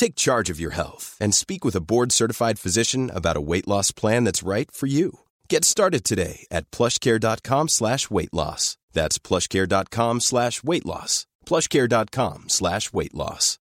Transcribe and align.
Take 0.00 0.16
charge 0.16 0.48
of 0.48 0.58
your 0.58 0.70
health 0.70 1.14
and 1.20 1.34
speak 1.34 1.62
with 1.62 1.76
a 1.76 1.82
board-certified 1.82 2.58
physician 2.58 3.10
about 3.10 3.36
a 3.36 3.40
weight 3.42 3.68
loss 3.68 3.92
plan 3.92 4.24
that's 4.24 4.42
right 4.42 4.70
for 4.70 4.86
you. 4.86 5.20
Get 5.50 5.62
started 5.62 6.04
today 6.04 6.46
at 6.50 6.70
plushcare.com 6.70 7.68
slash 7.68 8.08
weight 8.08 8.32
loss. 8.32 8.78
That's 8.94 9.18
plushcare.com 9.18 10.20
slash 10.20 10.62
weight 10.62 10.86
loss. 10.86 11.26
plushcare.com 11.44 12.48
slash 12.48 12.94
weight 12.94 13.14
loss. 13.14 13.58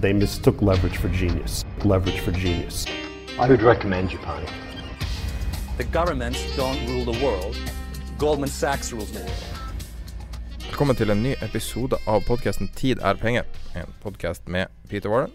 They 0.00 0.14
mistook 0.14 0.62
leverage 0.62 0.96
for 0.96 1.10
genius. 1.10 1.66
Leverage 1.84 2.20
for 2.20 2.32
genius. 2.32 2.86
I 3.38 3.50
would 3.50 3.60
recommend 3.60 4.08
Japan. 4.08 4.46
The 5.76 5.84
governments 5.84 6.42
don't 6.56 6.88
rule 6.88 7.04
the 7.12 7.22
world. 7.22 7.54
Goldman 8.16 8.48
Sachs 8.48 8.94
rules 8.94 9.12
the 9.12 9.18
world. 9.18 9.59
Velkommen 10.70 10.94
til 10.94 11.10
en 11.10 11.18
ny 11.18 11.32
episode 11.42 11.98
av 12.06 12.20
podkasten 12.28 12.68
'Tid 12.70 13.00
er 13.02 13.16
penger'. 13.18 13.46
En 13.74 13.90
podkast 14.04 14.46
med 14.48 14.70
Peter 14.88 15.10
Warren. 15.10 15.32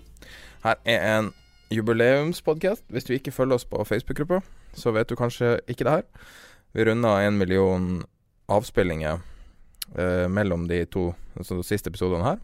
Her 0.64 0.76
er 0.86 1.00
en 1.20 1.34
jubileumspodkast. 1.70 2.84
Hvis 2.88 3.04
du 3.04 3.14
ikke 3.14 3.32
følger 3.32 3.56
oss 3.56 3.66
på 3.66 3.84
Facebook-gruppa, 3.84 4.40
så 4.74 4.92
vet 4.96 5.10
du 5.10 5.16
kanskje 5.16 5.60
ikke 5.68 5.84
det 5.84 5.92
her. 5.92 6.04
Vi 6.74 6.86
runda 6.88 7.28
en 7.28 7.38
million 7.38 8.04
avspillinger 8.48 9.20
eh, 9.98 10.28
mellom 10.30 10.70
de 10.70 10.86
to 10.86 11.14
altså 11.36 11.58
de 11.58 11.64
siste 11.64 11.90
episodene 11.90 12.24
her. 12.24 12.38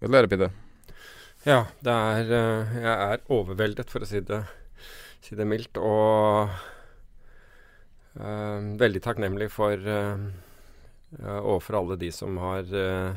Gratulerer, 0.00 0.26
Peter. 0.26 0.50
Ja, 1.44 1.64
det 1.84 1.92
er 1.92 2.32
eh, 2.32 2.82
Jeg 2.82 3.12
er 3.12 3.18
overveldet, 3.28 3.90
for 3.90 4.00
å 4.00 4.06
si 4.06 4.20
det, 4.20 4.44
si 5.20 5.36
det 5.36 5.46
mildt. 5.46 5.76
Og 5.76 6.48
eh, 8.16 8.78
veldig 8.80 9.02
takknemlig 9.02 9.50
for 9.50 9.76
uh, 11.20 11.40
overfor 11.42 11.78
alle 11.80 11.96
de 12.00 12.08
som 12.12 12.36
har 12.40 12.68
eh, 12.74 13.12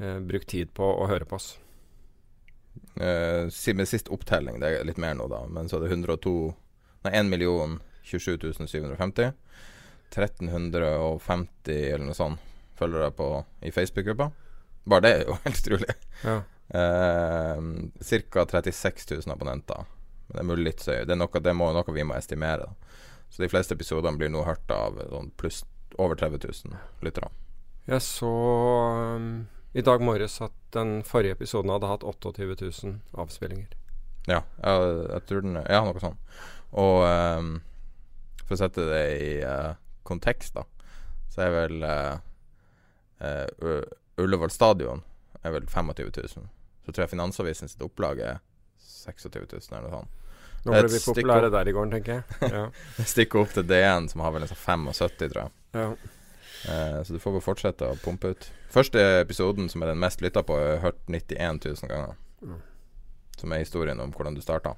eh, 0.00 0.18
brukt 0.20 0.48
tid 0.52 0.72
på 0.76 0.84
å 1.02 1.06
høre 1.10 1.24
på 1.28 1.36
oss. 1.38 1.58
Eh, 3.00 3.48
si- 3.52 3.74
med 3.76 3.88
sist 3.88 4.08
opptelling, 4.12 4.60
det 4.60 4.70
er 4.78 4.84
litt 4.88 4.98
mer 5.00 5.14
nå, 5.18 5.26
da, 5.28 5.42
men 5.48 5.68
så 5.68 5.76
er 5.78 5.86
det 5.86 5.94
102 5.96 6.32
Nei, 7.06 7.12
1 7.20 7.28
million 7.30 7.76
27 8.02 8.38
750. 8.66 9.32
1350 10.10 11.92
eller 11.94 12.04
noe 12.06 12.14
sånt 12.16 12.40
følgere 12.76 13.10
på 13.16 13.26
i 13.64 13.70
Facebook-gruppa. 13.72 14.30
Bare 14.86 15.04
det 15.04 15.12
er 15.14 15.22
jo 15.28 15.36
helt 15.44 15.60
utrolig. 15.62 15.94
Ja. 16.24 16.36
Eh, 16.76 17.62
Ca. 18.30 18.44
36 18.50 19.06
000 19.12 19.32
abonnenter. 19.34 19.84
Men 20.26 20.34
det 20.34 20.42
er 20.42 20.48
mulig 20.50 20.64
litt 20.66 20.82
så 20.82 20.96
Det 21.06 21.14
er 21.14 21.20
noe, 21.20 21.40
det 21.42 21.54
må, 21.54 21.70
noe 21.74 21.94
vi 21.94 22.04
må 22.06 22.16
estimere. 22.18 22.66
Da. 22.66 22.98
Så 23.30 23.42
de 23.44 23.48
fleste 23.52 23.74
episodene 23.78 24.18
blir 24.18 24.30
nå 24.32 24.42
hørt 24.46 24.70
av 24.74 24.98
sånn 25.10 25.30
pluss 25.38 25.62
over 25.98 26.18
30 26.18 26.40
000 26.42 26.76
lyttere. 27.06 27.30
Jeg 27.86 28.02
så 28.02 28.30
um, 29.16 29.46
i 29.76 29.84
dag 29.84 30.02
morges 30.02 30.40
at 30.42 30.54
den 30.74 31.02
forrige 31.06 31.36
episoden 31.36 31.70
hadde 31.70 31.90
hatt 31.90 32.04
28 32.04 32.56
000 32.84 32.96
avspillinger. 33.22 33.68
Ja, 34.26 34.40
jeg, 34.62 34.86
jeg 35.12 35.26
tror 35.28 35.44
den 35.44 35.58
Ja, 35.62 35.82
noe 35.86 36.02
sånt. 36.02 36.38
Og 36.76 37.04
um, 37.06 37.52
for 38.46 38.56
å 38.56 38.60
sette 38.60 38.88
det 38.88 39.04
i 39.22 39.30
uh, 39.46 39.76
kontekst, 40.06 40.56
da, 40.58 40.66
så 41.30 41.46
er 41.46 41.54
vel 41.54 41.86
uh, 41.86 42.18
Ullevål 44.20 44.52
stadion 44.52 45.02
er 45.42 45.54
vel 45.54 45.66
25 45.68 46.10
000. 46.16 46.50
Så 46.86 46.92
tror 46.92 47.04
jeg 47.04 47.12
Finansavisen 47.14 47.70
sitt 47.70 47.82
opplag 47.84 48.20
er 48.22 48.42
26 48.82 49.46
000 49.52 49.78
eller 49.78 49.86
noe 49.86 50.00
sånt. 50.00 50.25
Nå 50.66 50.74
ble 50.74 50.90
vi 50.90 51.00
populære 51.04 51.50
der 51.54 51.70
i 51.70 51.74
går, 51.76 51.88
tenker 51.94 52.18
jeg. 52.20 52.52
Ja. 52.56 52.66
Stikker 53.06 53.44
opp 53.44 53.54
til 53.54 53.66
DN, 53.68 54.08
som 54.12 54.22
har 54.24 54.34
vel 54.34 54.46
en 54.46 54.50
sånn 54.50 54.62
75, 54.62 55.18
tror 55.32 55.42
jeg. 55.46 55.56
ja. 55.78 55.88
Eh, 56.66 57.02
så 57.06 57.14
du 57.14 57.20
får 57.22 57.36
bare 57.36 57.44
fortsette 57.44 57.86
å 57.86 57.98
pumpe 58.02 58.32
ut. 58.34 58.46
Første 58.74 59.02
episoden, 59.20 59.68
som 59.70 59.84
er 59.84 59.92
den 59.92 60.00
mest 60.02 60.22
lytta 60.24 60.42
på, 60.42 60.56
er 60.58 60.80
hørt 60.82 60.98
91 61.06 61.60
000 61.68 61.90
ganger. 61.92 62.16
Mm. 62.42 62.56
Som 63.38 63.52
er 63.52 63.62
historien 63.62 64.00
om 64.02 64.10
hvordan 64.16 64.34
du 64.34 64.42
starta. 64.42 64.72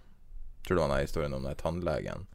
Tror 0.66 0.76
du 0.76 0.82
han 0.84 0.92
er 0.92 1.06
historien 1.06 1.32
om 1.32 1.46
den 1.46 1.56
tannlegen? 1.56 2.26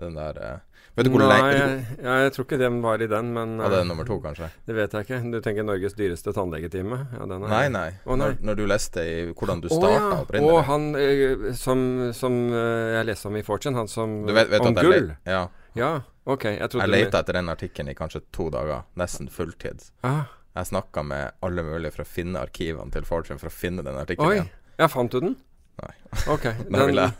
Den 0.00 0.18
der 0.18 0.40
eh, 0.44 0.58
Vet 0.96 1.06
du 1.06 1.10
hvor 1.14 1.22
Nei, 1.22 1.36
jeg, 1.54 1.74
jeg 2.02 2.32
tror 2.34 2.44
ikke 2.46 2.58
den 2.60 2.80
var 2.82 3.00
i 3.02 3.06
den, 3.08 3.28
men 3.36 3.52
Ja, 3.60 3.68
det 3.70 3.76
er 3.78 3.84
eh, 3.84 3.88
nummer 3.88 4.04
to, 4.08 4.16
kanskje? 4.20 4.48
det 4.66 4.74
vet 4.76 4.96
jeg 4.96 5.06
ikke. 5.06 5.20
Du 5.32 5.38
tenker 5.44 5.66
Norges 5.66 5.94
dyreste 5.96 6.34
tannlegetime? 6.34 6.98
Ja, 7.14 7.28
den 7.30 7.44
er 7.46 7.52
Nei, 7.52 7.62
nei. 7.72 7.84
Å, 8.04 8.16
nei. 8.18 8.18
Når, 8.24 8.34
når 8.48 8.58
du 8.58 8.64
leste 8.66 9.04
i 9.06 9.14
hvordan 9.30 9.62
du 9.62 9.68
starta 9.70 9.86
oh, 9.86 9.94
ja. 9.94 10.18
opprinnelig. 10.24 10.56
Og 10.56 10.64
han 10.66 10.88
eh, 10.98 11.46
som, 11.60 11.84
som 12.16 12.40
eh, 12.50 12.96
jeg 12.98 13.08
leste 13.12 13.30
om 13.30 13.38
i 13.38 13.44
Fortune, 13.46 13.78
han 13.78 13.88
som 13.92 14.18
Du 14.26 14.34
vet, 14.34 14.50
vet 14.50 14.66
Om 14.66 14.74
jeg, 14.82 14.90
gull? 14.90 15.14
ja, 15.30 15.44
Ja, 15.78 15.92
ok. 16.26 16.44
Jeg 16.56 16.68
trodde 16.74 16.88
jeg 16.88 16.94
leita 17.06 17.22
etter 17.22 17.38
den 17.38 17.54
artikkelen 17.54 17.92
i 17.92 17.96
kanskje 17.96 18.24
to 18.34 18.50
dager. 18.50 18.82
Nesten 18.98 19.30
fulltid. 19.30 19.86
ah, 20.02 20.24
Jeg 20.58 20.66
snakka 20.72 21.06
med 21.06 21.38
alle 21.46 21.62
mulige 21.62 21.94
for 21.94 22.02
å 22.02 22.10
finne 22.18 22.42
arkivene 22.42 22.90
til 22.90 23.06
Fortune 23.06 23.38
for 23.38 23.46
å 23.46 23.54
finne 23.54 23.86
den 23.86 23.94
artikkelen. 24.02 24.48
Oi, 24.50 24.74
Ja, 24.80 24.88
fant 24.90 25.12
du 25.14 25.20
den? 25.22 25.36
Nei. 25.80 25.94
Ok. 26.28 26.50
Da 26.68 26.86
vil 26.90 26.98
jeg. 26.98 27.14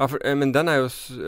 Ja, 0.00 0.06
for, 0.08 0.22
eh, 0.24 0.34
men 0.34 0.52
den 0.56 0.68
er 0.72 0.78
jo 0.80 0.86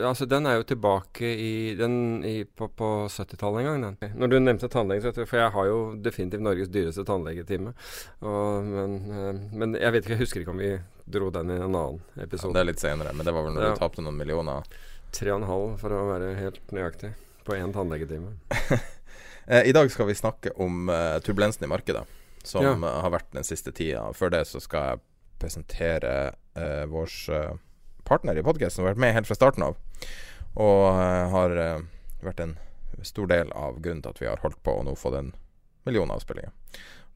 Altså, 0.09 0.25
den 0.29 0.47
er 0.49 0.55
jo 0.57 0.63
tilbake 0.73 1.29
i 1.29 1.75
den 1.77 2.23
i, 2.25 2.43
på, 2.43 2.67
på 2.73 2.89
70-tallet 3.13 3.61
en 3.61 3.67
gang, 3.83 3.97
den. 4.01 4.15
Når 4.17 4.31
du 4.33 4.37
nevnte 4.39 4.69
du, 4.73 5.25
for 5.29 5.37
jeg 5.37 5.51
har 5.53 5.69
jo 5.69 5.77
definitivt 6.01 6.41
Norges 6.41 6.71
dyreste 6.73 7.05
tannlegetime. 7.05 7.73
Og, 8.21 8.63
men, 8.65 8.97
eh, 9.11 9.43
men 9.53 9.77
jeg 9.77 9.93
vet 9.93 10.03
ikke, 10.07 10.15
jeg 10.17 10.23
husker 10.25 10.41
ikke 10.41 10.55
om 10.55 10.63
vi 10.63 10.71
dro 11.05 11.29
den 11.35 11.51
i 11.51 11.59
en 11.59 11.67
annen 11.69 12.01
Ja, 12.15 12.23
episode. 12.25 12.53
det 12.57 12.63
er 12.63 12.71
litt 12.71 12.81
senere, 12.83 13.13
men 13.13 13.25
det 13.25 13.33
var 13.35 13.45
vel 13.45 13.53
når 13.53 13.63
Ja. 13.69 13.73
du 13.75 13.79
tapte 13.79 14.01
noen 14.01 14.17
millioner. 14.17 14.63
Tre 15.13 15.31
og 15.31 15.41
en 15.43 15.47
halv, 15.47 15.77
for 15.79 15.93
å 15.93 16.03
være 16.09 16.33
helt 16.39 16.71
nøyaktig. 16.73 17.13
På 17.45 17.53
én 17.55 17.73
tannlegetime. 17.75 18.33
Eh, 19.45 19.65
I 19.67 19.73
dag 19.75 19.89
skal 19.91 20.07
vi 20.07 20.13
snakke 20.15 20.53
om 20.63 20.87
uh, 20.87 21.19
turbulensen 21.19 21.65
i 21.65 21.67
markedet, 21.67 22.05
som 22.47 22.63
Ja. 22.63 22.75
har 23.03 23.11
vært 23.11 23.33
den 23.35 23.43
siste 23.43 23.73
tida. 23.75 24.05
Før 24.15 24.29
det 24.31 24.45
så 24.47 24.61
skal 24.63 24.85
jeg 24.87 25.01
presentere 25.37 26.13
uh, 26.55 26.85
vår 26.87 27.11
eh, 27.35 27.49
partner 28.07 28.37
i 28.39 28.45
podkasten, 28.45 28.83
og 28.83 28.91
vært 28.91 29.03
med 29.03 29.15
helt 29.17 29.29
fra 29.29 29.37
starten 29.37 29.67
av. 29.67 29.77
Og 30.53 30.83
eh, 30.91 31.23
har 31.33 31.55
eh, 31.59 31.85
vært 32.23 32.43
en 32.43 32.57
stor 33.03 33.29
del 33.31 33.51
av 33.57 33.79
grunnen 33.81 34.03
til 34.03 34.13
at 34.13 34.21
vi 34.21 34.29
har 34.29 34.43
holdt 34.43 34.61
på 34.63 34.75
og 34.77 34.85
nå 34.87 34.95
fått 34.99 35.17
en 35.19 35.31
million 35.87 36.11
avspillinger. 36.13 36.53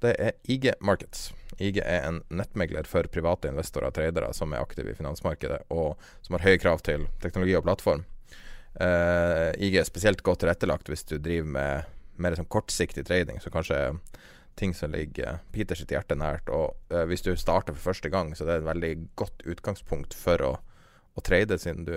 Det 0.03 0.13
er 0.21 0.35
IG 0.45 0.71
Markets. 0.85 1.31
IG 1.57 1.79
er 1.81 2.03
en 2.05 2.19
nettmegler 2.29 2.85
for 2.89 3.07
private 3.09 3.49
investorer 3.49 3.89
og 3.89 3.95
tradere 3.97 4.29
som 4.37 4.53
er 4.53 4.61
aktive 4.61 4.93
i 4.93 4.97
finansmarkedet, 4.97 5.63
og 5.73 5.97
som 6.25 6.37
har 6.37 6.45
høye 6.45 6.61
krav 6.61 6.83
til 6.85 7.07
teknologi 7.23 7.55
og 7.57 7.65
plattform. 7.65 8.05
Uh, 8.77 9.49
IG 9.57 9.79
er 9.79 9.87
spesielt 9.87 10.21
godt 10.21 10.43
tilrettelagt 10.43 10.91
hvis 10.91 11.07
du 11.09 11.15
driver 11.17 11.49
med 11.55 11.93
mer 12.21 12.37
sånn 12.37 12.49
kortsiktig 12.49 13.07
trading, 13.07 13.41
så 13.41 13.49
kanskje 13.53 13.79
ting 14.57 14.73
som 14.77 14.93
ligger 14.93 15.39
Peter 15.53 15.77
sitt 15.77 15.93
hjerte 15.93 16.17
nært. 16.17 16.49
Og 16.53 16.77
uh, 16.93 17.03
hvis 17.09 17.25
du 17.25 17.31
starter 17.33 17.73
for 17.73 17.89
første 17.89 18.13
gang, 18.13 18.35
så 18.37 18.45
det 18.45 18.53
er 18.53 18.61
et 18.61 18.69
veldig 18.69 18.93
godt 19.17 19.47
utgangspunkt 19.49 20.13
for 20.17 20.45
å, 20.45 20.53
å 21.17 21.21
trade, 21.25 21.57
siden 21.59 21.85
du 21.87 21.95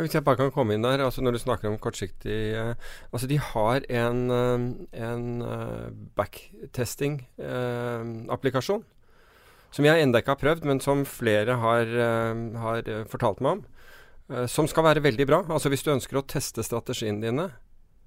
Hvis 0.00 0.14
jeg 0.16 0.24
bare 0.24 0.36
kan 0.40 0.50
komme 0.54 0.74
inn 0.74 0.82
der, 0.86 1.02
altså 1.04 1.20
når 1.22 1.32
du 1.36 1.38
snakker 1.42 1.68
om 1.68 1.78
kortsiktig 1.82 2.54
eh, 2.56 2.74
Altså 3.12 3.26
de 3.28 3.36
har 3.38 3.84
en, 3.90 4.20
eh, 4.30 4.58
en 5.06 5.42
eh, 5.42 5.90
backtesting-applikasjon. 7.40 8.84
som 9.70 9.84
jeg 9.86 10.02
ennå 10.02 10.18
ikke 10.18 10.32
har 10.34 10.40
prøvd, 10.40 10.64
men 10.66 10.80
som 10.82 11.04
flere 11.06 11.54
har, 11.62 11.86
eh, 11.86 12.58
har 12.58 12.78
eh, 12.88 13.04
fortalt 13.06 13.40
meg 13.40 13.52
om. 13.58 13.64
eh, 14.30 14.46
som 14.46 14.66
skal 14.66 14.84
være 14.84 15.02
veldig 15.02 15.26
bra. 15.26 15.42
Altså 15.48 15.68
hvis 15.70 15.82
du 15.82 15.90
ønsker 15.92 16.16
å 16.18 16.26
teste 16.26 16.62
strategiene 16.62 17.20
dine, 17.22 17.50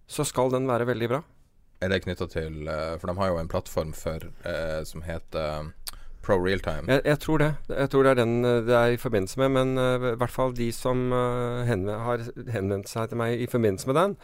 så 0.07 0.23
skal 0.25 0.49
den 0.51 0.67
være 0.67 0.85
veldig 0.87 1.09
bra. 1.09 1.21
Er 1.81 1.89
det 1.89 2.03
knytta 2.05 2.27
til 2.31 2.67
eh, 2.67 2.97
For 2.97 3.07
de 3.07 3.15
har 3.19 3.27
jo 3.29 3.37
en 3.39 3.47
plattform 3.51 3.93
for 3.93 4.19
eh, 4.45 4.83
som 4.87 5.01
heter 5.03 5.71
Pro 6.23 6.37
real 6.39 6.61
time. 6.63 6.87
Jeg, 6.87 7.01
jeg, 7.05 7.19
tror 7.19 7.41
det. 7.41 7.49
Jeg 7.67 7.89
tror 7.91 8.05
det 8.05 8.11
er 8.13 8.19
den 8.21 8.45
eh, 8.47 8.61
det 8.63 8.75
er 8.77 8.95
i 8.95 8.99
forbindelse 8.99 9.39
med. 9.41 9.49
Men 9.57 9.73
uh, 9.77 10.13
i 10.13 10.15
hvert 10.21 10.31
fall 10.31 10.55
de 10.55 10.69
som 10.75 11.05
uh, 11.11 11.63
henvend, 11.67 11.99
har 12.05 12.23
henvendt 12.55 12.91
seg 12.91 13.11
til 13.11 13.19
meg 13.19 13.43
i 13.43 13.49
forbindelse 13.51 13.89
med 13.91 13.99
den, 13.99 14.15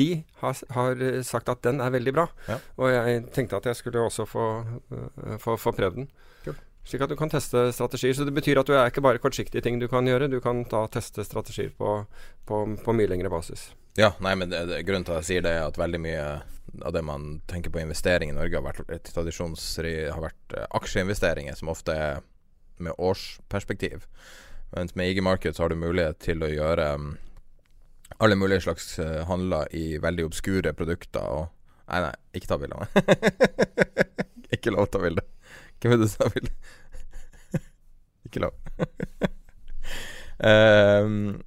de 0.00 0.08
har, 0.40 0.62
har 0.72 1.04
sagt 1.28 1.52
at 1.52 1.60
den 1.66 1.82
er 1.84 1.92
veldig 1.92 2.16
bra. 2.16 2.26
Ja. 2.48 2.56
Og 2.80 2.92
jeg 2.94 3.24
tenkte 3.36 3.60
at 3.60 3.68
jeg 3.68 3.82
skulle 3.82 4.06
også 4.08 4.24
få, 4.28 4.48
uh, 4.94 5.36
få, 5.42 5.58
få 5.60 5.74
prøvd 5.76 6.00
den. 6.00 6.08
Cool. 6.46 6.56
Slik 6.88 7.04
at 7.04 7.12
du 7.12 7.18
kan 7.20 7.30
teste 7.30 7.68
strategier. 7.76 8.16
Så 8.16 8.24
det 8.24 8.34
betyr 8.34 8.62
at 8.62 8.68
du 8.68 8.72
er 8.72 8.88
ikke 8.88 9.04
bare 9.04 9.20
kortsiktige 9.22 9.62
ting 9.62 9.76
du 9.80 9.90
kan 9.92 10.08
gjøre. 10.08 10.32
Du 10.32 10.40
kan 10.40 10.64
da 10.72 10.86
teste 10.88 11.24
strategier 11.28 11.70
på, 11.76 12.00
på, 12.48 12.64
på 12.80 12.96
mye 12.96 13.12
lengre 13.12 13.30
basis. 13.32 13.70
Ja, 13.98 14.14
nei, 14.24 14.34
men 14.40 14.50
det, 14.50 14.64
det, 14.70 14.82
grunnen 14.88 15.04
til 15.04 15.14
at 15.14 15.22
jeg 15.22 15.28
sier 15.28 15.44
det, 15.44 15.52
er 15.52 15.66
at 15.68 15.80
veldig 15.80 16.00
mye 16.00 16.26
av 16.80 16.94
det 16.96 17.02
man 17.04 17.42
tenker 17.50 17.72
på 17.72 17.82
investering 17.82 18.30
i 18.32 18.36
Norge, 18.36 18.56
har 18.56 18.64
vært 18.64 18.80
har 18.88 20.22
vært 20.22 20.54
uh, 20.56 20.64
aksjeinvesteringer, 20.78 21.54
som 21.58 21.68
ofte 21.68 21.92
er 21.92 22.22
med 22.82 22.96
årsperspektiv. 22.96 24.06
Mens 24.72 24.94
med 24.96 25.12
IG 25.12 25.20
Market 25.22 25.56
så 25.56 25.66
har 25.66 25.68
du 25.72 25.76
mulighet 25.76 26.22
til 26.24 26.40
å 26.42 26.48
gjøre 26.48 26.94
um, 26.96 27.10
alle 28.16 28.38
mulige 28.40 28.64
slags 28.64 28.94
uh, 28.98 29.26
handler 29.28 29.68
i 29.76 29.98
veldig 30.00 30.24
obskure 30.30 30.72
produkter 30.76 31.20
og 31.20 31.50
Nei, 31.92 31.98
nei, 32.00 32.12
ikke 32.38 32.48
ta 32.48 32.56
bilde 32.56 32.76
av 32.78 32.82
meg. 32.86 32.92
ikke 34.54 34.72
lov 34.72 34.86
å 34.86 34.90
ta 34.94 35.00
bilde. 35.02 35.24
Hvem 35.82 35.92
er 35.92 35.98
det 36.00 36.06
som 36.08 36.22
tar 36.22 36.30
bilde? 36.32 36.52
ikke 38.30 38.40
lov. 38.46 38.54
um, 40.48 41.42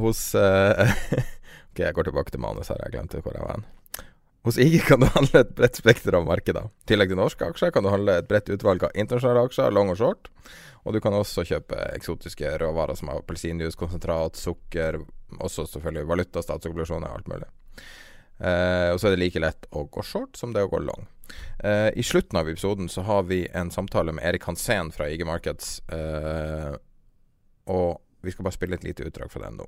hos 0.00 0.28
uh, 0.38 0.86
Ok, 1.70 1.82
jeg 1.82 1.96
går 1.96 2.08
tilbake 2.08 2.32
til 2.32 2.40
manus 2.40 2.70
her, 2.72 2.80
jeg 2.86 2.94
glemte 2.94 3.20
hvor 3.24 3.36
jeg 3.36 3.44
var 3.44 3.58
hen. 3.58 3.66
Hos 4.46 4.56
IG 4.62 4.78
kan 4.86 5.02
du 5.02 5.08
handle 5.10 5.42
et 5.42 5.50
bredt 5.58 5.76
spekter 5.80 6.14
av 6.14 6.24
markeder. 6.24 6.68
I 6.70 6.88
tillegg 6.88 7.10
til 7.10 7.18
norske 7.18 7.48
aksjer 7.50 7.72
kan 7.74 7.82
du 7.82 7.90
handle 7.90 8.14
et 8.20 8.28
bredt 8.30 8.48
utvalg 8.54 8.86
av 8.86 8.94
internasjonale 8.94 9.42
aksjer, 9.48 9.74
long 9.74 9.90
og 9.90 9.98
short. 9.98 10.30
Og 10.86 10.94
du 10.94 11.00
kan 11.02 11.16
også 11.18 11.42
kjøpe 11.48 11.80
eksotiske 11.96 12.52
råvarer 12.62 12.94
som 12.94 13.10
appelsinjuice, 13.10 13.74
konsentrat, 13.80 14.38
sukker, 14.38 15.00
også 15.42 15.66
selvfølgelig 15.72 16.06
valuta, 16.12 16.44
statsobligasjoner, 16.46 17.10
alt 17.10 17.26
mulig. 17.32 17.50
Eh, 18.38 18.92
og 18.92 19.00
så 19.00 19.08
er 19.08 19.16
det 19.16 19.22
like 19.24 19.42
lett 19.42 19.66
å 19.74 19.86
gå 19.90 20.04
short 20.06 20.38
som 20.38 20.54
det 20.54 20.62
å 20.62 20.70
gå 20.70 20.78
long. 20.84 21.08
Eh, 21.58 21.90
I 21.98 22.06
slutten 22.06 22.38
av 22.38 22.48
episoden 22.48 22.86
så 22.92 23.02
har 23.08 23.26
vi 23.26 23.42
en 23.50 23.72
samtale 23.74 24.14
med 24.14 24.28
Erik 24.28 24.46
Hansen 24.46 24.92
fra 24.94 25.08
IG 25.10 25.26
Markets. 25.26 25.80
Eh, 25.90 26.76
og 27.72 27.98
vi 28.22 28.30
skal 28.30 28.46
bare 28.46 28.58
spille 28.58 28.78
et 28.78 28.86
lite 28.86 29.10
utdrag 29.10 29.32
fra 29.32 29.42
den 29.48 29.58
nå. 29.58 29.66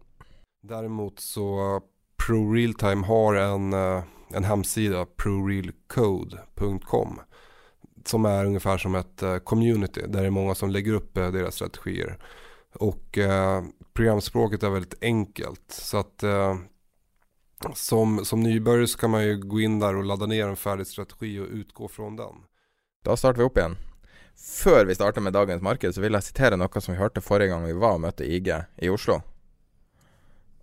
Derimot 0.63 1.21
så 1.21 1.81
ProRealtime 2.27 3.07
har 3.07 3.35
en, 3.35 3.73
eh, 3.73 4.03
en 4.31 4.45
hemsida, 4.45 5.07
prorealcode.com 5.07 7.21
som 8.05 8.25
är 8.25 8.45
ungefär 8.45 8.79
som 8.79 8.95
ett 8.95 9.23
eh, 9.23 9.39
community 9.39 10.01
där 10.01 10.21
det 10.21 10.27
är 10.27 10.31
många 10.31 10.55
som 10.55 10.71
lägger 10.71 10.93
upp 10.93 11.17
eh, 11.17 11.31
deras 11.31 11.55
strategier. 11.55 12.19
Och 12.75 13.19
eh, 13.19 13.65
programspråket 13.93 14.63
är 14.63 14.71
väldigt 14.71 15.03
enkelt. 15.03 15.65
Så 15.69 15.99
att 15.99 16.23
eh, 16.23 16.57
som, 17.75 18.25
som 18.25 18.43
nybörjare 18.43 18.87
så 18.87 18.99
kan 18.99 19.11
man 19.11 19.25
ju 19.25 19.39
gå 19.39 19.61
in 19.61 19.79
där 19.79 19.97
och 19.97 20.05
ladda 20.05 20.27
ner 20.27 20.49
en 20.49 20.57
färdig 20.57 20.87
strategi 20.87 21.39
och 21.39 21.49
utgå 21.51 21.89
från 21.89 22.17
den. 22.17 22.35
Da 23.05 23.17
starter 23.17 23.39
vi 23.39 23.45
opp 23.45 23.59
igjen. 23.59 23.77
Før 24.65 24.85
vi 24.85 24.95
starter 24.95 25.21
med 25.21 25.33
dagens 25.33 25.63
marked, 25.63 25.95
så 25.95 26.01
vil 26.01 26.15
jeg 26.15 26.23
sitere 26.23 26.57
noe 26.57 26.81
som 26.81 26.95
vi 26.95 27.01
hørte 27.01 27.21
forrige 27.21 27.51
gang 27.51 27.67
vi 27.67 27.75
var 27.75 27.99
og 27.99 28.05
møtte 28.07 28.27
IG 28.27 28.55
i 28.77 28.91
Oslo 28.91 29.21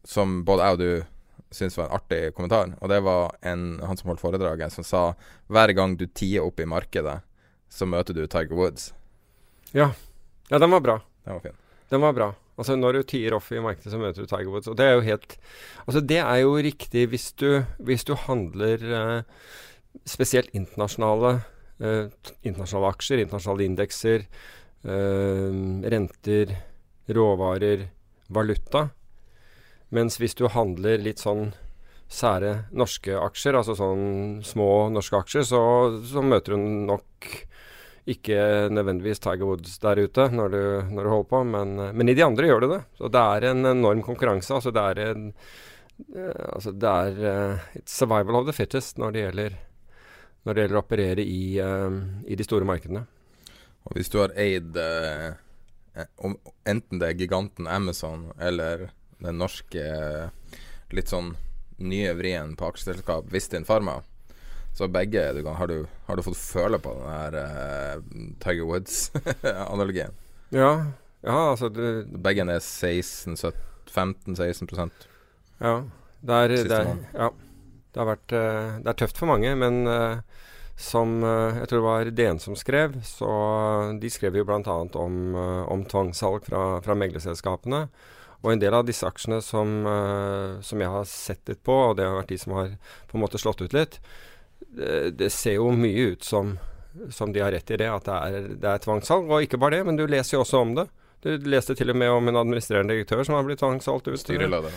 som 0.08 0.42
både 0.48 0.66
jeg 0.66 0.78
og 0.78 0.82
du 0.82 1.56
syntes 1.56 1.78
var 1.78 1.90
en 1.90 1.98
artig 1.98 2.22
kommentar. 2.36 2.74
Og 2.82 2.92
det 2.92 3.02
var 3.06 3.36
en, 3.48 3.68
han 3.84 4.00
som 4.00 4.12
holdt 4.12 4.24
foredraget, 4.24 4.74
som 4.74 4.86
sa 4.88 5.04
hver 5.52 5.74
gang 5.78 5.96
du 6.00 6.08
tier 6.08 6.46
opp 6.46 6.60
i 6.60 6.70
markedet, 6.70 7.20
så 7.72 7.88
møter 7.90 8.16
du 8.16 8.26
Tiger 8.28 8.56
Woods. 8.56 8.92
Ja. 9.76 9.92
Ja, 10.50 10.60
den 10.62 10.72
var 10.72 10.84
bra. 10.86 11.00
Den 11.26 11.38
var 11.38 11.46
fin. 11.46 11.62
Den 11.92 12.04
var 12.04 12.18
bra. 12.18 12.32
Altså 12.56 12.78
Når 12.80 12.96
du 12.96 13.08
tier 13.12 13.36
off 13.36 13.52
i 13.52 13.60
markedet, 13.60 13.92
så 13.92 14.00
møter 14.00 14.24
du 14.24 14.30
Tiger 14.32 14.52
Woods. 14.52 14.70
Og 14.72 14.78
det 14.80 14.88
er 14.88 14.96
jo 14.96 15.06
helt 15.06 15.38
Altså 15.86 16.02
det 16.02 16.22
er 16.22 16.38
jo 16.42 16.56
riktig 16.56 17.08
hvis 17.12 17.32
du, 17.36 17.66
hvis 17.84 18.06
du 18.08 18.14
handler 18.16 18.86
eh, 19.00 19.50
spesielt 20.08 20.54
internasjonale 20.56 21.40
eh, 21.84 22.08
internasjonale 22.48 22.94
aksjer, 22.96 23.24
internasjonale 23.26 23.68
indekser, 23.68 24.26
eh, 24.88 25.60
renter, 25.96 26.56
råvarer, 27.12 27.90
valuta. 28.34 28.88
Mens 29.96 30.20
hvis 30.20 30.36
du 30.36 30.48
handler 30.52 31.02
litt 31.04 31.22
sånn 31.24 31.54
sære 32.12 32.68
norske 32.76 33.16
aksjer, 33.18 33.58
altså 33.58 33.76
sånn 33.80 34.42
små 34.46 34.88
norske 34.94 35.20
aksjer, 35.24 35.46
så, 35.48 35.62
så 36.06 36.24
møter 36.26 36.56
du 36.56 36.66
nok 36.90 37.30
ikke 38.06 38.70
nødvendigvis 38.70 39.22
Tiger 39.24 39.50
Woods 39.50 39.80
der 39.82 40.04
ute 40.06 40.28
når 40.30 40.52
du, 40.54 40.64
når 40.94 41.08
du 41.08 41.10
holder 41.10 41.30
på, 41.32 41.40
men, 41.50 41.72
men, 41.98 42.10
i 42.10 42.14
de 42.18 42.26
andre 42.26 42.50
gjør 42.52 42.66
du 42.66 42.68
det. 42.76 42.82
Så 43.00 43.10
det 43.14 43.24
er 43.38 43.48
en 43.50 43.70
enorm 43.72 44.04
konkurranse. 44.06 44.54
Altså 44.54 44.74
det 44.76 44.84
er 44.92 45.02
en 45.08 45.24
uh, 45.32 46.46
altså 46.52 46.76
det 46.76 46.92
er 46.92 47.24
uh, 47.26 47.66
survival 47.90 48.42
of 48.42 48.50
the 48.50 48.54
fittest 48.54 49.02
når 49.02 49.16
det 49.16 49.24
gjelder, 49.24 49.58
når 50.46 50.54
det 50.54 50.66
gjelder 50.66 50.78
å 50.78 50.84
operere 50.84 51.26
i, 51.26 51.42
uh, 51.58 51.98
i 52.30 52.38
de 52.38 52.46
store 52.46 52.68
markedene. 52.70 53.08
Og 53.86 53.98
hvis 53.98 54.10
du 54.14 54.20
har 54.22 54.34
eid 54.42 54.78
enten 56.66 57.00
det 57.00 57.08
er 57.08 57.20
giganten 57.20 57.68
Amazon 57.70 58.32
eller 58.42 58.90
den 59.24 59.40
norske 59.40 59.86
litt 60.96 61.12
sånn 61.12 61.36
nye 61.78 62.14
vrien 62.16 62.56
på 62.56 62.66
aksjeselskap 62.70 63.34
Vistin 63.34 63.66
Pharma. 63.68 64.02
Så 64.76 64.88
begge 64.92 65.34
du 65.34 65.44
kan, 65.44 65.56
har, 65.56 65.68
du, 65.72 65.86
har, 66.06 66.18
du, 66.18 66.24
fått 66.24 66.38
føle 66.38 66.80
på 66.84 66.94
den 66.98 67.08
her 67.08 67.36
uh, 67.40 67.96
Tiger 68.44 68.66
Woods-analogien? 68.68 70.12
ja. 70.50 70.86
ja, 71.24 71.52
altså 71.52 71.70
du, 71.72 72.04
Begge 72.12 72.44
er 72.44 72.60
15-16% 72.60 74.92
Ja. 75.64 75.84
Det 76.26 76.34
er, 76.42 76.50
det, 76.66 76.76
er, 76.76 76.98
ja. 77.14 77.30
det 77.94 78.00
har 78.02 78.08
vært 78.10 78.32
uh, 78.34 78.82
Det 78.82 78.90
er 78.92 79.00
tøft 79.00 79.18
for 79.22 79.28
mange, 79.32 79.52
men 79.62 79.76
uh, 79.88 80.18
som 80.76 81.24
jeg 81.24 81.68
tror 81.72 81.80
det 81.80 81.86
var 81.86 82.12
DN 82.12 82.40
som 82.44 82.52
skrev, 82.60 83.00
så 83.08 83.32
de 83.96 84.12
skrev 84.12 84.36
jo 84.36 84.44
bl.a. 84.44 84.60
om, 85.00 85.32
om 85.72 85.88
tvangssalg 85.88 86.44
fra, 86.50 86.84
fra 86.84 86.92
meglerselskapene. 87.00 87.88
Og 88.46 88.52
en 88.54 88.62
del 88.62 88.76
av 88.78 88.86
disse 88.86 89.08
aksjene 89.08 89.42
som, 89.42 89.72
uh, 89.90 90.62
som, 90.62 90.82
jeg 90.82 90.94
har 90.94 91.08
sett 91.10 91.50
litt 91.50 91.64
på, 91.66 91.74
og 91.90 91.98
det 91.98 92.06
har 92.06 92.20
vært 92.20 92.30
de 92.30 92.38
som 92.38 92.54
har 92.60 92.76
på 93.10 93.18
en 93.18 93.24
måte 93.24 93.42
slått 93.42 93.64
ut 93.66 93.74
litt, 93.74 93.98
det, 94.62 95.16
det 95.18 95.32
ser 95.34 95.58
jo 95.58 95.72
mye 95.74 96.12
ut 96.14 96.24
som, 96.24 96.54
som, 97.10 97.34
de 97.34 97.42
har 97.42 97.56
rett 97.56 97.74
i 97.74 97.80
det, 97.82 97.90
at 97.90 98.06
det 98.06 98.20
er, 98.20 98.48
det 98.62 98.70
er 98.70 98.86
tvangssalg. 98.86 99.32
Og 99.32 99.48
ikke 99.48 99.60
bare 99.62 99.80
det, 99.80 99.88
men 99.90 99.98
du 99.98 100.06
leser 100.06 100.38
jo 100.38 100.44
også 100.46 100.62
om 100.62 100.78
det. 100.78 100.86
Du 101.26 101.50
leste 101.50 101.74
til 101.74 101.90
og 101.90 101.98
med 101.98 102.14
om 102.14 102.30
en 102.30 102.38
administrerende 102.38 102.94
direktør 102.94 103.24
som 103.26 103.34
har 103.34 103.46
blitt 103.48 103.58
tvangssolgt 103.64 104.12
ut. 104.12 104.20
Styreleder. 104.22 104.74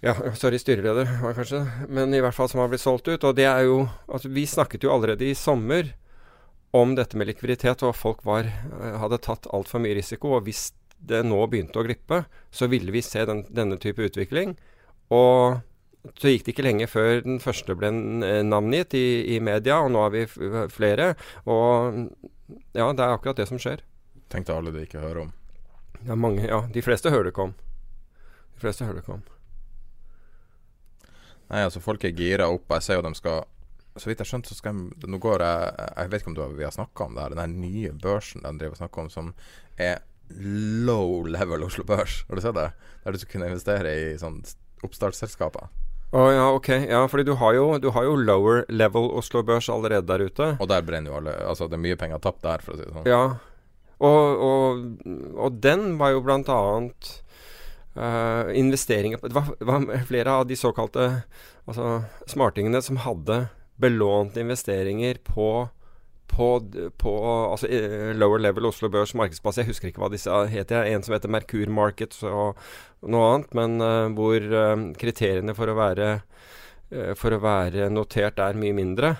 Ja, 0.00 0.14
ja 0.24 0.32
sorry, 0.38 0.56
styreleder 0.62 1.10
var 1.20 1.34
kanskje 1.36 1.60
Men 1.92 2.14
i 2.14 2.22
hvert 2.24 2.36
fall 2.36 2.48
som 2.48 2.62
har 2.62 2.70
blitt 2.72 2.80
solgt 2.80 3.10
ut. 3.10 3.20
Og 3.20 3.36
det 3.36 3.44
er 3.50 3.66
jo 3.66 3.82
Altså, 4.06 4.30
vi 4.32 4.46
snakket 4.48 4.86
jo 4.86 4.94
allerede 4.94 5.28
i 5.28 5.36
sommer 5.36 5.92
om 6.76 6.94
dette 6.96 7.16
med 7.16 7.28
likviditet, 7.30 7.82
og 7.82 7.96
folk 7.96 8.24
var, 8.28 8.44
eh, 8.44 8.96
hadde 9.00 9.18
tatt 9.24 9.46
altfor 9.56 9.80
mye 9.80 9.96
risiko 9.96 10.34
og 10.36 10.44
visst 10.44 10.76
det 10.98 11.22
nå 11.26 11.38
begynte 11.50 11.80
å 11.80 11.86
glippe, 11.86 12.24
så 12.50 12.68
ville 12.70 12.92
vi 12.94 13.02
se 13.04 13.24
den, 13.28 13.44
denne 13.54 13.78
type 13.80 14.02
utvikling. 14.04 14.56
Og 15.14 15.60
så 16.18 16.32
gikk 16.32 16.46
det 16.46 16.54
ikke 16.54 16.66
lenge 16.66 16.88
før 16.90 17.22
den 17.24 17.40
første 17.42 17.74
ble 17.78 17.90
eh, 18.26 18.42
navngitt 18.46 18.94
i, 18.96 19.36
i 19.36 19.38
media, 19.44 19.80
og 19.82 19.92
nå 19.94 20.04
har 20.04 20.14
vi 20.14 20.24
flere. 20.72 21.12
Og 21.48 22.04
ja, 22.76 22.86
det 22.92 23.04
er 23.04 23.12
akkurat 23.12 23.40
det 23.40 23.48
som 23.50 23.60
skjer. 23.60 23.82
Tenkte 24.32 24.56
alle 24.56 24.72
de 24.74 24.84
ikke 24.84 25.02
hører 25.02 25.26
om. 25.26 25.34
Ja, 26.06 26.14
mange, 26.14 26.46
ja, 26.46 26.62
de 26.72 26.84
fleste 26.84 27.10
hører 27.12 27.28
det 27.28 27.34
ikke 27.34 27.48
om. 27.48 27.54
De 28.54 28.62
fleste 28.62 28.86
hører 28.86 29.00
det 29.00 29.04
ikke 29.06 29.18
om. 29.18 29.26
Nei, 31.48 31.62
altså 31.64 31.80
folk 31.80 32.04
er 32.04 32.16
gira 32.16 32.50
opp. 32.52 32.68
Jeg 32.76 32.84
ser 32.84 32.98
jo 32.98 33.06
de 33.06 33.14
skal 33.16 33.46
Så 33.98 34.10
vidt 34.10 34.20
jeg 34.20 34.28
skjønte, 34.30 34.52
så 34.52 34.58
skal 34.58 34.76
de 35.00 35.08
Nå 35.10 35.18
går 35.18 35.42
jeg 35.42 35.86
Jeg 35.96 36.10
vet 36.10 36.20
ikke 36.20 36.30
om 36.30 36.36
du, 36.36 36.42
vi 36.58 36.66
har 36.66 36.74
snakka 36.74 37.06
om 37.06 37.16
det 37.16 37.24
her, 37.24 37.36
den 37.40 37.56
nye 37.62 37.92
børsen 37.96 38.44
de 38.44 38.52
driver 38.60 38.76
og 38.76 38.82
snakker 38.82 39.02
om, 39.02 39.08
som 39.10 39.32
er 39.80 40.04
low 40.88 41.26
level 41.26 41.64
Oslo 41.64 41.84
Børs. 41.88 42.22
Har 42.28 42.36
du 42.36 42.44
sett 42.44 42.56
det? 42.56 42.70
Der 43.04 43.14
du 43.14 43.20
skal 43.20 43.32
kunne 43.36 43.50
investere 43.50 43.92
i 43.94 44.08
sånn 44.20 44.40
oppstartsselskaper. 44.86 45.68
Å 46.08 46.20
oh, 46.20 46.30
ja, 46.32 46.46
ok. 46.56 46.68
Ja, 46.88 47.02
fordi 47.10 47.26
du 47.28 47.34
har, 47.36 47.52
jo, 47.52 47.66
du 47.82 47.90
har, 47.92 48.06
jo, 48.06 48.14
lower 48.16 48.62
level 48.72 49.10
Oslo 49.18 49.42
Børs 49.44 49.68
allerede 49.68 50.08
der 50.08 50.24
ute. 50.24 50.54
Og 50.56 50.70
der 50.70 50.84
brenner 50.86 51.12
jo 51.12 51.18
alle 51.18 51.34
Altså, 51.44 51.68
det 51.68 51.76
er 51.76 51.84
mye 51.84 51.98
penger 52.00 52.22
tapt 52.24 52.40
der, 52.46 52.64
for 52.64 52.72
å 52.72 52.78
si 52.78 52.86
det 52.86 52.94
sånn. 52.94 53.08
Ja. 53.08 53.24
Og, 53.98 54.44
og, 54.46 54.84
og 55.36 55.58
den 55.60 55.98
var 56.00 56.14
jo 56.14 56.22
blant 56.24 56.48
annet 56.54 57.10
uh, 57.98 58.46
investeringer 58.54 59.18
Det 59.24 59.34
var, 59.34 59.50
var, 59.58 59.88
flere 60.06 60.36
av 60.38 60.46
de 60.46 60.56
såkalte 60.56 61.08
altså, 61.66 62.04
smartingene 62.30 62.80
som 62.84 63.00
hadde 63.02 63.48
belånte 63.78 64.40
investeringer 64.42 65.20
på 65.26 65.68
på, 66.28 66.48
på 67.00 67.12
altså, 67.26 67.68
lower 68.18 68.42
level 68.42 68.68
Oslo 68.70 68.90
Børs 68.92 69.14
markedsplass. 69.18 69.60
Jeg 69.60 69.70
husker 69.70 69.90
ikke 69.90 70.02
hva 70.04 70.10
disse 70.12 70.32
heter. 70.52 70.86
En 70.88 71.04
som 71.04 71.16
heter 71.16 71.32
Merkur 71.32 71.70
Markets 71.72 72.22
og 72.26 72.58
noe 73.08 73.30
annet. 73.32 73.54
Men 73.58 73.78
uh, 73.82 74.10
hvor 74.16 74.44
uh, 74.52 74.74
kriteriene 74.98 75.56
for 75.58 75.70
å, 75.70 75.78
være, 75.78 76.12
uh, 76.92 77.14
for 77.18 77.34
å 77.34 77.42
være 77.42 77.90
notert 77.92 78.40
er 78.44 78.60
mye 78.60 78.76
mindre. 78.76 79.16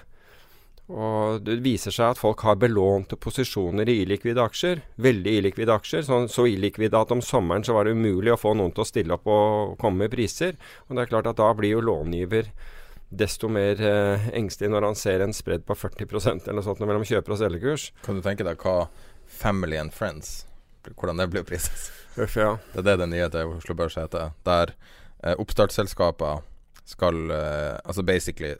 Og 0.88 1.42
det 1.44 1.58
viser 1.60 1.92
seg 1.92 2.14
at 2.14 2.20
folk 2.20 2.40
har 2.46 2.56
belånte 2.56 3.18
posisjoner 3.20 3.88
i 3.92 3.98
illikvide 4.06 4.40
aksjer. 4.40 4.80
Veldig 5.04 5.34
illikvide 5.40 5.74
aksjer. 5.74 6.06
Så, 6.06 6.22
så 6.32 6.46
illikvide 6.48 6.96
at 6.96 7.12
om 7.12 7.20
sommeren 7.24 7.66
så 7.66 7.76
var 7.76 7.84
det 7.84 7.96
umulig 7.98 8.32
å 8.32 8.40
få 8.40 8.54
noen 8.56 8.72
til 8.72 8.86
å 8.86 8.88
stille 8.88 9.18
opp 9.18 9.28
og 9.28 9.76
komme 9.82 10.06
med 10.06 10.14
priser. 10.14 10.56
Og 10.88 10.96
det 10.96 11.04
er 11.04 11.12
klart 11.12 11.28
at 11.28 11.40
da 11.40 11.50
blir 11.56 11.76
jo 11.76 11.84
långiver 11.84 12.48
desto 13.08 13.48
mer 13.48 13.80
eh, 13.80 14.28
engstelig 14.36 14.70
når 14.72 14.86
han 14.90 14.98
ser 14.98 15.24
en 15.24 15.34
spredd 15.36 15.64
på 15.66 15.76
40% 15.76 16.48
eller 16.48 16.64
sånt 16.64 16.82
mellom 16.84 17.06
kjøper- 17.08 17.34
og 17.34 17.40
selgerkurs. 17.40 17.88
Kan 18.04 18.18
du 18.18 18.24
tenke 18.24 18.46
deg 18.46 18.60
hva 18.60 18.88
Family 19.28 19.76
and 19.76 19.92
Friends 19.92 20.46
Hvordan 20.88 21.18
det 21.20 21.26
blir 21.28 21.44
priset? 21.44 21.90
Ja. 22.16 22.56
Det 22.72 22.80
er 22.80 22.86
det 22.86 22.94
den 23.02 23.12
nye 23.12 23.26
til 23.30 23.50
Oslo 23.58 23.74
Børs 23.76 23.98
heter. 24.00 24.32
Der 24.46 24.72
eh, 25.22 25.36
oppstartsselskaper 25.36 26.40
skal 26.88 27.30
eh, 27.30 27.76
Altså 27.84 28.02
basically 28.02 28.54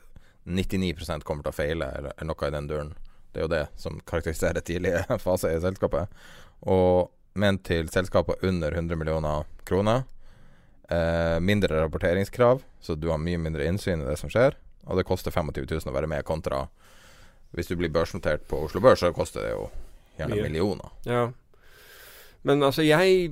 99% 0.44 1.24
kommer 1.24 1.44
til 1.44 1.52
å 1.52 1.56
feile, 1.56 1.88
eller, 1.96 2.12
eller, 2.16 2.28
noe 2.28 2.48
i 2.48 2.54
den 2.54 2.68
duren. 2.68 2.92
Det 3.32 3.40
er 3.40 3.46
jo 3.46 3.52
det 3.52 3.64
som 3.80 3.98
karakteriserer 4.08 4.64
tidlige 4.64 5.04
faser 5.24 5.56
i 5.56 5.62
selskapet. 5.64 6.12
Og 6.68 7.10
men 7.38 7.60
til 7.62 7.88
selskaper 7.92 8.40
under 8.42 8.74
100 8.74 8.98
millioner 8.98 9.44
kroner. 9.68 10.02
Eh, 10.88 11.40
mindre 11.40 11.82
rapporteringskrav, 11.82 12.62
så 12.80 12.94
du 12.96 13.10
har 13.12 13.20
mye 13.20 13.38
mindre 13.40 13.66
innsyn 13.68 14.00
i 14.00 14.08
det 14.08 14.16
som 14.20 14.30
skjer. 14.32 14.56
Og 14.88 14.96
det 14.96 15.04
koster 15.08 15.34
25 15.34 15.66
000 15.68 15.90
å 15.90 15.94
være 15.94 16.08
med, 16.08 16.24
kontra 16.24 16.64
hvis 17.56 17.68
du 17.70 17.76
blir 17.80 17.92
børsnotert 17.92 18.44
på 18.48 18.60
Oslo 18.66 18.80
Børs, 18.84 19.00
så 19.00 19.12
koster 19.16 19.44
det 19.44 19.52
jo 19.54 19.68
gjerne 20.18 20.36
mye. 20.36 20.46
millioner. 20.48 20.90
Ja. 21.08 21.28
Men 22.46 22.62
altså, 22.62 22.84
jeg 22.86 23.30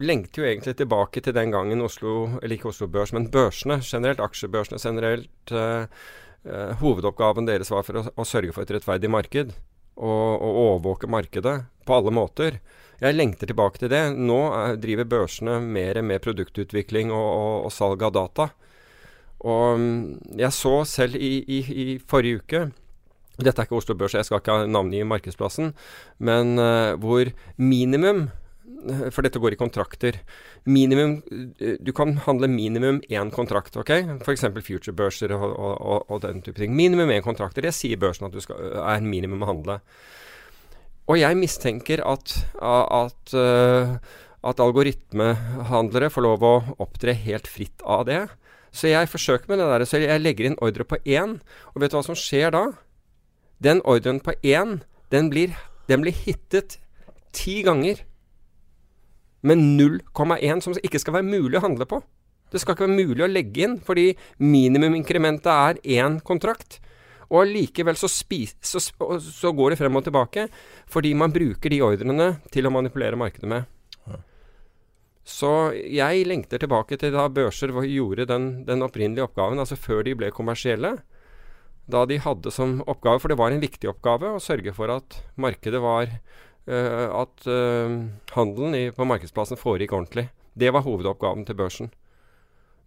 lengter 0.00 0.42
jo 0.42 0.48
egentlig 0.48 0.74
tilbake 0.76 1.22
til 1.24 1.36
den 1.36 1.52
gangen 1.54 1.84
Oslo, 1.84 2.40
eller 2.42 2.56
ikke 2.56 2.72
Oslo 2.72 2.88
Børs, 2.92 3.12
men 3.16 3.30
børsene 3.32 3.78
generelt, 3.84 4.22
aksjebørsene 4.24 4.80
generelt. 4.82 5.52
Eh, 5.52 5.86
eh, 6.48 6.74
hovedoppgaven 6.80 7.48
deres 7.48 7.70
var 7.72 7.86
for 7.86 8.00
å, 8.00 8.04
å, 8.08 8.26
sørge 8.28 8.56
for 8.56 8.64
et 8.64 8.74
rettferdig 8.78 9.12
marked. 9.12 9.54
Og, 9.98 10.28
og 10.38 10.60
overvåke 10.64 11.10
markedet 11.10 11.56
på 11.86 11.96
alle 11.96 12.12
måter. 12.14 12.60
Jeg 12.98 13.14
lengter 13.14 13.46
tilbake 13.46 13.78
til 13.78 13.92
det. 13.92 14.02
Nå 14.16 14.40
er, 14.56 14.78
driver 14.80 15.06
børsene 15.06 15.60
mer 15.62 16.02
med 16.02 16.22
produktutvikling 16.24 17.12
og, 17.14 17.28
og, 17.28 17.54
og, 17.68 17.72
salg 17.74 18.02
av 18.02 18.16
data. 18.16 18.48
Og 19.46 19.78
mm, 19.78 20.36
jeg 20.40 20.54
så 20.56 20.74
selv 20.88 21.16
i, 21.16 21.32
i, 21.46 21.62
i 21.62 21.88
forrige 22.02 22.42
uke 22.42 22.66
dette 23.38 23.62
er 23.62 23.68
ikke 23.68 23.78
Oslo 23.78 23.94
Børs, 23.94 24.16
jeg 24.18 24.26
skal 24.26 24.40
ikke 24.40 24.50
ha 24.50 24.66
navngi 24.66 25.04
markedsplassen, 25.06 25.68
men 26.26 26.58
uh, 26.58 26.96
hvor 26.98 27.28
minimum 27.54 28.24
for 29.14 29.26
dette 29.26 29.40
går 29.42 29.54
i 29.54 29.58
kontrakter. 29.58 30.20
Minimum 30.68 31.22
Du 31.82 31.92
kan 31.92 32.16
handle 32.26 32.48
minimum 32.48 33.00
én 33.10 33.30
kontrakt, 33.34 33.76
ok? 33.76 33.90
F.eks. 34.22 34.44
future-børser 34.62 35.34
og, 35.34 35.54
og, 35.58 36.10
og, 36.10 36.20
den 36.22 36.42
type 36.42 36.60
ting. 36.60 36.74
Minimum 36.76 37.10
én 37.10 37.24
kontrakt. 37.24 37.56
Det 37.56 37.74
sier 37.74 37.98
børsen 37.98 38.28
at 38.28 38.32
du 38.32 38.40
skal, 38.40 38.56
er 38.78 39.02
minimum 39.02 39.42
å 39.42 39.50
handle. 39.50 39.80
Og 41.08 41.16
jeg 41.16 41.38
mistenker 41.40 42.02
at, 42.04 42.34
at, 42.60 43.32
at 44.44 44.60
algoritmehandlere 44.60 46.10
får 46.12 46.26
lov 46.26 46.44
å 46.44 46.56
opptre 46.84 47.14
helt 47.16 47.48
fritt 47.48 47.84
av 47.84 48.04
det. 48.10 48.26
Så 48.72 48.90
jeg 48.90 49.08
forsøker 49.08 49.48
med 49.48 49.62
det 49.62 49.70
der. 49.70 49.86
Så 49.88 50.02
jeg 50.02 50.20
legger 50.20 50.50
inn 50.50 50.58
ordre 50.64 50.84
på 50.84 51.00
én. 51.08 51.38
Og 51.72 51.80
vet 51.80 51.94
du 51.94 51.96
hva 51.96 52.04
som 52.04 52.18
skjer 52.18 52.52
da? 52.54 52.66
Den 53.64 53.80
ordren 53.88 54.20
på 54.22 54.36
én, 54.46 54.82
den 55.10 55.32
blir, 55.32 55.56
den 55.88 56.04
blir 56.04 56.14
hittet 56.14 56.76
ti 57.34 57.62
ganger 57.66 58.04
med 59.46 59.58
0,1 59.58 60.62
som 60.62 60.76
ikke 60.82 61.00
skal 61.00 61.18
være 61.18 61.30
mulig 61.30 61.58
å 61.58 61.64
handle 61.64 61.88
på. 61.88 62.02
Det 62.52 62.60
skal 62.62 62.74
ikke 62.74 62.86
være 62.86 62.96
mulig 62.96 63.24
å 63.24 63.30
legge 63.30 63.64
inn, 63.66 63.76
fordi 63.84 64.12
minimuminkrementet 64.40 65.50
er 65.52 65.80
én 66.00 66.18
kontrakt. 66.24 66.78
Og 67.28 67.42
allikevel 67.42 67.98
så, 68.00 68.08
så, 68.08 68.80
så, 68.80 69.52
går 69.52 69.74
det 69.74 69.80
frem 69.80 69.98
og 70.00 70.06
tilbake, 70.06 70.46
fordi 70.88 71.12
man 71.18 71.34
bruker 71.34 71.72
de 71.72 71.82
ordrene 71.84 72.30
til 72.54 72.68
å 72.68 72.72
manipulere 72.72 73.18
markedet 73.20 73.50
med. 73.50 73.68
Så 75.28 75.74
jeg 75.76 76.24
lengter 76.24 76.62
tilbake 76.62 76.96
til 76.96 77.12
da 77.12 77.26
børser 77.28 77.74
gjorde 77.84 78.24
den, 78.30 78.48
den 78.64 78.80
opprinnelige 78.86 79.26
oppgaven, 79.28 79.60
altså 79.60 79.76
før 79.76 80.00
de 80.06 80.16
ble 80.16 80.32
kommersielle 80.32 80.96
da 81.88 82.04
de 82.08 82.18
hadde 82.20 82.52
som 82.52 82.82
oppgave, 82.84 83.20
for 83.22 83.32
det 83.32 83.38
var 83.40 83.52
en 83.52 83.62
viktig 83.62 83.88
oppgave, 83.88 84.34
å 84.34 84.42
sørge 84.42 84.74
for 84.76 84.92
at 84.92 85.22
markedet 85.40 85.80
var 85.80 86.10
uh, 86.68 87.06
At 87.22 87.48
uh, 87.48 87.94
handelen 88.34 88.76
i, 88.76 88.82
på 88.92 89.06
markedsplassen 89.08 89.60
foregikk 89.60 89.94
ordentlig. 89.96 90.28
Det 90.52 90.68
var 90.74 90.84
hovedoppgaven 90.84 91.46
til 91.48 91.56
børsen. 91.56 91.88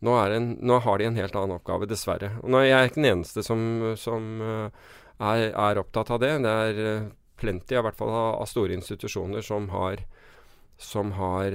Nå, 0.02 0.16
en, 0.34 0.52
nå, 0.66 0.80
har 0.82 0.98
de 0.98 1.08
en 1.08 1.18
helt 1.20 1.36
annen 1.38 1.58
oppgave, 1.60 1.88
dessverre. 1.90 2.34
Og 2.42 2.50
nå 2.50 2.62
er 2.62 2.72
jeg 2.72 2.90
ikke 2.90 3.02
den 3.02 3.10
eneste 3.12 3.44
som, 3.46 3.64
som 4.02 4.30
uh, 4.42 4.94
er, 5.22 5.52
er, 5.52 5.82
opptatt 5.82 6.10
av 6.14 6.22
det. 6.24 6.32
Det 6.42 6.54
er 6.68 7.04
plenty, 7.42 7.78
i 7.78 7.84
hvert 7.86 7.98
fall 7.98 8.10
av, 8.10 8.40
av 8.42 8.50
store 8.50 8.74
institusjoner, 8.78 9.46
som 9.46 9.70
har, 9.74 10.02
som 10.82 11.14
har 11.18 11.54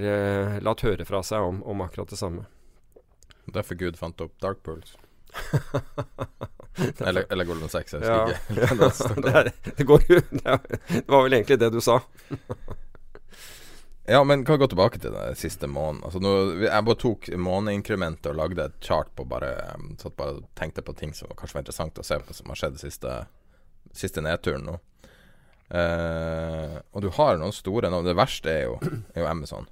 latt 0.63 0.87
høre 0.87 1.07
fra 1.07 1.23
seg 1.27 1.43
om, 1.43 1.59
om 1.67 1.83
akkurat 1.83 2.15
det 2.15 2.21
samme. 2.23 2.47
Derfor 3.47 3.75
Gud 3.79 3.99
fant 3.99 4.23
opp 4.23 4.39
Dark 4.43 4.63
Pools? 4.63 4.97
eller, 6.99 7.25
eller 7.31 7.45
Golden 7.45 7.69
Sex, 7.69 7.93
jeg 7.93 8.01
husker 8.01 8.15
ja. 8.15 8.27
ikke. 8.29 9.23
det, 9.27 9.33
er, 9.33 9.51
det, 9.77 9.85
går, 9.85 10.03
det, 10.31 11.05
var 11.07 11.23
vel 11.27 11.39
egentlig 11.39 11.59
det 11.61 11.71
du 11.75 11.81
sa. 11.81 12.01
ja, 14.09 14.25
men 14.25 14.45
kan 14.45 14.55
vi 14.55 14.59
gå 14.59 14.69
tilbake 14.71 14.99
til 15.03 15.15
den 15.15 15.35
siste 15.39 15.67
måneden. 15.67 16.05
Altså, 16.07 16.21
nå, 16.23 16.33
jeg 16.63 16.87
bare 16.87 16.99
tok 17.03 17.29
måneinkrementet 17.43 18.29
og 18.31 18.39
lagde 18.39 18.69
et 18.69 18.77
chart 18.85 19.11
på 19.19 19.27
bare 19.27 19.51
Satt 19.99 20.15
bare 20.19 20.45
tenkte 20.59 20.85
på 20.87 20.95
ting 20.95 21.15
som 21.15 21.33
kanskje 21.35 21.59
var 21.59 21.65
interessant 21.65 21.99
å 21.99 22.07
se 22.07 22.19
på, 22.23 22.37
som 22.37 22.53
har 22.53 22.61
skjedd 22.61 22.77
den 22.77 22.85
siste, 22.85 23.17
siste 23.97 24.23
nedturen 24.23 24.69
nå. 24.69 24.77
Uh, 25.67 26.79
og 26.95 27.03
du 27.03 27.11
har 27.17 27.41
noen 27.41 27.55
store 27.55 27.91
nå. 27.91 28.05
Det 28.07 28.15
verste 28.15 28.53
er 28.53 28.65
jo, 28.69 28.79
er 29.15 29.25
jo 29.25 29.29
Amazon. 29.31 29.67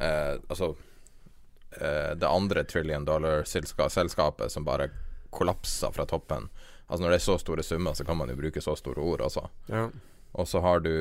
Uh, 0.00 0.34
altså 0.48 0.72
uh, 0.74 2.12
det 2.18 2.26
andre 2.26 2.66
trillion 2.66 3.06
dollar-selskapet 3.06 4.50
som 4.50 4.66
bare 4.66 4.90
kollapsa 5.30 5.92
fra 5.94 6.06
toppen. 6.08 6.48
Altså 6.88 7.04
Når 7.04 7.12
det 7.12 7.20
er 7.20 7.28
så 7.28 7.38
store 7.38 7.62
summer, 7.62 7.94
så 7.94 8.04
kan 8.04 8.18
man 8.18 8.30
jo 8.32 8.38
bruke 8.40 8.62
så 8.64 8.74
store 8.78 9.04
ord 9.04 9.22
også. 9.28 9.46
Ja. 9.70 9.86
Og 10.34 10.48
så 10.48 10.66
har 10.66 10.82
du 10.82 10.94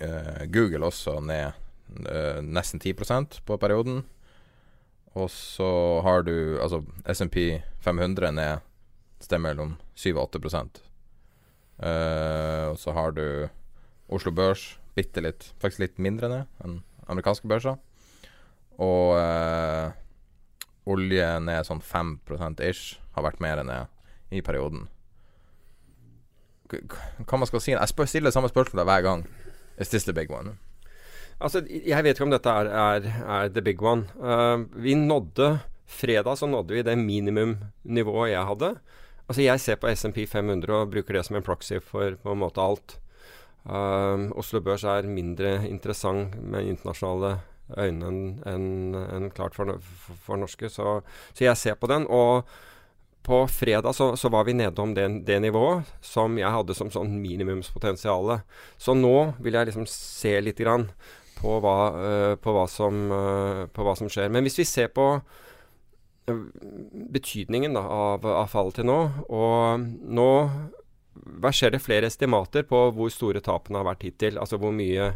uh, 0.00 0.44
Google 0.48 0.88
også 0.88 1.20
ned 1.20 1.66
nesten 2.44 2.80
10% 2.80 3.40
på 3.46 3.58
perioden. 3.60 4.04
Og 5.18 5.30
så 5.30 6.00
har 6.06 6.22
du 6.22 6.58
altså 6.62 6.84
SMP 7.10 7.62
500 7.82 8.30
ned 8.32 8.66
sted 9.20 9.42
mellom 9.42 9.76
7 9.94 10.14
og 10.16 10.36
8 10.36 10.38
uh, 11.82 12.70
Og 12.70 12.78
så 12.78 12.92
har 12.92 13.10
du 13.10 13.48
Oslo 14.08 14.32
Børs 14.32 14.78
bitte 14.94 15.20
litt, 15.20 15.52
faktisk 15.60 15.80
litt 15.80 15.98
mindre 15.98 16.28
ned 16.28 16.64
enn 16.64 16.80
amerikanske 17.10 17.48
børser. 17.50 17.76
Og 18.78 19.18
uh, 19.18 19.90
olje 20.86 21.26
ned 21.42 21.66
sånn 21.66 21.82
5% 21.82 22.62
ish. 22.64 22.98
Har 23.14 23.26
vært 23.26 23.42
mer 23.42 23.62
ned 23.66 23.86
i 24.30 24.42
perioden. 24.46 24.86
Hva 26.70 27.36
man 27.36 27.48
skal 27.50 27.60
si 27.60 27.72
Jeg 27.74 27.90
stiller 27.90 28.06
stiller 28.06 28.30
samme 28.30 28.48
spørsmål 28.48 28.86
hver 28.86 29.02
gang. 29.02 29.26
Is 29.78 29.90
this 29.90 30.04
the 30.04 30.14
big 30.14 30.30
one? 30.30 30.54
Altså, 31.40 31.64
jeg 31.68 32.04
vet 32.04 32.16
ikke 32.16 32.26
om 32.28 32.32
dette 32.34 32.52
er, 32.52 32.68
er, 32.68 33.10
er 33.24 33.52
the 33.52 33.62
big 33.64 33.82
one. 33.82 34.06
Uh, 34.20 34.66
vi 34.76 34.94
nådde 34.94 35.58
Fredag 35.90 36.38
så 36.38 36.46
nådde 36.46 36.74
vi 36.74 36.82
det 36.86 36.98
minimumnivået 36.98 38.30
jeg 38.30 38.46
hadde. 38.46 38.74
Altså, 39.28 39.42
jeg 39.42 39.60
ser 39.60 39.78
på 39.80 39.90
SMP 39.90 40.22
500 40.28 40.74
og 40.74 40.90
bruker 40.90 41.16
det 41.16 41.24
som 41.26 41.36
en 41.36 41.42
proxy 41.42 41.80
for 41.82 42.14
på 42.22 42.32
en 42.32 42.38
måte 42.38 42.62
alt. 42.62 42.98
Uh, 43.66 44.30
Oslo 44.38 44.60
Børs 44.60 44.84
er 44.84 45.08
mindre 45.10 45.66
interessant 45.68 46.36
med 46.40 46.70
internasjonale 46.70 47.40
øyne 47.78 48.06
enn 48.08 48.22
en, 48.46 48.94
en 48.94 49.30
klart 49.30 49.54
for, 49.54 49.76
for, 49.82 50.18
for 50.26 50.40
norske. 50.40 50.70
Så, 50.70 51.00
så, 51.32 51.44
jeg 51.44 51.56
ser 51.58 51.78
på 51.78 51.90
den. 51.90 52.06
Og 52.06 52.46
på 53.26 53.42
fredag 53.52 53.94
så, 53.94 54.14
så 54.16 54.30
var 54.32 54.46
vi 54.48 54.56
nedom 54.56 54.94
det, 54.94 55.06
det, 55.26 55.40
nivået 55.42 55.90
som 56.00 56.38
jeg 56.40 56.50
hadde 56.50 56.74
som 56.74 56.90
sånn 56.90 57.18
minimumspotensial. 57.20 58.38
Så 58.80 58.96
nå 58.96 59.32
vil 59.42 59.58
jeg 59.58 59.70
liksom 59.70 59.86
se 59.90 60.38
litt 60.40 60.62
grann 60.62 60.88
på 61.40 61.58
hva, 61.64 61.76
uh, 61.94 62.34
på, 62.40 62.54
hva 62.54 62.66
som, 62.70 63.06
uh, 63.12 63.62
på 63.72 63.86
hva, 63.86 63.96
som, 63.98 64.10
skjer. 64.12 64.30
Men 64.32 64.46
hvis 64.46 64.60
vi 64.60 64.68
ser 64.68 64.90
på 64.94 65.06
uh, 65.16 66.42
betydningen 67.16 67.76
da, 67.78 67.84
av, 67.84 68.28
av 68.28 68.52
fallet 68.52 68.80
til 68.80 68.88
nå, 68.90 69.00
og 69.32 69.88
nå 70.20 70.30
verserer 71.20 71.82
flere 71.82 72.08
estimater 72.10 72.64
på 72.68 72.84
hvor 72.96 73.10
store 73.12 73.42
tapene 73.44 73.80
har 73.80 73.88
vært 73.88 74.06
hittil. 74.06 74.38
Altså 74.40 74.58
hvor 74.60 74.72
mye, 74.74 75.12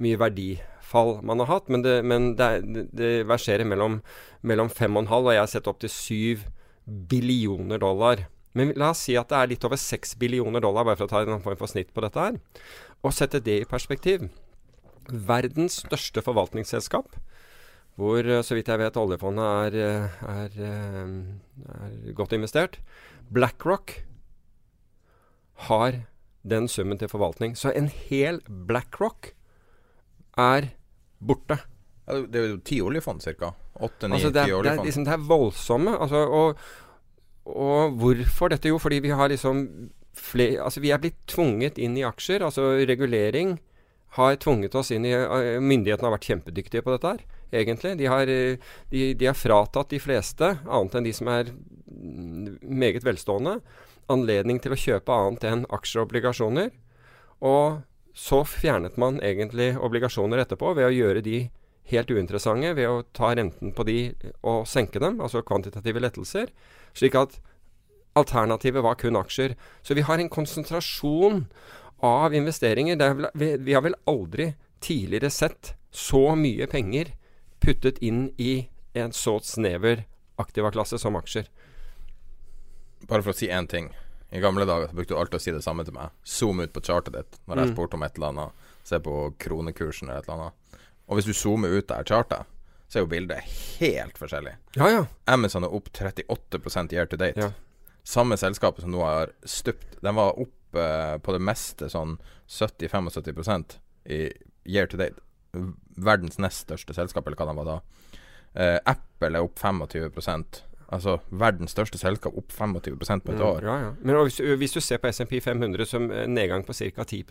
mye 0.00 0.20
verdifall 0.20 1.18
man 1.26 1.42
har 1.42 1.50
hatt. 1.50 1.72
Men 1.72 1.84
det, 1.84 1.96
men 2.06 2.32
det, 2.38 2.50
det 2.96 3.14
verserer 3.28 3.68
mellom, 3.68 4.00
mellom 4.42 4.70
5,5 4.70 5.10
og 5.20 5.32
jeg 5.32 5.42
har 5.42 5.50
sett 5.50 5.70
opp 5.70 5.82
til 5.82 5.92
7 5.92 6.46
billioner 7.10 7.80
dollar. 7.82 8.26
Men 8.54 8.70
la 8.78 8.92
oss 8.94 9.02
si 9.08 9.16
at 9.18 9.32
det 9.32 9.38
er 9.40 9.50
litt 9.50 9.66
over 9.66 9.80
6 9.80 10.14
billioner 10.20 10.62
dollar, 10.62 10.86
bare 10.86 10.98
for 11.00 11.08
å 11.08 11.10
ta 11.10 11.24
en 11.24 11.42
form 11.42 11.58
for 11.58 11.70
snitt 11.70 11.90
på 11.94 12.04
dette 12.04 12.28
her. 12.28 12.38
Og 13.02 13.14
sette 13.14 13.42
det 13.42 13.60
i 13.64 13.68
perspektiv. 13.68 14.28
Verdens 15.12 15.80
største 15.84 16.22
forvaltningsselskap, 16.24 17.16
hvor 18.00 18.26
så 18.42 18.56
vidt 18.56 18.68
jeg 18.72 18.80
vet 18.80 18.96
oljefondet 18.98 19.74
er, 19.74 20.08
er, 20.26 20.56
er 20.64 22.14
godt 22.18 22.32
investert, 22.34 22.78
BlackRock, 23.30 24.00
har 25.68 26.00
den 26.44 26.66
summen 26.68 26.98
til 27.00 27.08
forvaltning. 27.08 27.54
Så 27.56 27.70
en 27.76 27.86
hel 27.88 28.40
BlackRock 28.48 29.30
er 30.36 30.72
borte. 31.24 31.60
Ja, 32.08 32.18
det 32.28 32.40
er 32.40 32.48
jo 32.50 32.58
ti 32.66 32.80
oljefond 32.84 33.22
ca. 33.24 33.52
Åtte, 33.80 34.08
ni, 34.10 34.18
Altså, 34.18 34.30
det, 34.34 34.44
det, 34.66 34.74
liksom, 34.84 35.04
det 35.06 35.14
er 35.14 35.22
voldsomme. 35.28 35.94
Altså, 36.04 36.24
og, 36.28 36.58
og 37.48 37.94
hvorfor 38.02 38.52
dette? 38.52 38.68
Jo, 38.68 38.78
fordi 38.82 38.98
vi 39.06 39.14
har 39.14 39.30
liksom 39.32 39.62
fle- 40.14 40.58
Altså, 40.62 40.82
vi 40.84 40.90
er 40.94 41.00
blitt 41.00 41.22
tvunget 41.30 41.78
inn 41.78 41.96
i 41.96 42.04
aksjer. 42.06 42.44
Altså 42.44 42.74
regulering 42.86 43.56
har 44.14 44.36
tvunget 44.42 44.74
oss 44.78 44.92
inn 44.94 45.06
i 45.08 45.14
eh, 45.14 45.56
Myndighetene 45.62 46.08
har 46.08 46.14
vært 46.16 46.28
kjempedyktige 46.30 46.84
på 46.86 46.94
dette 46.94 47.14
her, 47.14 47.24
egentlig. 47.62 47.96
De 47.98 48.10
har, 48.10 48.30
eh, 48.30 48.60
de, 48.92 49.08
de 49.18 49.30
har 49.30 49.38
fratatt 49.38 49.90
de 49.90 50.02
fleste, 50.02 50.52
annet 50.64 50.94
enn 50.94 51.08
de 51.08 51.14
som 51.16 51.30
er 51.32 51.50
meget 51.94 53.06
velstående, 53.06 53.58
anledning 54.12 54.60
til 54.60 54.74
å 54.74 54.78
kjøpe 54.78 55.16
annet 55.16 55.46
enn 55.48 55.66
aksjer 55.72 56.02
og 56.02 56.08
obligasjoner. 56.08 56.70
Og 57.44 57.82
så 58.14 58.44
fjernet 58.46 58.98
man 59.00 59.18
egentlig 59.24 59.72
obligasjoner 59.82 60.44
etterpå 60.44 60.74
ved 60.78 60.86
å 60.86 60.94
gjøre 60.94 61.24
de 61.24 61.38
helt 61.90 62.10
uinteressante 62.10 62.70
ved 62.78 62.88
å 62.88 63.02
ta 63.16 63.34
renten 63.36 63.74
på 63.76 63.84
de 63.88 63.98
og 64.46 64.68
senke 64.68 65.02
dem, 65.02 65.18
altså 65.20 65.42
kvantitative 65.44 66.00
lettelser, 66.00 66.52
slik 66.96 67.18
at 67.18 67.36
alternativet 68.14 68.84
var 68.84 68.96
kun 69.00 69.18
aksjer. 69.18 69.56
Så 69.82 69.96
vi 69.98 70.04
har 70.06 70.22
en 70.22 70.30
konsentrasjon 70.30 71.44
av 72.04 72.34
investeringer. 72.36 73.00
Er 73.00 73.14
vel, 73.18 73.28
vi, 73.34 73.48
vi 73.56 73.74
har 73.76 73.82
vel 73.86 73.96
aldri 74.10 74.50
tidligere 74.84 75.30
sett 75.32 75.72
så 75.94 76.34
mye 76.36 76.66
penger 76.68 77.14
puttet 77.64 77.98
inn 78.04 78.26
i 78.36 78.66
en 78.98 79.12
så 79.16 79.38
snever 79.42 80.04
aktivaklasse 80.42 80.98
som 81.00 81.16
aksjer. 81.16 81.46
Bare 83.08 83.22
for 83.24 83.32
å 83.34 83.36
si 83.36 83.48
én 83.52 83.66
ting. 83.70 83.90
I 84.34 84.40
gamle 84.42 84.66
dager 84.66 84.88
så 84.90 84.96
brukte 84.98 85.14
du 85.14 85.20
alltid 85.20 85.38
å 85.38 85.42
si 85.42 85.52
det 85.54 85.62
samme 85.64 85.84
til 85.86 85.94
meg. 85.94 86.10
Zoom 86.26 86.60
ut 86.64 86.72
på 86.74 86.82
chartet 86.82 87.14
ditt 87.14 87.38
når 87.46 87.56
jeg 87.60 87.68
Mm. 87.68 87.74
spurte 87.76 87.94
om 87.98 88.02
et 88.02 88.16
eller 88.18 88.28
annet. 88.32 88.52
Se 88.84 88.98
på 89.00 89.34
kronekursen 89.38 90.08
eller 90.08 90.18
et 90.22 90.28
eller 90.28 90.40
annet. 90.42 90.80
Og 91.08 91.16
hvis 91.18 91.26
du 91.28 91.32
zoomer 91.32 91.68
ut 91.78 91.86
der 91.88 92.02
chartet, 92.04 92.44
så 92.88 92.98
er 92.98 93.02
jo 93.04 93.06
bildet 93.12 93.40
helt 93.80 94.18
forskjellig. 94.18 94.54
Ja, 94.76 94.88
ja. 94.88 95.06
Amazon 95.26 95.64
er 95.64 95.72
opp 95.74 95.88
38 95.92 96.92
year 96.92 97.06
to 97.06 97.16
date. 97.16 97.36
Ja. 97.40 97.50
Samme 98.04 98.36
selskapet 98.36 98.80
som 98.82 98.90
nå 98.92 99.00
har 99.04 99.32
stupt. 99.44 100.00
Den 100.02 100.14
var 100.14 100.38
opp 100.38 100.52
eh, 100.76 101.16
på 101.18 101.34
det 101.36 101.42
meste 101.44 101.88
sånn 101.92 102.16
70-75% 102.50 103.78
i 104.10 104.20
year 104.64 104.86
to 104.90 105.00
date. 105.00 105.20
Verdens 105.96 106.38
nest 106.42 106.66
største 106.66 106.96
selskap, 106.96 107.26
eller 107.26 107.38
hva 107.38 107.50
det 107.50 107.58
var 107.60 107.68
da. 107.70 107.80
Eh, 108.54 108.78
Apple 108.94 109.38
er 109.38 109.44
opp 109.44 109.58
25% 109.60 110.62
Altså 110.94 111.16
verdens 111.32 111.72
største 111.74 111.98
selskap 111.98 112.36
opp 112.38 112.52
25 112.52 112.74
på 113.24 113.32
et 113.32 113.40
år. 113.42 113.64
Mm, 113.64 113.66
Ja, 113.66 113.76
ja. 113.80 113.92
Men 114.04 114.18
hvis, 114.28 114.36
hvis 114.38 114.74
du 114.76 114.80
ser 114.84 115.00
på 115.02 115.10
SMP 115.10 115.40
500 115.42 115.86
som 115.88 116.10
en 116.12 116.34
nedgang 116.36 116.62
på 116.62 116.76
ca. 116.76 117.04
10 117.04 117.22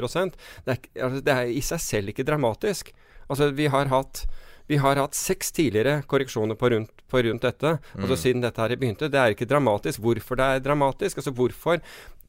det 0.65 0.73
er, 0.73 0.79
altså, 0.99 1.21
det 1.23 1.33
er 1.33 1.51
i 1.53 1.61
seg 1.61 1.79
selv 1.79 2.09
ikke 2.09 2.25
dramatisk. 2.27 2.91
Altså, 3.29 3.51
vi 3.51 3.67
har 3.67 3.85
hatt 3.93 4.25
vi 4.67 4.77
har 4.79 4.95
hatt 4.95 5.15
seks 5.15 5.51
tidligere 5.51 6.03
korreksjoner 6.07 6.55
på 6.55 6.69
rundt, 6.71 6.91
på 7.11 7.21
rundt 7.25 7.43
dette. 7.43 7.77
Altså 7.99 8.15
Siden 8.15 8.41
dette 8.41 8.61
her 8.61 8.75
begynte. 8.79 9.09
Det 9.11 9.19
er 9.19 9.35
ikke 9.35 9.47
dramatisk. 9.49 9.99
Hvorfor 9.99 10.39
det 10.39 10.45
er 10.45 10.59
dramatisk? 10.63 11.19
Altså 11.19 11.33
Hvorfor 11.35 11.81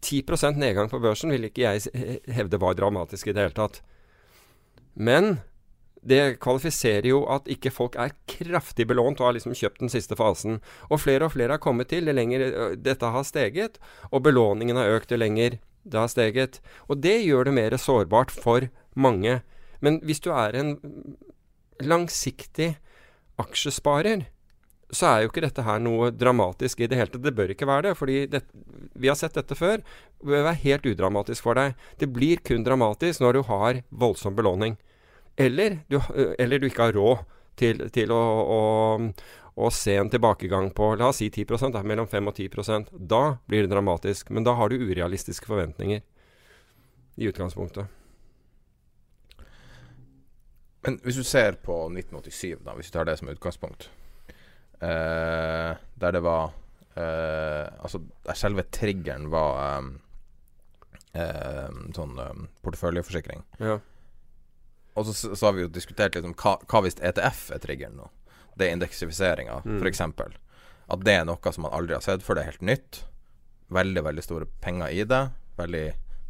10% 0.05 0.61
nedgang 0.61 0.91
på 0.93 1.01
børsen 1.03 1.33
vil 1.33 1.49
ikke 1.49 1.65
jeg 1.65 2.15
hevde 2.37 2.61
var 2.61 2.77
dramatisk 2.79 3.29
i 3.29 3.35
det 3.35 3.47
hele 3.47 3.57
tatt. 3.57 3.81
Men 4.95 5.39
det 6.05 6.37
kvalifiserer 6.45 7.09
jo 7.09 7.23
at 7.33 7.49
ikke 7.49 7.73
folk 7.73 7.97
er 8.01 8.13
kraftig 8.29 8.87
belånt 8.91 9.23
og 9.23 9.31
har 9.31 9.37
liksom 9.39 9.57
kjøpt 9.57 9.81
den 9.81 9.93
siste 9.93 10.17
fasen. 10.19 10.61
Og 10.93 11.01
flere 11.01 11.27
og 11.27 11.33
flere 11.33 11.57
har 11.57 11.63
kommet 11.65 11.89
til 11.89 12.05
Det 12.05 12.15
lenger 12.15 12.77
dette 12.77 13.09
har 13.09 13.25
steget, 13.25 13.81
og 14.13 14.27
belåningen 14.27 14.77
har 14.77 14.93
økt 14.99 15.13
jo 15.13 15.21
lenger 15.21 15.59
det 15.85 16.01
har 16.01 16.09
steget. 16.09 16.61
Og 16.89 17.01
det 17.01 17.25
gjør 17.25 17.49
det 17.49 17.57
mer 17.57 17.77
sårbart 17.77 18.31
for 18.31 18.69
mange. 18.95 19.43
Men 19.81 20.01
hvis 20.05 20.21
du 20.21 20.31
er 20.33 20.57
en 20.57 20.79
langsiktig 21.81 22.77
aksjesparer, 23.39 24.29
så 24.97 25.11
er 25.11 25.23
jo 25.23 25.31
ikke 25.31 25.45
dette 25.45 25.65
her 25.67 25.81
noe 25.83 26.11
dramatisk 26.15 26.81
i 26.81 26.89
det 26.91 26.99
hele 26.99 27.13
tatt. 27.13 27.23
Det 27.25 27.35
bør 27.37 27.53
ikke 27.55 27.69
være 27.69 27.89
det, 27.89 27.95
fordi 27.99 28.19
det, 28.31 28.43
vi 28.95 29.11
har 29.11 29.19
sett 29.19 29.37
dette 29.39 29.57
før. 29.59 29.83
Det 29.83 30.31
bør 30.31 30.49
være 30.49 30.63
helt 30.65 30.89
udramatisk 30.91 31.47
for 31.47 31.59
deg. 31.59 31.79
Det 32.01 32.11
blir 32.13 32.43
kun 32.47 32.67
dramatisk 32.67 33.25
når 33.25 33.39
du 33.39 33.43
har 33.51 33.81
voldsom 34.05 34.37
belåning. 34.39 34.77
Eller 35.37 35.81
du, 35.91 35.99
eller 36.39 36.63
du 36.63 36.69
ikke 36.69 36.91
har 36.91 36.99
råd 36.99 37.25
til, 37.59 37.83
til 37.95 38.15
å, 38.15 38.23
å, 38.55 38.61
å 39.55 39.73
se 39.75 39.97
en 39.99 40.11
tilbakegang 40.11 40.71
på 40.75 40.93
la 40.99 41.11
oss 41.11 41.23
si 41.23 41.31
10 41.31 41.75
da, 41.75 41.83
mellom 41.87 42.07
5 42.11 42.31
og 42.31 42.39
10% 42.39 42.95
Da 42.95 43.25
blir 43.47 43.67
det 43.67 43.75
dramatisk. 43.75 44.31
Men 44.31 44.47
da 44.47 44.55
har 44.59 44.71
du 44.71 44.79
urealistiske 44.79 45.51
forventninger 45.51 46.03
i 47.15 47.29
utgangspunktet. 47.31 47.87
Men 50.85 50.99
hvis 51.01 51.17
du 51.17 51.25
ser 51.25 51.57
på 51.65 51.87
1987, 51.89 52.59
da, 52.65 52.75
hvis 52.77 52.91
du 52.91 52.99
tar 52.99 53.07
det 53.09 53.17
som 53.17 53.31
utgangspunkt, 53.33 53.89
eh, 54.81 55.77
der 56.01 56.13
det 56.17 56.23
var 56.25 56.53
eh, 56.97 57.67
Altså, 57.85 58.01
der 58.27 58.35
selve 58.39 58.63
triggeren 58.75 59.29
var 59.33 59.83
eh, 61.15 61.71
sånn 61.95 62.19
eh, 62.19 62.45
porteføljeforsikring. 62.65 63.43
Ja. 63.63 63.79
Og 64.95 65.07
så, 65.09 65.35
så 65.35 65.47
har 65.49 65.57
vi 65.57 65.65
jo 65.67 65.73
diskutert 65.75 66.15
liksom, 66.15 66.35
hva, 66.39 66.57
hva 66.71 66.83
hvis 66.85 66.99
ETF 67.03 67.49
er 67.57 67.63
triggeren 67.63 67.97
nå? 67.99 68.11
Det 68.55 68.69
er 68.69 68.77
indeksifiseringa, 68.77 69.63
Mm. 69.67 69.81
f.eks. 69.83 70.01
At 70.87 71.01
det 71.03 71.15
er 71.17 71.25
noe 71.27 71.53
som 71.53 71.65
man 71.67 71.73
aldri 71.75 71.97
har 71.97 72.05
sett 72.05 72.23
før. 72.23 72.37
Det 72.39 72.43
er 72.45 72.51
helt 72.53 72.67
nytt. 72.69 73.01
Veldig, 73.75 74.03
veldig 74.05 74.23
store 74.23 74.47
penger 74.63 74.93
i 74.95 75.03
det. 75.09 75.23
Veldig, 75.59 75.85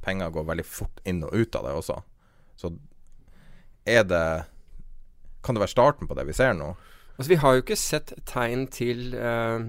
penger 0.04 0.30
går 0.32 0.46
veldig 0.48 0.64
fort 0.64 1.00
inn 1.04 1.20
og 1.26 1.34
ut 1.34 1.56
av 1.58 1.66
det 1.66 1.72
også. 1.74 1.96
Så 2.56 2.70
er 3.84 4.04
det 4.08 4.24
Kan 5.44 5.56
det 5.56 5.60
være 5.60 5.74
starten 5.74 6.08
på 6.08 6.14
det 6.16 6.24
vi 6.24 6.32
ser 6.32 6.54
nå? 6.56 6.70
Altså, 7.14 7.30
vi 7.30 7.40
har 7.42 7.56
jo 7.56 7.64
ikke 7.64 7.78
sett 7.78 8.14
tegn 8.26 8.66
til 8.74 9.14
eh, 9.14 9.66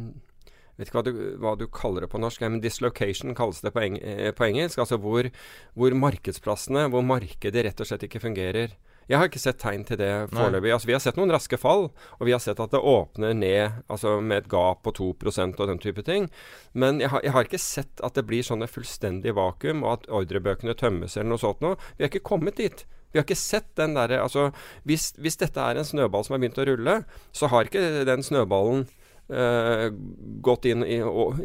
Vet 0.76 0.90
ikke 0.90 0.98
hva 1.00 1.06
du, 1.08 1.12
hva 1.40 1.54
du 1.56 1.70
kaller 1.72 2.04
det 2.04 2.10
på 2.12 2.20
norsk, 2.20 2.42
men 2.44 2.60
dislocation 2.60 3.32
kalles 3.38 3.62
det 3.64 3.72
på, 3.72 3.80
eng 3.80 3.96
eh, 4.02 4.34
på 4.36 4.44
engelsk. 4.50 4.82
Altså 4.84 4.98
hvor, 5.00 5.30
hvor 5.72 5.96
markedsplassene, 5.96 6.90
hvor 6.92 7.06
markedet 7.06 7.64
rett 7.64 7.80
og 7.80 7.88
slett 7.88 8.04
ikke 8.10 8.20
fungerer. 8.26 8.76
Jeg 9.06 9.22
har 9.22 9.30
ikke 9.30 9.40
sett 9.40 9.60
tegn 9.62 9.84
til 9.86 10.00
det 10.02 10.10
foreløpig. 10.34 10.72
Altså, 10.74 10.90
vi 10.90 10.96
har 10.96 11.04
sett 11.04 11.18
noen 11.20 11.32
raske 11.32 11.60
fall, 11.62 11.88
og 12.18 12.26
vi 12.26 12.34
har 12.34 12.42
sett 12.42 12.60
at 12.60 12.74
det 12.74 12.82
åpner 12.82 13.36
ned 13.38 13.84
altså 13.86 14.18
med 14.18 14.44
et 14.44 14.50
gap 14.50 14.82
på 14.84 14.96
2% 14.98 15.62
og 15.62 15.70
den 15.70 15.82
type 15.82 16.02
ting. 16.08 16.26
Men 16.74 17.00
jeg 17.04 17.14
har, 17.14 17.22
jeg 17.24 17.36
har 17.36 17.48
ikke 17.48 17.62
sett 17.62 18.02
at 18.04 18.18
det 18.18 18.26
blir 18.28 18.46
sånne 18.46 18.68
fullstendig 18.68 19.36
vakuum, 19.38 19.86
og 19.86 20.00
at 20.00 20.10
ordrebøkene 20.10 20.74
tømmes 20.76 21.16
eller 21.16 21.36
noe 21.36 21.44
sånt 21.44 21.62
noe. 21.64 21.78
Vi 21.96 22.06
har 22.06 22.12
ikke 22.12 22.26
kommet 22.34 22.58
dit. 22.60 22.88
Vi 23.16 23.22
har 23.22 23.24
ikke 23.24 23.40
sett 23.40 23.70
den 23.80 23.96
derre 23.96 24.20
Altså, 24.26 24.50
hvis, 24.84 25.14
hvis 25.16 25.40
dette 25.40 25.64
er 25.64 25.80
en 25.80 25.88
snøball 25.88 26.26
som 26.28 26.36
har 26.36 26.44
begynt 26.44 26.60
å 26.60 26.68
rulle, 26.68 26.96
så 27.32 27.48
har 27.54 27.72
ikke 27.72 28.06
den 28.08 28.28
snøballen 28.28 28.88
Uh, 29.26 29.88
gått 30.46 30.68
inn 30.70 30.84
i, 30.86 31.00
og 31.02 31.40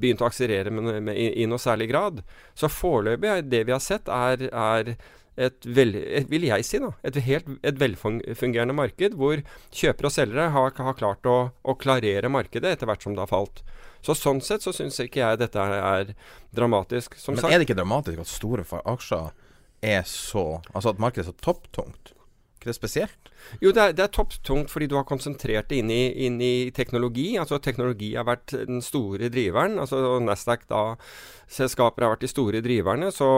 begynt 0.00 0.22
å 0.24 0.28
akselerere 0.30 0.70
i, 1.12 1.44
noe 1.44 1.60
særlig 1.60 1.90
grad. 1.90 2.22
Så 2.56 2.70
foreløpig 2.72 3.42
det 3.44 3.60
vi 3.68 3.74
har 3.74 3.82
sett, 3.84 4.08
er, 4.08 4.46
er 4.48 4.94
et, 5.36 5.66
vel, 5.66 5.92
et, 6.00 6.30
vil 6.32 6.46
jeg 6.48 6.64
si 6.64 6.80
da, 6.80 6.94
et, 7.04 7.18
helt, 7.26 7.50
et 7.60 7.76
velfungerende 7.76 8.76
marked 8.76 9.18
hvor 9.20 9.42
kjøpere 9.68 10.08
og 10.08 10.14
selgere 10.16 10.48
har, 10.54 10.72
har 10.88 10.96
klart 10.96 11.28
å, 11.28 11.38
å 11.60 11.76
klarere 11.76 12.32
markedet 12.32 12.72
etter 12.72 12.88
hvert 12.88 13.04
som 13.04 13.16
det 13.16 13.24
har 13.26 13.32
falt. 13.34 13.60
Så 14.04 14.16
Sånn 14.16 14.42
sett 14.44 14.64
så 14.64 14.72
syns 14.72 15.00
ikke 15.00 15.22
jeg 15.22 15.40
dette 15.40 15.60
er, 15.60 15.76
er 15.80 16.56
dramatisk. 16.56 17.16
Som 17.20 17.36
Men 17.36 17.44
sagt, 17.44 17.52
er 17.52 17.60
det 17.60 17.68
ikke 17.68 17.78
dramatisk 17.78 18.20
at 18.24 18.30
store 18.32 18.64
aksjer 18.80 19.32
er 19.84 20.02
så 20.08 20.62
Altså 20.72 20.94
at 20.94 21.02
markedet 21.02 21.26
er 21.26 21.32
så 21.32 21.38
topptungt? 21.44 22.14
ikke 22.64 22.72
det 22.72 22.78
spesielt? 22.78 23.30
Jo, 23.60 23.72
det 23.76 23.82
er, 23.82 23.92
det 23.92 24.04
er 24.06 24.12
topptungt 24.12 24.72
fordi 24.72 24.88
du 24.88 24.96
har 24.96 25.04
konsentrert 25.04 25.68
det 25.68 25.82
inn 25.82 25.92
i, 25.92 26.08
inn 26.26 26.40
i 26.40 26.70
teknologi. 26.74 27.34
Altså 27.40 27.60
Teknologi 27.60 28.14
har 28.16 28.26
vært 28.28 28.56
den 28.68 28.80
store 28.84 29.28
driveren. 29.32 29.78
Altså 29.78 30.18
Nasdaq 30.24 30.64
da 30.70 30.96
selskaper 31.52 32.06
har 32.06 32.14
vært 32.14 32.24
de 32.24 32.32
store 32.32 32.62
driverne. 32.64 33.12
Så 33.12 33.28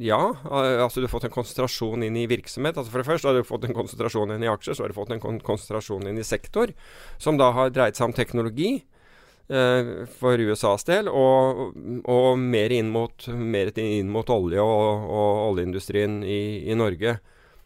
ja, 0.00 0.18
altså 0.48 1.00
du 1.00 1.06
har 1.06 1.12
fått 1.12 1.28
en 1.28 1.36
konsentrasjon 1.36 2.02
inn 2.06 2.18
i 2.18 2.26
virksomhet. 2.30 2.76
Altså 2.76 2.90
For 2.90 3.02
det 3.02 3.08
første 3.08 3.30
har 3.30 3.38
du 3.38 3.46
fått 3.46 3.68
en 3.68 3.76
konsentrasjon 3.76 4.34
inn 4.34 4.46
i 4.46 4.50
aksjer, 4.50 4.74
så 4.74 4.84
har 4.84 4.90
du 4.90 4.98
fått 4.98 5.14
en 5.14 5.22
konsentrasjon 5.22 6.10
inn 6.10 6.18
i 6.18 6.26
sektor, 6.26 6.74
som 7.22 7.38
da 7.38 7.52
har 7.54 7.72
dreid 7.74 7.98
seg 7.98 8.10
om 8.10 8.16
teknologi. 8.16 8.80
Eh, 9.48 9.92
for 10.18 10.40
USAs 10.40 10.86
del, 10.88 11.10
og, 11.10 11.76
og 12.10 12.40
mer, 12.40 12.72
inn 12.74 12.90
mot, 12.94 13.28
mer 13.28 13.72
inn 13.80 14.10
mot 14.12 14.30
olje 14.32 14.62
og, 14.62 15.06
og 15.08 15.44
oljeindustrien 15.50 16.22
i, 16.24 16.42
i 16.68 16.76
Norge. 16.78 17.18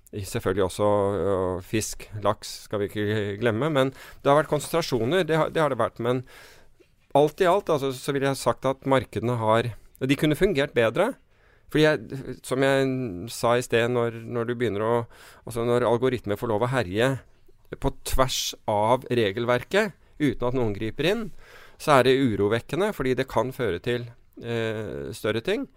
Selvfølgelig 0.09 0.65
også 0.65 0.89
øh, 1.21 1.63
fisk, 1.63 2.07
laks 2.25 2.55
skal 2.65 2.81
vi 2.81 2.89
ikke 2.89 3.37
glemme. 3.43 3.69
Men 3.71 3.93
det 3.93 4.31
har 4.31 4.39
vært 4.41 4.53
konsentrasjoner, 4.53 5.27
det 5.29 5.37
har 5.37 5.53
det, 5.53 5.61
har 5.61 5.75
det 5.75 5.81
vært. 5.81 6.01
Men 6.01 6.25
alt 7.19 7.41
i 7.45 7.49
alt 7.49 7.69
altså, 7.73 7.93
så 7.93 8.15
ville 8.17 8.31
jeg 8.31 8.41
sagt 8.41 8.69
at 8.69 8.87
markedene 8.89 9.37
har 9.41 9.75
De 9.99 10.17
kunne 10.17 10.39
fungert 10.39 10.73
bedre. 10.73 11.13
Fordi 11.69 11.85
jeg, 11.85 12.39
som 12.47 12.63
jeg 12.65 12.85
sa 13.35 13.57
i 13.59 13.65
sted, 13.65 13.91
når, 13.93 14.23
når 14.25 14.49
du 14.49 14.55
begynner 14.57 14.85
å 14.85 14.93
Altså 15.45 15.67
når 15.67 15.85
algoritmer 15.89 16.39
får 16.41 16.49
lov 16.49 16.65
å 16.65 16.73
herje 16.73 17.19
på 17.77 17.91
tvers 18.09 18.55
av 18.65 19.05
regelverket 19.13 19.93
uten 20.19 20.47
at 20.49 20.57
noen 20.57 20.73
griper 20.73 21.09
inn, 21.11 21.25
så 21.79 21.99
er 21.99 22.09
det 22.09 22.19
urovekkende, 22.19 22.93
fordi 22.95 23.15
det 23.19 23.29
kan 23.31 23.53
føre 23.55 23.79
til 23.83 24.09
eh, 24.43 25.11
større 25.15 25.43
ting. 25.45 25.69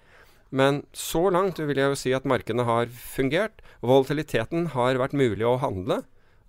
Men 0.52 0.82
så 0.92 1.30
langt 1.32 1.62
vil 1.62 1.80
jeg 1.80 1.94
jo 1.94 2.00
si 2.00 2.12
at 2.16 2.28
markedene 2.28 2.66
har 2.68 2.90
fungert. 2.92 3.62
Volatiliteten 3.86 4.74
har 4.76 5.00
vært 5.00 5.16
mulig 5.16 5.48
å 5.48 5.60
handle. 5.62 6.02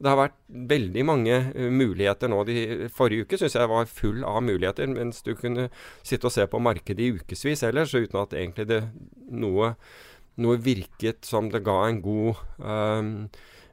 Det 0.02 0.10
har 0.10 0.18
vært 0.18 0.38
veldig 0.72 1.04
mange 1.06 1.36
uh, 1.54 1.68
muligheter 1.70 2.32
nå. 2.32 2.40
De, 2.48 2.56
forrige 2.90 3.28
uke 3.28 3.38
syns 3.38 3.54
jeg 3.54 3.70
var 3.70 3.86
full 3.86 4.24
av 4.26 4.40
muligheter, 4.42 4.90
mens 4.90 5.22
du 5.22 5.36
kunne 5.38 5.68
sitte 6.02 6.26
og 6.26 6.34
se 6.34 6.48
på 6.50 6.58
markedet 6.58 7.06
i 7.06 7.12
ukevis 7.20 7.62
ellers 7.68 7.94
uten 7.94 8.18
at 8.24 8.34
egentlig 8.34 8.66
det 8.72 8.80
noe, 9.30 9.76
noe 10.42 10.58
virket 10.58 11.22
som 11.28 11.52
det 11.52 11.62
ga 11.62 11.78
en 11.86 12.02
god 12.02 12.42
um, 12.58 13.14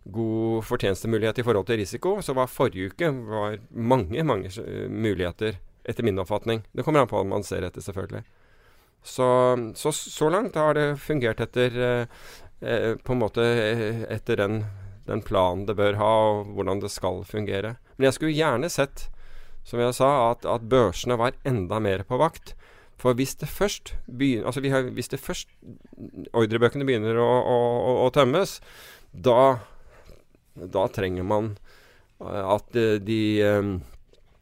god 0.10 0.64
fortjenestemulighet 0.66 1.42
i 1.42 1.46
forhold 1.46 1.68
til 1.68 1.82
risiko, 1.82 2.14
så 2.22 2.34
var 2.38 2.50
forrige 2.50 2.94
uke 2.94 3.10
var 3.28 3.58
mange, 3.72 4.24
mange 4.24 4.50
muligheter, 4.90 5.58
etter 5.90 6.06
min 6.06 6.20
oppfatning. 6.22 6.64
Det 6.72 6.86
kommer 6.86 7.04
an 7.04 7.10
på 7.10 7.20
hva 7.20 7.28
man 7.28 7.46
ser 7.46 7.66
etter, 7.66 7.84
selvfølgelig. 7.84 8.24
Så, 9.04 9.28
så, 9.80 9.94
så 9.96 10.30
langt 10.32 10.60
har 10.60 10.76
det 10.76 11.00
fungert 11.02 11.42
etter 11.44 11.78
eh, 11.82 12.92
på 13.00 13.16
en 13.16 13.22
måte 13.22 13.46
etter 14.12 14.42
den, 14.42 14.60
den, 15.08 15.24
planen 15.26 15.64
det 15.70 15.78
bør 15.80 15.98
ha, 16.02 16.12
og 16.34 16.52
hvordan 16.58 16.84
det 16.84 16.92
skal 16.94 17.24
fungere. 17.28 17.78
Men 17.98 18.10
jeg 18.10 18.18
skulle 18.18 18.36
gjerne 18.36 18.72
sett, 18.72 19.08
som 19.68 19.82
jeg 19.82 19.96
sa, 19.96 20.12
at, 20.34 20.46
at 20.48 20.68
børsene 20.72 21.20
var 21.20 21.38
enda 21.48 21.80
mer 21.84 22.04
på 22.08 22.20
vakt. 22.20 22.54
For 23.00 23.16
hvis 23.16 23.38
det 23.40 23.48
først 23.48 23.94
begynner, 24.12 24.50
altså 24.52 24.64
har, 24.68 24.92
hvis 24.92 25.12
det 25.14 25.24
først 25.24 25.52
ordrebøkene 26.36 26.88
begynner 26.88 27.16
å, 27.24 27.28
å, 27.28 27.60
å, 27.80 27.94
å 28.04 28.10
tømmes, 28.16 28.58
da 29.16 29.60
da 30.68 30.88
trenger 30.88 31.24
man 31.24 31.54
eh, 32.20 32.44
at 32.44 32.72
de, 32.76 33.00
de 33.04 33.22
eh, 33.46 33.72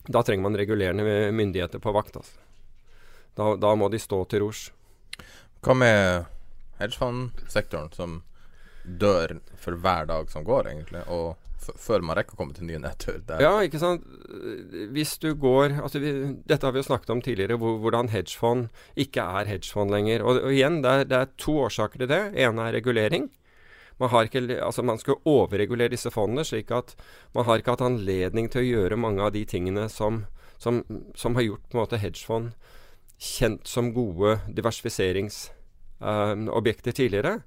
Da 0.08 0.24
trenger 0.24 0.48
man 0.48 0.58
regulerende 0.60 1.32
myndigheter 1.36 1.82
på 1.84 1.94
vakt. 1.96 2.20
Altså. 2.20 2.40
Da, 3.38 3.52
da, 3.60 3.74
må 3.76 3.90
de 3.94 4.00
stå 4.02 4.24
til 4.32 4.46
rors. 4.46 4.68
Hva 5.66 5.76
med 5.78 6.30
hedgefondsektoren, 6.80 7.92
som 7.94 8.22
dør 8.88 9.38
for 9.60 9.78
hver 9.84 10.08
dag 10.10 10.32
som 10.32 10.46
går, 10.48 10.72
egentlig? 10.72 11.04
Og 11.12 11.36
før 11.58 12.04
man 12.06 12.18
rekker 12.18 12.38
å 12.38 12.40
komme 12.40 12.56
til 12.56 12.68
nye 12.70 12.80
nedtur. 12.82 13.20
Ja, 13.42 13.58
ikke 13.66 13.82
sant. 13.82 14.06
Hvis 14.94 15.18
du 15.22 15.32
går 15.40 15.80
altså 15.82 16.00
vi, 16.04 16.14
Dette 16.48 16.68
har 16.68 16.76
vi 16.76 16.82
jo 16.82 16.88
snakket 16.88 17.12
om 17.14 17.24
tidligere, 17.24 17.58
hvor, 17.60 17.80
hvordan 17.84 18.12
hedgefond 18.14 18.70
ikke 19.00 19.26
er 19.40 19.50
hedgefond 19.52 19.92
lenger. 19.94 20.24
Og, 20.24 20.42
og 20.48 20.54
igjen, 20.54 20.80
det 20.86 20.94
er, 20.94 21.10
det 21.10 21.20
er, 21.20 21.34
to 21.42 21.58
årsaker 21.66 22.04
til 22.04 22.12
det. 22.12 22.22
ene 22.38 22.70
er 22.70 22.78
regulering. 22.78 23.28
Man, 23.98 24.14
ikke, 24.26 24.60
altså 24.62 24.84
man 24.86 25.00
skulle 25.02 25.24
overregulere 25.26 25.90
disse 25.90 26.12
fondene, 26.14 26.46
slik 26.46 26.70
at 26.76 26.94
man 27.34 27.48
har 27.48 27.58
ikke 27.58 27.74
hatt 27.74 27.86
anledning 27.86 28.50
til 28.54 28.62
å 28.62 28.68
gjøre 28.68 29.00
mange 29.02 29.24
av 29.26 29.34
de 29.34 29.42
tingene 29.50 29.88
som, 29.90 30.26
som, 30.62 30.84
som 31.18 31.36
har 31.36 31.48
gjort 31.48 31.66
på 31.66 31.78
en 31.78 31.82
måte 31.82 32.02
hedgefond 32.02 32.54
kjent 33.18 33.66
som 33.68 33.94
gode 33.96 34.40
diversifiseringsobjekter 34.54 36.92
um, 36.92 36.96
tidligere. 36.96 37.40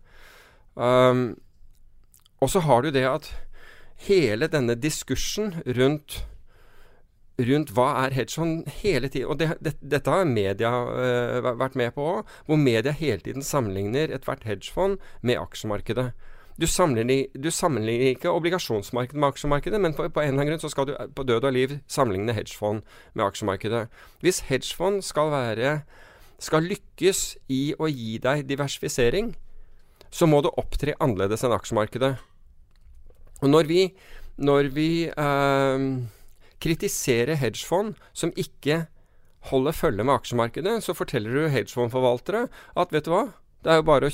Um, 0.74 1.36
og 2.40 2.50
så 2.50 2.60
har 2.64 2.82
du 2.82 2.90
det 2.94 3.06
at 3.06 3.34
hele 4.06 4.46
denne 4.50 4.74
diskursen 4.74 5.54
rundt 5.66 6.26
rundt 7.40 7.70
hva 7.72 7.94
er 8.02 8.12
hedgefond 8.12 8.68
hele 8.82 9.08
tiden. 9.08 9.28
Og 9.32 9.38
det, 9.40 9.56
det, 9.64 9.72
dette 9.80 10.10
har 10.12 10.24
media 10.28 10.68
uh, 10.68 11.40
vært 11.56 11.76
med 11.78 11.94
på 11.96 12.02
òg, 12.18 12.26
hvor 12.46 12.58
media 12.60 12.92
hele 12.92 13.20
tiden 13.24 13.42
sammenligner 13.46 14.12
ethvert 14.12 14.44
hedgefond 14.48 14.98
med 15.22 15.40
aksjemarkedet. 15.40 16.12
Du 16.60 16.66
sammenligner, 16.68 17.50
sammenligner, 17.50 18.12
ikke 18.12 18.32
obligasjonsmarkedet 18.36 19.16
med 19.16 19.30
aksjemarkedet, 19.30 19.80
men 19.80 19.94
på, 19.96 20.04
på 20.12 20.20
en 20.20 20.34
eller 20.34 20.42
annen 20.42 20.50
grunn 20.50 20.60
så 20.60 20.68
skal 20.68 20.90
du 20.90 20.94
på 21.16 21.24
død 21.24 21.46
og 21.48 21.54
liv 21.56 21.78
sammenligne 21.88 22.34
hedgefond 22.36 22.82
med 23.14 23.24
aksjemarkedet. 23.24 23.86
Hvis 24.20 24.42
hedgefond 24.50 25.00
skal 25.06 25.32
være 25.32 25.78
skal 26.40 26.68
lykkes 26.68 27.22
i 27.52 27.62
å 27.80 27.88
gi 27.88 28.18
deg 28.20 28.44
diversifisering, 28.48 29.32
så 30.12 30.28
må 30.28 30.42
du 30.44 30.50
opptre 30.52 30.96
annerledes 31.00 31.44
enn 31.46 31.54
aksjemarkedet. 31.56 32.14
Og 33.40 33.48
når 33.48 33.68
vi, 33.70 33.82
når 34.36 34.68
vi 34.74 34.90
øh, 35.08 35.84
kritiserer 36.60 37.40
hedgefond 37.40 37.96
som 38.12 38.34
ikke 38.36 38.84
holder 39.48 39.72
følge 39.72 40.04
med 40.04 40.18
aksjemarkedet, 40.18 40.82
så 40.84 40.96
forteller 40.96 41.32
du 41.32 41.52
hedgefondforvaltere 41.54 42.48
at 42.76 42.92
vet 42.92 43.08
du 43.08 43.14
hva, 43.14 43.30
det 43.64 43.72
er 43.72 43.80
jo 43.80 43.88
bare 43.88 44.08
å 44.08 44.12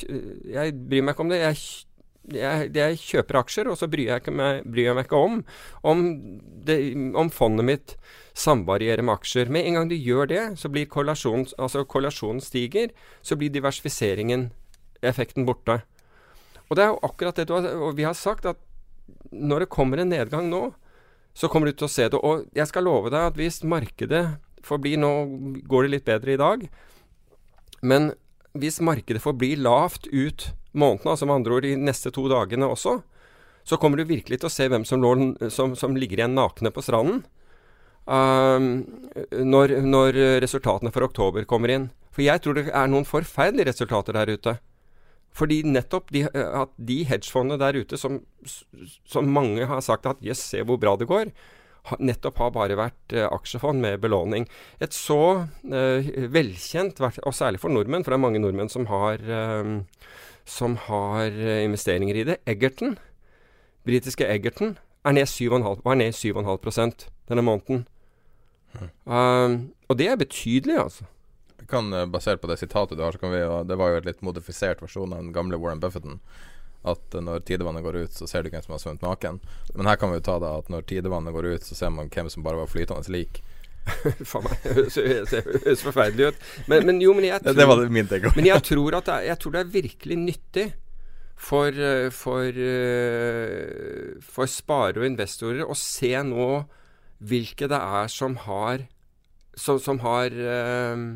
Jeg 0.51 0.75
bryr 0.91 1.05
meg 1.07 1.15
ikke 1.15 1.23
om 1.23 1.31
det. 1.31 1.39
Jeg 1.43 1.86
jeg, 2.35 2.71
jeg, 2.75 2.99
kjøper 3.01 3.41
aksjer, 3.41 3.71
og 3.71 3.79
så 3.79 3.89
bryr 3.91 4.15
jeg, 4.15 4.35
meg, 4.35 4.63
bryr 4.67 4.91
jeg 4.91 4.97
meg 4.99 5.07
ikke 5.07 5.23
om 5.23 5.43
om, 5.87 6.05
det, 6.67 6.79
om, 7.15 7.31
fondet 7.31 7.69
mitt 7.69 7.97
samvarierer 8.37 9.05
med 9.07 9.17
aksjer. 9.17 9.51
Med 9.53 9.67
en 9.67 9.79
gang 9.79 9.91
du 9.91 9.97
gjør 9.97 10.31
det, 10.31 10.45
så 10.61 10.71
blir 10.73 10.89
korrelasjonen, 10.91 11.47
altså 11.59 11.85
korrelasjonen 11.89 12.43
stiger, 12.45 12.93
så 13.23 13.39
blir 13.39 13.53
diversifiseringen, 13.55 14.51
effekten, 15.07 15.47
borte. 15.49 15.81
Og 16.67 16.77
det 16.77 16.85
er 16.85 16.95
jo 16.95 17.05
akkurat 17.07 17.37
det 17.39 17.47
du 17.47 17.53
har 17.55 17.67
Og 17.79 17.93
vi 17.95 18.03
har 18.03 18.17
sagt 18.19 18.47
at 18.49 18.59
når 19.31 19.63
det 19.63 19.71
kommer 19.71 20.01
en 20.03 20.11
nedgang 20.11 20.49
nå, 20.51 20.73
så 21.37 21.49
kommer 21.53 21.71
du 21.71 21.77
til 21.77 21.87
å 21.87 21.93
se 21.93 22.09
det. 22.11 22.19
Og 22.19 22.49
jeg 22.57 22.67
skal 22.71 22.87
love 22.89 23.13
deg 23.13 23.31
at 23.31 23.39
hvis 23.39 23.63
markedet 23.63 24.25
forblir 24.67 24.99
Nå 24.99 25.11
går 25.69 25.87
det 25.87 25.93
litt 25.93 26.07
bedre 26.09 26.35
i 26.35 26.41
dag. 26.41 26.65
Men 27.87 28.15
hvis 28.57 28.81
markedet 28.83 29.23
forblir 29.23 29.61
lavt 29.61 30.09
ut 30.11 30.49
måneden, 30.79 31.11
altså 31.13 31.29
med 31.29 31.41
andre 31.41 31.57
ord 31.57 31.67
de 31.67 31.75
neste 31.81 32.13
to 32.15 32.27
dagene 32.31 32.69
også, 32.69 32.99
så 33.67 33.79
kommer 33.83 33.99
du 33.99 34.07
virkelig 34.07 34.41
til 34.41 34.51
å 34.51 34.53
se 34.53 34.69
hvem 34.71 34.85
som, 34.87 35.03
lå, 35.03 35.15
som, 35.51 35.75
som 35.79 35.97
ligger 35.99 36.23
igjen 36.23 36.37
nakne 36.39 36.71
på 36.71 36.85
stranden 36.87 37.25
uh, 38.07 38.61
når, 39.43 39.75
når, 39.83 40.21
resultatene 40.45 40.93
for 40.95 41.09
oktober 41.09 41.49
kommer 41.51 41.75
inn. 41.75 41.91
For 42.15 42.23
jeg 42.25 42.45
tror 42.45 42.57
det 42.57 42.69
er 42.71 42.89
noen 42.93 43.09
forferdelige 43.09 43.73
resultater 43.73 44.17
der 44.17 44.31
ute. 44.37 44.57
Fordi 45.37 45.61
nettopp 45.69 46.13
de, 46.15 46.25
at 46.33 46.73
de 46.81 47.03
hedgefondene 47.05 47.61
der 47.61 47.77
ute 47.83 47.99
som, 48.01 48.23
som 49.05 49.29
mange 49.29 49.67
har 49.69 49.83
sagt 49.85 50.09
at 50.09 50.23
yes, 50.25 50.41
se 50.55 50.63
hvor 50.65 50.81
bra 50.81 50.95
det 50.97 51.11
går, 51.11 51.35
nettopp 52.03 52.41
har 52.41 52.55
bare 52.55 52.79
vært 52.79 53.15
uh, 53.15 53.27
aksjefond 53.31 53.83
med 53.83 54.01
belåning. 54.03 54.47
Et 54.83 54.95
så 54.95 55.21
uh, 55.45 56.13
velkjent, 56.33 57.03
og 57.03 57.37
særlig 57.37 57.61
for 57.63 57.73
nordmenn, 57.73 58.05
for 58.05 58.15
det 58.15 58.19
er 58.19 58.25
mange 58.25 58.43
nordmenn 58.43 58.73
som 58.73 58.89
har 58.91 59.23
uh, 59.23 59.77
som 60.47 60.77
har 60.77 61.27
eh, 61.27 61.65
investeringer 61.65 62.15
i 62.15 62.25
det. 62.25 62.37
Egerton, 62.47 62.97
britiske 63.85 64.27
Egerton, 64.31 64.77
er 65.05 65.15
ned 65.15 65.29
7,5, 65.31 65.83
var 65.85 65.99
ned 65.99 66.15
7,5 66.15 67.07
denne 67.29 67.43
måneden. 67.43 67.85
Mm. 68.77 68.91
Um, 69.05 69.55
og 69.89 69.99
det 69.99 70.09
er 70.09 70.19
betydelig, 70.21 70.79
altså. 70.79 71.07
Vi 71.59 71.67
kan, 71.71 71.93
uh, 71.93 72.07
Basert 72.07 72.41
på 72.41 72.51
det 72.51 72.59
sitatet 72.61 72.99
du 72.99 73.03
har, 73.03 73.13
så 73.13 73.19
kan 73.19 73.33
vi 73.33 73.41
jo 73.41 73.65
Det 73.65 73.79
var 73.79 73.91
jo 73.91 74.01
et 74.03 74.07
litt 74.07 74.23
modifisert 74.23 74.83
versjon 74.83 75.13
av 75.13 75.23
den 75.25 75.33
gamle 75.33 75.59
Warren 75.59 75.81
Buffetten. 75.81 76.21
At 76.87 77.15
uh, 77.15 77.23
når 77.23 77.47
tidevannet 77.49 77.83
går 77.83 78.03
ut, 78.05 78.15
så 78.15 78.29
ser 78.31 78.43
du 78.43 78.51
hvem 78.51 78.63
som 78.63 78.77
har 78.77 78.83
svømt 78.83 79.03
naken. 79.03 79.41
Men 79.75 79.91
her 79.91 79.99
kan 79.99 80.13
vi 80.13 80.21
jo 80.21 80.27
ta 80.29 80.39
det 80.43 80.53
at 80.63 80.71
når 80.71 80.87
tidevannet 80.91 81.35
går 81.35 81.55
ut, 81.55 81.67
så 81.67 81.79
ser 81.79 81.95
man 81.95 82.13
hvem 82.13 82.31
som 82.31 82.47
bare 82.47 82.61
var 82.63 82.71
flytende 82.71 83.15
lik. 83.15 83.43
Faen 84.31 84.47
meg, 84.47 84.65
det 84.65 85.43
høres 85.47 85.85
forferdelig 85.85 86.33
ut. 86.33 86.43
Men, 86.71 86.87
men, 86.89 86.99
jo, 87.03 87.15
men 87.17 87.29
jeg 87.29 87.41
tror, 87.45 87.59
det 87.61 87.69
var 87.71 87.85
min 87.93 88.11
take 88.11 88.33
men 88.35 88.49
jeg 88.49 88.65
tror, 88.67 88.97
det 88.97 89.15
er, 89.15 89.29
jeg 89.31 89.41
tror 89.43 89.55
det 89.55 89.63
er 89.63 89.73
virkelig 89.77 90.19
nyttig 90.23 90.67
for, 91.37 91.69
eh, 91.69 92.09
for, 92.15 92.59
eh, 92.73 94.17
for 94.25 94.51
spare 94.51 95.03
og 95.03 95.09
investorer 95.09 95.65
å 95.67 95.77
se 95.79 96.13
nå 96.25 96.51
hvilke 97.27 97.69
det 97.71 97.79
er 97.79 98.13
som 98.13 98.37
har 98.45 98.87
som, 99.57 99.79
som 99.81 100.01
har 100.05 100.35
um, 100.93 101.07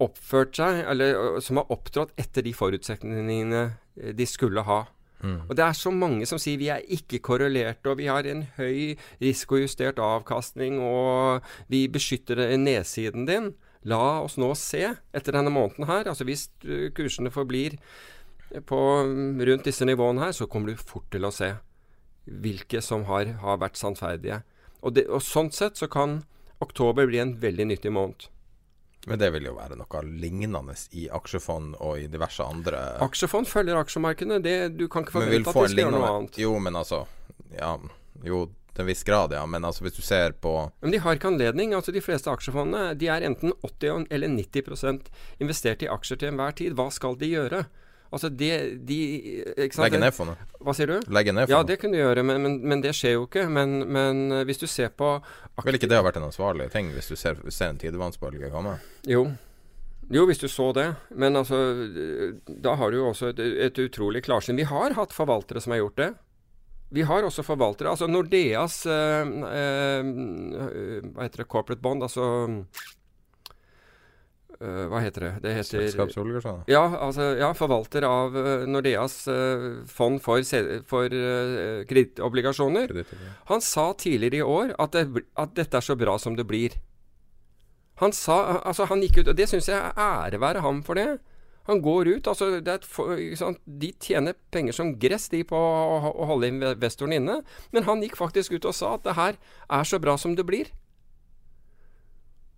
oppført 0.00 0.56
seg, 0.56 0.78
eller 0.88 1.40
som 1.44 1.60
har 1.60 1.72
opptrådt 1.72 2.14
etter 2.20 2.46
de 2.46 2.54
forutsetningene 2.56 3.64
de 4.16 4.26
skulle 4.28 4.64
ha. 4.64 4.86
Mm. 5.20 5.40
Og 5.48 5.56
det 5.56 5.64
er 5.64 5.76
så 5.76 5.92
mange 5.92 6.26
som 6.28 6.40
sier 6.40 6.60
vi 6.60 6.70
er 6.72 6.84
ikke 6.96 7.20
korrelerte, 7.24 7.92
og 7.92 7.98
vi 8.00 8.08
har 8.08 8.26
en 8.28 8.46
høy 8.56 8.96
risikojustert 9.20 10.00
avkastning, 10.02 10.78
og 10.80 11.44
vi 11.72 11.86
beskytter 11.92 12.40
nedsiden 12.60 13.28
din. 13.28 13.52
La 13.88 14.20
oss 14.20 14.36
nå 14.40 14.50
se 14.58 14.82
etter 15.16 15.36
denne 15.36 15.52
måneden 15.52 15.88
her. 15.88 16.08
Altså 16.10 16.26
hvis 16.28 16.48
kursene 16.96 17.32
forblir 17.32 17.78
på 18.66 18.80
rundt 19.46 19.68
disse 19.68 19.86
nivåene 19.86 20.26
her, 20.26 20.36
så 20.36 20.48
kommer 20.50 20.72
du 20.72 20.80
fort 20.80 21.08
til 21.12 21.24
å 21.24 21.32
se 21.34 21.54
hvilke 22.30 22.82
som 22.84 23.06
har, 23.08 23.36
har 23.40 23.60
vært 23.62 23.80
sannferdige. 23.80 24.42
Og, 24.80 24.94
det, 24.96 25.06
og 25.08 25.22
sånn 25.24 25.50
sett 25.54 25.80
så 25.80 25.88
kan 25.90 26.20
oktober 26.60 27.08
bli 27.08 27.20
en 27.22 27.34
veldig 27.40 27.70
nyttig 27.72 27.92
måned. 27.94 28.28
Men 29.06 29.18
det 29.18 29.30
vil 29.32 29.46
jo 29.48 29.54
være 29.56 29.78
noe 29.80 30.02
lignende 30.04 30.74
i 30.92 31.06
aksjefond 31.08 31.78
og 31.80 32.02
i 32.02 32.08
diverse 32.12 32.44
andre 32.44 32.82
Aksjefond 33.00 33.48
følger 33.48 33.78
aksjemarkedene. 33.80 34.40
Det, 34.44 34.56
du 34.76 34.86
kan 34.92 35.06
ikke 35.06 35.16
forvente 35.16 35.48
at 35.48 35.56
de 35.56 35.68
skal 35.72 35.84
gjøre 35.86 35.94
noe 35.96 36.10
annet. 36.18 36.40
Jo, 36.42 36.56
men 36.60 36.76
altså 36.76 37.06
Ja, 37.56 37.78
jo 38.24 38.44
til 38.74 38.84
en 38.84 38.90
viss 38.90 39.02
grad, 39.04 39.32
ja. 39.34 39.42
Men 39.46 39.64
altså 39.66 39.84
hvis 39.86 39.96
du 39.96 40.02
ser 40.04 40.36
på 40.36 40.52
Men 40.82 40.92
de 40.92 41.00
har 41.02 41.16
ikke 41.16 41.32
anledning. 41.32 41.74
altså 41.74 41.92
De 41.92 42.02
fleste 42.04 42.30
aksjefondene 42.30 42.94
de 42.98 43.08
er 43.08 43.24
enten 43.26 43.54
80 43.66 44.06
eller 44.10 44.28
90% 44.36 45.08
investert 45.40 45.82
i 45.82 45.88
aksjer 45.90 46.20
til 46.20 46.32
enhver 46.34 46.54
tid. 46.60 46.76
Hva 46.78 46.90
skal 46.92 47.16
de 47.18 47.32
gjøre? 47.32 47.64
Altså 48.10 48.28
det, 48.28 48.54
de 48.88 48.96
Legge 49.78 50.00
ned 50.02 50.14
fondet. 50.14 50.40
Hva 50.58 50.72
sier 50.74 50.90
du? 50.90 51.10
Legge 51.14 51.34
ned 51.34 51.46
fondet. 51.46 51.54
Ja, 51.54 51.60
det 51.66 51.76
kunne 51.78 51.94
du 51.94 52.02
gjøre, 52.02 52.24
men, 52.26 52.40
men, 52.42 52.56
men, 52.72 52.82
det 52.82 52.94
skjer 52.98 53.14
jo 53.14 53.28
ikke. 53.28 53.44
Men, 53.46 53.84
men 53.86 54.24
eh, 54.34 54.42
hvis 54.48 54.58
du 54.58 54.66
ser 54.70 54.90
på 54.90 55.12
Vil 55.62 55.78
ikke 55.78 55.90
det 55.90 56.00
ha 56.00 56.06
vært 56.06 56.18
en 56.18 56.26
ansvarlig 56.26 56.66
ting, 56.74 56.90
hvis 56.96 57.12
du 57.12 57.14
ser, 57.18 57.38
ser 57.54 57.70
en 57.70 57.78
tidevannsbølge 57.78 58.50
komme? 58.50 58.78
Jo. 59.06 59.28
Jo, 60.10 60.24
hvis 60.26 60.42
du 60.42 60.48
så 60.50 60.72
det. 60.74 60.88
Men 61.14 61.38
altså, 61.38 61.60
da 62.50 62.74
har 62.80 62.90
du 62.90 62.98
jo 62.98 63.12
også 63.12 63.30
et, 63.30 63.44
et 63.70 63.78
utrolig 63.78 64.24
klarsyn. 64.26 64.58
Vi 64.58 64.66
har 64.66 64.98
hatt 64.98 65.14
forvaltere 65.14 65.62
som 65.62 65.76
har 65.76 65.84
gjort 65.84 66.02
det. 66.02 66.10
Vi 66.90 67.04
har 67.06 67.22
også 67.22 67.44
forvaltere. 67.46 67.92
Altså 67.92 68.08
Nordeas 68.10 68.82
eh, 68.90 69.28
eh, 69.54 70.08
Hva 71.06 71.28
heter 71.28 71.44
det? 71.44 71.50
Corporate 71.52 71.82
bond. 71.84 72.02
Altså 72.02 72.26
eh, 74.60 74.84
Hva 74.90 75.00
heter 75.04 75.26
det? 75.26 75.32
Det 75.44 75.54
heter 75.56 75.84
Selskapsobligasjoner? 75.86 76.68
Ja, 76.70 76.82
altså, 77.00 77.30
ja, 77.40 77.50
forvalter 77.56 78.06
av 78.08 78.36
eh, 78.36 78.66
Nordeas 78.70 79.16
uh, 79.28 79.82
fond 79.90 80.20
for, 80.22 80.44
for 80.90 81.16
uh, 81.16 81.82
kredittobligasjoner. 81.90 82.94
Han 83.50 83.64
sa 83.64 83.90
tidligere 83.98 84.40
i 84.40 84.46
år 84.46 84.76
at, 84.78 84.96
det, 84.96 85.24
at 85.40 85.56
dette 85.56 85.80
er 85.80 85.88
så 85.88 85.98
bra 85.98 86.18
som 86.20 86.38
det 86.38 86.46
blir. 86.48 86.76
Han 88.00 88.14
sa, 88.16 88.62
altså 88.64 88.86
han 88.88 89.02
gikk 89.04 89.20
ut, 89.20 89.28
og 89.32 89.36
det 89.36 89.50
syns 89.50 89.68
jeg 89.68 89.76
er 89.76 89.98
ære 90.00 90.40
være 90.40 90.64
ham 90.64 90.80
for 90.86 90.96
det. 90.96 91.18
Han 91.68 91.82
går 91.84 92.08
ut, 92.16 92.26
altså 92.26 92.48
det 92.58 92.72
er 92.72 92.80
et, 92.80 93.36
sant? 93.38 93.60
De 93.64 93.92
tjener 94.00 94.38
penger 94.50 94.74
som 94.74 94.94
gress 94.98 95.28
de 95.30 95.42
på 95.46 95.56
å, 95.56 96.10
å 96.10 96.28
holde 96.32 96.48
investoren 96.48 97.14
inne, 97.18 97.40
men 97.74 97.86
han 97.86 98.00
gikk 98.02 98.16
faktisk 98.18 98.56
ut 98.56 98.70
og 98.70 98.76
sa 98.76 98.94
at 98.96 99.04
det 99.04 99.18
her 99.18 99.36
er 99.68 99.84
så 99.86 100.00
bra 100.02 100.16
som 100.18 100.34
det 100.38 100.46
blir. 100.48 100.72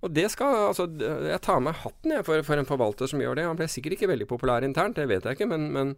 Og 0.02 0.10
det 0.10 0.26
skal, 0.32 0.56
altså 0.72 0.88
Jeg 0.98 1.40
tar 1.44 1.60
med 1.62 1.78
hatten 1.84 2.16
jeg 2.16 2.26
for, 2.26 2.42
for 2.46 2.58
en 2.58 2.68
forvalter 2.68 3.10
som 3.10 3.22
gjør 3.22 3.38
det. 3.38 3.46
Han 3.46 3.58
ble 3.58 3.68
sikkert 3.70 3.96
ikke 3.96 4.10
veldig 4.10 4.28
populær 4.30 4.66
internt, 4.66 4.98
det 4.98 5.06
vet 5.10 5.26
jeg 5.26 5.38
ikke, 5.38 5.50
men, 5.52 5.68
men 5.74 5.92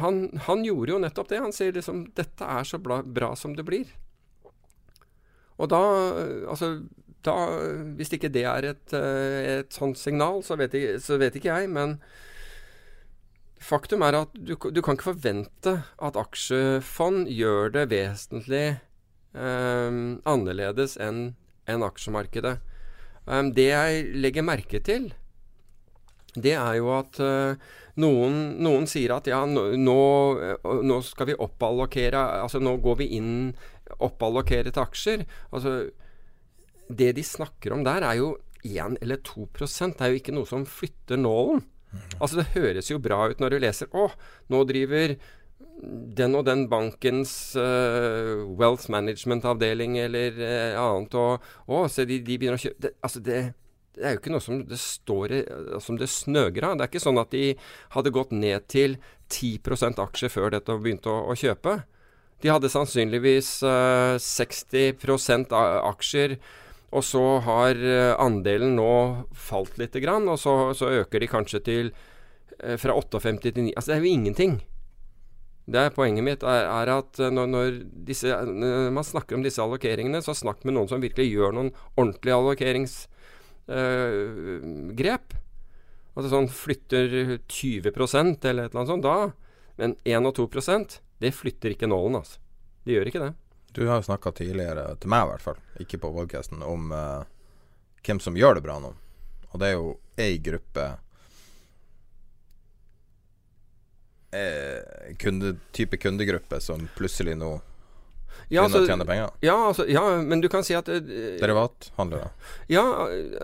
han, 0.00 0.26
han 0.46 0.64
gjorde 0.64 0.94
jo 0.94 1.00
nettopp 1.00 1.30
det. 1.32 1.40
Han 1.44 1.54
sier 1.56 1.72
liksom 1.76 2.06
'Dette 2.16 2.48
er 2.48 2.68
så 2.68 2.80
bra, 2.80 3.00
bra 3.02 3.32
som 3.36 3.56
det 3.56 3.64
blir'. 3.68 3.92
Og 5.60 5.68
da, 5.72 5.80
altså 6.48 6.74
da, 7.24 7.36
Hvis 7.96 8.12
ikke 8.16 8.32
det 8.32 8.44
er 8.50 8.64
et, 8.72 8.92
eh, 8.96 9.60
et 9.60 9.72
sånt 9.72 9.98
signal, 9.98 10.42
så 10.42 10.56
vet, 10.58 10.74
jeg, 10.74 11.00
så 11.00 11.20
vet 11.20 11.36
ikke 11.38 11.52
jeg. 11.54 11.68
Men 11.70 12.00
faktum 13.62 14.02
er 14.02 14.24
at 14.24 14.32
du, 14.34 14.56
du 14.56 14.80
kan 14.82 14.98
ikke 14.98 15.12
forvente 15.12 15.76
at 16.02 16.18
aksjefond 16.18 17.30
gjør 17.30 17.70
det 17.76 17.86
vesentlig 17.92 18.66
eh, 19.38 20.00
annerledes 20.26 20.98
enn 20.98 21.36
enn 21.70 21.84
aksjemarkedet. 21.86 22.58
Eh, 23.28 23.42
det 23.54 23.68
jeg 23.70 24.06
legger 24.22 24.46
merke 24.46 24.80
til, 24.84 25.10
det 26.32 26.54
er 26.56 26.78
jo 26.78 26.88
at 26.96 27.18
uh, 27.20 27.60
noen, 28.00 28.36
noen 28.64 28.86
sier 28.88 29.12
at 29.12 29.26
ja, 29.28 29.42
nå, 29.44 29.66
nå, 29.76 29.96
eh, 30.40 30.70
nå 30.80 30.96
skal 31.04 31.28
vi 31.28 31.34
oppallokere 31.36 32.22
Altså 32.40 32.56
nå 32.62 32.78
går 32.80 32.96
vi 33.02 33.10
inn 33.18 33.34
oppallokere 34.00 34.72
til 34.72 34.80
aksjer. 34.80 35.26
Altså 35.52 35.74
det 36.88 37.10
de 37.18 37.24
snakker 37.24 37.76
om 37.76 37.84
der, 37.84 38.04
er 38.08 38.16
jo 38.16 38.30
1 38.64 38.96
eller 39.02 39.20
2 39.20 39.44
Det 39.60 40.00
er 40.00 40.14
jo 40.14 40.22
ikke 40.22 40.32
noe 40.32 40.48
som 40.48 40.64
flytter 40.64 41.20
nålen. 41.20 41.66
Altså 42.18 42.40
Det 42.40 42.54
høres 42.54 42.88
jo 42.88 42.96
bra 43.02 43.26
ut 43.28 43.40
når 43.40 43.52
du 43.52 43.58
leser 43.60 43.92
Å, 43.92 44.08
nå 44.48 44.62
driver 44.64 45.18
den 45.82 46.36
og 46.38 46.44
den 46.46 46.68
bankens 46.70 47.56
uh, 47.58 48.44
wealth 48.58 48.86
management-avdeling 48.92 49.98
eller 49.98 50.38
uh, 50.38 50.78
annet 50.78 51.16
og 51.18 51.48
Å, 51.66 51.82
se 51.90 52.06
de, 52.06 52.20
de 52.22 52.38
begynner 52.38 52.60
å 52.60 52.62
kjøpe 52.62 52.86
det, 52.86 52.92
Altså 53.02 53.22
det, 53.24 53.40
det 53.96 54.04
er 54.06 54.14
jo 54.14 54.20
ikke 54.22 54.34
noe 54.34 54.44
som 54.44 54.60
det 54.68 54.78
står 54.80 55.34
som 55.84 55.98
det 56.00 56.08
snøger 56.08 56.64
av. 56.68 56.76
Det 56.78 56.86
er 56.86 56.92
ikke 56.92 57.02
sånn 57.02 57.20
at 57.20 57.34
de 57.34 57.56
hadde 57.96 58.14
gått 58.14 58.30
ned 58.32 58.68
til 58.72 58.96
10 59.32 59.98
aksjer 60.06 60.32
før 60.32 60.54
dette 60.54 60.72
og 60.72 60.84
begynte 60.84 61.10
å, 61.12 61.26
å 61.32 61.36
kjøpe. 61.36 61.80
De 62.42 62.50
hadde 62.50 62.70
sannsynligvis 62.72 63.60
uh, 63.66 64.16
60 64.18 65.52
a- 65.54 65.82
aksjer, 65.92 66.38
og 66.92 67.04
så 67.06 67.22
har 67.46 67.78
eh, 67.78 68.10
andelen 68.20 68.74
nå 68.76 68.88
falt 69.32 69.78
lite 69.80 70.02
grann, 70.02 70.26
og 70.28 70.36
så, 70.36 70.74
så 70.76 70.90
øker 70.92 71.22
de 71.22 71.28
kanskje 71.30 71.60
til 71.64 71.86
eh, 72.58 72.76
fra 72.76 72.92
58 72.98 73.38
til 73.46 73.62
9 73.70 73.72
Altså 73.72 73.92
det 73.92 73.96
er 73.96 74.02
jo 74.04 74.10
ingenting. 74.12 74.58
Det 75.70 75.78
er 75.78 75.92
Poenget 75.94 76.26
mitt 76.26 76.42
er, 76.42 76.66
er 76.66 76.90
at 76.90 77.20
eh, 77.22 77.30
når, 77.30 77.46
når, 77.52 77.76
disse, 78.08 78.26
når 78.26 78.90
man 78.96 79.04
snakker 79.06 79.36
om 79.36 79.44
disse 79.44 79.62
allokeringene, 79.62 80.22
så 80.24 80.34
snakk 80.34 80.64
med 80.66 80.74
noen 80.74 80.88
som 80.90 81.02
virkelig 81.02 81.30
gjør 81.30 81.52
noen 81.54 81.70
ordentlige 81.94 82.38
allokeringsgrep. 82.38 85.34
altså 86.16 86.28
sånn 86.32 86.48
flytter 86.50 87.38
20 87.46 87.92
eller 87.94 88.34
et 88.34 88.44
eller 88.44 88.66
annet 88.66 88.90
sånt, 88.90 89.06
da. 89.06 89.30
Men 89.78 89.96
1 90.04 90.26
og 90.28 90.34
2% 90.40 90.98
det 91.22 91.30
flytter 91.34 91.70
ikke 91.76 91.86
nålen, 91.86 92.16
altså. 92.18 92.40
Det 92.82 92.92
gjør 92.96 93.08
ikke 93.12 93.22
det. 93.22 93.32
Du 93.72 93.86
har 93.86 94.00
jo 94.00 94.08
snakka 94.08 94.32
tidligere, 94.36 94.96
til 95.00 95.12
meg 95.12 95.24
i 95.24 95.28
hvert 95.30 95.44
fall, 95.44 95.60
ikke 95.80 96.00
på 96.02 96.10
podcasten, 96.12 96.64
om 96.66 96.90
uh, 96.92 97.22
hvem 98.04 98.20
som 98.20 98.36
gjør 98.36 98.58
det 98.58 98.64
bra 98.66 98.76
nå. 98.82 98.90
Og 99.52 99.62
det 99.62 99.70
er 99.70 99.78
jo 99.78 99.94
ei 100.20 100.34
gruppe 100.42 100.88
eh, 104.32 105.14
kunde, 105.18 105.56
type 105.72 105.96
kundegruppe 105.96 106.60
som 106.60 106.88
plutselig 106.96 107.36
nå 107.38 107.52
Ja, 108.52 108.64
altså, 108.66 108.82
tjene 108.86 109.04
penger. 109.08 109.30
ja, 109.40 109.56
altså, 109.68 109.86
ja, 109.88 110.02
men 110.20 110.40
du 110.40 110.48
kan 110.52 110.64
si 110.64 110.74
at 110.76 110.88
eh, 110.88 111.00
Derivathandlere. 111.40 112.30
Ja, 112.68 112.84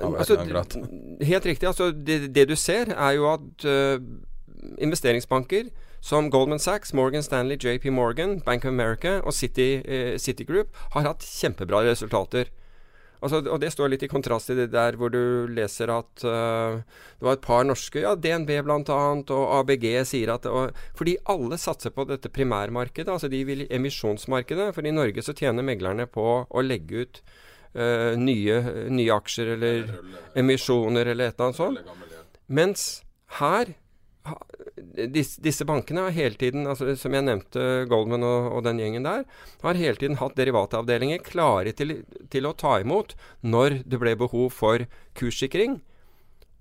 altså, 0.02 0.40
eller 0.42 1.24
helt 1.24 1.46
riktig. 1.46 1.68
Altså, 1.68 1.90
det, 1.92 2.34
det 2.34 2.48
du 2.48 2.56
ser, 2.56 2.92
er 2.92 3.12
jo 3.16 3.28
at 3.32 3.68
uh, 3.68 4.02
investeringsbanker 4.78 5.70
som 6.00 6.30
Goldman 6.30 6.58
Sachs, 6.58 6.92
Morgan 6.94 7.22
Stanley, 7.22 7.56
JP 7.56 7.90
Morgan, 7.92 8.40
Bank 8.40 8.64
of 8.64 8.68
America 8.68 9.20
og 9.20 9.34
City, 9.34 9.82
eh, 9.84 10.18
Citigroup 10.18 10.68
har 10.94 11.02
hatt 11.02 11.24
kjempebra 11.26 11.82
resultater. 11.88 12.52
Altså, 13.18 13.40
og 13.42 13.58
Det 13.62 13.70
står 13.74 13.92
litt 13.92 14.04
i 14.06 14.10
kontrast 14.10 14.50
til 14.50 14.60
det 14.60 14.68
der 14.74 14.98
hvor 14.98 15.10
du 15.10 15.48
leser 15.50 15.90
at 15.90 16.24
uh, 16.26 16.78
det 17.18 17.26
var 17.26 17.38
et 17.38 17.44
par 17.44 17.66
norske, 17.66 18.02
ja, 18.04 18.14
DNB 18.14 18.52
bl.a. 18.66 18.78
og 18.84 19.44
ABG 19.60 19.88
sier 20.06 20.34
at 20.36 20.46
og, 20.50 20.76
Fordi 20.98 21.16
alle 21.26 21.58
satser 21.58 21.94
på 21.94 22.06
dette 22.08 22.30
primærmarkedet, 22.30 23.10
altså 23.10 23.30
de 23.32 23.42
vil 23.48 23.66
emisjonsmarkedet. 23.66 24.70
For 24.76 24.86
i 24.86 24.94
Norge 24.94 25.24
så 25.24 25.34
tjener 25.36 25.66
meglerne 25.66 26.06
på 26.10 26.28
å 26.46 26.64
legge 26.64 27.02
ut 27.02 27.20
uh, 27.74 28.14
nye, 28.18 28.62
nye 28.92 29.18
aksjer 29.18 29.54
eller 29.56 29.92
emisjoner 30.38 31.14
eller 31.14 31.32
et 31.32 31.38
eller 31.38 31.50
annet 31.50 31.62
sånt. 31.62 32.24
Mens 32.48 32.88
her 33.42 33.74
disse, 35.12 35.40
disse 35.42 35.66
bankene 35.68 36.06
har 36.06 36.14
hele 36.16 36.38
tiden, 36.38 36.66
altså, 36.70 36.92
som 36.98 37.14
jeg 37.14 37.26
nevnte, 37.26 37.64
Goldman 37.90 38.26
og, 38.26 38.52
og 38.58 38.64
den 38.66 38.80
gjengen 38.82 39.06
der, 39.06 39.26
har 39.64 39.80
hele 39.80 40.00
tiden 40.00 40.18
hatt 40.20 40.38
derivatavdelinger 40.38 41.22
klare 41.26 41.74
til, 41.76 42.00
til 42.32 42.48
å 42.48 42.56
ta 42.58 42.78
imot 42.82 43.14
når 43.42 43.82
det 43.88 44.00
ble 44.02 44.16
behov 44.18 44.50
for 44.56 44.86
kurssikring. 45.18 45.80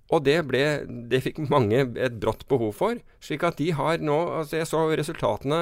Og 0.08 0.24
det, 0.24 0.38
ble, 0.48 0.62
det 1.10 1.20
fikk 1.20 1.42
mange 1.52 1.82
et 2.00 2.16
brått 2.20 2.46
behov 2.48 2.72
for. 2.78 3.00
slik 3.20 3.44
at 3.44 3.58
de 3.60 3.68
har 3.76 4.00
nå 4.00 4.16
altså 4.38 4.56
Jeg 4.56 4.68
så 4.70 4.86
resultatene 4.96 5.58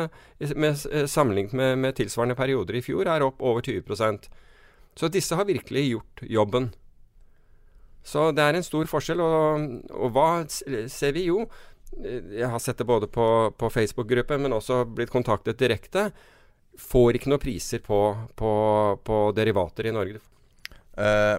med, 0.55 0.85
sammenlignet 1.11 1.57
med, 1.59 1.79
med 1.83 1.97
tilsvarende 1.99 2.39
perioder 2.39 2.79
i 2.79 2.85
fjor, 2.85 3.11
er 3.11 3.27
opp 3.27 3.43
over 3.43 3.65
20% 3.67 4.29
Så 4.97 5.11
disse 5.11 5.35
har 5.35 5.51
virkelig 5.51 5.89
gjort 5.91 6.23
jobben. 6.23 6.71
Så 8.07 8.31
det 8.31 8.45
er 8.45 8.55
en 8.55 8.63
stor 8.67 8.87
forskjell. 8.87 9.21
Og, 9.21 9.67
og 9.91 10.15
hva 10.15 10.29
ser 10.47 11.17
vi? 11.17 11.27
Jo, 11.27 11.43
eh, 11.43 11.75
jeg 11.97 12.49
har 12.53 12.61
sett 12.63 12.79
det 12.79 12.87
både 12.89 13.09
på, 13.09 13.27
på 13.57 13.71
Facebook-gruppen, 13.73 14.43
men 14.43 14.57
også 14.57 14.83
blitt 14.85 15.13
kontaktet 15.13 15.59
direkte. 15.61 16.11
Får 16.81 17.17
ikke 17.17 17.33
noen 17.33 17.43
priser 17.43 17.81
på, 17.85 18.01
på, 18.37 18.51
på 19.05 19.21
derivater 19.37 19.89
i 19.89 19.95
Norge. 19.97 20.21
Eh, 20.97 21.37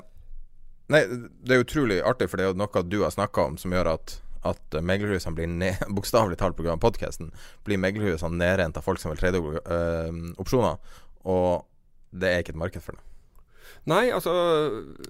nei, 0.93 1.03
det 1.45 1.53
er 1.53 1.65
utrolig 1.65 1.99
artig, 2.01 2.29
for 2.31 2.39
det 2.39 2.47
er 2.47 2.55
jo 2.55 2.61
noe 2.63 2.85
du 2.87 3.03
har 3.03 3.13
snakka 3.13 3.51
om 3.51 3.59
som 3.61 3.75
gjør 3.75 3.93
at 3.97 4.17
at 4.47 4.77
eh, 4.77 4.85
meglerhusene 4.85 5.35
blir 5.37 5.49
ned, 5.51 5.83
bokstavelig 5.97 6.39
talt 6.39 6.57
pga. 6.57 6.77
podkasten, 6.81 7.31
blir 7.67 7.81
meglerhusene 7.81 8.39
nedrent 8.39 8.77
av 8.77 8.85
folk 8.85 9.01
som 9.01 9.13
vil 9.13 9.21
tredje 9.21 9.41
øh, 9.41 10.23
opsjoner. 10.41 10.79
Og 11.27 11.67
det 12.11 12.31
er 12.31 12.43
ikke 12.43 12.55
et 12.55 12.63
marked 12.63 12.83
for 12.85 12.97
det. 12.97 13.03
Nei, 13.87 14.09
altså 14.11 14.31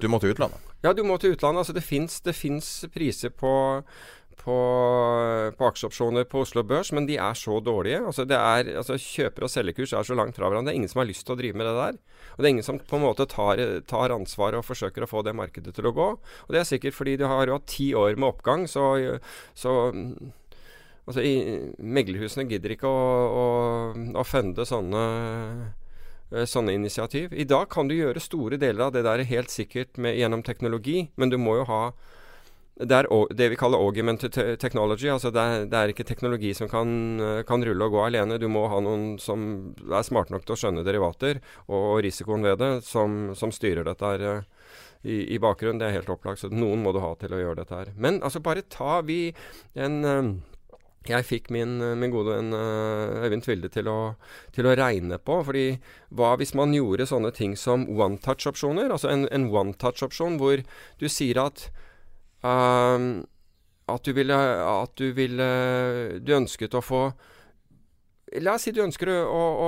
Du 0.01 0.07
må 0.09 0.19
til 0.21 0.33
utlandet. 0.35 0.61
Ja, 0.83 0.93
du 0.93 1.03
må 1.05 1.17
til 1.17 1.33
utlandet. 1.33 1.63
Altså, 1.63 1.73
det 1.73 1.85
fins 2.37 2.85
priser 2.93 3.33
på, 3.33 3.51
på, 4.37 4.55
på 5.57 5.67
aksjeopsjoner 5.67 6.27
på 6.29 6.43
Oslo 6.45 6.63
Børs, 6.67 6.91
men 6.95 7.07
de 7.09 7.17
er 7.21 7.37
så 7.37 7.59
dårlige. 7.63 7.99
Altså, 8.07 8.25
er, 8.27 8.71
altså, 8.79 8.97
kjøper- 9.01 9.47
og 9.47 9.51
selgerkurs 9.51 9.93
er 9.97 10.07
så 10.07 10.17
langt 10.17 10.37
fra 10.37 10.47
hverandre. 10.47 10.71
Det 10.71 10.75
er 10.75 10.79
ingen 10.81 10.91
som 10.91 11.01
har 11.03 11.09
lyst 11.09 11.25
til 11.27 11.35
å 11.35 11.39
drive 11.39 11.59
med 11.59 11.69
det 11.69 11.75
der. 11.77 11.99
Og 12.35 12.39
det 12.39 12.49
er 12.49 12.55
ingen 12.55 12.67
som 12.67 12.79
på 12.79 12.99
en 12.99 13.05
måte 13.07 13.27
tar, 13.29 13.61
tar 13.89 14.15
ansvaret 14.15 14.61
og 14.61 14.67
forsøker 14.67 15.03
å 15.05 15.09
få 15.09 15.23
det 15.27 15.35
markedet 15.37 15.75
til 15.75 15.89
å 15.89 15.95
gå. 15.95 16.09
Og 16.47 16.55
det 16.55 16.61
er 16.61 16.69
sikkert 16.69 16.97
fordi 16.97 17.17
de 17.19 17.29
har 17.29 17.49
jo 17.49 17.57
hatt 17.57 17.69
ti 17.71 17.91
år 17.97 18.19
med 18.19 18.31
oppgang, 18.31 18.67
så, 18.71 18.91
så 19.57 19.77
Altså, 21.07 21.23
Meglerhusene 21.79 22.43
gidder 22.49 22.73
ikke 22.73 22.89
å, 22.91 23.03
å, 23.31 23.43
å 24.19 24.23
funde 24.27 24.65
sånne 24.67 25.03
eh, 26.33 26.43
sånne 26.43 26.75
initiativ. 26.75 27.31
I 27.31 27.45
dag 27.47 27.69
kan 27.71 27.87
du 27.87 27.95
gjøre 27.95 28.19
store 28.19 28.59
deler 28.59 28.89
av 28.89 28.91
det 28.91 29.05
der 29.07 29.23
helt 29.29 29.53
sikkert 29.53 29.95
med, 29.95 30.17
gjennom 30.19 30.43
teknologi, 30.43 31.05
men 31.15 31.31
du 31.31 31.37
må 31.39 31.61
jo 31.61 31.67
ha 31.69 31.81
det 32.77 32.93
er 32.93 33.07
det 33.33 33.47
vi 33.49 33.57
kaller 33.57 33.81
augmented 33.81 34.35
technology. 34.61 35.09
altså 35.09 35.31
det 35.33 35.41
er, 35.41 35.63
det 35.65 35.77
er 35.77 35.93
ikke 35.93 36.05
teknologi 36.05 36.53
som 36.53 36.69
kan, 36.69 36.89
eh, 37.19 37.43
kan 37.43 37.63
rulle 37.65 37.85
og 37.85 37.91
gå 37.91 38.03
alene. 38.05 38.37
Du 38.37 38.47
må 38.47 38.67
ha 38.69 38.79
noen 38.79 39.17
som 39.19 39.73
er 39.89 40.05
smarte 40.05 40.33
nok 40.33 40.45
til 40.45 40.53
å 40.53 40.59
skjønne 40.61 40.85
derivater 40.85 41.41
og 41.67 42.03
risikoen 42.05 42.45
ved 42.45 42.59
det, 42.61 42.71
som, 42.85 43.33
som 43.35 43.53
styrer 43.53 43.87
dette 43.87 44.05
her, 44.05 44.21
eh, 44.21 44.43
i, 45.01 45.17
i 45.33 45.39
bakgrunnen. 45.41 45.79
Det 45.81 45.87
er 45.87 45.97
helt 45.97 46.11
opplagt. 46.13 46.43
Så 46.43 46.51
noen 46.53 46.83
må 46.83 46.93
du 46.93 47.01
ha 47.01 47.15
til 47.17 47.33
å 47.33 47.41
gjøre 47.41 47.63
dette 47.63 47.79
her. 47.79 47.89
Men 47.97 48.21
altså, 48.21 48.43
bare 48.45 48.65
ta 48.69 49.01
vi 49.07 49.31
en 49.73 49.97
uh, 50.05 50.29
jeg 51.07 51.23
fikk 51.23 51.49
min, 51.55 51.77
min 51.95 52.11
gode 52.11 52.35
venn 52.35 52.51
Øyvind 52.51 53.45
Tvilde 53.45 53.69
til 53.71 53.87
å, 53.87 54.17
til 54.51 54.67
å, 54.67 54.73
regne 54.75 55.15
på. 55.17 55.37
fordi 55.47 55.77
hva 56.11 56.33
hvis 56.35 56.51
man 56.57 56.75
gjorde 56.75 57.07
sånne 57.07 57.31
ting 57.31 57.55
som 57.55 57.87
one 57.87 58.19
touch-opsjoner? 58.19 58.91
Altså 58.91 59.13
en, 59.13 59.23
en 59.31 59.47
one 59.47 59.77
touch-opsjon 59.79 60.35
hvor 60.41 60.65
du 60.99 61.07
sier 61.07 61.39
at 61.45 61.69
uh, 62.43 63.23
at 63.87 64.03
du 64.03 64.13
ville 64.13 64.35
At 64.35 64.95
du 64.99 65.11
ville 65.15 65.47
Du 66.19 66.33
ønsket 66.35 66.75
å 66.75 66.83
få 66.83 67.01
La 68.43 68.57
oss 68.57 68.65
si 68.67 68.73
du 68.75 68.81
ønsker 68.83 69.07
å, 69.07 69.15
å, 69.23 69.67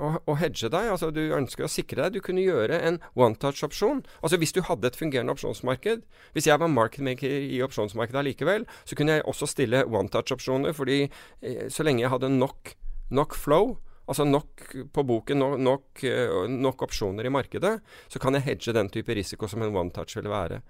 å, 0.00 0.10
å, 0.24 0.34
hedge 0.40 0.70
deg, 0.72 0.86
altså 0.88 1.10
du 1.12 1.20
ønsker 1.36 1.66
å 1.66 1.68
sikre 1.68 2.06
deg. 2.06 2.14
Du 2.16 2.24
kunne 2.24 2.40
gjøre 2.40 2.78
en 2.80 2.96
one 3.12 3.36
touch-opsjon. 3.36 4.00
Altså 4.24 4.38
Hvis 4.40 4.54
du 4.56 4.62
hadde 4.64 4.88
et 4.88 4.96
fungerende 4.96 5.34
opsjonsmarked 5.36 6.00
Hvis 6.32 6.48
jeg 6.48 6.62
var 6.62 6.72
marketmaker 6.72 7.28
i 7.28 7.60
opsjonsmarkedet 7.66 8.22
allikevel, 8.22 8.64
så 8.88 8.96
kunne 8.96 9.18
jeg 9.18 9.26
også 9.28 9.50
stille 9.52 9.84
one 9.84 10.08
touch-opsjoner, 10.08 10.72
fordi 10.72 11.02
eh, 11.04 11.66
så 11.68 11.84
lenge 11.84 12.06
jeg 12.06 12.14
hadde 12.14 12.32
nok, 12.32 12.72
nok 13.12 13.36
flow, 13.36 13.76
altså 14.04 14.26
nok 14.28 14.64
på 14.92 15.04
boken, 15.08 15.40
nok, 15.40 15.58
nok, 15.64 16.04
eh, 16.04 16.34
nok, 16.50 16.86
opsjoner 16.86 17.26
i 17.26 17.32
markedet, 17.32 17.74
så 18.08 18.20
kan 18.20 18.36
jeg 18.36 18.46
hedge 18.48 18.74
den 18.76 18.90
type 18.92 19.16
risiko 19.16 19.48
som 19.48 19.64
en 19.64 19.74
one 19.74 19.92
touch 19.94 20.16
ville 20.18 20.32
være. 20.32 20.60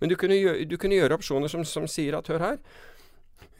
Men 0.00 0.12
du 0.12 0.16
kunne 0.20 0.36
gjøre, 0.36 0.66
du 0.68 0.76
kunne 0.80 0.98
gjøre 0.98 1.16
opsjoner 1.16 1.52
som, 1.52 1.64
som 1.64 1.88
sier 1.88 2.18
at 2.18 2.28
hør 2.28 2.44
her 2.44 2.58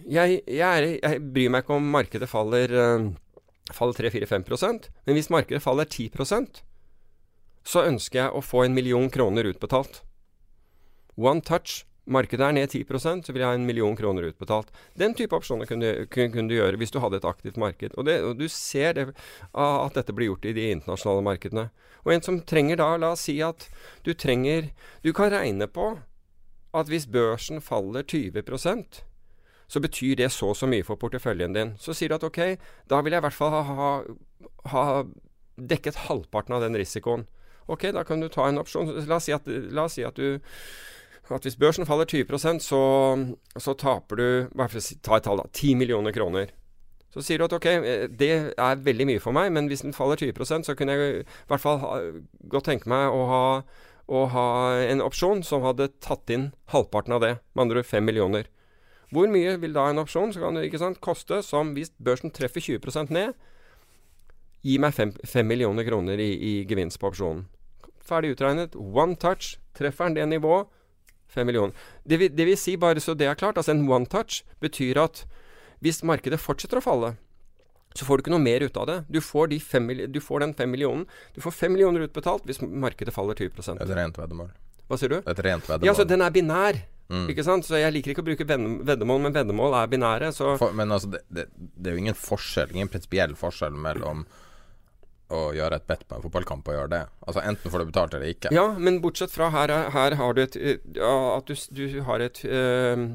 jeg, 0.02 0.40
jeg, 0.46 0.66
er, 0.66 0.86
jeg, 0.98 1.22
bryr 1.34 1.50
meg 1.52 1.62
ikke 1.62 1.76
om 1.78 1.88
markedet 1.94 2.28
faller, 2.30 2.72
uh, 2.74 3.72
faller 3.74 4.10
3-4-5 4.10 4.90
men 5.06 5.16
hvis 5.16 5.30
markedet 5.30 5.62
faller 5.62 5.86
10% 5.86 6.62
så 7.62 7.84
ønsker 7.86 8.24
jeg 8.24 8.34
å 8.34 8.42
få 8.42 8.64
en 8.64 8.74
million 8.74 9.08
kroner 9.10 9.46
utbetalt. 9.46 10.02
One 11.14 11.42
touch. 11.46 11.84
Markedet 12.10 12.42
er 12.42 12.54
ned 12.56 12.72
10% 12.72 13.26
så 13.26 13.32
vil 13.32 13.44
jeg 13.44 13.46
ha 13.46 13.54
en 13.54 13.66
million 13.66 13.94
kroner 13.96 14.26
utbetalt. 14.32 14.72
Den 14.98 15.14
type 15.14 15.36
opsjoner 15.38 15.68
kunne, 15.70 15.92
kunne, 16.10 16.32
kunne, 16.34 16.48
du 16.50 16.56
gjøre 16.56 16.80
hvis 16.80 16.90
du 16.90 16.98
hadde 17.02 17.20
et 17.20 17.28
aktivt 17.28 17.60
marked. 17.62 17.94
Og, 17.94 18.08
det, 18.08 18.16
og 18.26 18.40
du 18.40 18.48
ser 18.50 18.96
det, 18.98 19.04
at 19.54 19.98
dette 19.98 20.14
blir 20.16 20.32
gjort 20.32 20.48
i 20.50 20.54
de 20.56 20.66
internasjonale 20.74 21.22
markedene. 21.28 21.68
Og 22.02 22.14
en 22.16 22.24
som 22.26 22.40
trenger 22.42 22.80
da, 22.82 22.88
la 22.98 23.12
oss 23.14 23.28
si 23.28 23.36
at 23.46 23.68
du 24.02 24.10
trenger 24.18 24.72
Du 25.06 25.12
kan 25.14 25.30
regne 25.30 25.68
på 25.70 25.92
at 26.74 26.90
hvis 26.90 27.06
børsen 27.06 27.62
faller 27.62 28.02
20% 28.02 29.02
så 29.72 29.80
betyr 29.80 30.18
det 30.20 30.28
så 30.34 30.50
og 30.52 30.56
så 30.58 30.66
mye 30.68 30.84
for 30.84 31.00
porteføljen 31.00 31.54
din. 31.56 31.70
Så 31.80 31.94
sier 31.96 32.12
du 32.12 32.18
at 32.18 32.24
ok, 32.26 32.58
da 32.90 32.98
vil 33.00 33.14
jeg 33.14 33.22
i 33.22 33.24
hvert 33.24 33.36
fall 33.36 33.54
ha, 33.54 33.62
ha, 33.78 33.92
ha 34.68 34.82
dekket 35.56 36.02
halvparten 36.08 36.58
av 36.58 36.64
den 36.66 36.76
risikoen. 36.76 37.24
Ok, 37.72 37.86
da 37.96 38.02
kan 38.04 38.20
du 38.20 38.28
ta 38.28 38.50
en 38.50 38.60
opsjon. 38.60 38.90
La 39.08 39.16
oss 39.16 39.30
si 39.30 39.32
at, 39.32 39.48
la 39.48 39.86
oss 39.88 39.96
si 39.96 40.04
at 40.04 40.18
du 40.18 40.42
at 41.30 41.46
hvis 41.46 41.56
børsen 41.56 41.86
faller 41.86 42.08
20% 42.08 42.64
så, 42.64 42.82
så 43.56 43.74
taper 43.78 44.18
du 44.18 44.26
ta 45.02 45.16
et 45.16 45.24
tall 45.24 45.38
da, 45.38 45.46
10 45.52 45.76
millioner 45.78 46.12
kroner. 46.12 46.50
Så 47.12 47.22
sier 47.22 47.38
du 47.38 47.44
at 47.44 47.52
ok, 47.52 47.68
det 48.08 48.30
er 48.56 48.82
veldig 48.82 49.06
mye 49.06 49.20
for 49.20 49.36
meg, 49.36 49.52
men 49.52 49.68
hvis 49.68 49.84
den 49.84 49.92
faller 49.92 50.16
20% 50.16 50.66
så 50.66 50.74
kunne 50.74 50.96
jeg 50.96 51.20
i 51.20 51.24
hvert 51.50 51.62
fall 51.62 51.78
ha, 51.82 51.92
godt 52.50 52.70
tenke 52.70 52.88
meg 52.90 53.12
å 53.12 53.26
ha, 53.28 53.44
å 54.08 54.24
ha 54.32 54.48
en 54.88 55.04
opsjon 55.04 55.44
som 55.44 55.64
hadde 55.66 55.90
tatt 56.00 56.32
inn 56.32 56.50
halvparten 56.72 57.14
av 57.18 57.22
det. 57.24 57.34
Med 57.52 57.66
andre 57.66 57.82
ord 57.84 57.90
5 57.90 58.08
millioner. 58.08 58.48
Hvor 59.12 59.28
mye 59.28 59.58
vil 59.60 59.76
da 59.76 59.90
en 59.90 60.00
opsjon 60.00 60.32
så 60.32 60.40
kan 60.40 60.56
det 60.56 60.66
ikke 60.70 60.80
sant, 60.80 61.02
koste 61.04 61.42
som 61.44 61.74
hvis 61.76 61.92
børsen 62.00 62.32
treffer 62.32 62.64
20% 62.64 63.12
ned, 63.12 63.36
gi 64.64 64.78
meg 64.80 64.96
5 64.96 65.44
millioner 65.44 65.84
kroner 65.84 66.20
i, 66.22 66.30
i, 66.32 66.52
gevinst 66.68 67.00
på 67.02 67.10
opsjonen. 67.10 67.44
Ferdig 68.02 68.32
utregnet. 68.36 68.76
One 68.78 69.18
touch. 69.20 69.58
Treffer 69.76 70.08
den 70.08 70.16
det 70.16 70.28
nivået, 70.32 70.70
5 71.34 71.48
millioner. 71.48 71.88
Det 72.04 72.18
vil, 72.20 72.32
det 72.32 72.46
vil 72.48 72.58
si, 72.60 72.76
bare 72.80 73.02
så 73.02 73.16
det 73.18 73.28
er 73.28 73.38
klart, 73.38 73.60
altså 73.60 73.74
en 73.74 73.84
one 73.88 74.08
touch 74.10 74.42
betyr 74.62 75.00
at 75.02 75.24
hvis 75.82 76.02
markedet 76.06 76.38
fortsetter 76.40 76.78
å 76.78 76.84
falle, 76.84 77.14
så 77.96 78.06
får 78.06 78.18
du 78.18 78.24
ikke 78.24 78.32
noe 78.32 78.42
mer 78.42 78.64
ut 78.64 78.76
av 78.80 78.88
det. 78.88 78.98
Du 79.12 79.20
får, 79.20 79.50
de 79.52 79.58
fem, 79.60 79.90
du 80.08 80.20
får 80.22 80.46
den 80.46 80.54
5 80.56 80.70
millionen. 80.70 81.04
Du 81.34 81.42
får 81.44 81.56
5 81.58 81.74
millioner 81.74 82.06
utbetalt 82.06 82.46
hvis 82.48 82.62
markedet 82.62 83.12
faller 83.14 83.36
20 83.36 83.82
Et 83.82 83.92
rent 83.98 84.18
veddemål. 84.18 84.52
Hva 84.88 84.98
sier 85.00 85.12
du? 85.12 85.18
Et 85.20 85.44
rent 85.44 85.68
veddemål. 85.68 85.86
Ja, 85.86 85.92
altså 85.92 86.08
den 86.08 86.24
er 86.24 86.32
binær. 86.32 86.80
Mm. 87.12 87.26
Ikke 87.28 87.44
sant? 87.44 87.66
Så 87.68 87.76
jeg 87.76 87.92
liker 87.92 88.14
ikke 88.14 88.24
å 88.24 88.28
bruke 88.30 88.46
veddemål, 88.46 89.20
men 89.26 89.34
veddemål 89.34 89.76
er 89.82 89.90
binære. 89.92 90.30
For, 90.32 90.72
men 90.76 90.94
altså, 90.94 91.10
det, 91.12 91.20
det, 91.28 91.46
det, 91.58 91.90
er 91.90 91.98
jo 91.98 92.04
ingen 92.06 92.16
forskjell, 92.16 92.72
ingen 92.72 92.88
prinsipiell 92.92 93.36
forskjell 93.36 93.76
mellom 93.76 94.24
å 95.32 95.44
gjøre 95.56 95.78
et 95.80 95.86
bet 95.88 96.04
på 96.08 96.18
en 96.18 96.24
fotballkamp 96.24 96.68
og 96.68 96.76
gjøre 96.76 96.92
det. 96.92 97.02
Altså 97.26 97.44
Enten 97.44 97.72
får 97.72 97.82
du 97.82 97.90
betalt 97.92 98.18
eller 98.18 98.34
ikke. 98.34 98.52
Ja, 98.54 98.66
men 98.78 99.00
bortsett 99.04 99.32
fra 99.34 99.48
her, 99.54 99.72
her 99.94 100.18
har 100.20 100.36
du 100.36 100.42
et 100.44 100.58
ja, 100.58 101.14
At 101.38 101.48
du, 101.48 101.56
du, 101.72 101.86
har 102.06 102.24
et 102.24 102.42
øh, 102.44 103.06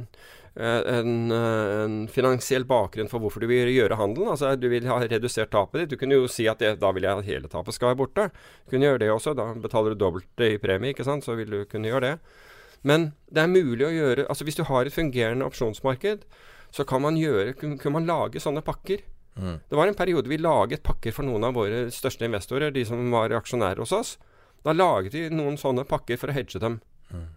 en, 0.58 1.32
en, 1.32 1.98
finansiell 2.10 2.66
bakgrunn 2.66 3.10
for 3.12 3.22
hvorfor 3.22 3.44
du 3.44 3.50
vil 3.50 3.70
gjøre 3.70 4.00
handelen. 4.00 4.32
Altså 4.34 4.56
Du 4.58 4.68
vil 4.72 4.88
ha 4.90 5.00
redusert 5.04 5.52
tapet 5.54 5.84
ditt. 5.84 5.94
Du 5.94 6.02
kunne 6.02 6.18
jo 6.18 6.30
si 6.32 6.48
at 6.50 6.62
det, 6.64 6.78
da 6.82 6.92
vil 6.96 7.06
jeg 7.06 7.22
at 7.22 7.30
hele 7.30 7.52
tapet 7.52 7.78
skal 7.78 7.92
være 7.92 8.02
borte. 8.02 8.30
Du 8.66 8.74
kunne 8.74 8.90
gjøre 8.90 9.04
det 9.06 9.12
også. 9.14 9.36
Da 9.38 9.52
betaler 9.54 9.94
du 9.94 10.02
dobbelt 10.02 10.46
i 10.46 10.58
premie, 10.62 10.96
ikke 10.96 11.06
sant. 11.08 11.26
Så 11.28 11.38
vil 11.38 11.54
du 11.54 11.64
kunne 11.70 11.92
gjøre 11.92 12.06
det. 12.08 12.16
Men 12.88 13.12
det 13.34 13.44
er 13.44 13.50
mulig 13.50 13.88
å 13.88 13.90
gjøre 13.90 14.28
Altså 14.30 14.46
Hvis 14.46 14.60
du 14.60 14.62
har 14.70 14.86
et 14.86 14.94
fungerende 14.94 15.48
opsjonsmarked, 15.48 16.28
så 16.70 16.84
kan 16.86 17.02
man 17.02 17.18
gjøre 17.18 17.56
Kunne 17.58 17.94
man 17.96 18.10
lage 18.10 18.42
sånne 18.44 18.62
pakker. 18.66 19.02
Mm. 19.38 19.60
Det 19.70 19.80
var 19.80 19.88
en 19.88 19.98
periode 19.98 20.30
vi 20.30 20.38
laget 20.42 20.84
pakker 20.84 21.14
for 21.16 21.28
noen 21.28 21.46
av 21.48 21.58
våre 21.58 21.86
største 21.94 22.26
investorer, 22.28 22.74
de 22.74 22.86
som 22.86 23.12
var 23.14 23.36
aksjonærer 23.38 23.82
hos 23.84 23.96
oss. 23.96 24.14
Da 24.66 24.74
laget 24.74 25.14
vi 25.14 25.28
noen 25.30 25.58
sånne 25.60 25.86
pakker 25.88 26.20
for 26.20 26.32
å 26.32 26.38
hedge 26.38 26.62
dem. 26.62 26.80
Mm. 27.14 27.28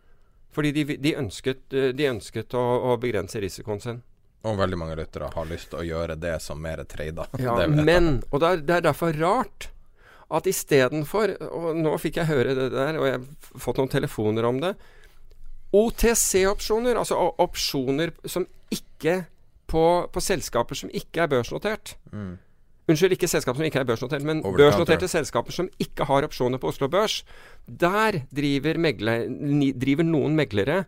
Fordi 0.50 0.72
de, 0.74 0.84
de, 0.98 1.16
ønsket, 1.16 1.66
de 1.70 2.06
ønsket 2.10 2.54
å, 2.58 2.62
å, 2.90 2.96
begrense 3.00 3.40
risikoen 3.42 3.82
sin. 3.82 4.00
Og 4.48 4.56
veldig 4.58 4.78
mange 4.80 4.96
lyttere 4.98 5.28
har 5.34 5.50
lyst 5.50 5.70
til 5.70 5.82
å 5.82 5.86
gjøre 5.86 6.16
det 6.18 6.38
som 6.42 6.58
mer 6.62 6.82
trader. 6.88 7.28
Ja, 7.38 7.58
men, 7.90 8.16
og 8.30 8.42
det 8.42 8.54
er, 8.54 8.64
det 8.66 8.78
er 8.78 8.88
derfor 8.90 9.14
rart 9.20 9.70
at 10.30 10.46
istedenfor 10.46 11.32
Og 11.42 11.64
nå 11.74 11.96
fikk 11.98 12.20
jeg 12.20 12.28
høre 12.28 12.52
det 12.54 12.68
der, 12.70 12.98
og 13.00 13.06
jeg 13.08 13.16
har 13.16 13.62
fått 13.64 13.80
noen 13.80 13.90
telefoner 13.90 14.46
om 14.46 14.60
det. 14.62 14.76
OTC-opsjoner, 15.74 16.98
altså 16.98 17.18
opsjoner 17.42 18.12
som 18.30 18.46
ikke 18.70 19.24
på, 19.70 19.82
på, 20.12 20.22
selskaper 20.22 20.78
som 20.78 20.92
ikke 20.92 21.24
er 21.24 21.30
børsnotert. 21.30 21.94
Mm. 22.12 22.38
Unnskyld, 22.90 23.14
ikke 23.14 23.28
selskaper 23.30 23.60
som 23.60 23.68
ikke 23.68 23.82
er 23.82 23.86
børsnotert, 23.86 24.24
men 24.26 24.42
børsnoterte 24.42 25.08
selskaper 25.10 25.54
som 25.54 25.68
ikke 25.82 26.06
har 26.08 26.26
opsjoner 26.26 26.58
på 26.58 26.72
Oslo 26.72 26.88
Børs. 26.90 27.20
Der 27.66 28.24
driver, 28.34 28.80
megler, 28.82 29.28
driver 29.78 30.06
noen 30.06 30.34
meglere 30.38 30.82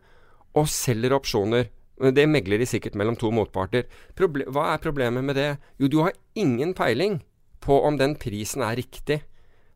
og 0.58 0.66
selger 0.70 1.14
opsjoner. 1.14 1.70
Det 2.02 2.24
megler 2.26 2.58
de 2.58 2.66
sikkert 2.66 2.96
mellom 2.98 3.14
to 3.20 3.30
motparter. 3.30 3.86
Proble 4.18 4.48
hva 4.50 4.72
er 4.72 4.82
problemet 4.82 5.22
med 5.22 5.38
det? 5.38 5.50
Jo, 5.78 5.86
du 5.86 6.00
har 6.02 6.16
ingen 6.34 6.74
peiling 6.74 7.20
på 7.62 7.78
om 7.86 8.00
den 8.00 8.16
prisen 8.18 8.64
er 8.66 8.80
riktig. 8.80 9.20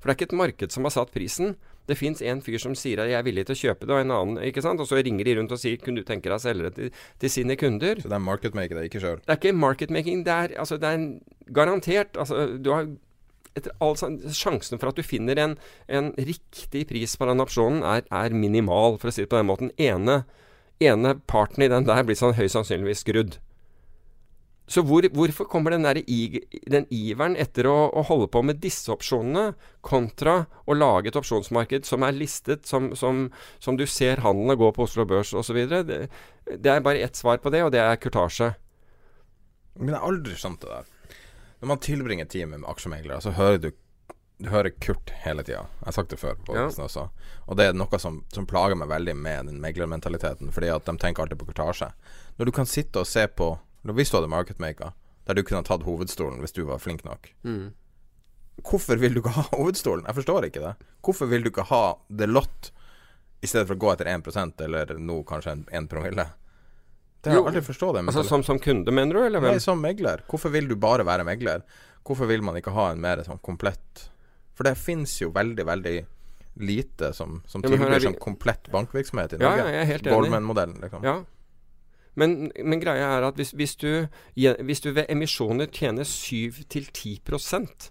For 0.01 0.09
det 0.09 0.17
er 0.17 0.19
ikke 0.19 0.33
et 0.33 0.41
marked 0.41 0.75
som 0.75 0.89
har 0.89 0.97
satt 0.97 1.15
prisen. 1.15 1.55
Det 1.87 1.97
fins 1.99 2.23
en 2.23 2.43
fyr 2.45 2.59
som 2.63 2.75
sier 2.79 3.01
at 3.03 3.11
jeg 3.11 3.19
er 3.19 3.27
villig 3.27 3.47
til 3.47 3.57
å 3.57 3.61
kjøpe 3.61 3.87
det, 3.87 3.95
og 3.95 4.03
en 4.03 4.15
annen 4.17 4.43
ikke 4.49 4.65
sant? 4.65 4.83
Og 4.83 4.89
så 4.91 5.01
ringer 5.01 5.29
de 5.29 5.37
rundt 5.39 5.55
og 5.55 5.63
sier 5.63 5.81
kunne 5.83 6.03
du 6.03 6.09
tenke 6.09 6.29
deg 6.29 6.39
å 6.39 6.43
selge 6.43 6.69
det 6.69 6.75
til, 6.77 6.93
til, 7.23 7.33
sine 7.39 7.57
kunder. 7.61 8.03
Så 8.03 8.11
det 8.11 8.19
er 8.19 8.27
marketmaking, 8.27 8.79
det 8.79 8.85
er 8.85 8.91
ikke 8.91 9.03
sjøl? 9.05 9.19
Det 9.23 9.35
er 9.35 9.41
ikke 9.41 9.57
marketmaking. 9.57 10.23
Det 10.27 10.37
er, 10.37 10.55
altså, 10.63 10.81
det 10.83 10.91
er 10.91 11.01
en, 11.01 11.11
garantert 11.55 12.19
altså, 12.19 12.47
Du 12.59 12.73
har 12.75 12.89
etter 13.57 13.73
altså, 13.81 14.11
Sjansen 14.35 14.81
for 14.81 14.91
at 14.91 14.99
du 14.99 15.07
finner 15.07 15.39
en, 15.41 15.57
en 15.89 16.13
riktig 16.19 16.87
pris 16.91 17.17
på 17.17 17.29
den 17.31 17.43
opsjonen, 17.43 17.83
er, 17.87 18.05
er, 18.13 18.37
minimal, 18.37 18.99
for 19.01 19.11
å 19.11 19.15
si 19.15 19.25
det 19.25 19.31
på 19.33 19.41
den 19.41 19.49
måten. 19.49 19.73
Ene, 19.81 20.25
ene 20.83 21.17
parten 21.31 21.65
i 21.65 21.71
den 21.73 21.89
der 21.89 22.05
blir 22.07 22.19
sånn 22.19 22.37
høyst 22.37 22.59
sannsynligvis 22.59 23.05
skrudd. 23.07 23.39
Så 24.67 24.83
hvor, 24.83 25.07
hvorfor 25.15 25.47
kommer 25.47 25.71
den, 25.71 25.87
der, 25.87 26.01
den 26.67 26.89
iveren 26.91 27.37
etter 27.39 27.69
å, 27.71 27.77
å, 27.95 28.03
holde 28.09 28.27
på 28.35 28.43
med 28.43 28.59
disse 28.63 28.91
opsjonene, 28.91 29.53
kontra 29.87 30.41
å 30.67 30.75
lage 30.75 31.13
et 31.13 31.19
opsjonsmarked 31.19 31.87
som 31.87 32.03
er 32.03 32.17
listet, 32.17 32.67
som, 32.67 32.91
som, 32.99 33.29
som 33.63 33.79
du 33.79 33.87
ser 33.87 34.25
handlene 34.27 34.59
gå 34.59 34.73
på 34.75 34.89
Oslo 34.89 35.07
Børs 35.07 35.31
osv.? 35.39 35.63
Det, 35.71 36.01
det 36.51 36.73
er 36.73 36.83
bare 36.83 37.05
ett 37.07 37.19
svar 37.19 37.39
på 37.43 37.55
det, 37.55 37.63
og 37.63 37.71
det 37.75 37.85
er 37.85 38.03
kurtasje. 38.03 38.57
Men 39.79 39.95
jeg 39.95 40.01
har 40.01 40.11
aldri 40.11 40.39
skjønt 40.41 40.63
det 40.65 40.73
der. 40.73 40.93
Når 41.63 41.71
man 41.71 41.83
tilbringer 41.87 42.29
tid 42.29 42.51
med 42.51 42.67
aksjemeglere, 42.69 43.23
så 43.23 43.37
hører 43.39 43.63
du 43.63 43.73
du 44.39 44.51
hører 44.53 44.69
Kurt 44.85 45.11
hele 45.25 45.41
tida. 45.41 45.63
Jeg 45.81 45.87
har 45.87 45.95
sagt 45.97 46.11
det 46.13 46.19
før. 46.21 46.35
På 46.45 46.53
ja. 46.53 46.67
også. 46.69 47.07
Og 47.49 47.57
det 47.57 47.71
er 47.71 47.77
noe 47.77 48.01
som, 48.01 48.19
som, 48.35 48.45
plager 48.45 48.77
meg 48.77 48.91
veldig 48.91 49.15
med 49.17 49.49
den 49.49 49.63
meglermentaliteten. 49.63 50.51
Fordi 50.53 50.69
at 50.75 50.85
de 50.85 50.93
tenker 51.01 51.25
alltid 51.25 51.41
på 51.41 51.49
kurtasje. 51.49 51.89
Når 52.37 52.51
du 52.51 52.53
kan 52.53 52.69
sitte 52.69 53.01
og 53.01 53.09
se 53.09 53.25
på 53.33 53.55
hvis 53.95 54.11
du 54.11 54.17
hadde 54.19 54.33
marketmaker, 54.33 54.95
der 55.27 55.35
du 55.35 55.43
kunne 55.43 55.63
tatt 55.67 55.85
hovedstolen 55.87 56.41
hvis 56.43 56.55
du 56.57 56.65
var 56.67 56.79
flink 56.83 57.05
nok. 57.05 57.29
Mm. 57.47 57.75
Hvorfor 58.65 58.97
vil 58.97 59.15
du 59.15 59.21
ikke 59.21 59.35
ha 59.37 59.45
hovedstolen? 59.53 60.07
Jeg 60.09 60.17
forstår 60.17 60.49
ikke 60.49 60.63
det. 60.65 60.75
Hvorfor 61.05 61.29
vil 61.31 61.45
du 61.45 61.51
ikke 61.51 61.67
ha 61.69 61.85
the 62.09 62.27
lot 62.27 62.73
i 63.45 63.47
stedet 63.47 63.69
for 63.69 63.77
å 63.77 63.83
gå 63.85 63.93
etter 63.93 64.09
1 64.11 64.65
eller 64.65 64.97
nå 64.99 65.21
kanskje 65.29 65.53
en, 65.53 65.65
en 65.71 65.89
promille? 65.91 66.27
Det 67.21 67.33
har 67.33 67.41
jeg 67.41 67.49
aldri 67.51 67.63
forstått. 67.67 67.99
Altså, 68.01 68.23
som, 68.25 68.43
som, 68.47 68.59
kunde, 68.63 68.93
mener 68.95 69.19
du? 69.19 69.21
Eller 69.27 69.43
hvem? 69.43 69.57
Nei, 69.59 69.63
som 69.63 69.81
megler. 69.83 70.23
Hvorfor 70.31 70.53
vil 70.55 70.69
du 70.71 70.77
bare 70.81 71.05
være 71.07 71.27
megler? 71.27 71.65
Hvorfor 72.07 72.31
vil 72.31 72.45
man 72.47 72.57
ikke 72.59 72.75
ha 72.77 72.93
en 72.93 73.01
mer 73.03 73.25
sånn 73.27 73.41
komplett 73.43 74.05
For 74.55 74.63
det 74.69 74.77
fins 74.79 75.17
jo 75.19 75.33
veldig, 75.35 75.65
veldig 75.67 75.97
lite 76.63 77.11
som, 77.13 77.41
som 77.51 77.65
Ja, 77.65 77.73
tilbyr 77.75 78.05
sånn 78.07 78.21
komplett 78.23 78.71
bankvirksomhet 78.73 79.35
i 79.35 79.41
Ja, 79.41 79.51
Norge. 79.51 79.65
ja, 79.65 79.73
jeg 79.75 79.81
er 79.83 79.91
helt 79.91 80.07
enig. 80.07 80.15
Goldman-modellen, 80.15 80.79
liksom. 80.81 81.03
Ja. 81.05 81.17
Men, 82.17 82.51
men 82.65 82.81
greia 82.81 83.11
er 83.19 83.27
at 83.29 83.37
hvis, 83.37 83.51
hvis, 83.53 83.75
du, 83.77 84.09
hvis 84.37 84.81
du 84.81 84.91
ved 84.97 85.05
emisjoner 85.13 85.67
tjener 85.69 86.05
7-10% 86.09 87.91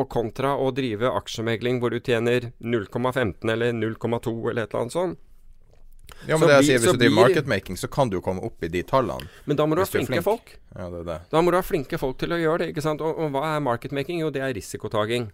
og 0.00 0.08
kontra 0.12 0.54
å 0.60 0.70
drive 0.72 1.08
aksjemegling 1.12 1.80
hvor 1.82 1.92
du 1.92 1.98
tjener 2.00 2.50
0,15 2.62 3.50
eller 3.52 3.72
0,2 3.76 4.50
eller 4.50 4.62
et 4.64 4.70
eller 4.74 4.84
annet 4.84 4.94
sånt 4.96 5.18
Ja, 6.26 6.36
men 6.36 6.42
Så 6.42 6.46
det 6.48 6.54
jeg 6.54 6.60
blir- 6.60 6.66
sier, 6.66 6.78
Hvis 6.80 6.92
du 6.92 6.98
driver 6.98 7.14
blir- 7.14 7.22
marketmaking, 7.22 7.76
så 7.78 7.88
kan 7.88 8.08
du 8.10 8.20
komme 8.20 8.42
opp 8.44 8.64
i 8.64 8.68
de 8.68 8.82
tallene. 8.82 9.28
Men 9.46 9.56
da 9.56 9.64
må 9.66 9.74
du 9.76 9.80
ha 9.80 9.86
flinke 9.86 10.10
flink. 10.10 10.24
folk. 10.24 10.50
Ja, 10.76 10.88
det 10.90 11.04
det. 11.06 11.18
Da 11.30 11.40
må 11.40 11.50
du 11.52 11.56
ha 11.56 11.62
flinke 11.62 11.98
folk 11.98 12.18
til 12.18 12.28
å 12.34 12.38
gjøre 12.40 12.58
det. 12.58 12.68
ikke 12.74 12.82
sant? 12.82 13.00
Og, 13.00 13.16
og 13.16 13.30
hva 13.30 13.56
er 13.56 13.60
marketmaking? 13.62 14.18
Jo, 14.20 14.28
det 14.30 14.42
er 14.42 14.52
risikotaking. 14.52 15.30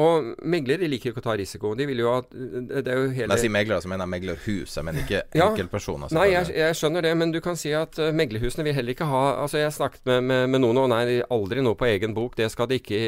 Og 0.00 0.32
meglere 0.42 0.88
liker 0.90 1.12
ikke 1.12 1.20
å 1.22 1.24
ta 1.28 1.34
risiko. 1.38 1.70
De 1.78 1.84
vil 1.86 2.00
jo 2.02 2.08
at 2.10 2.32
Det 2.34 2.82
er 2.90 2.96
jo 2.98 3.10
hele 3.14 3.28
Når 3.30 3.38
jeg 3.38 3.44
sier 3.44 3.52
meglere, 3.54 3.82
så 3.84 3.90
mener 3.92 4.02
jeg 4.02 4.12
meglerhus. 4.14 4.72
Jeg 4.74 4.86
mener 4.88 5.04
ikke 5.04 5.20
Ja. 5.38 5.46
enkeltpersoner. 5.52 6.10
Nei, 6.16 6.24
jeg, 6.32 6.48
jeg 6.50 6.78
skjønner 6.80 7.06
det, 7.06 7.12
men 7.16 7.30
du 7.30 7.38
kan 7.40 7.54
si 7.56 7.70
at 7.78 7.98
uh, 8.02 8.10
meglerhusene 8.10 8.64
vil 8.66 8.74
heller 8.74 8.96
ikke 8.96 9.06
ha 9.06 9.22
Altså, 9.44 9.60
jeg 9.62 9.76
snakket 9.76 10.02
med, 10.10 10.24
med, 10.24 10.48
med 10.50 10.64
noen, 10.64 10.80
og 10.82 10.88
nei, 10.90 11.20
aldri 11.30 11.62
noe 11.62 11.78
på 11.78 11.86
egen 11.86 12.14
bok. 12.16 12.34
Det 12.34 12.50
skal 12.50 12.66
de 12.66 12.80
ikke, 12.82 12.98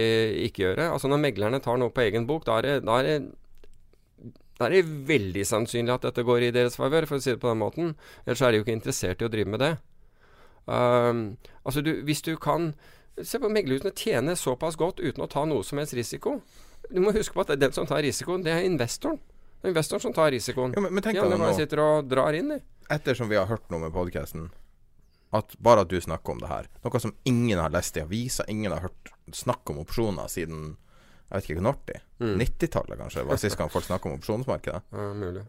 ikke 0.47 0.63
gjøre. 0.63 0.93
Altså, 0.93 1.11
når 1.11 1.25
meglerne 1.25 1.61
tar 1.65 1.77
noe 1.83 1.91
på 1.91 2.07
egen 2.07 2.27
bok, 2.29 2.47
da 2.47 2.61
er 2.61 2.69
det, 2.69 2.77
da 2.87 3.01
er 3.01 3.11
det 3.11 3.19
da 4.57 4.71
er 4.71 4.79
det 4.79 4.87
veldig 5.09 5.43
sannsynlig 5.45 5.93
at 5.93 6.07
dette 6.07 6.23
går 6.25 6.47
i 6.47 6.53
deres 6.55 6.79
favør, 6.81 7.05
for 7.05 7.19
å 7.19 7.21
si 7.21 7.29
det 7.35 7.43
på 7.43 7.51
den 7.51 7.61
måten. 7.61 7.91
Ellers 8.25 8.41
er 8.41 8.55
de 8.55 8.61
jo 8.61 8.65
ikke 8.65 8.73
interessert 8.79 9.21
i 9.21 9.27
å 9.27 9.33
drive 9.33 9.53
med 9.53 9.61
det. 9.61 9.75
Um, 10.65 11.37
altså, 11.67 11.83
du, 11.85 11.93
hvis 12.07 12.23
du 12.23 12.37
kan 12.41 12.73
Se 13.17 13.39
på 13.41 13.49
meglerhusene 13.49 13.95
tjene 13.97 14.35
såpass 14.37 14.75
godt 14.77 14.99
uten 15.01 15.23
å 15.25 15.29
ta 15.33 15.47
noe 15.49 15.65
som 15.65 15.79
helst 15.81 15.95
risiko. 15.97 16.35
Du 16.91 17.01
må 17.03 17.13
huske 17.17 17.35
på 17.35 17.43
at 17.47 17.55
den 17.59 17.73
som 17.73 17.87
tar 17.89 18.03
risikoen, 18.05 18.45
det 18.47 18.53
er 18.55 18.67
investoren. 18.67 19.19
Det 19.61 19.69
er 19.71 19.75
investoren 19.75 20.01
som 20.05 20.13
tar 20.15 20.31
risikoen. 20.35 20.75
Jo, 20.77 20.83
men, 20.85 20.95
men 20.95 21.03
tenk 21.03 21.17
De 21.19 21.25
andre 21.25 21.39
bare 21.41 21.57
sitter 21.59 21.81
og 21.83 22.09
drar 22.11 22.37
inn, 22.39 22.49
de. 22.55 22.61
ettersom 22.91 23.29
vi 23.33 23.37
har 23.41 23.47
hørt 23.51 23.69
noe 23.73 23.81
med 23.83 23.93
podkasten, 23.95 24.51
at 25.35 25.57
bare 25.59 25.83
at 25.83 25.91
du 25.91 25.97
snakker 26.01 26.37
om 26.37 26.39
det 26.43 26.49
her, 26.49 26.69
noe 26.85 27.01
som 27.03 27.15
ingen 27.27 27.59
har 27.59 27.73
lest 27.75 27.97
i 27.99 28.05
aviser, 28.05 28.47
ingen 28.49 28.71
har 28.73 28.85
hørt 28.87 29.11
snakk 29.35 29.69
om 29.73 29.81
opsjoner 29.83 30.29
siden 30.31 30.77
jeg 31.27 31.35
vet 31.41 31.49
ikke 31.51 31.63
når 31.67 31.79
det 31.91 32.03
Mm. 32.23 32.39
90-tallet 32.41 32.97
kanskje 32.97 33.23
var 33.29 33.37
sist 33.37 33.59
gang 33.59 33.69
folk 33.69 33.85
snakka 33.85 34.09
om 34.09 34.15
opsjonsmarkedet. 34.17 34.79
Ja, 34.95 35.09
mulig. 35.13 35.43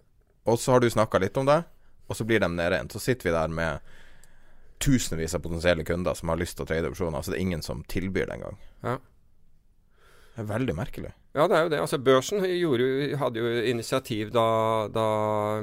Og 0.50 0.58
så 0.60 0.74
har 0.74 0.82
du 0.84 0.90
snakka 0.90 1.20
litt 1.22 1.38
om 1.40 1.46
det, 1.48 1.62
og 2.10 2.16
så 2.18 2.26
blir 2.28 2.42
de 2.44 2.50
nede 2.52 2.76
igjen. 2.76 2.90
Så 2.92 3.00
sitter 3.00 3.30
vi 3.30 3.32
der 3.36 3.48
med 3.48 3.80
tusenvis 4.84 5.36
av 5.38 5.40
potensielle 5.46 5.84
kunder 5.88 6.14
som 6.18 6.30
har 6.30 6.38
lyst 6.42 6.58
til 6.58 6.66
å 6.66 6.70
trade 6.70 6.90
opsjoner, 6.92 7.22
så 7.24 7.32
det 7.32 7.38
er 7.40 7.46
ingen 7.46 7.64
som 7.64 7.84
tilbyr 7.90 8.28
det 8.28 8.36
engang. 8.36 8.58
Ja. 8.84 8.98
Det 10.38 10.44
er 10.44 10.50
veldig 10.52 10.74
merkelig. 10.78 11.12
Ja, 11.34 11.48
det 11.50 11.56
er 11.58 11.64
jo 11.66 11.70
det. 11.74 11.80
Altså, 11.82 11.98
børsen 11.98 12.44
gjorde, 12.46 12.86
jo- 12.86 13.18
hadde 13.18 13.42
jo 13.42 13.64
initiativ 13.72 14.30
da, 14.34 14.88
da 14.94 15.06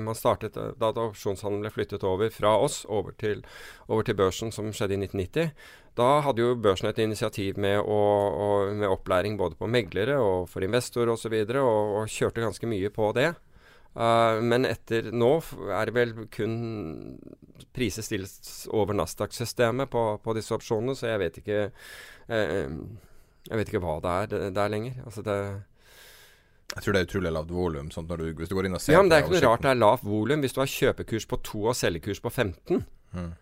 man 0.02 0.18
startet 0.18 0.58
Da 0.78 0.90
opsjonshandelen 0.90 1.62
ble 1.62 1.70
flyttet 1.70 2.02
over 2.02 2.30
fra 2.34 2.56
oss 2.58 2.80
over 2.90 3.14
til, 3.14 3.44
over 3.88 4.02
til 4.02 4.18
børsen, 4.18 4.50
som 4.50 4.72
skjedde 4.74 4.98
i 4.98 5.06
1990. 5.06 5.54
Da 5.94 6.20
hadde 6.26 6.42
jo 6.42 6.56
børsen 6.58 6.90
et 6.90 6.98
initiativ 6.98 7.56
med, 7.56 7.78
å, 7.78 8.00
å, 8.34 8.50
med 8.74 8.90
opplæring 8.90 9.38
både 9.38 9.54
på 9.54 9.70
meglere 9.70 10.18
og 10.18 10.48
for 10.50 10.66
investorer 10.66 11.14
osv., 11.14 11.14
og, 11.14 11.22
så 11.22 11.30
videre, 11.30 11.62
og, 11.62 11.94
og 12.00 12.10
kjørte 12.10 12.42
ganske 12.42 12.66
mye 12.66 12.90
på 12.90 13.12
det. 13.14 13.30
Uh, 13.94 14.42
men 14.42 14.66
etter 14.66 15.12
nå 15.14 15.36
er 15.70 15.86
det 15.86 15.94
vel 15.94 16.14
kun 16.34 16.54
priser 17.70 18.02
stilles 18.02 18.66
over 18.74 18.98
Nasdaq-systemet 18.98 19.86
på, 19.94 20.06
på 20.18 20.34
disse 20.34 20.54
opsjonene, 20.58 20.98
så 20.98 21.12
jeg 21.12 21.22
vet 21.22 21.38
ikke 21.44 21.60
eh, 22.26 22.66
Jeg 23.44 23.60
vet 23.60 23.70
ikke 23.70 23.84
hva 23.84 23.98
det 24.00 24.16
er 24.16 24.28
det, 24.32 24.42
det 24.56 24.62
er 24.62 24.72
lenger. 24.72 24.98
Altså 25.04 25.24
det 25.24 25.38
Jeg 26.74 26.82
tror 26.82 26.94
det 26.96 27.00
er 27.00 27.08
utrolig 27.08 27.32
lavt 27.36 27.54
volum. 27.54 27.90
Sånn 27.92 28.08
hvis 28.08 28.50
du 28.50 28.56
går 28.56 28.68
inn 28.68 28.76
og 28.76 28.82
ser 28.82 28.96
Ja, 28.96 29.02
men 29.02 29.12
det 29.12 29.18
er 29.18 29.26
ikke 29.26 29.36
noe 29.36 29.46
rart 29.46 29.64
det 29.66 29.72
er 29.74 29.80
lavt 29.80 30.04
volum 30.06 30.44
hvis 30.44 30.56
du 30.56 30.60
har 30.62 30.70
kjøpekurs 30.74 31.26
på 31.30 31.40
2 31.50 31.64
og 31.72 31.76
selgekurs 31.78 32.22
på 32.24 32.32
15. 32.32 32.84
Mm. 33.14 33.32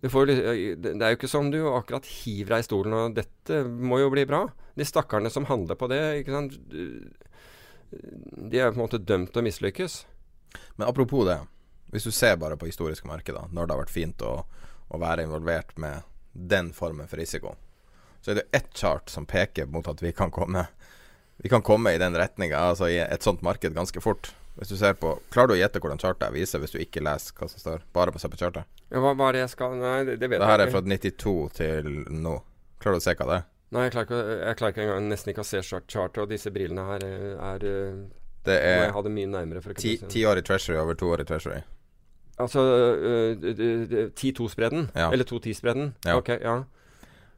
Du 0.00 0.08
får, 0.12 0.30
det 0.30 0.94
det 0.94 1.02
er 1.02 1.12
jo 1.12 1.18
ikke 1.18 1.30
sånn 1.30 1.50
du 1.50 1.58
akkurat 1.72 2.06
hiver 2.06 2.54
deg 2.54 2.62
i 2.62 2.68
stolen 2.68 2.94
og 2.94 3.16
'Dette 3.16 3.64
må 3.66 3.98
jo 3.98 4.10
bli 4.14 4.24
bra'. 4.30 4.46
De 4.78 4.86
stakkarene 4.86 5.30
som 5.30 5.48
handler 5.48 5.74
på 5.74 5.88
det, 5.90 6.24
De 8.38 8.58
er 8.60 8.70
på 8.70 8.76
en 8.76 8.84
måte 8.84 9.00
dømt 9.02 9.32
til 9.32 9.42
å 9.42 9.46
mislykkes. 9.46 10.04
Men 10.76 10.88
apropos 10.88 11.26
det. 11.26 11.40
Hvis 11.90 12.04
du 12.04 12.10
ser 12.12 12.36
bare 12.36 12.56
på 12.56 12.68
historiske 12.68 13.08
markeder, 13.08 13.48
når 13.50 13.66
det 13.66 13.74
har 13.74 13.80
vært 13.80 13.94
fint 13.94 14.22
å, 14.22 14.44
å 14.92 14.98
være 15.00 15.24
involvert 15.24 15.72
med 15.80 16.04
den 16.32 16.72
formen 16.76 17.08
for 17.08 17.16
risiko, 17.16 17.54
så 18.28 18.34
er 18.34 18.42
det 18.42 18.48
ett 18.52 18.68
chart 18.76 19.08
som 19.08 19.24
peker 19.24 19.66
mot 19.72 19.86
at 19.88 20.02
vi 20.04 20.12
kan 20.12 20.30
komme 20.30 20.66
Vi 21.36 21.48
kan 21.48 21.62
komme 21.62 21.94
i 21.94 21.98
den 21.98 22.16
retninga, 22.16 22.58
altså 22.58 22.88
i 22.92 22.98
et 22.98 23.22
sånt 23.22 23.40
marked, 23.42 23.72
ganske 23.72 24.00
fort. 24.04 24.34
Hvis 24.58 24.68
du 24.68 24.76
ser 24.76 24.98
på 25.00 25.14
Klarer 25.32 25.48
du 25.48 25.54
å 25.54 25.56
gjette 25.56 25.80
hvordan 25.80 26.00
chartet 26.02 26.34
viser 26.34 26.60
hvis 26.60 26.74
du 26.74 26.80
ikke 26.82 27.00
leser 27.00 27.32
hva 27.38 27.48
som 27.48 27.62
står? 27.62 27.86
Bare 27.96 28.12
på 28.12 28.20
å 28.20 28.20
se 28.20 28.28
på 28.28 28.36
chartet? 28.36 28.68
Ja, 28.90 29.00
hva, 29.00 29.14
var 29.16 29.32
det 29.32 29.46
jeg 29.46 29.54
skal 29.54 29.78
Nei, 29.80 30.02
det, 30.04 30.18
det 30.20 30.28
vet 30.28 30.42
Det 30.42 30.50
her 30.50 30.64
er 30.66 30.74
fra 30.74 30.82
92 30.84 31.34
til 31.56 31.88
nå. 32.10 32.34
Klarer 32.82 32.98
du 32.98 33.00
å 33.00 33.06
se 33.06 33.16
hva 33.16 33.30
det 33.30 33.38
er? 33.38 33.48
Nei, 33.72 33.86
jeg 33.86 33.94
klarer 33.96 34.08
ikke, 34.08 34.38
jeg 34.42 34.58
klarer 34.60 34.74
ikke 34.74 34.84
engang 34.84 35.10
nesten 35.14 35.32
ikke 35.32 35.44
å 35.44 35.48
se 35.48 35.64
chartet, 35.64 36.20
og 36.20 36.30
disse 36.34 36.52
brillene 36.52 36.84
her 36.88 37.08
er, 37.08 37.26
er 37.48 37.66
eh, 37.72 37.98
Det 38.44 38.60
er 38.68 38.80
jeg 38.82 38.94
hadde 38.98 39.12
mye 39.16 39.32
nærmere 39.32 39.64
for 39.64 39.72
å 39.72 39.80
ti, 39.80 39.96
ti 40.08 40.28
år 40.28 40.40
i 40.40 40.44
Treasury 40.44 40.76
over 40.80 41.00
to 41.00 41.08
år 41.16 41.24
i 41.24 41.28
Treasury. 41.28 41.62
Altså 42.38 42.60
uh, 42.60 43.48
10-2-spredden? 44.12 44.90
Ja. 44.92 45.08
Eller 45.12 45.24
2-10-spredden? 45.28 45.94
Ja. 46.04 46.20
Ok, 46.20 46.36
ja. 46.36 46.58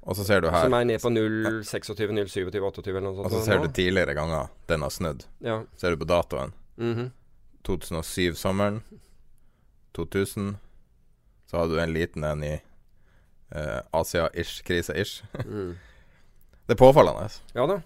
Og 0.03 0.17
så 0.17 0.25
ser 0.25 0.41
du 0.41 0.49
her 0.49 0.65
Som 0.65 0.75
er 0.79 0.87
ned 0.89 1.01
på 1.03 1.11
0, 1.13 1.61
26, 1.69 2.13
0, 2.17 2.29
27, 2.29 2.51
28 2.57 2.91
eller 2.91 3.05
noe 3.05 3.17
sånt. 3.19 3.27
Og 3.27 3.35
så 3.35 3.41
ser 3.45 3.61
du 3.61 3.69
tidligere 3.69 4.15
ganger 4.17 4.49
den 4.71 4.83
har 4.87 4.91
snudd. 4.95 5.27
Ja. 5.45 5.59
Ser 5.77 5.95
du 5.95 6.01
på 6.01 6.09
datoen. 6.09 6.55
mhm. 6.81 7.11
2007-sommeren. 7.69 8.81
2000. 9.93 10.55
Så 11.51 11.59
hadde 11.59 11.75
du 11.75 11.81
en 11.83 11.93
liten 11.93 12.25
en 12.25 12.43
i 12.47 12.55
eh, 12.57 13.81
Asia-ish, 13.93 14.63
krise-ish. 14.65 15.23
mm. 15.45 15.77
Det 16.67 16.77
er 16.77 16.79
påfallende. 16.79 17.29
Ja 17.53 17.67
da. 17.67 17.81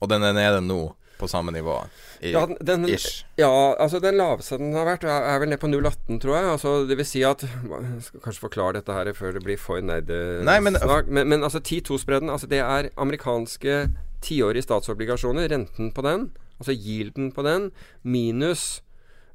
Og 0.00 0.08
den 0.08 0.22
er 0.24 0.32
nede 0.32 0.60
nå 0.64 0.80
på 1.20 1.28
samme 1.30 1.52
nivå. 1.54 1.76
I, 2.20 2.32
Ja, 2.32 2.46
den, 2.66 2.88
ish. 2.88 3.24
ja, 3.38 3.50
altså 3.78 4.00
den 4.02 4.16
laveste 4.20 4.58
den 4.60 4.72
har 4.76 4.88
vært, 4.88 5.04
er, 5.04 5.28
er 5.30 5.40
vel 5.42 5.52
ned 5.52 5.60
på 5.62 5.70
0,18, 5.70 6.20
tror 6.22 6.36
jeg. 6.36 6.50
Altså, 6.56 6.74
det 6.88 6.96
vil 6.98 7.08
si 7.08 7.22
at 7.26 7.44
Jeg 7.44 8.02
skal 8.08 8.24
kanskje 8.24 8.46
forklare 8.46 8.78
dette 8.80 8.96
her 8.96 9.12
før 9.16 9.36
det 9.36 9.44
blir 9.44 9.60
for 9.60 9.80
nerdesnakk. 9.84 10.64
Men, 10.64 10.80
men, 11.08 11.28
men 11.34 11.46
altså 11.46 11.60
10-2-spredden, 11.60 12.32
altså 12.32 12.48
det 12.50 12.62
er 12.64 12.90
amerikanske 12.96 13.82
tiårige 14.24 14.66
statsobligasjoner. 14.66 15.48
Renten 15.52 15.92
på 15.92 16.04
den, 16.04 16.30
altså 16.58 16.76
yielden 16.76 17.32
på 17.32 17.44
den, 17.46 17.70
minus 18.02 18.82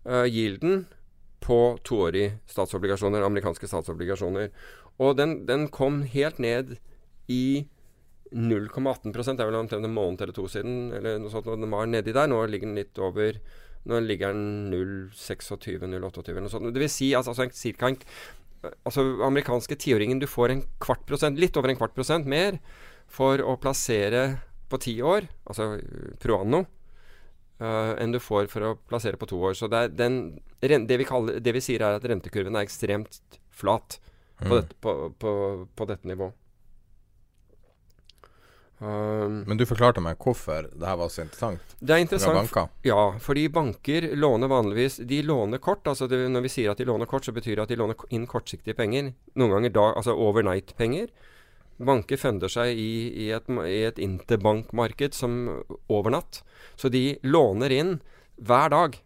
uh, 0.05 0.25
yielden 0.25 0.85
på 1.45 1.77
toårige 1.85 2.39
statsobligasjoner, 2.49 3.25
amerikanske 3.25 3.67
statsobligasjoner. 3.69 4.49
Og 4.97 5.17
den, 5.17 5.43
den 5.47 5.67
kom 5.67 6.03
helt 6.09 6.39
ned 6.39 6.77
i 7.27 7.67
0,18 8.35 9.13
Det 9.15 9.39
er 9.39 9.47
vel 9.47 9.55
omtrent 9.61 9.87
en 9.87 9.93
måned 9.95 10.21
eller 10.21 10.35
to 10.35 10.45
siden. 10.51 10.91
Eller 10.93 11.19
noe 11.23 11.31
sånt, 11.31 11.47
og 11.47 11.59
Den 11.61 11.71
var 11.71 11.87
nedi 11.87 12.11
der. 12.15 12.27
Nå 12.27 12.41
ligger 12.51 12.67
den 12.67 12.75
litt 12.81 12.99
over 12.99 13.39
Nå 13.85 13.99
ligger 14.01 14.33
den 14.33 14.71
0,26-0,28 14.73 16.29
eller 16.33 16.41
noe 16.43 16.49
sånt. 16.51 16.71
Det 16.73 16.81
vil 16.81 16.89
si 16.91 17.11
altså, 17.15 17.35
altså 17.35 17.49
cirka 17.55 17.91
en 17.91 17.99
Altså 18.85 19.03
amerikanske 19.21 19.75
tiåringen 19.77 20.17
Du 20.19 20.25
får 20.25 20.49
en 20.49 20.63
kvart 20.81 21.03
prosent, 21.05 21.37
litt 21.37 21.53
over 21.59 21.69
en 21.69 21.77
kvart 21.77 21.93
prosent 21.93 22.25
mer 22.25 22.57
for 23.13 23.37
å 23.45 23.53
plassere 23.61 24.39
på 24.71 24.79
ti 24.81 24.95
år, 25.05 25.27
altså 25.45 25.67
pro 26.17 26.39
anno, 26.41 26.63
eh, 27.61 27.91
enn 28.01 28.15
du 28.15 28.17
får 28.17 28.47
for 28.49 28.65
å 28.65 28.71
plassere 28.89 29.19
på 29.21 29.27
to 29.29 29.37
år. 29.37 29.53
Så 29.53 29.69
det, 29.69 29.83
den, 29.99 30.39
det, 30.65 30.97
vi 30.97 31.05
kaller, 31.05 31.37
det 31.37 31.53
vi 31.53 31.61
sier 31.61 31.85
er 31.85 31.99
at 31.99 32.07
rentekurven 32.09 32.57
er 32.57 32.65
ekstremt 32.65 33.21
flat 33.53 33.99
på, 34.41 34.49
Mm. 34.49 34.55
dette, 34.57 34.75
på, 34.81 34.95
på, 35.21 35.31
på 35.77 35.85
dette 35.87 36.09
nivået. 36.09 36.33
Um, 38.85 39.39
Men 39.47 39.57
du 39.57 39.63
forklarte 39.65 40.01
meg 40.03 40.19
hvorfor 40.21 40.67
det 40.69 40.85
her 40.85 40.97
var 40.99 41.09
så 41.09 41.23
interessant. 41.23 41.75
det 41.79 41.95
er 41.95 42.03
interessant. 42.03 42.51
Ja, 42.85 43.15
fordi 43.23 43.47
banker 43.49 44.11
låner 44.13 44.51
vanligvis 44.51 44.97
De 44.97 45.21
låner 45.25 45.57
kort. 45.57 45.87
altså 45.87 46.07
det, 46.07 46.19
Når 46.29 46.41
vi 46.45 46.51
sier 46.53 46.71
at 46.71 46.77
de 46.77 46.85
låner 46.85 47.09
kort, 47.09 47.25
så 47.25 47.33
betyr 47.33 47.55
det 47.55 47.63
at 47.63 47.69
de 47.73 47.79
låner 47.79 47.95
inn 48.13 48.27
kortsiktige 48.27 48.75
penger. 48.77 49.13
Noen 49.35 49.55
ganger 49.55 49.73
da, 49.73 49.87
altså 49.95 50.13
overnight-penger. 50.13 51.09
Banker 51.79 52.17
funder 52.17 52.51
seg 52.51 52.77
i, 52.77 52.91
i, 53.25 53.31
et, 53.31 53.49
i 53.49 53.81
et 53.87 53.97
interbankmarked 53.99 55.17
som 55.17 55.63
overnatt. 55.89 56.43
Så 56.77 56.91
de 56.93 57.17
låner 57.23 57.73
inn 57.73 57.97
hver 58.37 58.69
dag. 58.69 59.01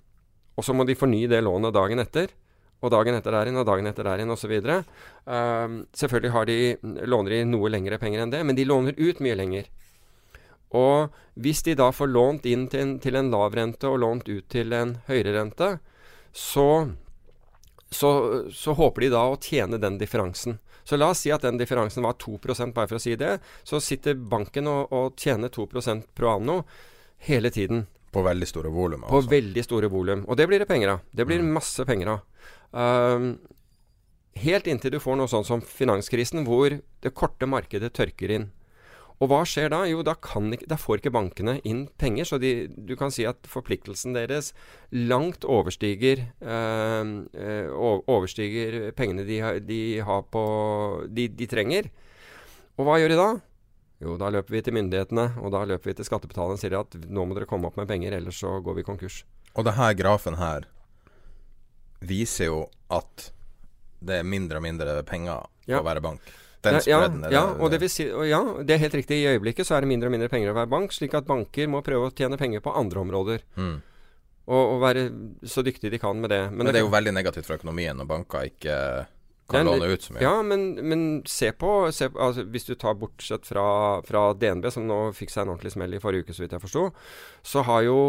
Og 0.57 0.65
så 0.67 0.75
må 0.75 0.83
de 0.83 0.97
fornye 0.99 1.29
det 1.31 1.39
lånet 1.45 1.73
dagen 1.73 2.03
etter. 2.03 2.33
Og 2.79 2.93
dagen 2.93 3.17
etter 3.17 3.35
der 3.35 3.49
igjen, 3.49 3.59
og 3.59 3.67
dagen 3.67 3.89
etter 3.89 4.07
der 4.07 4.21
igjen, 4.21 4.31
osv. 4.31 4.53
Um, 5.25 5.81
selvfølgelig 5.95 6.31
har 6.35 6.47
de, 6.47 6.59
låner 7.11 7.35
de 7.35 7.41
noe 7.49 7.71
lengre 7.71 7.99
penger 7.99 8.23
enn 8.23 8.31
det, 8.31 8.39
men 8.47 8.55
de 8.55 8.67
låner 8.67 8.95
ut 8.95 9.19
mye 9.23 9.35
lenger. 9.35 9.67
Og 10.79 11.19
hvis 11.41 11.63
de 11.65 11.75
da 11.75 11.89
får 11.91 12.11
lånt 12.13 12.47
inn 12.47 12.67
til 12.71 12.85
en, 12.85 12.95
til 13.01 13.17
en 13.19 13.31
lav 13.33 13.57
rente 13.57 13.89
og 13.89 13.99
lånt 14.03 14.29
ut 14.29 14.47
til 14.53 14.73
en 14.77 14.95
høyere 15.09 15.35
rente, 15.35 15.73
så, 16.31 16.69
så, 17.89 18.09
så 18.53 18.75
håper 18.77 19.07
de 19.07 19.13
da 19.15 19.25
å 19.31 19.39
tjene 19.41 19.81
den 19.81 19.97
differansen. 19.99 20.59
Så 20.89 20.97
la 20.97 21.11
oss 21.13 21.21
si 21.25 21.29
at 21.33 21.43
den 21.45 21.59
differansen 21.59 22.05
var 22.05 22.15
2% 22.21 22.73
bare 22.73 22.89
for 22.89 22.97
å 22.97 23.01
si 23.03 23.15
det. 23.19 23.35
Så 23.67 23.81
sitter 23.83 24.15
banken 24.17 24.69
og, 24.69 24.93
og 24.95 25.19
tjener 25.19 25.51
2% 25.53 26.07
pro 26.17 26.31
anno. 26.37 26.63
hele 27.19 27.51
tiden. 27.51 27.85
På 28.11 28.23
veldig 28.25 28.47
store 28.47 28.69
volum. 28.73 29.03
På 29.05 29.21
veldig 29.21 29.63
store 29.63 29.87
volum. 29.87 30.23
Og 30.25 30.37
det 30.37 30.47
blir 30.47 30.59
det 30.59 30.65
penger 30.65 30.95
av. 30.95 30.99
Det 31.11 31.25
blir 31.29 31.43
masse 31.45 31.85
penger 31.85 32.15
av. 32.15 32.23
Um, 32.71 33.33
helt 34.39 34.69
inntil 34.69 34.93
du 34.93 35.01
får 35.01 35.17
noe 35.19 35.31
sånn 35.31 35.47
som 35.47 35.63
finanskrisen, 35.65 36.45
hvor 36.47 36.79
det 36.79 37.15
korte 37.17 37.49
markedet 37.49 37.93
tørker 37.97 38.33
inn. 38.35 38.49
Og 39.19 39.27
hva 39.27 39.41
skjer 39.47 39.67
da? 39.73 39.81
Jo, 39.89 39.99
da, 40.05 40.13
ikke, 40.15 40.67
da 40.71 40.77
får 40.79 41.01
ikke 41.01 41.11
bankene 41.11 41.57
inn 41.67 41.83
penger. 41.99 42.27
Så 42.29 42.39
de, 42.39 42.69
du 42.71 42.95
kan 42.99 43.11
si 43.11 43.25
at 43.27 43.49
forpliktelsen 43.51 44.15
deres 44.15 44.53
langt 44.95 45.43
overstiger, 45.43 46.23
øh, 46.39 47.67
overstiger 48.07 48.93
pengene 48.95 49.27
de, 49.27 49.41
de, 49.67 49.81
på 50.31 50.45
de, 51.11 51.27
trenger. 51.51 51.91
Og 52.79 52.87
hva 52.87 52.95
gjør 53.01 53.11
de 53.11 53.19
da? 53.19 53.29
Jo, 53.99 54.15
da 54.15 54.31
løper 54.31 54.55
vi 54.55 54.63
til 54.63 54.77
myndighetene, 54.77 55.33
og 55.43 55.51
da 55.51 55.65
løper 55.67 55.91
vi 55.91 55.97
til 55.99 56.07
skattebetalerne 56.07 56.55
og 56.55 56.61
sier 56.61 56.79
at 56.79 56.95
nå 57.11 57.27
må 57.27 57.35
dere 57.35 57.49
komme 57.49 57.67
opp 57.67 57.75
med 57.75 57.89
penger, 57.91 58.15
ellers 58.15 58.39
så 58.39 58.61
går 58.63 58.79
vi 58.79 58.87
konkurs. 58.87 59.25
Og 59.59 59.67
det 59.67 59.75
her 59.75 59.97
grafen 59.99 60.39
her 60.39 60.69
viser 61.99 62.49
jo 62.49 62.59
at 62.93 63.29
det 63.99 64.21
er 64.21 64.27
mindre 64.27 64.59
og 64.59 64.63
mindre 64.63 65.01
penger 65.07 65.43
ja. 65.67 65.81
å 65.81 65.85
være 65.85 66.03
bank. 66.03 66.29
Den 66.63 66.79
ja, 66.89 66.99
ja, 67.31 67.43
og 67.55 67.71
det 67.71 67.87
si, 67.87 68.09
og 68.11 68.25
ja, 68.27 68.39
det 68.67 68.75
er 68.75 68.81
helt 68.81 68.95
riktig. 68.99 69.21
I 69.21 69.35
øyeblikket 69.35 69.67
så 69.67 69.77
er 69.77 69.85
det 69.85 69.91
mindre 69.93 70.09
og 70.09 70.15
mindre 70.15 70.27
penger 70.31 70.51
å 70.51 70.57
være 70.57 70.71
bank, 70.71 70.91
slik 70.95 71.15
at 71.15 71.27
banker 71.27 71.69
må 71.71 71.79
prøve 71.85 72.09
å 72.09 72.15
tjene 72.15 72.39
penger 72.39 72.63
på 72.63 72.73
andre 72.75 72.99
områder. 72.99 73.45
Mm. 73.55 73.77
Og, 74.49 74.63
og, 74.63 74.75
være 74.81 75.05
så 75.47 75.63
dyktige 75.63 75.93
de 75.93 76.01
kan 76.01 76.19
med 76.19 76.33
det. 76.33 76.41
Men, 76.49 76.65
men 76.65 76.73
det 76.73 76.81
er 76.81 76.87
jo 76.87 76.91
veldig 76.91 77.13
negativt 77.15 77.47
for 77.47 77.59
økonomien 77.59 77.95
når 77.95 78.09
banker 78.09 78.49
ikke 78.49 78.75
kan 79.49 79.65
den, 79.65 79.79
låne 79.79 79.93
ut 79.93 80.05
så 80.05 80.13
mye. 80.13 80.23
Ja, 80.23 80.35
men, 80.45 80.67
men 80.89 81.03
se 81.29 81.51
på, 81.51 81.71
se 81.95 82.09
på 82.13 82.21
altså, 82.21 82.45
Hvis 82.53 82.67
du 82.69 82.75
tar 82.79 82.97
bortsett 82.99 83.47
fra, 83.49 83.65
fra, 84.05 84.23
DNB, 84.37 84.69
som 84.73 84.87
nå 84.89 84.99
fikk 85.17 85.33
seg 85.33 85.45
en 85.45 85.55
ordentlig 85.55 85.73
smell 85.73 85.97
i 85.97 86.01
forrige 86.03 86.27
uke, 86.27 86.37
så 86.37 86.45
vidt 86.45 86.55
jeg 86.55 86.63
forsto, 86.63 86.85
så 87.41 87.65
har 87.67 87.83
jo 87.87 87.99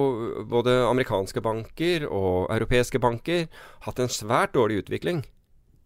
både 0.51 0.77
amerikanske 0.91 1.43
banker 1.45 2.07
og 2.09 2.51
europeiske 2.53 3.03
banker 3.03 3.49
hatt 3.87 4.01
en 4.03 4.13
svært 4.13 4.55
dårlig 4.59 4.85
utvikling 4.85 5.25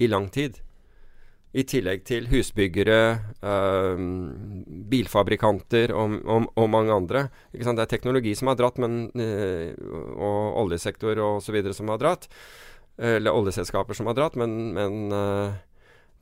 i 0.02 0.10
lang 0.10 0.30
tid. 0.34 0.60
I 1.54 1.62
tillegg 1.70 2.00
til 2.02 2.26
husbyggere, 2.32 3.00
øh, 3.46 4.00
bilfabrikanter 4.90 5.92
og, 5.94 6.16
og, 6.26 6.48
og, 6.58 6.66
mange 6.70 6.90
andre. 6.92 7.28
Det 7.52 7.62
er 7.62 7.86
teknologi 7.86 8.34
som 8.34 8.50
har 8.50 8.58
dratt, 8.58 8.80
men, 8.82 9.12
øh, 9.14 9.70
og 10.18 10.58
oljesektor 10.64 11.14
videre 11.54 11.74
som 11.74 11.94
har 11.94 12.02
dratt. 12.02 12.26
Eller 12.94 13.34
oljeselskaper 13.34 13.96
som 13.96 14.06
har 14.06 14.14
dratt, 14.18 14.36
men, 14.38 14.72
men 14.76 15.12
øh, 15.12 15.56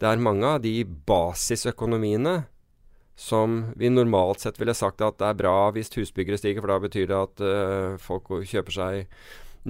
det 0.00 0.08
er 0.08 0.22
mange 0.24 0.48
av 0.56 0.62
de 0.64 0.82
basisøkonomiene 0.82 2.42
som 3.18 3.58
vi 3.78 3.90
normalt 3.92 4.42
sett 4.42 4.58
ville 4.60 4.74
sagt 4.74 5.04
at 5.04 5.18
det 5.20 5.28
er 5.28 5.38
bra 5.38 5.56
hvis 5.74 5.92
husbyggere 5.94 6.40
stiger, 6.40 6.64
for 6.64 6.72
da 6.72 6.78
betyr 6.82 7.08
det 7.10 7.18
at 7.18 7.42
uh, 7.44 8.00
folk 8.00 8.32
kjøper 8.48 8.74
seg 8.74 9.16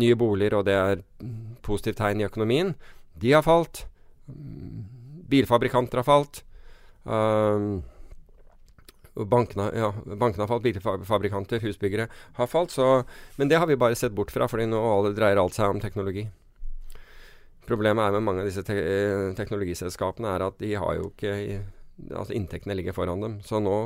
nye 0.00 0.16
boliger, 0.16 0.56
og 0.56 0.68
det 0.68 0.76
er 0.78 1.02
positivt 1.66 1.98
tegn 2.00 2.22
i 2.22 2.28
økonomien. 2.28 2.72
De 3.20 3.34
har 3.34 3.44
falt. 3.44 3.84
Bilfabrikanter 5.28 6.00
har 6.00 6.06
falt. 6.06 6.40
Um, 7.04 7.82
bankene, 9.12 9.68
ja, 9.76 9.90
bankene, 10.06 10.46
har 10.46 10.52
falt, 10.54 10.64
bilfabrikanter, 10.64 11.60
husbyggere 11.66 12.08
har 12.38 12.48
falt. 12.48 12.72
Så, 12.72 13.02
men 13.36 13.52
det 13.52 13.60
har 13.60 13.68
vi 13.68 13.76
bare 13.76 13.98
sett 13.98 14.16
bort 14.16 14.32
fra, 14.32 14.48
fordi 14.48 14.70
nå 14.70 14.80
dreier 15.12 15.42
alt 15.42 15.58
seg 15.58 15.74
om 15.74 15.82
teknologi. 15.82 16.24
Problemet 17.68 18.04
er 18.04 18.16
med 18.16 18.26
mange 18.26 18.42
av 18.42 18.50
disse 18.50 18.64
te 18.66 18.76
eh, 18.78 19.30
teknologiselskapene 19.38 20.34
er 20.34 20.44
at 20.48 20.58
de 20.60 20.74
har 20.74 20.98
jo 20.98 21.12
ikke 21.12 21.62
altså 22.10 22.34
Inntektene 22.34 22.74
ligger 22.74 22.96
foran 22.96 23.22
dem. 23.22 23.40
Så 23.46 23.60
nå 23.62 23.76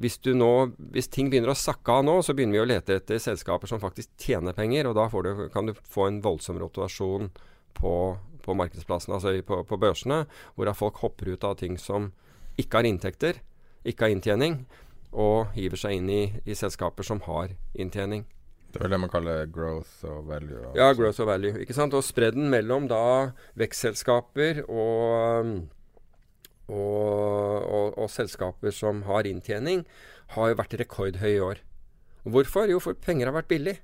hvis, 0.00 0.16
nå, 0.24 0.52
hvis 0.94 1.10
ting 1.12 1.28
begynner 1.28 1.52
å 1.52 1.58
sakke 1.58 1.98
av 1.98 2.06
nå, 2.06 2.14
så 2.24 2.32
begynner 2.32 2.56
vi 2.56 2.62
å 2.62 2.68
lete 2.70 2.96
etter 2.96 3.20
selskaper 3.20 3.68
som 3.68 3.82
faktisk 3.82 4.08
tjener 4.16 4.56
penger, 4.56 4.88
og 4.88 4.96
da 4.96 5.04
du, 5.12 5.48
kan 5.52 5.68
du 5.68 5.74
få 5.76 6.08
en 6.08 6.22
voldsom 6.24 6.56
rotasjon 6.62 7.28
på 7.76 7.92
på 8.42 8.54
markedsplassene, 8.58 9.16
altså 9.18 9.34
på, 9.46 9.62
på 9.68 9.78
børsene, 9.80 10.24
hvor 10.54 10.70
folk 10.76 11.00
hopper 11.02 11.32
ut 11.34 11.44
av 11.46 11.58
ting 11.60 11.78
som 11.80 12.10
ikke 12.60 12.80
har 12.80 12.88
inntekter, 12.88 13.40
ikke 13.86 14.06
har 14.06 14.14
inntjening, 14.14 14.62
og 15.12 15.52
hiver 15.56 15.80
seg 15.80 15.98
inn 15.98 16.08
i, 16.12 16.22
i 16.48 16.56
selskaper 16.56 17.06
som 17.06 17.20
har 17.26 17.52
inntjening. 17.74 18.24
Det 18.72 18.80
er 18.80 18.86
vel 18.86 18.94
det 18.94 19.00
man 19.02 19.12
kaller 19.12 19.44
growth 19.52 20.06
og 20.08 20.30
value? 20.30 20.72
Ja, 20.78 20.88
growth 20.96 21.20
og 21.20 21.28
value. 21.28 21.60
ikke 21.60 21.76
sant? 21.76 21.94
Og 21.94 22.04
spredden 22.06 22.48
mellom 22.52 22.88
da 22.88 23.04
vekstselskaper 23.60 24.62
og, 24.64 25.52
og, 26.72 27.68
og, 27.68 27.86
og, 27.98 28.08
selskaper 28.10 28.72
som 28.72 29.04
har 29.10 29.28
inntjening, 29.28 29.84
har 30.32 30.52
jo 30.52 30.60
vært 30.62 30.78
rekordhøy 30.80 31.32
i 31.34 31.42
år. 31.44 31.60
Hvorfor? 32.24 32.70
Jo, 32.70 32.80
for 32.80 32.96
penger 32.96 33.28
har 33.28 33.36
vært 33.36 33.50
billig. 33.52 33.76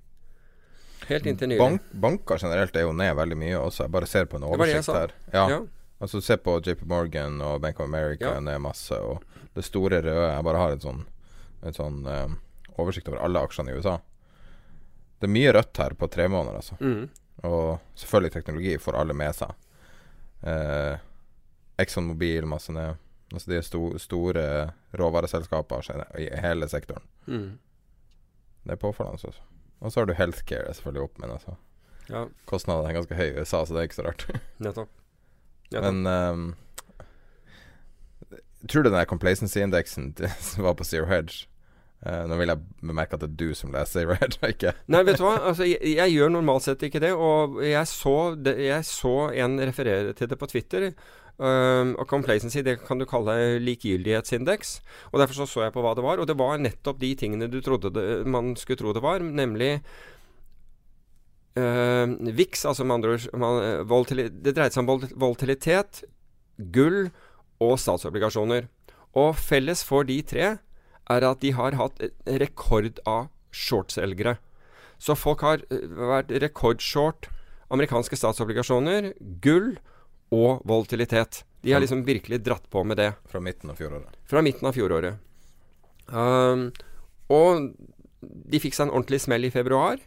Helt 1.09 1.27
inntil 1.29 1.53
nylig. 1.53 1.61
Bank, 1.61 1.91
banker 1.93 2.41
generelt 2.41 2.77
er 2.77 2.87
jo 2.87 2.95
ned 2.97 3.13
veldig 3.19 3.39
mye 3.39 3.61
også. 3.61 3.85
Jeg 3.85 3.95
bare 3.95 4.09
ser 4.09 4.29
på 4.31 4.41
en 4.41 4.47
oversikt 4.49 4.93
her. 4.95 5.15
Ja. 5.35 5.45
ja. 5.53 5.61
Altså 5.99 6.21
Se 6.23 6.37
på 6.39 6.59
JP 6.63 6.85
Morgan 6.87 7.41
og 7.43 7.61
Bank 7.63 7.81
of 7.81 7.89
America 7.89 8.35
ja. 8.35 8.41
ned 8.41 8.61
masse. 8.63 8.95
Og 8.95 9.23
det 9.55 9.65
store 9.67 10.03
røde 10.03 10.29
Jeg 10.33 10.45
bare 10.47 10.61
har 10.63 10.75
en 10.75 10.85
sånn, 10.85 11.01
en 11.67 11.77
sånn 11.77 12.05
um, 12.07 12.37
oversikt 12.79 13.11
over 13.11 13.23
alle 13.25 13.43
aksjene 13.43 13.75
i 13.75 13.79
USA. 13.79 13.99
Det 15.19 15.27
er 15.27 15.35
mye 15.35 15.53
rødt 15.53 15.81
her 15.83 15.95
på 15.99 16.09
tre 16.09 16.29
måneder, 16.31 16.61
altså. 16.61 16.79
Mm. 16.81 17.09
Og 17.49 17.79
selvfølgelig 17.99 18.33
teknologi 18.33 18.79
får 18.83 18.99
alle 19.01 19.15
med 19.19 19.35
seg. 19.35 19.55
Eh, 20.47 20.99
Exxon 21.79 22.07
Mobil 22.11 22.47
masse 22.47 22.73
ned. 22.75 22.99
Altså 23.33 23.51
de 23.51 23.63
sto, 23.63 23.83
store 24.01 24.45
råvareselskaper 24.97 25.91
i 26.19 26.29
hele 26.43 26.69
sektoren. 26.71 27.05
Mm. 27.27 27.59
Det 28.65 28.77
er 28.77 28.81
påfallende, 28.81 29.19
altså. 29.21 29.43
Og 29.79 29.93
så 29.93 30.01
har 30.01 30.09
du 30.09 30.15
healthcare 30.19 30.75
selvfølgelig 30.75 31.03
opp, 31.03 31.19
men 31.23 31.35
altså 31.37 31.55
ja. 32.09 32.25
Kostnadene 32.49 32.89
er 32.89 32.97
ganske 32.97 33.19
høye 33.19 33.35
i 33.35 33.43
USA, 33.43 33.61
så 33.67 33.75
det 33.75 33.83
er 33.83 33.89
ikke 33.91 33.99
så 33.99 34.07
rart. 34.07 34.25
Nettopp. 34.65 34.91
Men 35.71 36.07
um, 36.07 36.47
Tror 38.69 38.83
du 38.83 38.91
den 38.91 39.07
complacency-indeksen 39.07 40.15
var 40.65 40.75
på 40.75 40.85
Zero 40.85 41.07
Hedge 41.07 41.47
uh, 42.07 42.25
Nå 42.31 42.39
vil 42.41 42.53
jeg 42.53 42.65
bemerke 42.83 43.17
at 43.17 43.25
det 43.25 43.31
er 43.31 43.39
du 43.41 43.55
som 43.59 43.73
leser 43.75 44.09
Red, 44.13 44.39
ikke 44.49 44.75
Nei, 44.91 45.05
vet 45.07 45.21
du 45.21 45.25
hva. 45.27 45.37
Altså, 45.51 45.67
jeg, 45.69 45.81
jeg, 45.97 46.15
gjør 46.17 46.35
normalt 46.35 46.67
sett 46.67 46.85
ikke 46.87 47.03
det. 47.05 47.15
Og 47.15 47.63
jeg 47.65 47.87
så, 47.91 48.19
det, 48.35 48.59
jeg 48.67 48.87
så 48.89 49.17
en 49.33 49.59
referere 49.63 50.15
til 50.19 50.31
det 50.31 50.39
på 50.41 50.51
Twitter. 50.51 50.91
Um, 51.39 51.93
og 52.03 52.09
complacency 52.11 52.65
det 52.67 52.81
kan 52.83 52.99
du 52.99 53.07
kalle 53.07 53.61
likegyldighetsindeks. 53.63 54.81
Og 55.13 55.21
Derfor 55.23 55.39
så, 55.39 55.47
så 55.47 55.67
jeg 55.67 55.75
på 55.77 55.85
hva 55.85 55.95
det 55.95 56.03
var, 56.03 56.19
og 56.19 56.27
det 56.27 56.39
var 56.39 56.59
nettopp 56.59 56.99
de 56.99 57.13
tingene 57.19 57.51
du 57.51 57.61
trodde 57.63 57.93
det, 57.95 58.07
man 58.27 58.57
skulle 58.59 58.81
tro 58.81 58.95
det 58.97 59.05
var, 59.05 59.23
nemlig 59.23 59.77
uh, 61.55 62.11
VIX, 62.11 62.65
altså 62.73 62.85
med 62.85 62.99
andre 62.99 63.15
ord 63.15 64.11
Det 64.11 64.55
dreide 64.57 64.75
seg 64.75 64.83
om 64.83 65.07
volatilitet, 65.15 66.03
gull 66.75 67.07
og 67.63 67.79
statsobligasjoner. 67.79 68.67
Og 69.19 69.37
felles 69.39 69.85
for 69.87 70.07
de 70.07 70.19
tre 70.27 70.57
er 71.13 71.27
at 71.27 71.41
de 71.45 71.53
har 71.57 71.77
hatt 71.79 72.03
rekord 72.41 73.01
av 73.09 73.29
shortselgere. 73.55 74.37
Så 74.99 75.17
folk 75.19 75.45
har 75.47 75.63
eh, 75.71 75.85
vært 75.89 76.33
rekordshort 76.45 77.31
amerikanske 77.73 78.17
statsobligasjoner, 78.17 79.13
gull 79.45 79.77
og 80.35 80.65
volatilitet. 80.69 81.43
De 81.65 81.75
har 81.75 81.83
liksom 81.83 82.05
virkelig 82.07 82.41
dratt 82.45 82.69
på 82.71 82.85
med 82.85 83.01
det. 83.01 83.13
Fra 83.29 83.41
midten 83.45 83.71
av 83.73 83.81
fjoråret? 83.81 84.19
Fra 84.29 84.43
midten 84.45 84.69
av 84.69 84.77
fjoråret. 84.77 85.19
Um, 86.09 86.69
og 87.33 87.73
de 88.23 88.61
fikk 88.63 88.77
seg 88.77 88.89
en 88.89 88.95
ordentlig 88.95 89.21
smell 89.25 89.49
i 89.49 89.53
februar. 89.53 90.01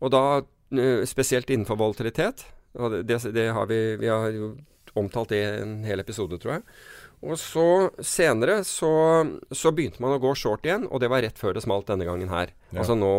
Og 0.00 0.12
da 0.14 0.22
uh, 0.40 1.02
spesielt 1.08 1.50
innenfor 1.50 1.80
volatilitet. 1.80 2.46
Og 2.78 2.94
det, 2.94 3.02
det, 3.10 3.20
det 3.36 3.48
har 3.56 3.68
vi, 3.68 3.80
vi 4.00 4.10
har 4.12 4.30
jo 4.32 4.54
omtalt 4.98 5.34
det 5.34 5.42
i 5.42 5.60
en 5.62 5.78
hel 5.86 6.00
episode, 6.02 6.38
tror 6.40 6.58
jeg. 6.58 6.66
Og 7.24 7.38
så 7.40 7.90
senere 8.04 8.60
så, 8.66 8.90
så, 9.50 9.72
begynte 9.74 10.02
man 10.02 10.14
å 10.14 10.22
gå 10.22 10.34
short 10.38 10.66
igjen, 10.66 10.86
og 10.86 11.02
det 11.02 11.10
var 11.10 11.24
rett 11.24 11.38
før 11.38 11.56
det 11.56 11.64
smalt 11.64 11.88
denne 11.90 12.06
gangen 12.06 12.30
her. 12.30 12.52
Ja. 12.70 12.82
Altså 12.82 12.94
nå, 12.98 13.12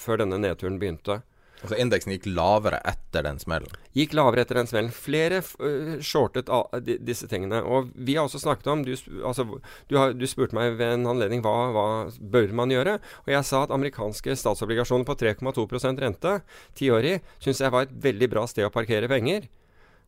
før 0.00 0.22
denne 0.24 0.40
nedturen 0.40 0.78
begynte. 0.80 1.20
Altså 1.64 1.78
Indeksen 1.80 2.12
gikk 2.12 2.26
lavere 2.28 2.78
etter 2.86 3.24
den 3.24 3.38
smellen? 3.40 3.72
Gikk 3.96 4.12
lavere 4.16 4.44
etter 4.44 4.58
den 4.58 4.68
smellen. 4.68 4.92
Flere 4.92 5.40
uh, 5.40 5.96
shortet 6.04 6.50
uh, 6.52 6.68
disse 6.78 7.28
tingene. 7.30 7.62
Og 7.64 7.90
vi 7.96 8.16
har 8.16 8.28
også 8.28 8.42
snakket 8.42 8.68
om 8.72 8.84
Du, 8.86 8.92
altså, 9.24 9.46
du, 9.88 9.96
har, 9.96 10.12
du 10.12 10.26
spurte 10.28 10.56
meg 10.56 10.76
ved 10.78 10.98
en 10.98 11.08
anledning 11.14 11.42
hva, 11.44 11.54
hva 11.74 11.86
bør 12.20 12.52
man 12.56 12.72
gjøre. 12.72 12.98
Og 13.24 13.32
jeg 13.32 13.48
sa 13.48 13.64
at 13.64 13.74
amerikanske 13.74 14.36
statsobligasjoner 14.36 15.08
på 15.08 15.16
3,2% 15.24 16.04
rente, 16.04 16.38
tiårig, 16.76 17.18
syns 17.42 17.64
jeg 17.64 17.74
var 17.74 17.88
et 17.88 17.96
veldig 18.04 18.30
bra 18.36 18.44
sted 18.50 18.68
å 18.68 18.74
parkere 18.74 19.10
penger. 19.10 19.48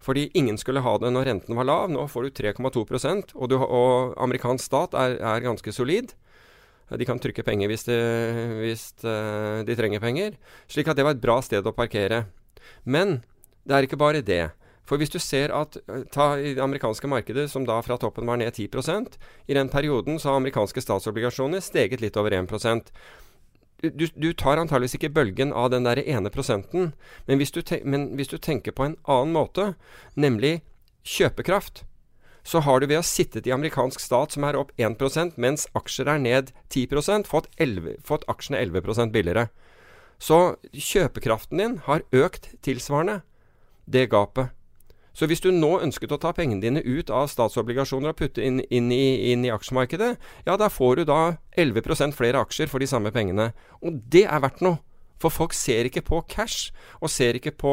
Fordi 0.04 0.28
ingen 0.38 0.58
skulle 0.58 0.82
ha 0.84 0.94
det 1.02 1.10
når 1.12 1.26
renten 1.26 1.58
var 1.58 1.66
lav. 1.66 1.90
Nå 1.90 2.06
får 2.10 2.28
du 2.28 2.42
3,2 2.42 2.84
og, 3.34 3.52
og 3.52 4.14
amerikansk 4.22 4.64
stat 4.64 4.94
er, 4.94 5.18
er 5.18 5.44
ganske 5.44 5.74
solid. 5.74 6.14
De 6.88 7.04
kan 7.04 7.18
trykke 7.20 7.44
penger 7.44 7.68
hvis, 7.68 7.84
de, 7.84 7.96
hvis 8.62 8.84
uh, 9.04 9.60
de 9.66 9.76
trenger 9.76 10.00
penger. 10.00 10.38
Slik 10.70 10.88
at 10.88 10.96
det 10.96 11.04
var 11.04 11.18
et 11.18 11.24
bra 11.24 11.40
sted 11.44 11.66
å 11.66 11.74
parkere. 11.76 12.24
Men 12.88 13.20
det 13.68 13.76
er 13.76 13.88
ikke 13.88 14.00
bare 14.00 14.24
det. 14.24 14.46
For 14.88 14.96
hvis 14.96 15.12
du 15.12 15.18
ser 15.20 15.52
at 15.52 15.76
eh, 15.84 16.06
ta 16.08 16.30
i 16.40 16.54
det 16.56 16.64
amerikanske 16.64 17.10
markedet, 17.12 17.50
som 17.52 17.66
da 17.68 17.76
fra 17.84 17.98
toppen 18.00 18.24
var 18.28 18.40
ned 18.40 18.54
10% 18.56 19.18
i 19.44 19.56
den 19.58 19.68
perioden 19.68 20.16
så 20.16 20.30
har 20.30 20.40
amerikanske 20.40 20.80
statsobligasjoner 20.80 21.60
steget 21.60 22.00
litt 22.00 22.16
over 22.16 22.32
1 22.32 22.48
du, 23.82 24.06
du, 24.14 24.32
tar 24.32 24.58
antageligvis 24.58 24.96
ikke 24.98 25.12
bølgen 25.14 25.52
av 25.54 25.70
den 25.70 25.86
der 25.86 26.00
ene 26.02 26.32
prosenten. 26.34 26.92
Men 27.26 27.38
hvis, 27.38 27.54
men 27.84 28.10
hvis, 28.18 28.30
du 28.32 28.38
tenker 28.38 28.74
på 28.74 28.86
en 28.88 28.96
annen 29.06 29.34
måte, 29.36 29.72
nemlig 30.18 30.60
kjøpekraft, 31.06 31.84
så 32.42 32.62
har 32.64 32.80
du 32.80 32.88
ved 32.88 33.02
å 33.02 33.06
sittet 33.06 33.46
i 33.46 33.52
amerikansk 33.52 34.00
stat 34.00 34.34
som 34.34 34.46
er 34.48 34.56
opp 34.56 34.72
1% 34.80 35.36
mens 35.36 35.66
aksjer 35.76 36.08
er 36.08 36.20
ned 36.22 36.52
10 36.72 37.26
fått, 37.28 37.50
11, 37.58 37.98
fått 38.04 38.24
aksjene 38.26 38.58
11 38.58 39.12
billigere. 39.12 39.48
Så 40.18 40.56
kjøpekraften 40.72 41.60
din 41.60 41.76
har 41.86 42.02
økt 42.10 42.50
tilsvarende 42.64 43.20
det 43.86 44.08
gapet. 44.10 44.50
Så 45.18 45.26
hvis 45.26 45.42
du 45.42 45.48
nå 45.50 45.72
ønsket 45.82 46.12
å 46.14 46.20
ta 46.22 46.30
pengene 46.30 46.62
dine 46.62 46.82
ut 46.86 47.08
av 47.10 47.26
statsobligasjoner 47.32 48.12
og 48.12 48.18
putte 48.20 48.44
inn, 48.44 48.60
inn, 48.70 48.92
i, 48.94 49.32
inn 49.32 49.42
i, 49.42 49.50
aksjemarkedet, 49.50 50.12
ja, 50.46 50.54
da 50.54 50.68
får 50.70 51.00
du 51.00 51.08
da 51.08 51.22
11% 51.58 52.14
flere 52.14 52.44
aksjer 52.44 52.70
for 52.70 52.78
de 52.78 52.86
samme 52.86 53.10
pengene. 53.14 53.50
Og 53.82 53.98
det 54.06 54.28
er 54.28 54.44
verdt 54.44 54.62
noe. 54.62 54.78
For 55.18 55.34
folk 55.34 55.56
ser 55.58 55.88
ikke 55.88 56.04
på 56.06 56.20
cash, 56.30 56.70
og 57.02 57.10
ser 57.10 57.34
ikke 57.34 57.50
på 57.58 57.72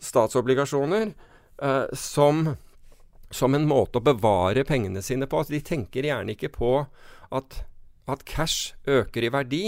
statsobligasjoner 0.00 1.10
eh, 1.10 1.92
som, 1.92 2.54
som, 3.28 3.58
en 3.58 3.68
måte 3.68 4.00
å 4.00 4.06
bevare 4.06 4.64
pengene 4.64 5.04
sine 5.04 5.28
på. 5.28 5.42
Altså, 5.42 5.58
de 5.58 5.60
tenker 5.68 6.08
gjerne 6.08 6.32
ikke 6.32 6.54
på 6.56 6.72
at, 7.28 7.60
at 8.08 8.24
cash 8.24 8.72
øker 8.88 9.28
i 9.28 9.32
verdi 9.34 9.62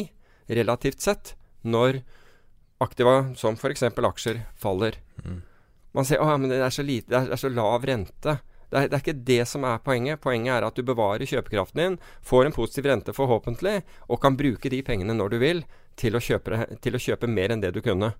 relativt 0.48 1.04
sett 1.04 1.34
når 1.60 2.00
aktiva, 2.80 3.34
som 3.36 3.60
f.eks. 3.60 3.84
aksjer, 3.92 4.40
faller. 4.56 4.96
Mm. 5.20 5.42
Man 5.96 6.06
sier 6.06 6.22
at 6.22 6.46
det 6.46 6.60
er 6.62 6.74
så 6.74 6.84
lite, 6.86 7.10
det 7.10 7.34
er 7.34 7.40
så 7.40 7.50
lav 7.50 7.84
rente. 7.88 8.36
Det 8.70 8.78
er, 8.78 8.86
det 8.86 8.94
er, 8.94 9.02
ikke 9.02 9.24
det 9.26 9.40
som 9.50 9.64
er 9.66 9.80
poenget. 9.82 10.20
Poenget 10.22 10.54
er 10.54 10.66
at 10.68 10.76
du 10.78 10.86
bevarer 10.86 11.26
kjøpekraften 11.26 11.80
din, 11.82 11.96
får 12.22 12.46
en 12.46 12.54
positiv 12.54 12.86
rente 12.86 13.14
forhåpentlig, 13.16 13.80
og 14.06 14.20
kan 14.22 14.38
bruke 14.38 14.70
de 14.70 14.82
pengene 14.86 15.16
når 15.16 15.34
du 15.34 15.38
vil, 15.42 15.64
til 15.98 16.14
å 16.14 16.22
kjøpe, 16.22 16.62
til 16.80 16.94
å 16.94 17.02
kjøpe 17.02 17.30
mer 17.30 17.50
enn 17.50 17.64
det 17.64 17.72
du 17.74 17.82
kunne. 17.82 18.12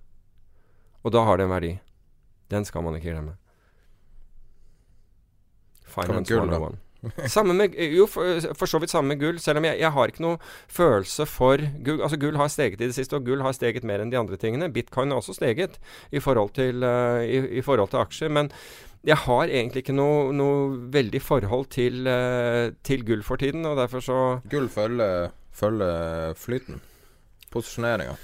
Og 1.01 1.15
da 1.15 1.23
har 1.25 1.39
det 1.39 1.47
en 1.47 1.55
verdi. 1.55 1.71
Den 2.51 2.67
skal 2.67 2.83
man 2.83 2.99
ikke 2.99 3.13
glemme. 3.13 3.37
Finance 5.87 6.35
101. 6.35 6.79
Samme 7.33 7.55
med, 7.57 7.73
jo, 7.81 8.05
for, 8.09 8.53
for, 8.57 8.69
så 8.69 8.79
vidt 8.81 8.93
samme 8.93 9.13
med 9.13 9.21
gull. 9.21 9.39
Selv 9.41 9.61
om 9.61 9.65
jeg, 9.65 9.79
jeg, 9.81 9.93
har 9.95 10.11
ikke 10.11 10.23
noe 10.25 10.37
følelse 10.69 11.25
for 11.29 11.63
gull. 11.81 12.03
Altså 12.05 12.19
Gull 12.21 12.37
har 12.37 12.51
steget 12.53 12.81
i 12.81 12.89
det 12.89 12.95
siste, 12.97 13.17
og 13.17 13.25
gull 13.25 13.41
har 13.45 13.55
steget 13.57 13.87
mer 13.87 14.03
enn 14.03 14.13
de 14.13 14.19
andre 14.19 14.37
tingene. 14.41 14.69
Bitcoin 14.73 15.13
har 15.13 15.21
også 15.21 15.35
steget 15.39 15.79
i 16.11 16.21
forhold 16.21 16.53
til, 16.57 16.85
uh, 16.85 17.23
i, 17.25 17.41
i 17.57 17.65
forhold 17.65 17.93
til 17.93 18.03
aksjer. 18.03 18.33
Men 18.33 18.51
jeg 19.07 19.17
har 19.23 19.49
egentlig 19.49 19.81
ikke 19.81 19.97
noe, 19.97 20.29
noe 20.37 20.77
veldig 20.93 21.23
forhold 21.25 21.71
til, 21.73 22.05
uh, 22.05 22.69
til, 22.85 23.05
gull 23.07 23.25
for 23.25 23.41
tiden, 23.41 23.65
og 23.65 23.79
derfor 23.81 24.05
så 24.05 24.21
Gull 24.51 24.69
følger, 24.69 25.33
følger 25.57 26.37
flyten? 26.37 26.81
Posisjoneringa? 27.51 28.15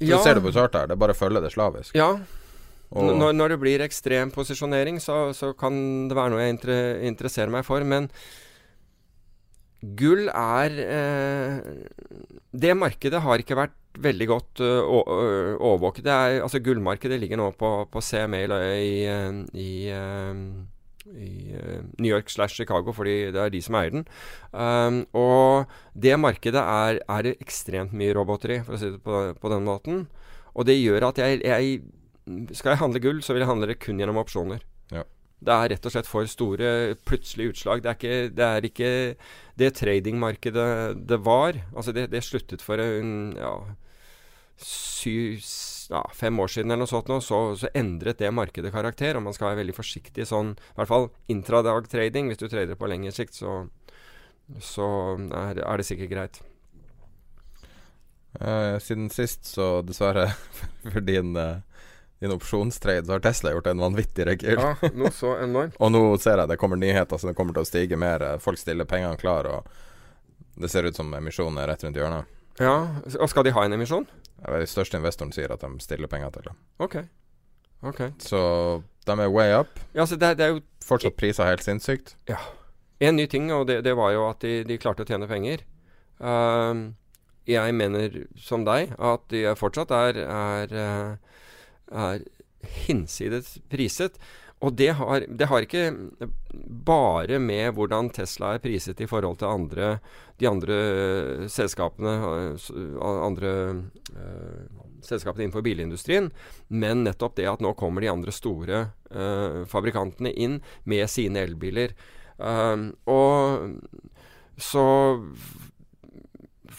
Ja. 0.00 0.16
Du 0.16 0.24
ser 0.24 0.38
det 0.38 0.42
på 0.46 0.52
chartet 0.56 0.80
her, 0.80 0.88
det 0.88 0.98
bare 0.98 1.14
følger 1.14 1.44
det 1.44 1.52
slavisk. 1.52 1.92
Ja, 1.94 2.14
når, 2.90 3.34
når, 3.36 3.52
det 3.52 3.58
blir 3.62 3.82
ekstrem 3.84 4.32
posisjonering, 4.34 4.98
så, 5.02 5.30
så, 5.36 5.52
kan 5.58 6.08
det 6.10 6.16
være 6.18 6.32
noe 6.32 6.42
jeg 6.42 6.56
inter 6.56 7.02
interesserer 7.06 7.52
meg 7.52 7.62
for. 7.66 7.84
Men 7.86 8.08
gull 9.80 10.26
er 10.28 10.74
eh, 10.84 11.60
Det 12.50 12.74
markedet 12.76 13.22
har 13.22 13.40
ikke 13.40 13.58
vært 13.58 13.76
veldig 14.00 14.26
godt 14.30 14.62
uh, 14.62 14.86
overvåket. 15.58 16.06
Er, 16.06 16.40
altså 16.44 16.60
Gullmarkedet 16.62 17.18
ligger 17.18 17.40
nå 17.40 17.50
på, 17.58 17.70
på 17.90 18.02
CMA 18.04 18.44
i, 18.78 19.00
i, 19.58 19.70
i 21.10 21.56
New 21.98 22.10
York 22.10 22.30
slash 22.30 22.54
Chicago, 22.54 22.94
fordi 22.94 23.32
det 23.34 23.40
er 23.42 23.50
de 23.50 23.62
som 23.64 23.78
eier 23.80 23.96
den. 23.96 24.06
Um, 24.54 25.00
og 25.10 25.66
det 25.98 26.14
markedet 26.22 26.62
er, 26.62 27.00
er 27.02 27.26
det 27.26 27.34
ekstremt 27.42 27.94
mye 27.98 28.14
roboter 28.14 28.54
i, 28.54 28.60
for 28.62 28.78
å 28.78 28.80
si 28.80 28.92
det 28.94 29.02
på, 29.02 29.24
på 29.42 29.52
den 29.52 29.66
måten. 29.66 30.04
Og 30.54 30.70
det 30.70 30.78
gjør 30.78 31.10
at 31.10 31.18
jeg, 31.18 31.42
jeg 31.46 31.82
skal 32.54 32.74
jeg 32.74 32.82
handle 32.82 33.02
gull, 33.02 33.22
så 33.24 33.34
vil 33.34 33.44
jeg 33.44 33.50
handle 33.50 33.70
det 33.70 33.80
kun 33.82 34.00
gjennom 34.00 34.20
opsjoner. 34.20 34.62
Ja. 34.92 35.04
Det 35.40 35.54
er 35.54 35.70
rett 35.72 35.86
og 35.88 35.94
slett 35.94 36.08
for 36.08 36.28
store 36.28 36.70
plutselige 37.08 37.54
utslag. 37.54 37.82
Det 37.82 37.90
er 37.90 37.96
ikke 37.96 38.16
det, 38.36 38.46
er 38.46 38.66
ikke 38.68 38.90
det 39.60 39.70
tradingmarkedet 39.78 40.70
det 41.08 41.20
var. 41.24 41.56
Altså 41.72 41.94
det, 41.96 42.10
det 42.12 42.20
sluttet 42.26 42.64
for 42.64 42.82
en, 42.82 43.32
ja, 43.38 43.54
syv, 44.60 45.40
ja, 45.88 46.02
fem 46.14 46.36
år 46.44 46.52
siden 46.52 46.74
eller 46.74 46.84
noe 46.84 46.92
sånt. 46.92 47.08
Nå, 47.08 47.22
så, 47.24 47.40
så, 47.56 47.72
endret 47.76 48.20
det 48.20 48.32
markedet 48.36 48.72
karakter. 48.74 49.16
Og 49.16 49.24
man 49.24 49.36
skal 49.36 49.50
være 49.50 49.62
veldig 49.62 49.78
forsiktig 49.78 50.28
sånn, 50.28 50.52
i 50.60 50.76
hvert 50.76 50.92
fall 50.92 51.08
intradag-trading. 51.32 52.28
Hvis 52.28 52.44
du 52.44 52.46
trader 52.50 52.76
på 52.76 52.92
lengre 52.92 53.14
sikt, 53.16 53.40
så, 53.40 53.62
så 54.60 54.90
er, 55.16 55.64
er, 55.64 55.80
det 55.80 55.88
sikkert 55.88 56.12
greit. 56.12 56.42
Uh, 58.36 58.76
siden 58.78 59.08
sist, 59.10 59.48
så 59.56 59.80
dessverre 59.82 60.28
for 60.92 61.00
din 61.00 61.32
uh 61.32 61.64
din 62.20 62.32
opsjonstrade, 62.34 63.06
så 63.06 63.12
har 63.16 63.22
Tesla 63.24 63.54
gjort 63.54 63.70
en 63.70 63.80
vanvittig 63.80 64.26
rekyl. 64.28 64.58
Ja, 64.60 64.74
noe 64.92 65.12
så 65.14 65.34
enormt. 65.40 65.78
og 65.82 65.92
nå 65.94 66.02
ser 66.20 66.42
jeg 66.42 66.52
det 66.52 66.58
kommer 66.60 66.76
nyheter, 66.80 67.16
så 67.16 67.30
det 67.30 67.36
kommer 67.38 67.56
til 67.56 67.64
å 67.64 67.68
stige 67.68 67.96
mer. 68.00 68.24
Folk 68.44 68.60
stiller 68.60 68.88
pengene 68.88 69.16
klar, 69.20 69.48
og 69.48 70.60
det 70.60 70.68
ser 70.68 70.84
ut 70.84 70.96
som 70.96 71.14
emisjonen 71.16 71.62
er 71.62 71.72
rett 71.72 71.86
rundt 71.86 71.96
hjørnet. 71.96 72.28
Ja, 72.60 72.74
og 73.16 73.30
Skal 73.32 73.46
de 73.46 73.54
ha 73.56 73.64
en 73.64 73.72
emisjon? 73.72 74.04
Den 74.44 74.60
de 74.60 74.68
største 74.68 75.00
investoren 75.00 75.32
sier 75.32 75.52
at 75.52 75.64
de 75.64 75.70
stiller 75.80 76.10
penger 76.12 76.32
til 76.34 76.50
det. 76.50 76.54
Ok, 76.80 76.96
ok 77.88 78.00
Så 78.20 78.40
de 79.08 79.16
er 79.16 79.32
way 79.32 79.52
up. 79.56 79.80
Ja, 79.96 80.04
så 80.04 80.16
det, 80.16 80.36
det 80.38 80.46
er 80.46 80.56
jo 80.56 80.64
Fortsatt 80.84 81.16
priser 81.20 81.46
helt 81.46 81.62
sinnssykt. 81.62 82.16
Ja. 82.26 82.40
En 83.00 83.16
ny 83.16 83.26
ting, 83.30 83.50
og 83.52 83.66
det, 83.68 83.82
det 83.86 83.92
var 83.96 84.10
jo 84.12 84.24
at 84.28 84.40
de, 84.42 84.64
de, 84.66 84.78
klarte 84.80 85.04
å 85.04 85.08
tjene 85.08 85.28
penger. 85.30 85.62
Uh, 86.18 86.90
jeg 87.48 87.76
mener 87.76 88.16
som 88.36 88.64
deg 88.66 88.94
at 88.98 89.22
de 89.30 89.44
fortsatt 89.60 89.92
er, 89.94 90.18
er 90.24 90.74
uh, 90.74 91.29
er 91.90 92.22
hinsides 92.86 93.58
priset. 93.70 94.18
Og 94.60 94.74
det 94.76 94.90
har, 94.98 95.24
det 95.24 95.48
har, 95.48 95.64
ikke 95.64 96.28
bare 96.84 97.38
med 97.40 97.72
hvordan 97.78 98.10
Tesla 98.12 98.54
er 98.54 98.60
priset 98.60 99.00
i 99.00 99.08
forhold 99.08 99.38
til 99.40 99.48
andre, 99.48 99.94
de 100.36 100.48
andre 100.50 100.76
selskapene, 101.48 102.12
andre 103.00 103.52
uh, 104.12 104.84
selskapene 105.00 105.46
innenfor 105.46 105.64
bilindustrien, 105.64 106.28
men 106.68 107.06
nettopp 107.06 107.38
det 107.40 107.48
at 107.48 107.64
nå 107.64 107.72
kommer 107.80 108.04
de 108.04 108.12
andre 108.12 108.34
store 108.36 108.82
uh, 109.08 109.64
fabrikantene 109.64 110.34
inn 110.36 110.60
med 110.84 111.08
sine 111.08 111.46
elbiler. 111.48 111.96
Uh, 112.36 112.92
og 113.08 113.80
så 114.60 114.84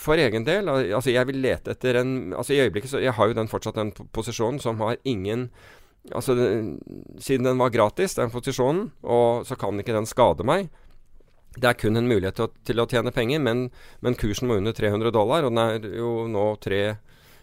for 0.01 0.17
egen 0.21 0.45
del 0.47 0.69
altså 0.71 1.13
Jeg 1.13 1.27
vil 1.29 1.41
lete 1.43 1.75
etter 1.75 1.99
en 2.01 2.33
altså 2.33 2.55
I 2.55 2.63
øyeblikket 2.65 2.89
så 2.89 3.01
Jeg 3.03 3.13
har 3.17 3.29
jo 3.29 3.37
den 3.37 3.51
fortsatt 3.51 3.77
den 3.77 3.91
posisjonen 4.15 4.57
som 4.63 4.81
har 4.81 4.97
ingen 5.05 5.49
Altså 6.15 6.33
Siden 7.21 7.45
den 7.45 7.59
var 7.61 7.69
gratis, 7.69 8.15
den 8.17 8.31
posisjonen, 8.33 8.87
og 9.03 9.45
så 9.45 9.53
kan 9.55 9.77
ikke 9.77 9.93
den 9.93 10.09
skade 10.09 10.41
meg. 10.41 10.71
Det 11.53 11.67
er 11.69 11.77
kun 11.77 11.99
en 11.99 12.07
mulighet 12.09 12.39
til 12.39 12.47
å, 12.47 12.51
til 12.65 12.81
å 12.81 12.87
tjene 12.89 13.13
penger, 13.13 13.41
men, 13.43 13.67
men, 14.01 14.17
kursen 14.17 14.49
må 14.49 14.57
under 14.57 14.73
300 14.73 15.11
dollar, 15.13 15.45
og 15.45 15.53
den 15.53 15.61
er 15.61 15.99
jo 15.99 16.25
nå 16.31 16.45
3 16.63 16.79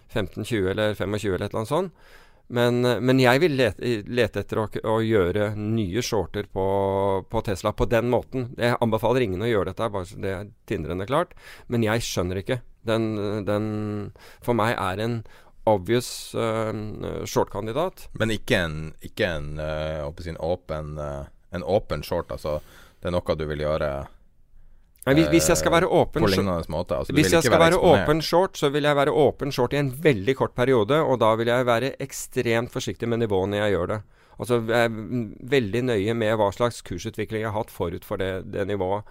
15, 0.08 0.42
20 0.42 0.70
eller 0.72 0.94
25 0.96 1.34
eller 1.34 1.44
et 1.44 1.52
eller 1.52 1.60
annet 1.60 1.70
sånt. 1.70 2.08
Men, 2.48 2.80
men, 2.80 3.18
jeg 3.20 3.42
vil 3.42 3.58
lete, 3.58 3.90
lete 4.08 4.40
etter 4.40 4.60
å, 4.62 4.64
å, 4.88 4.94
gjøre 5.04 5.50
nye 5.60 6.00
shorter 6.04 6.46
på, 6.48 6.64
på, 7.28 7.42
Tesla 7.44 7.74
på 7.76 7.84
den 7.92 8.08
måten. 8.08 8.48
Jeg 8.56 8.78
anbefaler 8.80 9.26
ingen 9.26 9.44
å 9.44 9.50
gjøre 9.50 9.74
dette, 9.74 9.90
bare 9.92 10.08
så 10.08 10.20
det 10.22 10.32
er 10.32 10.48
tindrende 10.70 11.06
klart. 11.08 11.36
Men 11.68 11.84
jeg 11.84 12.06
skjønner 12.06 12.40
ikke. 12.40 12.62
Den, 12.88 13.10
den 13.44 13.68
for 14.40 14.56
meg 14.56 14.78
er 14.80 15.04
en 15.04 15.20
obvious 15.68 16.34
uh, 16.34 16.72
short-kandidat. 17.28 18.08
Men 18.16 18.32
ikke 18.32 18.62
en, 18.64 18.78
ikke 19.04 19.28
en, 19.28 19.50
uh, 19.60 20.06
en, 20.08 20.40
åpen, 20.40 20.96
uh, 20.96 22.06
short, 22.06 22.32
altså. 22.32 22.58
Det 22.98 23.10
er 23.10 23.14
noe 23.14 23.36
du 23.38 23.44
vil 23.46 23.62
gjøre 23.62 23.90
Nei, 25.06 25.14
hvis, 25.32 25.48
jeg 25.48 25.56
skal 25.56 25.72
være 25.72 25.88
åpen 25.88 26.24
På 26.24 26.28
måte. 26.74 26.96
Altså, 26.98 27.14
hvis 27.16 27.32
jeg 27.32 27.44
skal 27.46 27.60
være, 27.60 27.78
være 27.78 28.02
åpen 28.02 28.20
short, 28.24 28.58
så 28.60 28.68
vil 28.74 28.84
jeg 28.84 28.96
være 28.98 29.14
åpen 29.14 29.52
short 29.54 29.72
i 29.72 29.80
en 29.80 29.92
veldig 30.04 30.34
kort 30.36 30.54
periode. 30.58 30.98
Og 31.00 31.20
da 31.22 31.30
vil 31.38 31.48
jeg 31.48 31.66
være 31.68 31.94
ekstremt 32.02 32.74
forsiktig 32.74 33.08
med 33.08 33.22
nivåene 33.22 33.62
jeg 33.62 33.76
gjør 33.76 33.94
det. 33.94 34.00
Altså 34.38 34.60
jeg 34.68 34.90
er 34.90 34.98
veldig 35.54 35.82
nøye 35.88 36.14
med 36.14 36.36
hva 36.38 36.50
slags 36.54 36.82
kursutvikling 36.86 37.42
jeg 37.42 37.50
har 37.50 37.58
hatt 37.58 37.72
forut 37.74 38.04
for 38.06 38.20
det, 38.20 38.50
det 38.52 38.68
nivået. 38.68 39.08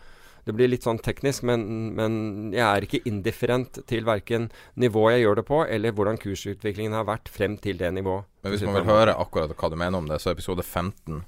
Det 0.47 0.53
blir 0.55 0.69
litt 0.71 0.85
sånn 0.87 1.01
teknisk, 1.03 1.43
men, 1.43 1.65
men, 1.97 2.13
jeg 2.55 2.63
er 2.63 2.85
ikke 2.85 3.01
indifferent 3.09 3.81
til 3.89 4.05
verken 4.07 4.45
nivået 4.79 5.17
jeg 5.17 5.25
gjør 5.25 5.41
det 5.41 5.45
på, 5.49 5.57
eller 5.67 5.95
hvordan 5.97 6.19
kursutviklingen 6.21 6.95
har 6.95 7.03
vært 7.09 7.27
frem 7.27 7.57
til 7.59 7.81
det 7.81 7.89
nivået. 7.97 8.29
Men 8.45 8.53
hvis 8.53 8.63
man 8.63 8.77
vil 8.77 8.87
høre 8.87 9.17
akkurat 9.19 9.51
hva 9.51 9.71
du 9.73 9.75
mener 9.75 9.99
om 9.99 10.07
det, 10.07 10.21
så 10.23 10.31
er 10.31 10.37
episode 10.37 10.63
15, 10.63 11.25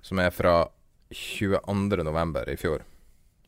som 0.00 0.24
er 0.24 0.32
fra 0.32 0.56
22.11. 1.12 2.48
i 2.48 2.56
fjor 2.56 2.86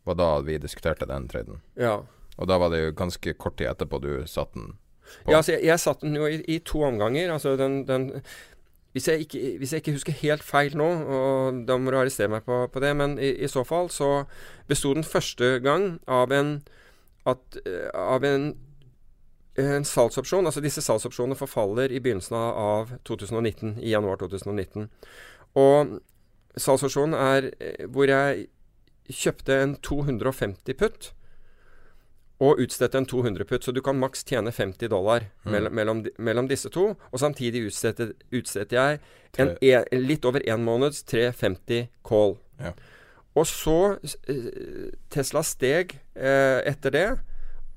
var 0.05 0.19
da 0.21 0.31
vi 0.45 0.59
diskuterte 0.63 1.09
den 1.09 1.29
traden. 1.29 1.61
Ja. 1.81 1.99
Og 2.37 2.49
da 2.51 2.59
var 2.59 2.73
det 2.73 2.83
jo 2.83 2.97
ganske 2.97 3.37
kort 3.39 3.59
tid 3.59 3.71
etterpå 3.71 4.01
du 4.03 4.11
satte 4.31 4.59
den 4.59 4.73
på. 4.75 5.31
Ja, 5.31 5.39
altså 5.39 5.55
jeg, 5.55 5.67
jeg 5.69 5.81
satte 5.81 6.07
den 6.07 6.17
jo 6.17 6.27
i, 6.27 6.41
i, 6.49 6.59
to 6.65 6.83
omganger. 6.83 7.33
Altså 7.33 7.55
den, 7.61 7.83
den 7.89 8.09
hvis 8.95 9.09
jeg, 9.09 9.27
ikke, 9.27 9.41
hvis 9.59 9.73
jeg, 9.73 9.83
ikke, 9.83 9.93
husker 9.97 10.17
helt 10.21 10.43
feil 10.47 10.77
nå, 10.79 10.87
og 10.87 11.65
da 11.69 11.77
må 11.77 11.91
du 11.91 11.99
arrestere 11.99 12.31
meg 12.31 12.47
på, 12.47 12.61
på 12.73 12.83
det, 12.83 12.93
men 12.97 13.19
i, 13.19 13.33
i, 13.43 13.51
så 13.51 13.65
fall 13.67 13.91
så 13.91 14.25
besto 14.71 14.95
den 14.95 15.05
første 15.05 15.59
gang 15.65 15.99
av 16.07 16.33
en, 16.33 16.57
at, 17.27 17.59
av 17.95 18.25
en 18.25 18.53
en 19.55 19.87
salgsopsjon. 19.87 20.47
Altså 20.47 20.63
disse 20.65 20.83
salgsopsjonene 20.83 21.39
forfaller 21.39 21.93
i 21.93 22.01
begynnelsen 22.03 22.37
av 22.37 22.95
2019, 23.07 23.79
i 23.83 23.93
januar 23.93 24.19
2019. 24.23 24.89
Og 25.61 25.99
salgsopsjonen 26.59 27.15
er 27.19 27.51
eh, 27.61 27.87
hvor 27.91 28.11
jeg 28.11 28.49
kjøpte 29.11 29.61
en 29.63 29.77
250 29.85 30.75
putt 30.81 31.13
og 32.43 32.59
utstedte 32.61 32.99
en 32.99 33.07
200 33.07 33.45
putt. 33.49 33.65
Så 33.65 33.73
du 33.73 33.81
kan 33.85 33.99
maks 33.99 34.25
tjene 34.27 34.51
50 34.53 34.89
dollar 34.91 35.29
Mm. 35.45 35.53
mellom, 35.53 35.75
mellom, 35.75 36.05
mellom 36.19 36.49
disse 36.49 36.69
to. 36.71 36.97
Og 37.13 37.21
samtidig 37.21 37.67
utstedte, 37.69 38.13
utstedte 38.33 38.75
jeg 38.75 39.01
en, 39.39 39.57
en, 39.61 39.85
litt 40.07 40.25
over 40.25 40.41
én 40.41 40.65
måneds 40.65 41.05
350 41.05 41.89
call. 42.05 42.37
Ja. 42.61 42.73
Og 43.35 43.47
så 43.47 43.99
eh, 44.29 44.91
Tesla 45.11 45.43
steg 45.43 45.97
eh, 46.15 46.61
etter 46.67 46.91
det, 46.91 47.09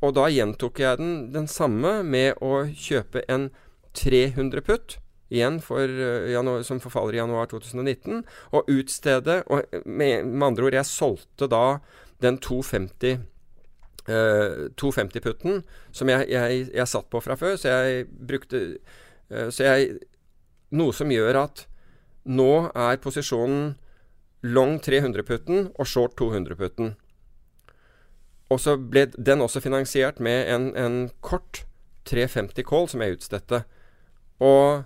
og 0.02 0.14
da 0.14 0.28
gjentok 0.30 0.80
jeg 0.80 0.98
den, 1.00 1.32
den 1.34 1.48
samme 1.48 2.04
med 2.04 2.38
å 2.42 2.66
kjøpe 2.70 3.24
en 3.28 3.50
300 3.98 4.62
putt. 4.62 4.98
Igjen 5.30 5.60
for, 5.62 5.84
eh, 5.84 6.32
januar, 6.32 6.64
som 6.64 6.80
forfaller 6.80 7.18
i 7.18 7.22
januar 7.22 7.50
2019. 7.52 8.24
Og 8.52 8.70
utstede 8.70 9.44
og 9.48 9.66
med, 9.86 10.26
med 10.26 10.48
andre 10.48 10.64
ord, 10.70 10.74
jeg 10.74 10.86
solgte 10.86 11.50
da 11.52 11.80
den 12.22 12.38
250 12.38 13.20
Uh, 14.08 14.72
250-putten 14.80 15.66
som 15.92 16.08
jeg, 16.08 16.30
jeg, 16.32 16.70
jeg 16.72 16.88
satt 16.88 17.10
på 17.12 17.20
fra 17.20 17.36
før. 17.36 17.58
Så 17.60 17.68
jeg 17.68 18.06
brukte 18.08 18.78
uh, 19.28 19.50
Så 19.52 19.66
jeg 19.66 19.98
Noe 20.72 20.96
som 20.96 21.12
gjør 21.12 21.42
at 21.42 21.66
nå 22.24 22.70
er 22.72 23.02
posisjonen 23.04 23.76
long 24.48 24.80
300-putten 24.80 25.74
og 25.76 25.88
short 25.88 26.16
200-putten. 26.20 26.94
Og 28.48 28.60
så 28.64 28.78
ble 28.80 29.10
den 29.12 29.44
også 29.44 29.60
finansiert 29.64 30.20
med 30.24 30.48
en, 30.52 30.70
en 30.76 30.98
kort 31.20 31.66
350 32.08 32.64
call 32.68 32.88
som 32.92 33.04
jeg 33.04 33.18
utstedte. 33.18 33.64
Og 34.40 34.86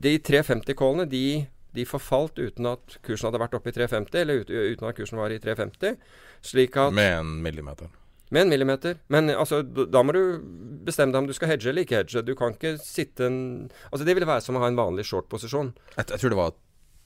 de 0.00 0.16
350 0.18 0.74
callene, 0.78 1.06
de, 1.10 1.46
de 1.76 1.84
forfalt 1.88 2.38
uten 2.38 2.66
at 2.72 2.98
kursen 3.04 3.28
hadde 3.28 3.40
vært 3.42 3.54
oppe 3.58 3.72
i 3.72 3.74
350, 3.76 4.20
eller 4.22 4.42
ut, 4.42 4.50
uten 4.52 4.88
at 4.88 4.96
kursen 4.96 5.18
var 5.20 5.32
i 5.34 5.38
350. 5.42 5.96
Slik 6.42 6.76
at 6.80 6.92
Med 6.96 7.18
en 7.20 7.34
millimeter. 7.44 7.88
med 8.32 8.42
en 8.42 8.48
millimeter. 8.48 8.96
Men 9.12 9.28
altså, 9.30 9.60
da 9.62 10.02
må 10.02 10.12
du 10.16 10.22
bestemme 10.86 11.12
deg 11.12 11.20
om 11.22 11.26
du 11.28 11.34
skal 11.36 11.48
hedge 11.52 11.68
eller 11.68 11.84
ikke 11.84 11.98
hedge. 12.00 12.22
Du 12.24 12.34
kan 12.34 12.54
ikke 12.56 12.78
sitte 12.80 13.26
en 13.28 13.70
Altså, 13.92 14.04
det 14.08 14.14
ville 14.16 14.26
være 14.26 14.40
som 14.40 14.56
å 14.56 14.62
ha 14.64 14.68
en 14.72 14.78
vanlig 14.78 15.04
short-posisjon. 15.04 15.74
Jeg, 15.98 16.06
jeg 16.08 16.18
tror 16.22 16.30
det 16.32 16.38
var, 16.40 16.54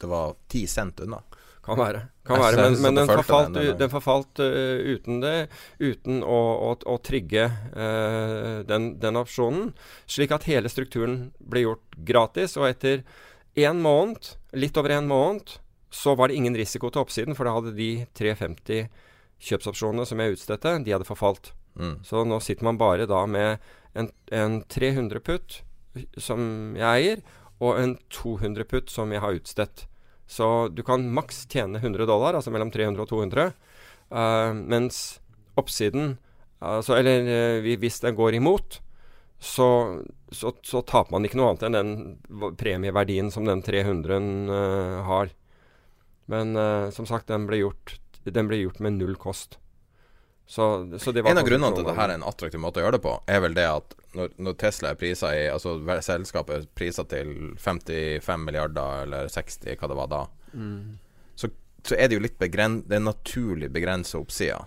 det 0.01 0.09
var 0.13 0.37
10 0.55 0.67
cent 0.71 1.01
unna. 1.03 1.19
Kan 1.67 1.79
være. 1.81 2.01
Kan 2.27 2.41
være. 2.41 2.63
Men, 2.63 2.77
men 2.83 2.99
den 3.01 3.11
forfalt, 3.11 3.53
den, 3.55 3.73
den- 3.81 3.91
forfalt 3.93 4.41
uh, 4.43 4.79
uten 4.95 5.21
det. 5.23 5.35
Uten 5.83 6.23
å, 6.23 6.39
å, 6.69 6.73
å 6.95 6.97
trigge 7.05 7.49
uh, 7.51 8.63
den, 8.69 8.93
den 9.03 9.19
opsjonen. 9.21 9.73
Slik 10.11 10.35
at 10.37 10.47
hele 10.51 10.71
strukturen 10.73 11.33
ble 11.43 11.67
gjort 11.67 11.99
gratis. 12.07 12.57
Og 12.61 12.69
etter 12.71 13.03
én 13.59 13.83
måned, 13.83 14.35
litt 14.57 14.79
over 14.79 14.95
en 14.97 15.11
måned, 15.11 15.57
så 15.91 16.15
var 16.19 16.29
det 16.31 16.39
ingen 16.39 16.57
risiko 16.59 16.91
til 16.93 17.03
oppsiden. 17.05 17.37
For 17.39 17.49
da 17.49 17.57
hadde 17.59 17.75
de 17.77 17.91
350 18.19 18.87
kjøpsopsjonene 19.47 20.07
som 20.09 20.23
jeg 20.23 20.37
utstedte, 20.39 20.77
de 20.87 20.95
hadde 20.95 21.09
forfalt. 21.09 21.51
Mm. 21.77 21.99
Så 22.07 22.23
nå 22.25 22.39
sitter 22.41 22.65
man 22.65 22.79
bare 22.81 23.09
da 23.09 23.25
med 23.29 23.59
en, 23.97 24.09
en 24.33 24.63
300 24.73 25.21
putt 25.25 25.61
som 26.21 26.77
jeg 26.77 26.87
eier, 26.87 27.21
og 27.65 27.79
en 27.81 27.95
200 28.13 28.67
putt 28.69 28.93
som 28.93 29.13
jeg 29.13 29.23
har 29.25 29.37
utstedt. 29.37 29.87
Så 30.27 30.69
du 30.75 30.83
kan 30.87 31.07
maks 31.15 31.45
tjene 31.51 31.79
100 31.79 32.07
dollar, 32.07 32.35
altså 32.35 32.51
mellom 32.51 32.73
300 32.75 33.05
og 33.05 33.11
200. 33.13 33.53
uh, 34.11 34.53
mens 34.55 35.21
oppsiden 35.57 36.17
altså, 36.61 36.97
Eller 36.97 37.29
eh, 37.31 37.77
hvis 37.81 38.01
den 38.01 38.15
går 38.17 38.37
imot, 38.37 38.81
så, 39.39 40.03
så, 40.33 40.53
så 40.63 40.83
taper 40.83 41.13
man 41.13 41.25
ikke 41.25 41.39
noe 41.39 41.53
annet 41.53 41.67
enn 41.67 41.77
den 41.77 42.55
premieverdien 42.57 43.31
som 43.31 43.45
den 43.49 43.63
300 43.63 44.19
uh, 44.51 45.05
har. 45.07 45.31
Men 46.27 46.57
uh, 46.57 46.91
som 46.91 47.07
sagt, 47.07 47.29
den 47.29 47.47
ble, 47.47 47.61
gjort, 47.63 47.99
den 48.25 48.49
ble 48.49 48.63
gjort 48.65 48.81
med 48.83 48.97
null 48.99 49.15
kost. 49.21 49.59
Så, 50.47 50.65
så 50.99 51.13
det 51.13 51.23
var 51.23 51.35
En 51.35 51.43
av 51.43 51.47
grunnene 51.47 51.75
til 51.75 51.85
at 51.85 51.91
dette 51.91 52.07
er 52.07 52.15
en 52.15 52.27
attraktiv 52.27 52.63
måte 52.63 52.81
å 52.81 52.87
gjøre 52.87 52.99
det 52.99 53.05
på, 53.05 53.15
er 53.27 53.41
vel 53.43 53.57
det 53.57 53.67
at 53.67 53.97
når, 54.17 54.33
når 54.39 54.57
Tesla 54.59 54.91
er 54.95 54.99
prisa 55.01 55.31
i 55.37 55.47
Altså 55.53 55.77
selskapet 56.05 56.57
er 56.57 56.67
prisa 56.75 57.05
til 57.09 57.55
55 57.63 58.45
milliarder, 58.47 59.03
eller 59.07 59.29
60, 59.33 59.77
hva 59.77 59.89
det 59.93 59.97
var 60.03 60.09
da, 60.13 60.25
Mm. 60.57 60.97
så, 61.37 61.51
så 61.85 61.97
er 61.99 62.09
det 62.09 62.17
jo 62.17 62.23
litt 62.25 62.39
begren 62.41 62.79
Det 62.89 62.97
er 62.97 63.03
naturlig 63.05 63.69
begrensa 63.75 64.17
oppsida. 64.19 64.63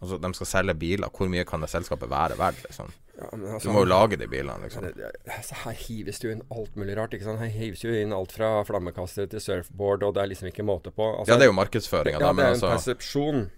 Altså, 0.00 0.18
de 0.20 0.28
skal 0.36 0.46
selge 0.46 0.74
biler. 0.78 1.08
Hvor 1.10 1.28
mye 1.32 1.44
kan 1.48 1.60
det 1.64 1.70
selskapet 1.72 2.10
være 2.10 2.36
verdt, 2.38 2.60
liksom? 2.66 2.90
Ja, 3.16 3.28
men 3.32 3.40
Du 3.46 3.52
altså, 3.54 3.70
må 3.72 3.80
jo 3.84 3.88
lage 3.88 4.16
de 4.20 4.26
bilene, 4.28 4.62
liksom. 4.66 4.82
det- 4.84 4.96
det- 4.96 5.32
altså, 5.38 5.54
Her 5.64 5.72
hives 5.72 6.18
det 6.18 6.28
jo 6.28 6.32
inn 6.34 6.42
alt 6.50 6.74
mulig 6.76 6.96
rart. 6.98 7.12
Her 7.14 7.46
hives 7.48 7.82
jo 7.84 7.90
inn 7.94 8.12
alt 8.12 8.32
fra 8.32 8.62
flammekastere 8.64 9.30
til 9.30 9.40
surfboard, 9.40 10.02
og 10.02 10.14
det 10.14 10.22
er 10.22 10.26
liksom 10.26 10.48
ikke 10.52 10.62
måte 10.66 10.90
på. 10.92 11.18
Altså, 11.18 11.32
Ja, 11.32 11.38
det 11.38 11.42
er 11.42 11.46
jo 11.52 11.52
markedsføringa, 11.52 12.18
ja, 12.18 12.18
da, 12.18 12.32
det 12.32 12.38
er 12.38 12.44
er 12.44 12.54
en 12.54 12.60
altså 12.60 12.70
persepsjon. 12.74 13.50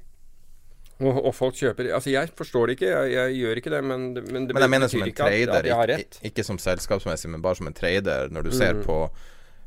Og, 0.99 1.19
og 1.29 1.35
folk 1.37 1.55
kjøper 1.59 1.91
Altså, 1.93 2.09
jeg 2.11 2.31
forstår 2.39 2.67
det 2.71 2.77
ikke, 2.79 2.89
jeg, 2.89 3.11
jeg 3.13 3.35
gjør 3.43 3.57
ikke 3.61 3.71
det, 3.75 3.81
men, 3.85 4.05
men 4.15 4.47
det 4.49 4.55
Men 4.57 4.63
jeg 4.65 4.71
mener 4.73 4.89
som 4.89 5.03
en 5.03 5.13
trader, 5.13 5.51
at- 5.53 5.59
at 5.59 5.67
jeg 5.67 5.75
har 5.77 5.91
ikke, 5.93 5.99
rett. 5.99 6.21
ikke 6.25 6.45
som 6.45 6.59
selskapsmessig, 6.59 7.29
men 7.31 7.43
bare 7.45 7.55
som 7.57 7.67
en 7.69 7.75
trader. 7.77 8.29
Når 8.33 8.43
du 8.49 8.51
ser 8.57 8.73
Mm. 8.75 8.83
på 8.87 9.11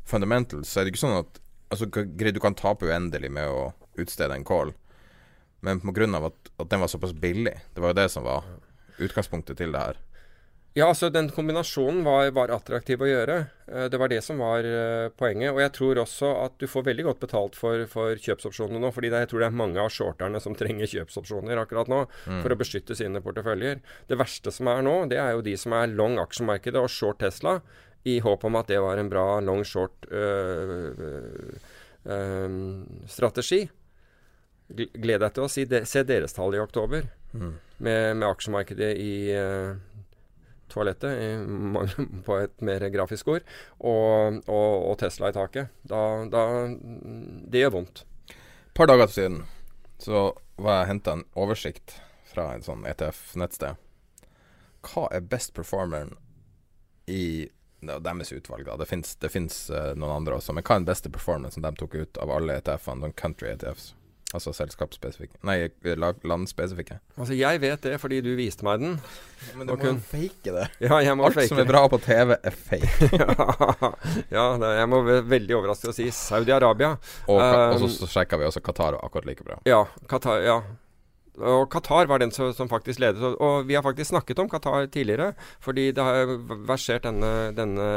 fundamentals, 0.04 0.68
så 0.68 0.80
er 0.80 0.84
det 0.84 0.94
ikke 0.94 1.04
sånn 1.06 1.18
at 1.20 1.40
Altså, 1.70 1.86
du 1.86 2.40
kan 2.42 2.54
tape 2.58 2.82
uendelig 2.82 3.30
med 3.30 3.46
å 3.46 3.72
utstede 4.02 4.34
en 4.34 4.42
call, 4.44 4.72
men 5.62 5.78
på 5.80 5.92
grunn 5.94 6.16
av 6.16 6.24
at, 6.32 6.48
at 6.58 6.68
den 6.68 6.80
var 6.80 6.88
såpass 6.88 7.12
billig. 7.14 7.52
Det 7.74 7.78
var 7.84 7.92
jo 7.92 7.98
det 8.00 8.10
som 8.10 8.24
var 8.24 8.42
utgangspunktet 8.98 9.56
til 9.56 9.70
det 9.70 9.78
her. 9.78 9.94
Ja, 10.78 10.86
altså 10.86 11.08
den 11.10 11.26
kombinasjonen 11.34 12.04
var, 12.06 12.28
var 12.30 12.52
attraktiv 12.54 13.00
å 13.02 13.08
gjøre. 13.08 13.36
Eh, 13.66 13.88
Det 13.90 13.98
var 13.98 14.08
det 14.12 14.20
som 14.22 14.38
var 14.38 14.62
eh, 14.62 15.08
poenget. 15.18 15.50
Og 15.50 15.58
jeg 15.64 15.72
tror 15.74 15.98
også 16.04 16.28
at 16.44 16.54
du 16.62 16.68
får 16.70 16.84
veldig 16.86 17.06
godt 17.08 17.20
betalt 17.24 17.56
for, 17.58 17.82
for 17.90 18.14
kjøpsopsjonene 18.22 18.78
nå. 18.84 18.92
fordi 18.94 19.10
det, 19.10 19.24
jeg 19.24 19.30
tror 19.32 19.42
det 19.42 19.48
er 19.48 19.56
mange 19.58 19.82
av 19.82 19.90
shorterne 19.90 20.38
som 20.40 20.54
trenger 20.54 20.86
kjøpsopsjoner 20.86 21.58
akkurat 21.64 21.90
nå 21.90 22.04
Mm. 22.30 22.38
for 22.44 22.54
å 22.54 22.58
beskytte 22.60 22.94
sine 22.94 23.18
porteføljer. 23.24 23.80
Det 24.08 24.18
verste 24.20 24.52
som 24.54 24.68
er 24.70 24.82
nå, 24.86 24.94
det 25.10 25.18
er 25.18 25.32
jo 25.34 25.42
de 25.42 25.56
som 25.58 25.72
er 25.74 25.90
long 25.90 26.18
aksjemarkedet 26.22 26.78
og 26.80 26.88
short 26.90 27.18
Tesla, 27.18 27.58
i 28.06 28.20
håp 28.22 28.44
om 28.48 28.56
at 28.56 28.70
det 28.70 28.78
var 28.80 28.96
en 28.96 29.10
bra 29.10 29.40
long 29.44 29.60
short 29.66 30.06
øh, 30.08 30.94
øh, 30.96 31.58
øh, 32.06 32.56
strategi. 33.10 33.64
Gled 34.70 35.18
deg 35.20 35.34
til 35.34 35.44
å 35.44 35.50
si 35.50 35.64
de, 35.66 35.82
se 35.84 36.04
deres 36.06 36.32
tall 36.38 36.54
i 36.54 36.62
oktober 36.62 37.10
Mm. 37.34 37.52
med, 37.78 38.16
med 38.18 38.26
aksjemarkedet 38.26 38.88
i 38.98 39.10
eh, 39.30 39.74
toalettet, 40.72 41.44
på 42.26 42.38
et 42.38 42.64
mer 42.66 42.86
grafisk 42.94 43.28
ord, 43.34 43.46
og, 43.78 44.40
og, 44.46 44.74
og 44.90 44.98
Tesla 45.02 45.30
i 45.30 45.36
taket. 45.36 45.72
Da, 45.82 46.02
da 46.30 46.44
Det 46.70 47.64
gjør 47.64 47.76
vondt. 47.78 48.04
Et 48.30 48.74
par 48.78 48.90
dager 48.90 49.10
siden 49.10 49.42
så 50.00 50.30
var 50.60 50.80
jeg 50.80 50.92
henta 50.94 51.18
en 51.18 51.26
oversikt 51.36 51.98
fra 52.30 52.52
en 52.54 52.64
sånn 52.64 52.86
ETF-nettsted. 52.88 53.80
Hva 54.86 55.08
er 55.12 55.26
best 55.28 55.52
performeren 55.56 56.14
i 57.10 57.50
det 57.80 57.94
er 57.94 58.02
deres 58.04 58.32
utvalg, 58.32 58.66
da. 58.68 58.76
Det 58.76 59.30
fins 59.32 59.60
eh, 59.72 59.92
noen 59.96 60.18
andre 60.18 60.36
også. 60.36 60.52
Men 60.52 60.64
hva 60.66 60.76
er 60.76 60.82
den 60.82 60.90
beste 60.90 61.12
som 61.54 61.64
de 61.64 61.70
tok 61.80 61.94
ut 61.96 62.18
av 62.20 62.32
alle 62.34 62.58
ETF-ene? 62.60 63.00
Noen 63.06 63.16
country 63.16 63.48
ETFs? 63.54 63.94
Altså 64.30 64.52
selskapsspesifikke 64.54 65.40
Nei, 65.46 65.56
la- 65.98 66.12
landspesifikke. 66.22 67.00
Altså, 67.16 67.34
jeg 67.34 67.60
vet 67.62 67.82
det 67.82 67.96
fordi 67.98 68.20
du 68.22 68.30
viste 68.38 68.66
meg 68.66 68.82
den. 68.82 68.92
Men 69.58 69.66
du 69.66 69.72
må 69.74 69.88
jo 69.88 69.94
fake 70.10 70.52
det. 70.54 70.66
Ja, 70.84 71.00
jeg 71.02 71.16
må 71.18 71.26
Alt 71.26 71.38
fake 71.40 71.50
som 71.50 71.62
er 71.62 71.70
bra 71.70 71.82
på 71.90 71.98
TV, 72.04 72.36
er 72.36 72.54
fake. 72.54 73.08
ja, 74.36 74.44
det, 74.60 74.70
jeg 74.78 74.90
må 74.92 75.00
være 75.08 75.24
veldig 75.32 75.56
overrasket 75.58 75.90
å 75.90 75.96
si 75.96 76.06
Saudi-Arabia. 76.14 76.92
Og, 77.26 77.40
um, 77.40 77.74
og 77.74 77.88
så, 77.96 78.10
sjekka 78.14 78.38
vi 78.38 78.46
også 78.46 78.62
Qatar 78.62 79.00
akkurat 79.00 79.26
like 79.26 79.46
bra. 79.46 79.58
Ja, 79.66 79.82
Qatar, 80.10 80.44
ja. 80.46 80.60
Og 81.40 81.66
Qatar 81.72 82.06
var 82.10 82.20
den 82.20 82.30
som, 82.34 82.52
som 82.54 82.68
faktisk 82.70 83.00
ledet. 83.02 83.22
Og, 83.24 83.34
og 83.40 83.66
vi 83.66 83.74
har 83.78 83.82
faktisk 83.86 84.12
snakket 84.12 84.42
om 84.42 84.50
Qatar 84.52 84.86
tidligere, 84.92 85.32
fordi 85.64 85.88
det 85.96 86.06
har 86.06 86.34
versert 86.68 87.06
denne, 87.08 87.50
denne, 87.56 87.90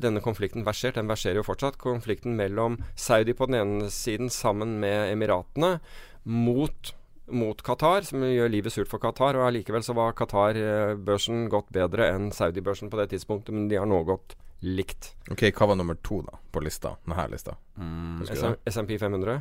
denne 0.00 0.22
konflikten 0.24 0.64
versert, 0.66 0.96
den 0.96 1.10
verserer 1.10 1.40
jo 1.40 1.46
fortsatt. 1.46 1.80
Konflikten 1.82 2.36
mellom 2.38 2.78
Saudi 2.94 3.34
på 3.36 3.48
den 3.50 3.58
ene 3.60 3.90
siden 3.92 4.32
sammen 4.32 4.78
med 4.82 5.12
Emiratene 5.12 5.78
mot 6.24 6.94
mot 7.28 7.60
Qatar, 7.62 8.06
som 8.08 8.22
gjør 8.24 8.48
livet 8.48 8.72
surt 8.72 8.88
for 8.90 9.02
Qatar. 9.02 9.36
Og 9.38 9.48
allikevel 9.48 9.84
så 9.84 9.94
var 9.96 10.16
Qatar-børsen 10.16 11.48
gått 11.52 11.70
bedre 11.74 12.10
enn 12.14 12.30
Saudi-børsen 12.34 12.88
på 12.92 13.00
det 13.00 13.10
tidspunktet, 13.12 13.54
men 13.54 13.68
de 13.68 13.76
har 13.80 13.88
nå 13.88 14.00
gått 14.08 14.36
likt. 14.64 15.12
Ok, 15.30 15.48
hva 15.54 15.70
var 15.70 15.78
nummer 15.78 15.98
to 16.02 16.22
da 16.26 16.38
på 16.52 16.62
lista? 16.64 16.96
Denne 17.06 17.28
lista? 17.32 17.56
Mm. 17.76 18.24
SMP 18.66 18.96
500? 18.98 19.40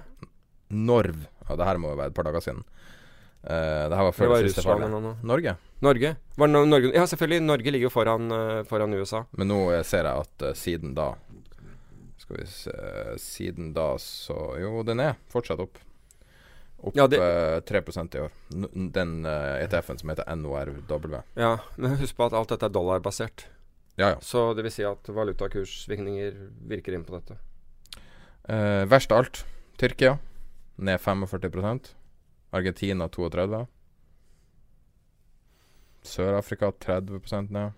Norv. 0.77 1.23
Ja, 1.47 1.55
det 1.55 1.69
her 1.69 1.79
må 1.81 1.93
jo 1.93 1.99
være 2.01 2.11
et 2.11 2.17
par 2.17 2.27
dager 2.27 2.43
siden. 2.43 2.65
Eh, 3.43 3.89
det 3.89 3.95
her 3.95 4.03
var 4.03 4.11
Det 4.11 4.27
var 4.27 4.43
siste 4.43 4.61
Russland. 4.61 5.23
Norge. 5.23 5.55
Norge? 5.79 6.15
Var 6.35 6.47
no 6.47 6.65
Norge? 6.65 6.91
Ja, 6.93 7.05
selvfølgelig. 7.07 7.41
Norge 7.41 7.71
ligger 7.71 7.87
jo 7.87 7.89
foran, 7.93 8.31
uh, 8.31 8.63
foran 8.63 8.93
USA. 8.93 9.25
Men 9.37 9.47
nå 9.47 9.59
eh, 9.71 9.83
ser 9.83 10.03
jeg 10.09 10.25
at 10.25 10.43
uh, 10.43 10.53
siden 10.57 10.95
da 10.97 11.13
Skal 12.17 12.39
vi 12.41 12.45
se 12.49 12.73
Siden 13.21 13.73
da 13.75 13.93
så 14.01 14.57
Jo, 14.59 14.81
den 14.83 14.99
er 14.99 15.15
fortsatt 15.31 15.61
opp. 15.63 15.77
Opp 16.83 16.95
Ja, 16.97 17.07
det- 17.07 17.19
eh, 17.21 17.59
3 17.61 17.81
i 18.15 18.19
år. 18.25 18.31
N 18.53 18.91
den 18.91 19.25
ETF-en 19.25 19.97
som 19.97 20.09
heter 20.09 20.25
NORW. 20.35 21.21
Ja, 21.35 21.57
men 21.77 21.97
husk 21.97 22.17
på 22.17 22.25
at 22.25 22.33
alt 22.33 22.49
dette 22.49 22.65
er 22.65 22.69
dollarbasert. 22.69 23.45
Ja, 23.97 24.09
ja. 24.09 24.15
Så 24.21 24.53
det 24.55 24.63
vil 24.63 24.71
si 24.71 24.83
at 24.83 25.01
valutakurssvingninger 25.07 26.35
virker 26.69 26.93
inn 26.93 27.05
på 27.05 27.17
dette. 27.17 27.37
Verst 28.87 29.11
av 29.11 29.17
alt, 29.23 29.45
Tyrkia. 29.77 30.19
Ned 30.77 31.01
45 31.01 31.96
Argentina 32.55 33.09
32 33.09 33.65
Sør-Afrika 36.07 36.71
30 36.71 37.51
ned. 37.51 37.71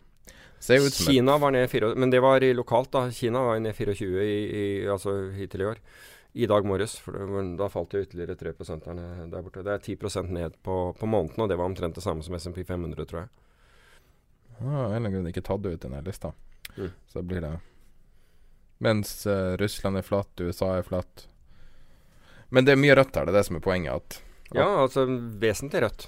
Kina 0.91 1.38
var 1.38 1.51
ned 1.51 1.70
4, 1.70 1.95
men 1.95 2.09
det 2.09 2.20
var 2.20 2.43
lokalt, 2.53 2.91
da. 2.91 3.11
Kina 3.11 3.41
var 3.41 3.59
ned 3.59 3.76
24 3.76 4.24
i, 4.24 4.36
i, 4.61 4.88
altså 4.88 5.32
hittil 5.34 5.61
i 5.61 5.65
år. 5.65 5.80
I 6.34 6.45
dag 6.45 6.65
morges. 6.65 6.97
For 6.99 7.15
det, 7.15 7.43
da 7.57 7.70
falt 7.70 7.91
det 7.91 8.03
ytterligere 8.07 8.36
3 8.36 8.53
der, 9.32 9.41
borte. 9.41 9.63
Det 9.63 9.74
er 9.74 9.80
10% 9.95 10.30
ned 10.30 10.59
på, 10.63 10.93
på 10.99 11.05
måneden, 11.05 11.41
og 11.41 11.49
det 11.49 11.57
var 11.57 11.65
omtrent 11.65 11.95
det 11.95 12.03
samme 12.03 12.24
som 12.24 12.36
SMP 12.36 12.63
500, 12.67 13.05
tror 13.05 13.20
jeg. 13.22 13.30
ah, 14.59 14.67
en 14.67 14.84
eller 14.84 14.95
annen 14.95 15.13
grunn 15.13 15.32
ikke 15.32 15.45
tatt 15.47 15.65
ut 15.65 15.74
i 15.74 15.82
denne 15.88 16.03
lista. 16.05 16.34
Mm. 16.76 16.91
Så 17.07 17.24
blir 17.24 17.41
det 17.41 17.57
Mens 18.80 19.26
uh, 19.28 19.57
Russland 19.59 19.97
er 19.97 20.05
flatt, 20.07 20.39
USA 20.39 20.78
er 20.78 20.86
flatt. 20.88 21.26
Men 22.49 22.65
det 22.65 22.74
er 22.74 22.80
mye 22.80 22.95
rødt 22.95 23.15
her, 23.15 23.28
det 23.28 23.34
er 23.34 23.39
det 23.41 23.47
som 23.49 23.57
er 23.57 23.63
poenget. 23.63 23.95
At, 23.95 24.22
Ja, 24.56 24.70
altså 24.84 25.06
vesentlig 25.41 25.84
rødt. 25.86 26.08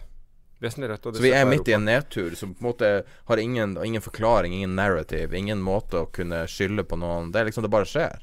Vesentlig 0.62 0.92
rødt. 0.92 1.08
så 1.16 1.24
vi 1.24 1.34
er 1.34 1.48
midt 1.50 1.70
i 1.70 1.74
en 1.78 1.88
nedtur 1.90 2.36
som 2.38 2.54
på 2.54 2.62
en 2.62 2.70
måte 2.70 2.92
har 3.30 3.42
ingen, 3.42 3.78
ingen 3.86 4.02
forklaring, 4.02 4.54
ingen 4.54 4.76
narrative, 4.78 5.38
ingen 5.38 5.62
måte 5.62 6.04
å 6.04 6.10
kunne 6.14 6.44
skylde 6.50 6.86
på 6.86 7.00
noen. 7.02 7.32
Det 7.34 7.42
er 7.42 7.50
liksom 7.50 7.66
det 7.66 7.74
bare 7.74 7.90
skjer. 7.90 8.22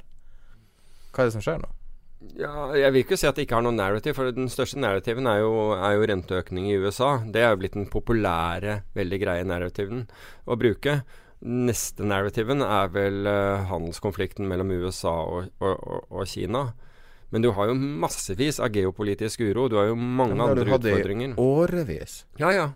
Hva 1.11 1.23
er 1.23 1.29
det 1.29 1.35
som 1.35 1.43
skjer 1.43 1.59
nå? 1.63 1.71
Ja, 2.35 2.67
jeg 2.75 2.91
vil 2.91 3.05
ikke 3.05 3.17
si 3.19 3.27
at 3.29 3.37
det 3.37 3.45
ikke 3.45 3.55
har 3.55 3.63
noen 3.63 3.79
narrative, 3.79 4.15
for 4.17 4.31
den 4.35 4.49
største 4.51 4.79
narrativen 4.81 5.27
er 5.31 5.39
jo, 5.39 5.71
er 5.75 5.95
jo 5.95 6.07
renteøkning 6.11 6.67
i 6.67 6.75
USA. 6.79 7.13
Det 7.23 7.43
er 7.43 7.53
jo 7.53 7.61
blitt 7.61 7.77
den 7.77 7.87
populære, 7.91 8.81
veldig 8.97 9.19
greie 9.21 9.47
narrativen 9.47 10.03
å 10.43 10.59
bruke. 10.59 10.99
Neste 11.39 12.03
narrativen 12.03 12.63
er 12.65 12.91
vel 12.91 13.23
uh, 13.23 13.63
handelskonflikten 13.69 14.47
mellom 14.51 14.73
USA 14.81 15.15
og, 15.23 15.53
og, 15.63 15.75
og, 15.79 16.09
og 16.11 16.27
Kina. 16.27 16.65
Men 17.29 17.45
du 17.45 17.51
har 17.53 17.69
jo 17.69 17.77
massevis 17.77 18.59
av 18.59 18.73
geopolitisk 18.73 19.41
uro. 19.45 19.67
Du 19.69 19.77
har 19.77 19.91
jo 19.91 19.95
mange 19.95 20.33
Men 20.33 20.39
det 20.39 20.47
har 20.47 20.55
du 20.55 20.61
andre 20.61 20.69
i 20.69 20.93
utfordringer. 20.93 21.33
Årevis. 21.37 22.23
Ja, 22.41 22.53
ja. 22.55 22.69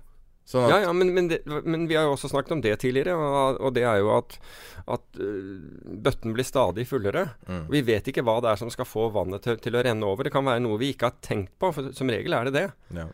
At 0.43 0.69
Ja, 0.69 0.79
ja, 0.83 0.91
men, 0.93 1.13
men, 1.15 1.29
det, 1.31 1.39
men 1.45 1.87
vi 1.87 1.95
har 1.95 2.03
jo 2.03 2.17
også 2.17 2.27
snakket 2.29 2.51
om 2.51 2.61
det 2.61 2.75
tidligere, 2.81 3.15
og, 3.15 3.61
og 3.63 3.73
det 3.77 3.85
er 3.87 4.01
jo 4.03 4.09
at, 4.17 4.35
at 4.91 5.19
øh, 5.23 5.61
bøtten 6.03 6.35
blir 6.35 6.43
stadig 6.43 6.83
fullere. 6.89 7.29
Mm. 7.47 7.63
Vi 7.71 7.81
vet 7.87 8.09
ikke 8.11 8.25
hva 8.27 8.41
det 8.43 8.51
er 8.51 8.59
som 8.59 8.71
skal 8.73 8.85
få 8.89 9.07
vannet 9.15 9.45
til, 9.45 9.57
til 9.63 9.79
å 9.79 9.83
renne 9.87 10.05
over. 10.05 10.27
Det 10.27 10.33
kan 10.35 10.45
være 10.45 10.61
noe 10.65 10.81
vi 10.81 10.91
ikke 10.93 11.09
har 11.09 11.21
tenkt 11.23 11.55
på, 11.63 11.71
for 11.71 11.93
som 11.95 12.11
regel 12.11 12.35
er 12.35 12.49
det 12.49 12.57
det. 12.59 12.69
ja. 12.99 13.09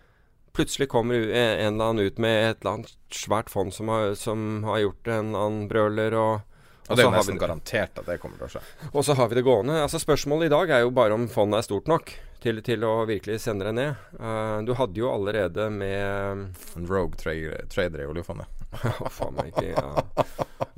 Plutselig 0.58 0.90
kommer 0.90 1.14
en 1.16 1.30
en 1.38 1.76
eller 1.76 1.92
annen 1.92 2.10
ut 2.10 2.18
med 2.20 2.36
et 2.50 2.64
eller 2.64 2.80
annet 2.80 3.14
svært 3.14 3.52
fond 3.54 3.70
som 3.72 3.88
har, 3.94 4.16
som 4.18 4.64
har 4.66 4.80
gjort 4.82 5.08
en 5.08 5.30
eller 5.30 5.46
annen 5.46 5.68
brøler, 5.70 6.16
og, 6.18 6.49
Og 6.90 6.98
det 6.98 7.04
er 7.04 7.08
jo 7.08 7.14
nesten 7.14 7.38
vi, 7.38 7.42
garantert 7.44 8.00
at 8.02 8.08
det 8.10 8.18
kommer 8.22 8.40
til 8.40 8.48
å 8.48 8.54
skje. 8.56 8.64
og 8.90 9.06
så 9.06 9.16
har 9.20 9.30
vi 9.30 9.38
det 9.38 9.46
gående. 9.46 9.78
Altså 9.84 10.02
Spørsmålet 10.02 10.50
i 10.50 10.54
dag 10.56 10.74
er 10.74 10.84
jo 10.84 10.94
bare 10.96 11.14
om 11.14 11.28
fondet 11.30 11.62
er 11.62 11.68
stort 11.68 11.90
nok 11.92 12.14
til, 12.42 12.62
til 12.66 12.86
å 12.88 12.94
virkelig 13.10 13.40
sende 13.44 13.68
det 13.68 13.76
ned. 13.78 14.06
Uh, 14.18 14.60
du 14.66 14.74
hadde 14.80 14.98
jo 14.98 15.12
allerede 15.12 15.70
med 15.74 16.48
En 16.80 16.90
rogue 16.90 17.20
tra 17.20 17.36
trader 17.70 18.06
i 18.06 18.10
oljefondet. 18.10 18.50
Faen 19.18 19.38
meg 19.38 19.52
ikke 19.52 19.72
ja. 19.72 19.94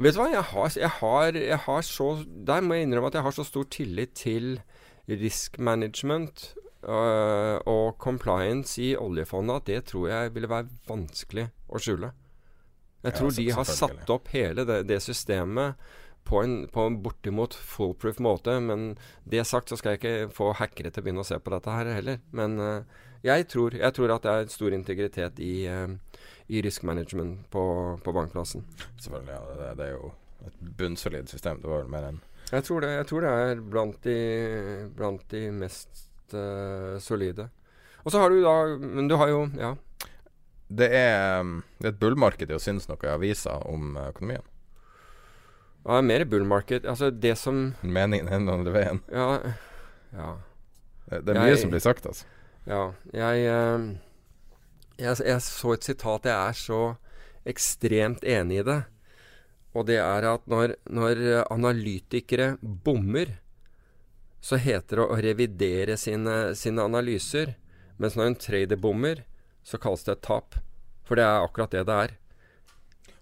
Vet 0.02 0.16
du 0.16 0.22
hva, 0.22 0.30
jeg 0.32 0.46
har, 0.52 0.70
jeg, 0.80 0.92
har, 1.02 1.36
jeg 1.36 1.60
har 1.66 1.82
så 1.84 2.06
Der 2.48 2.64
må 2.64 2.78
jeg 2.78 2.88
innrømme 2.88 3.12
at 3.12 3.18
jeg 3.20 3.26
har 3.26 3.36
så 3.36 3.44
stor 3.48 3.68
tillit 3.68 4.16
til 4.16 4.54
risk 5.12 5.58
management 5.60 6.54
uh, 6.88 7.58
og 7.68 7.98
compliance 8.00 8.80
i 8.82 8.94
oljefondet 8.96 9.62
at 9.62 9.68
det 9.68 9.80
tror 9.92 10.08
jeg 10.12 10.36
ville 10.36 10.52
være 10.52 10.72
vanskelig 10.88 11.50
å 11.68 11.82
skjule. 11.82 12.12
Jeg 13.02 13.18
tror 13.18 13.32
ja, 13.34 13.38
de 13.40 13.48
har 13.58 13.68
satt 13.68 14.14
opp 14.14 14.30
hele 14.32 14.66
det, 14.68 14.84
det 14.90 15.00
systemet 15.04 15.80
på 16.24 16.42
en, 16.44 16.56
på 16.72 16.86
en 16.88 16.98
bortimot 17.04 17.54
foolproof 17.54 18.20
måte. 18.24 18.58
Men 18.64 18.96
det 19.24 19.46
sagt 19.50 19.72
så 19.72 19.78
skal 19.80 19.96
jeg 19.96 20.02
ikke 20.02 20.34
få 20.36 20.52
hackere 20.60 20.92
til 20.92 21.04
å 21.04 21.06
begynne 21.06 21.26
å 21.26 21.28
se 21.28 21.40
på 21.40 21.54
dette 21.54 21.76
her 21.76 21.92
heller. 21.96 22.22
Men 22.36 22.58
uh, 22.62 23.06
jeg, 23.26 23.48
tror, 23.52 23.76
jeg 23.78 23.98
tror 23.98 24.16
at 24.16 24.26
det 24.26 24.34
er 24.34 24.52
stor 24.54 24.76
integritet 24.78 25.42
i, 25.44 25.54
uh, 25.68 26.26
i 26.52 26.64
risk 26.66 26.86
management 26.88 27.48
på, 27.54 27.64
på 28.04 28.16
bankplassen. 28.16 28.66
Selvfølgelig. 28.98 29.38
Ja, 29.38 29.56
det, 29.62 29.72
det 29.80 29.88
er 29.90 29.96
jo 29.98 30.12
et 30.48 30.60
bunnsolid 30.80 31.32
system. 31.32 31.62
Det 31.62 31.70
var 31.70 31.84
vel 31.84 31.94
mer 31.94 32.12
enn 32.12 32.22
Jeg 32.52 32.68
tror 32.68 32.84
det, 32.84 32.92
jeg 32.98 33.10
tror 33.10 33.26
det 33.26 33.34
er 33.46 33.66
blant 33.74 34.04
de, 34.04 34.20
blant 34.98 35.26
de 35.34 35.46
mest 35.56 36.06
uh, 36.36 36.98
solide. 37.02 37.50
Og 38.02 38.14
så 38.14 38.22
har 38.22 38.34
du 38.34 38.42
da 38.42 38.56
Men 38.82 39.08
du 39.10 39.18
har 39.20 39.30
jo 39.30 39.48
Ja. 39.60 39.76
Det 40.72 40.88
er, 40.96 41.44
det 41.84 41.90
er 41.90 41.92
et 41.92 42.00
bullmarked 42.00 42.48
i 42.48 42.56
å 42.56 42.62
synes 42.64 42.86
noe 42.88 43.04
i 43.04 43.10
avisa 43.12 43.58
om 43.68 43.98
økonomien. 44.00 44.46
Ja 45.86 46.02
mer 46.02 46.24
bull 46.26 46.44
market. 46.46 46.86
Altså 46.86 47.10
det 47.12 47.38
som 47.38 47.74
Meningen 47.82 48.30
den 48.30 48.50
andre 48.50 48.72
veien. 48.76 49.00
Ja. 49.12 49.40
Ja. 50.14 50.30
Det, 51.10 51.26
det 51.26 51.36
er 51.36 51.40
mye 51.42 51.50
Jeg- 51.54 51.60
som 51.64 51.72
blir 51.74 51.80
sagt, 51.84 52.06
altså. 52.06 52.26
ja 52.68 52.94
jeg, 53.14 53.46
eh, 53.46 53.98
jeg 55.02 55.18
Jeg 55.26 55.42
så 55.42 55.74
et 55.74 55.84
sitat. 55.84 56.24
Jeg 56.26 56.50
er 56.50 56.54
så 56.54 56.98
ekstremt 57.46 58.24
enig 58.24 58.60
i 58.60 58.64
det. 58.64 58.84
Og 59.74 59.86
det 59.88 59.98
er 59.98 60.26
at 60.34 60.46
når, 60.48 60.76
når 60.90 61.46
analytikere 61.50 62.58
bommer, 62.62 63.38
så 64.42 64.58
heter 64.58 64.98
det 64.98 65.06
å 65.06 65.18
revidere 65.22 65.96
sine, 65.98 66.54
sine 66.56 66.82
analyser. 66.84 67.56
Mens 67.98 68.16
når 68.18 68.26
en 68.26 68.36
trader 68.36 68.76
bommer, 68.82 69.24
så 69.64 69.78
kalles 69.80 70.04
det 70.04 70.18
et 70.18 70.22
tap. 70.28 70.56
For 71.06 71.16
det 71.16 71.24
er 71.24 71.46
akkurat 71.46 71.72
det 71.72 71.86
det 71.88 71.98
er. 72.06 72.14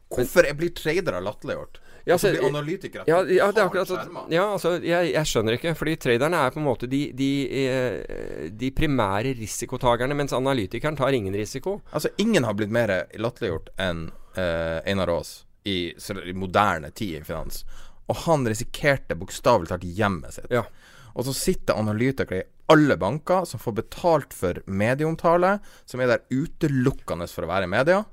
Hvorfor 0.09 0.43
jeg 0.47 0.57
blir 0.57 0.73
tradere 0.73 1.21
latterliggjort? 1.21 1.79
Ja, 2.09 2.15
altså, 2.15 2.31
blir 2.33 2.47
analytikere 2.47 3.03
Ja, 3.05 3.19
ja, 3.21 3.47
det 3.53 3.61
er 3.61 3.67
akkurat 3.67 3.89
sånn. 3.89 4.15
Ja, 4.33 4.47
altså, 4.55 4.71
jeg, 4.81 5.11
jeg 5.13 5.29
skjønner 5.29 5.57
ikke. 5.59 5.75
Fordi 5.77 5.93
traderne 6.01 6.39
er 6.41 6.55
på 6.55 6.61
en 6.61 6.65
måte 6.65 6.89
de, 6.89 7.03
de, 7.13 7.29
eh, 7.53 8.47
de 8.49 8.71
primære 8.73 9.35
risikotakerne, 9.37 10.17
mens 10.17 10.33
analytikeren 10.33 10.97
tar 10.97 11.13
ingen 11.13 11.37
risiko. 11.37 11.79
Altså, 11.93 12.09
ingen 12.17 12.47
har 12.47 12.57
blitt 12.57 12.73
mer 12.73 12.95
latterliggjort 13.13 13.69
enn 13.85 14.07
uh, 14.09 14.79
Einar 14.89 15.13
Aas 15.13 15.43
i, 15.69 15.93
i 15.93 16.33
moderne 16.33 16.89
tid 16.89 17.19
i 17.19 17.25
finans. 17.27 17.61
Og 18.09 18.23
han 18.25 18.47
risikerte 18.49 19.17
bokstavelig 19.19 19.69
talt 19.69 19.85
hjemmet 19.85 20.39
sitt. 20.39 20.49
Ja. 20.53 20.65
Og 21.13 21.27
så 21.27 21.35
sitter 21.35 21.77
analytikere 21.77 22.41
i 22.41 22.47
alle 22.73 22.97
banker 23.01 23.45
som 23.49 23.61
får 23.61 23.75
betalt 23.83 24.33
for 24.33 24.61
medieomtale, 24.65 25.57
som 25.85 26.01
er 26.01 26.15
der 26.15 26.25
utelukkende 26.29 27.29
for 27.29 27.45
å 27.45 27.51
være 27.51 27.69
i 27.69 27.71
media, 27.71 28.03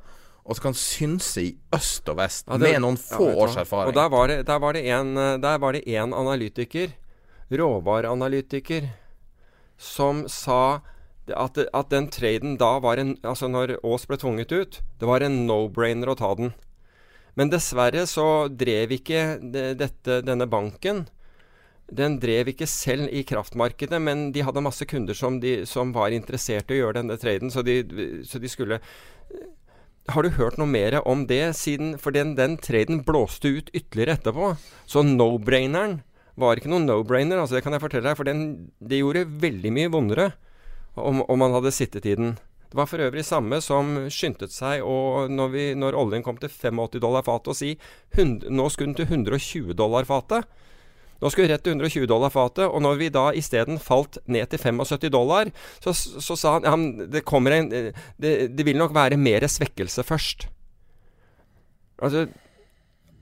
og 0.47 0.55
som 0.57 0.69
kan 0.69 0.77
synse 0.79 1.43
i 1.43 1.53
øst 1.75 2.09
og 2.09 2.17
vest 2.21 2.47
Ja, 2.47 2.57
det- 2.59 2.73
med 2.73 2.83
noen 2.85 2.97
få 2.97 3.31
ja, 3.33 3.37
års 3.43 3.57
erfaring. 3.57 3.89
Og 3.91 3.95
der 3.95 4.09
var 4.09 4.29
det, 4.29 4.47
der 4.47 4.59
var 4.63 4.73
det 4.73 4.85
en, 4.87 5.17
eh, 5.19 5.39
der 5.43 5.59
var 5.59 5.73
det 5.73 5.83
en 5.89 6.15
analytiker, 6.15 6.93
råvareanalytiker, 7.51 8.89
som 9.77 10.29
sa 10.29 10.81
at, 11.29 11.59
at 11.59 11.91
den 11.91 12.07
traden 12.09 12.57
da 12.57 12.79
var 12.79 12.99
en 13.03 13.17
Altså 13.25 13.49
når 13.51 13.77
Aas 13.83 14.07
ble 14.07 14.17
tvunget 14.17 14.53
ut, 14.53 14.81
det 15.01 15.09
var 15.09 15.21
en 15.27 15.47
no-brainer 15.49 16.09
å 16.13 16.17
ta 16.17 16.35
den. 16.39 16.55
Men 17.37 17.51
dessverre 17.51 18.07
så 18.07 18.49
drev 18.49 18.95
ikke 18.97 19.41
dette, 19.77 20.23
denne 20.25 20.47
banken 20.49 21.09
den 21.93 22.17
drev 22.19 22.49
ikke 22.51 22.67
selv 22.67 23.13
i 23.15 23.23
kraftmarkedet, 23.23 24.01
men 24.03 24.33
de 24.35 24.43
hadde 24.43 24.63
masse 24.65 24.83
kunder 24.91 25.15
som, 25.15 25.39
de, 25.39 25.61
som 25.67 25.93
var 25.95 26.11
interessert 26.11 26.71
i 26.71 26.81
å 26.81 26.81
gjøre 26.81 26.99
denne 26.99 27.19
traden, 27.21 27.53
så 27.53 27.63
de, 27.63 27.77
så 28.27 28.41
de 28.43 28.51
skulle 28.51 28.81
Har 30.09 30.23
du 30.23 30.31
hørt 30.37 30.59
noe 30.61 30.71
mer 30.71 31.01
om 31.03 31.25
det 31.27 31.57
siden 31.59 31.97
For 31.99 32.15
den, 32.15 32.37
den 32.39 32.57
traden 32.63 33.03
blåste 33.07 33.51
ut 33.59 33.71
ytterligere 33.75 34.19
etterpå. 34.19 34.55
Så 34.87 35.03
no-braineren 35.07 36.01
var 36.37 36.59
ikke 36.59 36.71
noen 36.71 36.85
no-brainer, 36.87 37.41
altså 37.41 37.57
det 37.57 37.63
kan 37.65 37.75
jeg 37.75 37.83
fortelle 37.83 38.11
deg. 38.11 38.19
For 38.19 38.29
den, 38.29 38.43
det 38.79 39.01
gjorde 39.01 39.25
veldig 39.43 39.73
mye 39.73 39.93
vondere 39.93 40.27
om, 40.97 41.23
om 41.25 41.41
man 41.41 41.57
hadde 41.57 41.75
sittet 41.75 42.07
i 42.07 42.15
den. 42.19 42.37
Det 42.67 42.77
var 42.77 42.89
for 42.91 43.01
øvrig 43.01 43.25
samme 43.25 43.61
som 43.63 43.95
skyndte 44.13 44.49
seg 44.53 44.83
og 44.85 45.31
når, 45.33 45.51
vi, 45.55 45.67
når 45.79 45.97
oljen 45.97 46.25
kom 46.27 46.39
til 46.41 46.51
85 46.51 46.99
dollar 47.01 47.25
fatet, 47.25 47.53
å 47.53 47.57
si 47.57 47.77
100, 48.17 48.51
nå 48.53 48.67
skulle 48.73 48.93
den 48.93 48.99
til 48.99 49.09
120 49.09 49.77
dollar 49.79 50.09
fatet. 50.09 50.49
Nå 51.21 51.31
skulle 51.31 51.47
vi 51.47 51.53
rett 51.55 51.65
til 51.65 51.77
120 51.77 52.09
dollar 52.11 52.33
fatet, 52.33 52.67
og 52.67 52.83
når 52.85 52.99
vi 53.01 53.13
da 53.13 53.29
isteden 53.37 53.81
falt 53.83 54.19
ned 54.29 54.51
til 54.53 54.61
75 54.61 55.11
dollar, 55.13 55.51
så, 55.81 55.95
så 55.97 56.37
sa 56.37 56.57
han 56.59 56.67
ja, 56.67 57.07
det 57.17 57.23
en 57.25 57.71
det, 58.21 58.33
det 58.57 58.67
vil 58.67 58.77
nok 58.77 58.95
være 58.95 59.17
mer 59.17 59.47
svekkelse 59.49 60.05
først. 60.05 60.49
Altså 62.03 62.27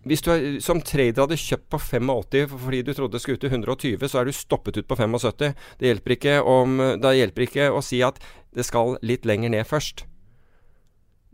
hvis 0.05 0.20
du 0.20 0.30
er, 0.34 0.42
som 0.61 0.82
trader 0.84 1.22
hadde 1.24 1.38
kjøpt 1.40 1.68
på 1.72 1.78
85 1.80 2.51
fordi 2.61 2.82
du 2.84 2.92
trodde 2.92 3.16
det 3.16 3.22
skulle 3.22 3.38
ut 3.38 3.45
til 3.45 3.55
120, 3.55 4.09
så 4.09 4.20
er 4.20 4.28
du 4.28 4.36
stoppet 4.36 4.76
ut 4.76 4.88
på 4.88 4.97
75. 5.01 5.55
Det 5.80 5.88
hjelper 5.88 6.16
ikke, 6.16 6.34
om, 6.42 6.76
det 7.01 7.14
hjelper 7.16 7.47
ikke 7.47 7.70
å 7.72 7.80
si 7.84 8.03
at 8.05 8.20
det 8.55 8.66
skal 8.68 8.99
litt 9.03 9.24
lenger 9.24 9.55
ned 9.55 9.64
først. 9.64 10.05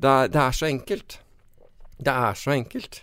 Det 0.01 0.11
er, 0.11 0.31
det 0.31 0.41
er 0.41 0.55
så 0.55 0.69
enkelt. 0.71 1.19
Det 1.99 2.15
er 2.15 2.39
så 2.39 2.55
enkelt. 2.55 3.03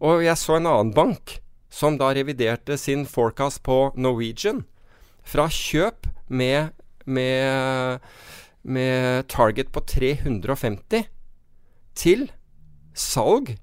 Og 0.00 0.24
jeg 0.24 0.40
så 0.40 0.56
en 0.56 0.70
annen 0.70 0.94
bank 0.96 1.36
som 1.78 1.98
da 2.00 2.10
reviderte 2.16 2.78
sin 2.80 3.06
forecast 3.06 3.62
på 3.66 3.92
Norwegian 3.94 4.64
fra 5.22 5.46
kjøp 5.52 6.08
med 6.28 6.74
med, 7.08 8.00
med 8.62 9.28
target 9.28 9.72
på 9.72 9.80
350 9.80 11.08
til 11.96 12.28
salg 12.94 13.56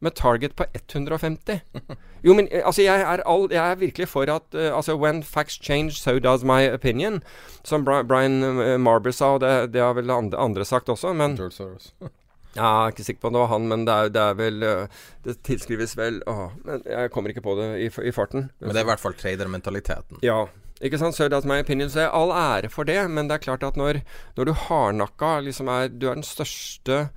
med 0.00 0.14
target 0.16 0.56
på 0.56 0.64
150. 0.72 1.60
Jo, 2.24 2.34
men 2.34 2.48
eh, 2.50 2.60
altså, 2.66 2.82
jeg 2.82 3.00
er, 3.00 3.22
all, 3.26 3.48
jeg 3.52 3.70
er 3.70 3.74
virkelig 3.80 4.08
for 4.08 4.22
at 4.28 4.54
uh, 4.54 4.76
altså, 4.76 4.96
When 4.96 5.22
facts 5.22 5.56
change, 5.62 5.90
so 5.90 6.18
does 6.18 6.44
my 6.44 6.68
opinion. 6.72 7.22
Som 7.64 7.84
Brian 7.84 8.42
uh, 8.44 8.80
Marber 8.80 9.10
sa, 9.10 9.24
og 9.24 9.40
det, 9.40 9.72
det 9.72 9.80
har 9.80 9.94
vel 9.96 10.10
andre, 10.10 10.38
andre 10.38 10.64
sagt 10.64 10.88
også, 10.88 11.12
men 11.12 11.36
George 11.36 11.52
Soros. 11.56 11.94
Ja, 12.56 12.66
jeg 12.66 12.86
er 12.86 12.94
ikke 12.94 13.06
sikker 13.06 13.22
på 13.22 13.30
om 13.30 13.36
det 13.36 13.42
var 13.44 13.52
han, 13.52 13.68
men 13.70 13.84
det 13.86 13.94
er, 13.94 14.08
det 14.10 14.22
er 14.22 14.38
vel 14.38 14.64
uh, 14.66 15.02
Det 15.22 15.36
tilskrives 15.46 15.94
vel 15.98 16.18
å, 16.26 16.50
men 16.66 16.82
Jeg 16.82 17.12
kommer 17.14 17.30
ikke 17.30 17.44
på 17.44 17.54
det 17.60 17.68
i, 17.78 17.90
i 18.08 18.14
farten. 18.14 18.48
Men 18.58 18.74
det 18.74 18.82
er 18.82 18.88
i 18.88 18.90
hvert 18.90 19.02
fall 19.02 19.14
tradermentaliteten. 19.18 20.18
Ja. 20.26 20.42
Ikke 20.80 20.98
sant? 20.98 21.14
So 21.14 21.28
that's 21.28 21.46
my 21.46 21.60
opinion. 21.60 21.92
Så 21.92 22.08
all 22.08 22.32
ære 22.34 22.72
for 22.72 22.88
det, 22.88 22.98
men 23.12 23.28
det 23.28 23.38
er 23.38 23.46
klart 23.50 23.66
at 23.66 23.76
når, 23.78 24.00
når 24.38 24.50
du 24.50 24.54
hardnakka 24.66 25.36
liksom 25.44 25.68
er 25.68 25.92
Du 25.92 26.08
er 26.08 26.18
den 26.18 26.26
største 26.26 27.10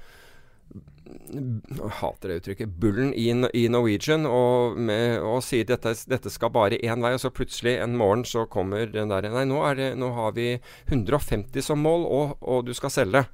hater 1.99 2.29
det 2.29 2.39
uttrykket, 2.41 2.73
bullen 2.79 3.13
i, 3.13 3.27
i 3.29 3.67
Norwegian 3.69 4.25
og, 4.25 4.77
med, 4.77 5.19
og 5.21 5.43
sier 5.45 5.67
dette, 5.67 5.93
dette 6.09 6.31
skal 6.31 6.51
bare 6.53 6.79
én 6.81 7.03
vei, 7.03 7.13
og 7.15 7.21
så 7.21 7.31
plutselig 7.33 7.75
en 7.81 7.97
morgen 7.99 8.23
så 8.27 8.45
kommer 8.49 8.89
den 8.89 9.11
der 9.11 9.27
Nei, 9.33 9.45
nå, 9.49 9.59
det, 9.77 9.93
nå 9.99 10.09
har 10.15 10.33
vi 10.37 10.47
150 10.87 11.65
som 11.65 11.83
mål, 11.83 12.07
og, 12.07 12.35
og 12.41 12.65
du 12.67 12.73
skal 12.77 12.93
selge. 12.93 13.25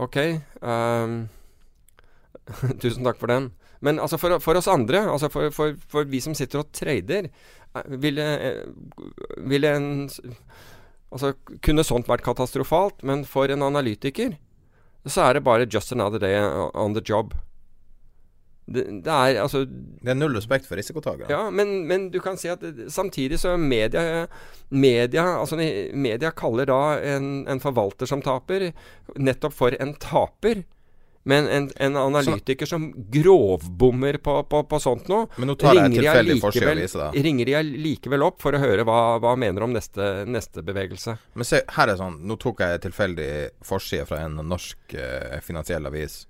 OK. 0.00 0.18
Um, 0.60 1.28
tusen 2.82 3.04
takk 3.04 3.20
for 3.20 3.32
den. 3.32 3.50
Men 3.82 3.98
altså 3.98 4.18
for, 4.20 4.38
for 4.42 4.58
oss 4.58 4.70
andre, 4.70 5.04
altså 5.10 5.28
for, 5.32 5.50
for, 5.54 5.74
for, 5.90 6.06
vi 6.06 6.20
som 6.22 6.36
sitter 6.38 6.62
og 6.62 6.70
trader, 6.74 7.28
ville, 7.98 8.28
ville 9.42 9.74
en 9.76 9.90
Altså, 11.12 11.34
kunne 11.60 11.84
sånt 11.84 12.06
vært 12.08 12.22
katastrofalt, 12.24 13.02
men 13.04 13.26
for 13.28 13.52
en 13.52 13.60
analytiker 13.66 14.38
så 15.04 15.26
er 15.26 15.34
det 15.34 15.44
bare 15.44 15.66
'just 15.66 15.92
another 15.92 16.18
day 16.18 16.40
on 16.72 16.94
the 16.94 17.02
job'. 17.02 17.34
Det, 18.64 18.84
det 19.02 19.10
er 19.10 19.40
altså 19.42 19.64
Det 19.66 20.12
er 20.12 20.14
null 20.14 20.36
respekt 20.36 20.68
for 20.68 20.78
risikotakere. 20.78 21.30
Ja, 21.32 21.50
men, 21.50 21.82
men, 21.90 22.10
du 22.14 22.20
kan 22.22 22.38
si 22.38 22.50
at 22.52 22.62
samtidig 22.92 23.40
så 23.42 23.56
media 23.58 24.26
Media, 24.72 25.24
altså 25.36 25.58
media 25.58 26.30
kaller 26.32 26.70
da 26.70 26.82
en, 27.04 27.42
en 27.50 27.60
forvalter 27.60 28.08
som 28.08 28.22
taper, 28.24 28.70
nettopp 29.20 29.52
for 29.52 29.76
en 29.76 29.92
taper. 30.00 30.62
Men 31.22 31.48
en, 31.48 31.70
en 31.76 31.96
analytiker 31.96 32.66
som 32.66 33.10
grovbommer 33.10 34.16
på, 34.16 34.42
på, 34.42 34.62
på 34.64 34.78
sånt 34.82 35.06
noe 35.10 35.28
Men 35.36 35.52
nå 35.52 35.54
tar 35.60 35.78
jeg 35.78 35.92
tilfeldig 35.94 36.38
forside 36.42 36.72
og 36.88 36.96
da. 36.98 37.10
Ringer 37.26 37.50
de 37.50 37.62
likevel 37.84 38.24
opp 38.26 38.40
for 38.42 38.58
å 38.58 38.62
høre 38.62 38.86
hva, 38.88 38.98
hva 39.22 39.36
mener 39.38 39.62
om 39.62 39.74
neste, 39.74 40.08
neste, 40.26 40.64
bevegelse. 40.66 41.14
Men 41.38 41.46
se, 41.48 41.62
her 41.76 41.92
er 41.92 42.00
sånn 42.00 42.18
Nå 42.26 42.38
tok 42.42 42.64
jeg 42.64 42.82
tilfeldig 42.88 43.30
forside 43.66 44.08
fra 44.08 44.24
en 44.26 44.40
norsk 44.48 44.96
eh, 44.98 45.38
finansiell 45.44 45.86
avis, 45.86 46.24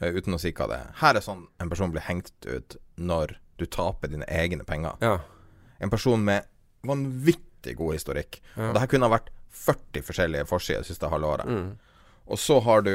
uten 0.00 0.36
å 0.36 0.40
si 0.40 0.52
hva 0.54 0.68
det 0.70 0.78
er. 0.78 0.92
Her 1.00 1.18
er 1.18 1.24
sånn 1.24 1.46
en 1.58 1.70
person 1.72 1.92
blir 1.94 2.06
hengt 2.06 2.32
ut 2.46 2.78
når 2.96 3.36
du 3.58 3.66
taper 3.66 4.12
dine 4.12 4.28
egne 4.30 4.66
penger. 4.66 4.98
Ja. 5.02 5.18
En 5.82 5.90
person 5.90 6.22
med 6.24 6.46
vanvittig 6.86 7.74
god 7.78 7.98
historikk. 7.98 8.40
Ja. 8.54 8.68
Og 8.68 8.76
det 8.76 8.84
her 8.84 8.92
kunne 8.92 9.08
ha 9.08 9.16
vært 9.16 9.32
40 9.58 10.06
forskjellige 10.06 10.46
forsider 10.46 10.84
det 10.84 10.92
siste 10.92 11.10
halve 11.10 11.32
året. 11.34 11.50
Mm. 11.50 11.72
Og 12.28 12.38
så 12.38 12.60
har 12.62 12.84
du 12.86 12.94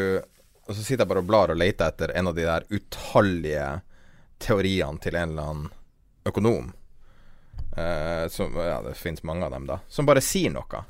og 0.64 0.72
så 0.72 0.80
sitter 0.80 1.04
jeg 1.04 1.12
bare 1.12 1.24
og 1.24 1.28
blar 1.28 1.52
og 1.52 1.60
leter 1.60 1.92
etter 1.92 2.14
en 2.16 2.30
av 2.30 2.38
de 2.38 2.46
der 2.48 2.64
utallige 2.72 3.66
teoriene 4.44 5.02
til 5.04 5.18
en 5.20 5.34
eller 5.34 5.50
annen 5.52 5.66
økonom. 6.30 6.70
Eh, 7.76 8.28
som, 8.32 8.56
ja, 8.56 8.78
det 8.86 8.94
fins 8.96 9.26
mange 9.28 9.44
av 9.44 9.52
dem, 9.52 9.68
da. 9.68 9.82
Som 9.92 10.08
bare 10.08 10.24
sier 10.24 10.54
noe. 10.54 10.84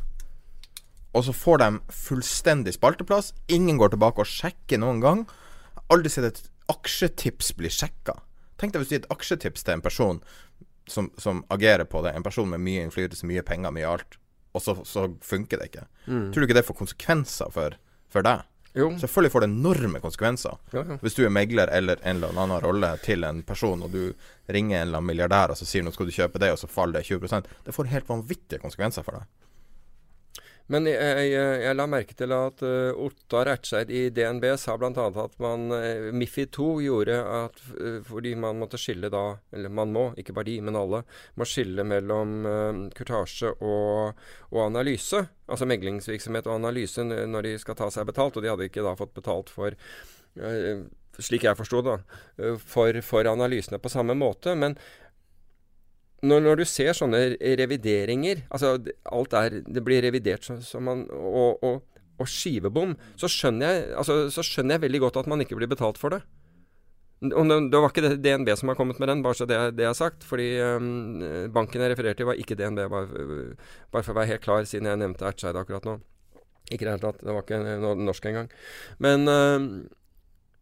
Og 1.13 1.25
så 1.25 1.33
får 1.33 1.61
de 1.61 1.69
fullstendig 2.03 2.75
spalteplass. 2.75 3.31
Ingen 3.53 3.79
går 3.81 3.95
tilbake 3.95 4.21
og 4.21 4.29
sjekker 4.29 4.81
noen 4.81 5.01
gang. 5.01 5.25
Aldri 5.91 6.11
sett 6.11 6.29
et 6.29 6.43
aksjetips 6.71 7.51
bli 7.59 7.71
sjekka. 7.73 8.15
Tenk 8.61 8.73
deg 8.73 8.83
hvis 8.83 8.91
du 8.91 8.95
gir 8.95 9.03
et 9.03 9.11
aksjetips 9.13 9.65
til 9.65 9.75
en 9.75 9.83
person 9.83 10.21
som, 10.87 11.09
som, 11.17 11.43
agerer 11.53 11.87
på 11.89 12.03
det. 12.05 12.13
En 12.15 12.23
person 12.23 12.49
med 12.49 12.63
mye 12.63 12.85
innflytelse, 12.85 13.27
mye 13.27 13.43
penger, 13.45 13.73
mye 13.75 13.89
alt. 13.89 14.17
Og 14.53 14.61
så, 14.61 14.77
så 14.85 15.07
funker 15.25 15.59
det 15.59 15.71
ikke. 15.71 15.85
Mm. 16.05 16.31
Tror 16.31 16.43
du 16.43 16.47
ikke 16.47 16.59
det 16.59 16.67
får 16.67 16.79
konsekvenser 16.83 17.53
for, 17.53 17.77
for 18.13 18.25
deg? 18.25 18.45
Jo. 18.73 18.87
Selvfølgelig 18.97 19.31
får 19.31 19.43
det 19.43 19.49
enorme 19.51 19.99
konsekvenser. 20.01 20.57
Ja, 20.73 20.81
ja. 20.87 20.97
Hvis 21.01 21.13
du 21.17 21.21
er 21.25 21.33
megler 21.33 21.69
eller 21.69 21.99
en 22.01 22.17
eller 22.17 22.39
annen 22.41 22.61
rolle 22.63 22.89
til 23.05 23.25
en 23.27 23.43
person, 23.45 23.83
og 23.85 23.93
du 23.93 24.13
ringer 24.49 24.79
en 24.79 24.87
eller 24.87 24.97
annen 24.97 25.09
milliardær 25.11 25.53
og 25.53 25.59
så 25.59 25.67
sier 25.69 25.85
nå 25.85 25.93
skal 25.93 26.09
du 26.09 26.15
kjøpe 26.15 26.41
det, 26.41 26.49
og 26.55 26.57
så 26.61 26.69
faller 26.71 27.01
det 27.03 27.09
20% 27.11 27.51
Det 27.67 27.75
får 27.75 27.91
helt 27.91 28.09
vanvittige 28.09 28.63
konsekvenser 28.63 29.05
for 29.05 29.19
deg. 29.19 29.29
Men 30.73 30.87
jeg, 30.89 31.25
jeg, 31.29 31.57
jeg, 31.61 31.75
la 31.77 31.85
merke 31.89 32.15
til 32.17 32.31
at 32.33 32.63
uh, 32.65 33.03
Ottar 33.05 33.51
Ertseid 33.51 33.91
i 33.93 34.07
DNB 34.13 34.47
sa 34.57 34.73
bl.a. 34.79 34.89
at 35.05 35.35
man 35.43 35.67
uh, 35.69 36.09
Mifid 36.15 36.49
2 36.55 36.69
gjorde 36.87 37.19
at 37.21 37.59
uh, 37.75 37.99
fordi 38.07 38.33
man 38.39 38.57
måtte 38.61 38.79
skille 38.81 39.11
da 39.13 39.35
Eller 39.53 39.69
man 39.69 39.93
må, 39.93 40.07
ikke 40.17 40.33
bare 40.33 40.49
de, 40.49 40.57
men 40.65 40.79
alle. 40.79 41.03
Må 41.37 41.45
skille 41.49 41.85
mellom 41.85 42.33
uh, 42.47 42.81
kurtasje 42.97 43.53
og, 43.59 44.17
og, 44.49 44.59
analyse. 44.65 45.21
Altså 45.45 45.69
meglingsvirksomhet 45.69 46.49
og 46.49 46.57
analyse 46.57 47.05
når 47.05 47.49
de 47.49 47.53
skal 47.61 47.77
ta 47.77 47.91
seg 47.93 48.09
betalt. 48.09 48.39
Og 48.39 48.45
de 48.45 48.53
hadde 48.53 48.69
ikke 48.71 48.85
da 48.85 48.97
fått 48.97 49.13
betalt 49.19 49.53
for 49.53 49.77
slik 51.21 51.43
jeg 51.45 51.57
forsto 51.59 51.83
det, 51.85 51.97
for, 52.65 52.97
for 53.05 53.27
analysene 53.29 53.77
på 53.77 53.91
samme 53.93 54.15
måte. 54.17 54.55
Men 54.57 54.73
når, 56.23 56.43
når, 56.45 56.61
du 56.61 56.65
ser 56.69 56.95
sånne 56.95 57.19
revideringer 57.59 58.45
Altså, 58.47 58.77
alt 59.11 59.33
er 59.35 59.57
Det 59.67 59.83
blir 59.83 60.03
revidert 60.05 60.45
så, 60.47 60.79
man, 60.79 61.03
og, 61.11 61.59
og, 61.63 61.81
og, 62.15 62.29
skivebom, 62.29 62.95
så 63.19 63.27
skjønner, 63.31 63.67
jeg, 63.67 63.89
altså, 63.99 64.15
så 64.31 64.45
skjønner 64.45 64.77
jeg 64.77 64.85
veldig 64.85 65.03
godt 65.03 65.19
at 65.23 65.29
man 65.31 65.43
ikke 65.43 65.57
blir 65.59 65.71
betalt 65.71 65.99
for 65.99 66.15
det. 66.15 66.21
Og 67.23 67.47
det 67.47 67.79
var 67.79 67.91
ikke 67.91 68.15
DNB 68.19 68.51
som 68.59 68.71
har 68.71 68.75
kommet 68.75 68.99
med 68.99 69.07
den, 69.07 69.23
bare 69.23 69.37
så 69.39 69.47
det, 69.47 69.57
det 69.77 69.85
er 69.87 69.95
sagt. 69.95 70.25
Fordi 70.27 70.47
um, 70.75 71.21
banken 71.55 71.83
jeg 71.83 71.93
refererte 71.93 72.19
til, 72.19 72.27
var 72.27 72.39
ikke 72.39 72.57
DNB, 72.59 72.81
bare, 72.91 73.25
bare, 73.91 74.03
for 74.03 74.11
å 74.11 74.17
være 74.17 74.31
helt 74.33 74.43
klar, 74.43 74.67
siden 74.67 74.89
jeg 74.91 74.99
nevnte 74.99 75.27
Ertseid 75.29 75.59
akkurat 75.59 75.87
nå. 75.87 75.97
Ikke 76.69 76.83
det 76.83 76.93
hele 76.93 77.03
tatt. 77.03 77.23
Det 77.23 77.35
var 77.35 77.45
ikke 77.45 77.95
norsk 78.03 78.27
engang. 78.31 78.51
Men, 79.03 79.27
um, 79.27 79.69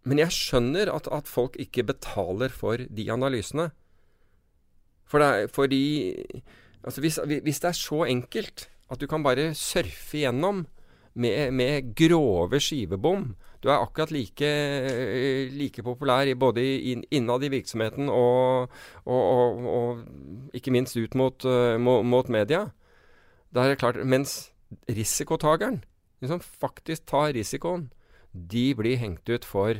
men 0.06 0.22
jeg 0.22 0.38
skjønner 0.38 0.94
at, 0.94 1.10
at 1.14 1.30
folk 1.30 1.58
ikke 1.62 1.86
betaler 1.90 2.54
for 2.54 2.82
de 2.82 3.08
analysene. 3.14 3.72
For 5.12 5.20
det 5.20 5.52
fordi 5.52 5.84
altså 6.84 7.04
hvis, 7.04 7.20
hvis, 7.44 7.60
det 7.60 7.70
er 7.70 7.78
så 7.78 8.06
enkelt 8.08 8.70
at 8.92 9.02
du 9.02 9.08
kan 9.08 9.24
bare 9.24 9.52
surfe 9.56 10.18
igjennom 10.18 10.66
med, 11.14 11.52
med 11.52 11.92
grove 11.96 12.60
skivebom 12.60 13.36
Du 13.62 13.70
er 13.70 13.78
akkurat 13.78 14.12
like, 14.12 14.48
like 15.54 15.84
populær 15.84 16.32
både 16.36 16.64
innad 17.12 17.44
i 17.44 17.52
virksomheten 17.54 18.10
og, 18.10 18.72
og, 19.06 19.22
og, 19.22 19.68
og 19.68 20.56
ikke 20.58 20.72
minst 20.74 20.98
ut 20.98 21.16
mot, 21.16 21.46
mot, 21.78 22.02
mot, 22.06 22.30
media. 22.30 22.72
Da 23.54 23.68
er 23.68 23.76
klart, 23.78 24.02
Mens 24.02 24.50
risikotakeren, 24.90 25.84
de 26.22 26.28
som 26.32 26.42
faktisk 26.42 27.06
tar 27.06 27.36
risikoen, 27.36 27.92
de 28.34 28.72
blir 28.76 28.98
hengt 28.98 29.30
ut 29.30 29.46
for, 29.46 29.78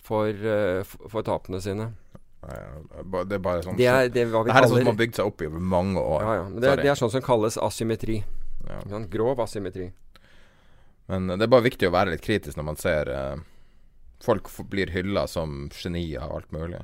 for, 0.00 0.32
uh, 0.32 0.80
for 0.86 1.26
tapene 1.26 1.60
sine. 1.60 1.90
Det 2.38 3.34
er 3.34 3.40
bare 3.42 3.62
sånn 3.64 3.78
Det 3.78 3.86
er, 3.90 4.08
det, 4.14 4.28
det 4.30 4.54
her 4.54 4.62
er 4.62 4.68
sånn 4.70 4.84
som 4.84 4.92
har 4.92 4.98
bygd 5.00 5.16
seg 5.18 5.30
opp 5.30 5.42
i 5.42 5.48
over 5.50 5.62
mange 5.74 6.02
år. 6.02 6.22
Ja, 6.22 6.34
ja. 6.38 6.44
Det, 6.54 6.74
det, 6.84 6.90
er 6.92 7.00
sånn 7.00 7.10
som 7.10 7.24
kalles 7.24 7.58
asymmetri. 7.60 8.20
Ja. 8.68 8.78
Sånn 8.92 9.08
grov 9.10 9.42
asymmetri. 9.42 9.90
Men 11.10 11.26
det 11.32 11.40
er 11.46 11.50
bare 11.50 11.66
viktig 11.66 11.88
å 11.88 11.94
være 11.94 12.14
litt 12.14 12.22
kritisk 12.22 12.58
når 12.60 12.68
man 12.68 12.78
ser 12.78 13.10
eh, 13.10 13.40
folk 14.22 14.50
blir 14.70 14.92
hylla 14.92 15.26
som 15.30 15.66
genier 15.74 16.22
og 16.26 16.42
alt 16.42 16.54
mulig. 16.54 16.82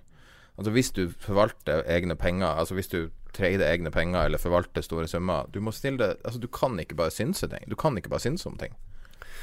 Altså 0.57 0.73
Hvis 0.75 0.93
du 0.95 1.09
forvalter 1.23 1.83
egne 1.91 2.17
penger, 2.17 2.47
altså 2.47 2.77
hvis 2.79 2.91
du 2.91 2.99
trader 3.35 3.67
egne 3.67 3.91
penger 3.91 4.29
eller 4.29 4.39
forvalter 4.39 4.85
store 4.87 5.09
summer 5.11 5.49
Du 5.51 5.59
må 5.59 5.73
stille 5.75 5.99
det 5.99 6.21
Altså 6.23 6.39
du 6.39 6.47
kan 6.47 6.79
ikke 6.79 6.95
bare 6.95 7.11
synse 7.11 7.49
ting. 7.51 7.65
Du 7.67 7.75
kan 7.75 7.99
ikke 7.99 8.13
bare 8.13 8.23
synse 8.23 8.47
om 8.49 8.59
ting. 8.59 8.77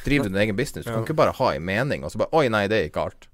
Driver 0.05 0.30
du 0.30 0.32
din 0.32 0.41
egen 0.41 0.55
business. 0.55 0.86
Du 0.86 0.91
ja. 0.91 0.95
kan 0.95 1.03
ikke 1.03 1.20
bare 1.20 1.36
ha 1.38 1.53
en 1.55 1.66
mening 1.66 2.03
og 2.03 2.14
så 2.14 2.24
bare 2.24 2.34
Oi, 2.36 2.47
nei, 2.49 2.68
det 2.72 2.80
er 2.80 2.89
ikke 2.89 3.05
alt. 3.09 3.28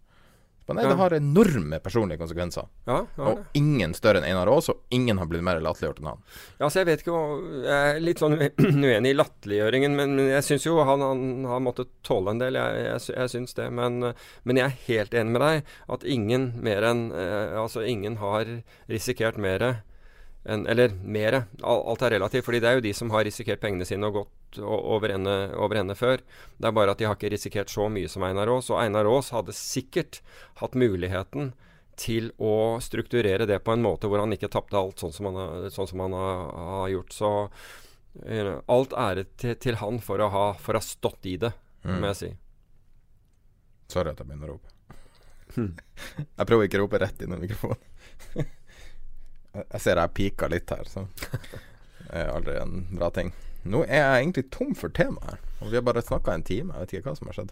Men 0.68 0.82
nei, 0.82 0.86
det 0.92 0.98
har 1.00 1.14
enorme 1.16 1.80
personlige 1.80 2.20
konsekvenser. 2.20 2.66
Ja, 2.90 2.98
og 3.24 3.46
ingen 3.56 3.94
større 3.96 4.20
enn 4.20 4.28
Einar 4.28 4.50
Aas, 4.52 4.68
og 4.74 4.82
ingen 4.92 5.20
har 5.22 5.30
blitt 5.32 5.46
mer 5.48 5.62
latterliggjort 5.64 6.02
enn 6.02 6.10
han. 6.12 6.26
Ja, 6.60 6.68
så 6.68 6.82
Jeg 6.82 6.90
vet 6.90 7.04
ikke 7.06 7.22
Jeg 7.64 7.94
er 7.94 8.02
litt 8.04 8.20
sånn 8.20 8.36
uenig 8.90 9.14
i 9.14 9.16
latterliggjøringen, 9.16 9.96
men 9.96 10.20
jeg 10.26 10.44
syns 10.44 10.68
jo 10.68 10.76
han, 10.84 11.06
han, 11.06 11.24
har 11.48 11.64
måttet 11.64 11.94
tåle 12.08 12.36
en 12.36 12.44
del. 12.44 12.60
Jeg, 12.60 12.84
jeg, 12.84 13.16
jeg 13.16 13.34
syns 13.34 13.56
det. 13.56 13.70
Men, 13.80 14.12
men, 14.44 14.60
jeg 14.60 14.68
er 14.68 14.84
helt 14.90 15.16
enig 15.16 15.38
med 15.38 15.46
deg 15.46 15.74
at 15.96 16.08
ingen 16.18 16.50
mer 16.64 16.92
enn 16.92 17.08
eh, 17.16 17.56
Altså, 17.58 17.82
ingen 17.88 18.20
har 18.20 18.50
risikert 18.92 19.40
mer 19.40 19.64
en, 20.48 20.66
eller 20.72 20.94
mere. 21.04 21.44
Alt 21.62 22.02
er 22.08 22.16
relativt. 22.16 22.46
fordi 22.46 22.62
det 22.64 22.70
er 22.70 22.78
jo 22.80 22.86
de 22.86 22.94
som 22.96 23.12
har 23.12 23.26
risikert 23.28 23.62
pengene 23.64 23.86
sine 23.88 24.08
og 24.08 24.22
gått 24.22 24.60
over 24.64 25.12
ende, 25.12 25.36
over 25.60 25.82
ende 25.82 25.96
før. 26.00 26.24
Det 26.58 26.70
er 26.70 26.76
bare 26.76 26.94
at 26.96 27.02
de 27.02 27.08
har 27.10 27.18
ikke 27.20 27.34
risikert 27.34 27.70
så 27.74 27.90
mye 27.92 28.08
som 28.12 28.24
Einar 28.24 28.48
Aas. 28.54 28.70
Og 28.72 28.80
Einar 28.82 29.10
Aas 29.12 29.34
hadde 29.36 29.56
sikkert 29.56 30.22
hatt 30.62 30.78
muligheten 30.80 31.52
til 31.98 32.30
å 32.38 32.78
strukturere 32.84 33.48
det 33.50 33.58
på 33.66 33.74
en 33.74 33.82
måte 33.82 34.08
hvor 34.08 34.22
han 34.22 34.34
ikke 34.36 34.52
tapte 34.54 34.78
alt 34.78 35.02
sånn 35.02 35.14
som 35.16 35.32
han, 35.32 35.70
sånn 35.74 35.90
som 35.90 36.04
han 36.06 36.14
har, 36.14 36.44
har, 36.72 36.90
gjort. 36.94 37.14
Så 37.14 37.32
you 38.26 38.62
Alt 38.68 38.94
ære 38.98 39.28
til, 39.38 39.56
til 39.62 39.76
han 39.82 40.00
for 40.02 40.22
å, 40.22 40.30
ha, 40.34 40.46
for 40.58 40.78
å 40.78 40.82
ha 40.82 40.86
stått 40.86 41.26
i 41.30 41.38
det, 41.42 41.54
Mm. 41.88 42.02
må 42.02 42.08
jeg 42.10 42.18
si. 42.20 42.30
Sorry 43.94 44.12
at 44.12 44.20
jeg 44.20 44.28
begynner 44.28 44.50
å 44.50 44.56
rope. 44.58 44.74
jeg 46.38 46.48
prøver 46.50 46.68
ikke 46.68 46.80
å 46.80 46.82
rope 46.82 47.00
rett 47.00 47.22
inn 47.24 47.36
i 47.36 47.38
mikrofonen. 47.46 47.78
jeg 49.64 49.84
ser 49.84 50.02
jeg 50.02 50.16
pika 50.18 50.50
litt 50.52 50.72
her, 50.74 50.88
så 50.90 51.06
det 52.08 52.22
er 52.22 52.32
aldri 52.34 52.56
en 52.62 52.80
bra 52.94 53.10
ting. 53.16 53.34
Nå 53.68 53.84
er 53.88 54.04
jeg 54.04 54.22
egentlig 54.22 54.46
tom 54.54 54.76
for 54.78 54.94
tema 54.94 55.24
her, 55.28 55.42
og 55.60 55.72
vi 55.72 55.80
har 55.80 55.86
bare 55.86 56.04
snakka 56.06 56.36
en 56.36 56.46
time. 56.48 56.74
Jeg 56.74 56.86
vet 56.86 56.96
ikke 56.98 57.10
hva 57.10 57.18
som 57.20 57.32
har 57.32 57.38
skjedd. 57.40 57.52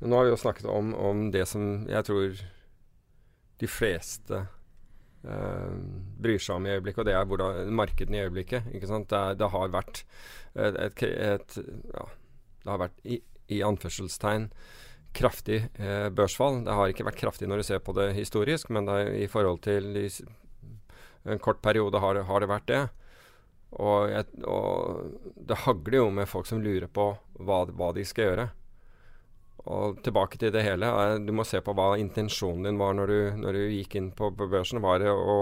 Men 0.00 0.10
nå 0.10 0.18
har 0.18 0.26
vi 0.26 0.32
jo 0.32 0.40
snakket 0.40 0.66
om, 0.66 0.90
om 0.98 1.28
det 1.34 1.44
som 1.50 1.86
jeg 1.90 2.08
tror 2.08 2.40
de 3.62 3.68
fleste 3.70 4.40
eh, 4.42 5.74
bryr 6.24 6.42
seg 6.42 6.56
om 6.56 6.66
i 6.66 6.72
øyeblikket, 6.74 7.04
og 7.04 7.06
det 7.06 7.14
er 7.14 7.28
hvordan 7.30 7.76
markedene 7.78 8.18
i 8.18 8.24
øyeblikket. 8.26 8.72
Ikke 8.74 8.90
sant? 8.90 9.10
Det, 9.12 9.38
det 9.38 9.50
har 9.52 9.74
vært 9.74 10.02
et, 10.56 10.80
et, 10.88 11.04
et 11.06 11.60
Ja, 11.94 12.08
det 12.64 12.72
har 12.72 12.82
vært 12.82 12.98
i, 13.06 13.20
i 13.52 13.62
anførselstegn 13.66 14.50
kraftig 15.16 15.58
eh, 15.78 16.08
børsfall. 16.14 16.62
Det 16.66 16.76
har 16.76 16.92
ikke 16.92 17.06
vært 17.08 17.20
kraftig 17.20 17.48
når 17.50 17.62
du 17.62 17.66
ser 17.68 17.82
på 17.84 17.94
det 17.96 18.12
historisk, 18.16 18.70
men 18.72 18.88
det 18.88 18.98
i 19.22 19.28
forhold 19.30 19.62
til 19.64 19.92
i, 20.00 20.08
en 21.24 21.42
kort 21.42 21.62
periode 21.62 22.00
har 22.02 22.18
det, 22.18 22.26
har 22.28 22.42
det 22.42 22.50
vært 22.50 22.66
det. 22.70 22.82
Og, 23.72 24.10
jeg, 24.12 24.26
og 24.44 25.36
det 25.48 25.62
hagler 25.64 26.02
jo 26.02 26.08
med 26.12 26.28
folk 26.28 26.48
som 26.48 26.60
lurer 26.60 26.90
på 26.92 27.12
hva, 27.40 27.62
hva 27.70 27.92
de 27.96 28.04
skal 28.04 28.28
gjøre. 28.28 28.48
Og 29.72 30.00
tilbake 30.02 30.40
til 30.42 30.50
det 30.52 30.64
hele. 30.66 30.88
eh, 30.90 31.18
Du 31.22 31.32
må 31.36 31.44
se 31.46 31.60
på 31.62 31.74
hva 31.78 31.92
intensjonen 32.00 32.66
din 32.66 32.80
var 32.80 32.96
når 32.98 33.12
du, 33.12 33.18
når 33.44 33.58
du 33.58 33.62
gikk 33.78 33.96
inn 34.00 34.10
på, 34.16 34.32
på 34.34 34.48
børsen. 34.50 34.82
Var 34.82 35.04
det 35.04 35.12
å, 35.12 35.38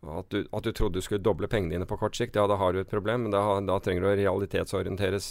at, 0.00 0.30
du, 0.32 0.46
at 0.48 0.64
du 0.64 0.72
trodde 0.72 0.96
du 0.96 1.04
skulle 1.04 1.22
doble 1.22 1.48
pengene 1.50 1.74
dine 1.74 1.88
på 1.88 1.98
kort 2.00 2.16
sikt, 2.16 2.38
ja, 2.38 2.46
da 2.48 2.56
har 2.60 2.72
du 2.72 2.80
et 2.80 2.90
problem. 2.92 3.26
Men 3.26 3.34
da, 3.34 3.42
da 3.66 3.78
trenger 3.84 4.06
du 4.06 4.10
å 4.10 4.16
realitetsorienteres 4.22 5.28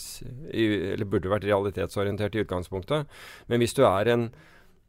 i, 0.54 0.66
Eller 0.94 1.10
burde 1.10 1.32
vært 1.32 1.48
realitetsorientert 1.50 2.38
i 2.38 2.44
utgangspunktet. 2.46 3.20
Men 3.50 3.64
hvis 3.64 3.74
du 3.78 3.84
er 3.88 4.12
en, 4.14 4.30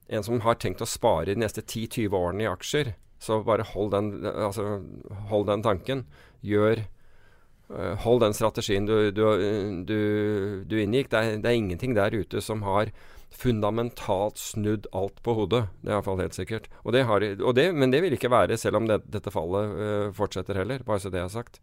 en 0.09 0.27
som 0.27 0.43
har 0.45 0.61
tenkt 0.61 0.85
å 0.85 0.89
spare 0.89 1.33
de 1.33 1.41
neste 1.41 1.65
10-20 1.65 2.17
årene 2.17 2.45
i 2.45 2.51
aksjer, 2.51 2.95
så 3.21 3.43
bare 3.45 3.67
hold 3.75 3.93
den, 3.93 4.15
altså, 4.31 4.81
hold 5.33 5.49
den 5.49 5.65
tanken. 5.65 6.07
Gjør 6.45 6.85
Eh, 7.71 7.95
Hold 8.05 8.21
den 8.25 8.35
strategien 8.35 8.87
du, 8.87 9.11
du, 9.15 9.23
du, 9.87 10.01
du 10.67 10.77
inngikk. 10.81 11.11
Det 11.13 11.19
er, 11.19 11.39
det 11.43 11.51
er 11.51 11.59
ingenting 11.59 11.95
der 11.95 12.15
ute 12.17 12.43
som 12.43 12.65
har 12.67 12.91
fundamentalt 13.31 14.39
snudd 14.39 14.87
alt 14.97 15.21
på 15.25 15.35
hodet. 15.39 15.65
Det 15.81 15.91
er 15.91 15.99
iallfall 15.99 16.23
helt 16.23 16.37
sikkert. 16.37 16.69
Og 16.85 16.95
det 16.97 17.05
har, 17.09 17.25
og 17.41 17.55
det, 17.57 17.71
men 17.77 17.93
det 17.93 18.03
vil 18.05 18.17
ikke 18.17 18.33
være 18.33 18.59
selv 18.61 18.81
om 18.81 18.89
det, 18.91 19.01
dette 19.11 19.33
fallet 19.33 19.77
eh, 19.81 20.07
fortsetter 20.17 20.59
heller, 20.59 20.85
bare 20.87 21.03
så 21.03 21.13
det 21.13 21.23
er 21.23 21.31
sagt. 21.33 21.61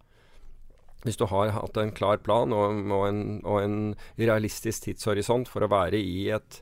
Hvis 1.05 1.19
du 1.19 1.27
har 1.29 1.53
hatt 1.53 1.77
en 1.77 1.93
klar 1.95 2.17
plan 2.23 2.53
og, 2.55 2.79
og, 2.89 3.03
en, 3.07 3.19
og 3.45 3.59
en 3.61 3.77
realistisk 4.17 4.87
tidshorisont 4.87 5.49
for 5.51 5.63
å 5.63 5.71
være 5.71 5.99
i, 5.99 6.29
et, 6.33 6.61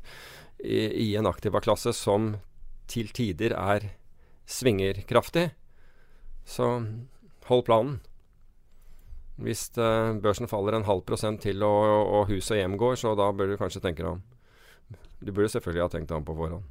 i, 0.60 0.82
i 1.08 1.08
en 1.16 1.30
aktiva-klasse 1.30 1.96
som 1.96 2.36
til 2.92 3.10
tider 3.16 3.56
er 3.58 3.94
svinger 4.46 5.00
kraftig, 5.10 5.48
så 6.46 6.76
hold 7.48 7.66
planen. 7.66 7.98
Hvis 9.42 9.68
eh, 9.82 10.14
børsen 10.24 10.48
faller 10.48 10.78
en 10.78 10.88
halv 10.88 11.04
prosent 11.08 11.42
til 11.44 11.64
og, 11.66 11.88
og 12.20 12.30
hus 12.32 12.52
og 12.54 12.60
hjem 12.60 12.78
går, 12.80 13.00
så 13.00 13.16
da 13.20 13.32
bør 13.36 13.54
du 13.54 13.60
kanskje 13.60 13.84
tenke 13.84 14.04
deg 14.04 14.16
om. 14.16 14.24
Du 15.20 15.32
burde 15.32 15.50
selvfølgelig 15.50 15.86
ha 15.86 15.92
tenkt 15.94 16.12
om 16.16 16.26
på 16.26 16.36
forhånd. 16.38 16.66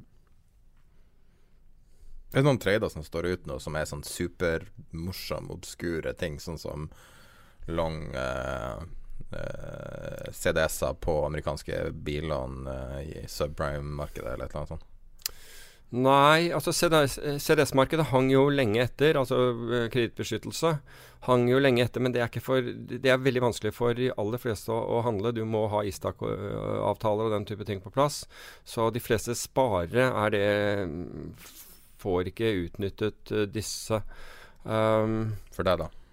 Det 2.31 2.41
er 2.41 2.45
noen 2.45 2.59
trader 2.59 2.91
som 2.91 3.03
står 3.05 3.29
ut 3.31 3.45
nå, 3.47 3.59
som 3.63 3.77
er 3.79 3.87
sånn 3.87 4.03
supermorsomme, 4.03 5.55
obskure 5.55 6.11
ting, 6.19 6.35
sånn 6.43 6.59
som 6.59 6.89
long 7.71 8.09
uh, 8.11 8.81
uh, 9.31 10.25
CDS-er 10.35 10.97
på 10.99 11.15
amerikanske 11.29 11.79
bilene 12.05 12.67
uh, 12.67 12.99
i 13.05 13.23
subprime-markedet, 13.31 14.33
eller 14.33 14.49
et 14.49 14.51
eller 14.51 14.65
annet 14.65 14.73
sånt. 14.75 14.91
Nei, 15.95 16.49
altså 16.51 16.73
CDS 16.75 17.15
CDS-markedet 17.39 18.09
hang 18.09 18.27
jo 18.33 18.47
lenge 18.51 18.81
etter. 18.83 19.15
Altså 19.19 19.37
eh, 19.53 19.85
kredittbeskyttelse 19.93 20.73
hang 21.25 21.47
jo 21.49 21.59
lenge 21.61 21.85
etter, 21.85 22.03
men 22.03 22.13
det 22.13 22.21
er, 22.21 22.41
for, 22.43 22.61
det 22.61 23.09
er 23.09 23.21
veldig 23.21 23.43
vanskelig 23.47 23.71
for 23.73 23.97
de 23.97 24.11
aller 24.13 24.41
fleste 24.41 24.73
å, 24.73 24.77
å 24.97 25.03
handle. 25.05 25.33
Du 25.35 25.43
må 25.49 25.65
ha 25.71 25.83
ISTAC-avtaler 25.87 27.29
og 27.29 27.35
den 27.37 27.47
type 27.49 27.67
ting 27.67 27.81
på 27.83 27.93
plass. 27.93 28.23
Så 28.67 28.89
de 28.93 29.01
fleste 29.03 29.37
sparere 29.39 30.11
er 30.11 30.35
det 30.35 30.47
Får 32.05 32.27
ikke 32.29 32.51
utnyttet 32.67 33.31
eh, 33.33 33.47
disse. 33.49 34.01
Um, 34.65 35.31
For 35.55 35.65
deg, 35.65 35.79
da? 35.81 36.04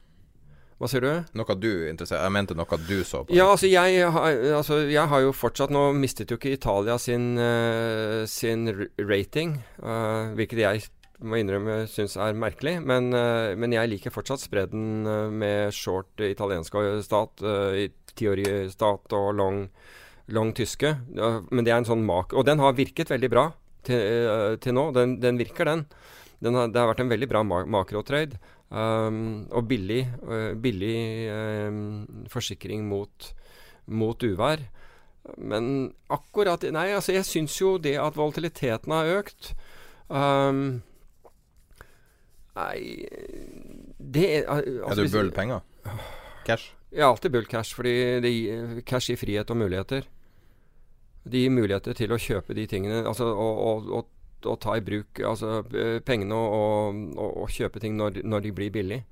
Hva 0.83 0.89
sier 0.91 1.05
du? 1.05 1.11
Noe 1.39 1.55
du 1.63 1.69
interesserer, 1.87 2.25
Jeg 2.27 2.35
mente 2.35 2.57
noe 2.59 2.79
du 2.89 3.05
så 3.07 3.21
på. 3.23 3.31
Ja, 3.37 3.45
altså 3.53 3.69
jeg, 3.71 4.01
har, 4.03 4.39
altså 4.59 4.81
jeg 4.91 5.07
har 5.13 5.21
jo 5.23 5.31
fortsatt 5.31 5.71
Nå 5.71 5.93
mistet 5.95 6.33
jo 6.33 6.41
ikke 6.41 6.57
Italia 6.57 6.97
sin, 6.99 7.37
uh, 7.39 8.27
sin 8.27 8.67
rating, 8.99 9.61
uh, 9.79 10.35
hvilket 10.35 10.59
jeg 10.65 10.83
må 11.23 11.39
innrømme 11.39 11.85
syns 11.87 12.17
er 12.19 12.35
merkelig. 12.35 12.81
Men, 12.83 13.13
uh, 13.15 13.55
men 13.55 13.77
jeg 13.77 13.93
liker 13.93 14.11
fortsatt 14.11 14.43
spredden 14.43 15.07
med 15.39 15.71
short 15.77 16.19
italiensk 16.27 16.75
stat, 17.07 17.45
uh, 17.47 17.79
teoristat 18.19 19.15
og 19.15 19.29
long, 19.39 19.61
long 20.35 20.51
tyske. 20.51 20.97
Men 21.15 21.63
det 21.63 21.77
er 21.77 21.79
en 21.79 21.91
sånn 21.93 22.03
mak... 22.09 22.35
Og 22.35 22.49
den 22.49 22.59
har 22.59 22.75
virket 22.75 23.15
veldig 23.15 23.31
bra 23.31 23.53
til, 23.87 24.59
til 24.59 24.75
nå. 24.75 24.89
Den, 24.99 25.21
den 25.23 25.39
virker, 25.39 25.71
den. 25.71 25.87
den 26.43 26.59
har, 26.59 26.75
det 26.75 26.83
har 26.83 26.91
vært 26.91 27.07
en 27.07 27.15
veldig 27.15 27.31
bra 27.31 27.47
ma 27.47 27.63
makrotrade. 27.71 28.43
Um, 28.73 29.49
og 29.53 29.67
billig, 29.69 30.07
uh, 30.25 30.55
billig 30.57 30.97
um, 31.29 32.07
forsikring 32.33 32.87
mot, 32.89 33.27
mot 33.93 34.25
uvær. 34.25 34.63
Men 35.37 35.93
akkurat 36.11 36.65
Nei, 36.73 36.89
altså 36.97 37.13
jeg 37.15 37.29
syns 37.29 37.59
jo 37.61 37.77
det 37.79 37.99
at 38.01 38.17
volatiliteten 38.19 38.91
har 38.91 39.11
økt 39.21 39.53
um, 40.11 40.81
Nei 42.57 42.79
Det 44.03 44.25
er 44.41 44.49
Er 44.49 44.65
altså, 44.89 45.05
du 45.05 45.13
bullpenger. 45.13 45.61
Cash? 46.49 46.73
Jeg 46.93 47.05
er 47.05 47.09
alltid 47.09 47.31
bull 47.33 47.47
cash, 47.47 47.77
fordi 47.77 47.95
det 48.21 48.33
gir, 48.33 48.81
cash 48.85 49.13
gir 49.13 49.17
frihet 49.17 49.51
og 49.51 49.57
muligheter. 49.57 50.09
Det 51.25 51.45
gir 51.45 51.55
muligheter 51.55 51.97
til 51.97 52.13
å 52.13 52.19
kjøpe 52.21 52.57
de 52.59 52.67
tingene, 52.69 53.05
altså 53.09 53.31
og, 53.31 53.63
og, 53.63 53.89
å, 53.97 54.03
å 54.49 54.57
ta 54.61 54.77
i 54.79 54.85
bruk 54.85 55.21
altså, 55.27 55.63
eh, 55.77 55.99
pengene 56.05 56.37
og, 56.37 57.03
og, 57.17 57.35
og 57.45 57.53
kjøpe 57.53 57.83
ting 57.83 57.99
når, 57.99 58.23
når 58.27 58.47
de 58.47 58.55
blir 58.57 58.73
billig. 58.75 59.03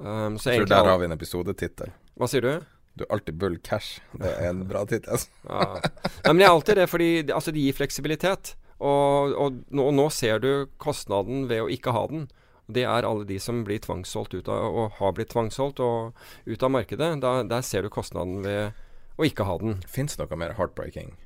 Um, 0.00 0.38
så 0.40 0.54
Jeg 0.54 0.62
tror 0.62 0.70
der 0.72 0.88
har 0.88 1.00
vi 1.00 1.08
en 1.10 1.16
episodetittel. 1.16 1.92
Hva 2.16 2.28
sier 2.30 2.46
du? 2.46 2.52
Du 2.96 3.04
er 3.04 3.12
alltid 3.14 3.36
bull 3.40 3.58
cash. 3.64 4.00
Det 4.16 4.30
er 4.30 4.50
en 4.50 4.64
bra 4.68 4.84
tittel. 4.88 5.12
Altså. 5.14 5.30
Ja. 5.50 5.80
Nei, 6.24 6.32
men 6.32 6.42
det 6.42 6.46
er 6.46 6.54
alltid 6.54 6.80
det, 6.80 6.88
fordi 6.90 7.10
altså, 7.28 7.54
det 7.54 7.64
gir 7.64 7.76
fleksibilitet. 7.76 8.54
Og, 8.80 9.34
og, 9.36 9.58
nå, 9.76 9.88
nå 9.92 10.06
ser 10.14 10.40
du 10.40 10.50
kostnaden 10.80 11.46
ved 11.50 11.64
å 11.64 11.72
ikke 11.72 11.94
ha 11.96 12.06
den. 12.10 12.28
Det 12.70 12.84
er 12.86 13.06
alle 13.06 13.26
de 13.28 13.36
som 13.42 13.64
blir 13.66 13.82
tvangssolgt 13.82 14.36
ut 14.36 14.48
av, 14.48 14.68
og 14.70 15.00
har 15.00 15.16
blitt 15.16 15.32
tvangssolgt 15.34 15.82
og 15.84 16.16
ut 16.46 16.64
av 16.64 16.72
markedet. 16.72 17.10
Da, 17.22 17.40
der 17.46 17.66
ser 17.66 17.84
du 17.84 17.90
kostnaden 17.92 18.40
ved 18.46 18.78
å 19.20 19.26
ikke 19.26 19.46
ha 19.48 19.58
den. 19.60 19.80
Fins 19.90 20.16
noe 20.20 20.38
mer 20.38 20.54
heartbreaking 20.56 21.16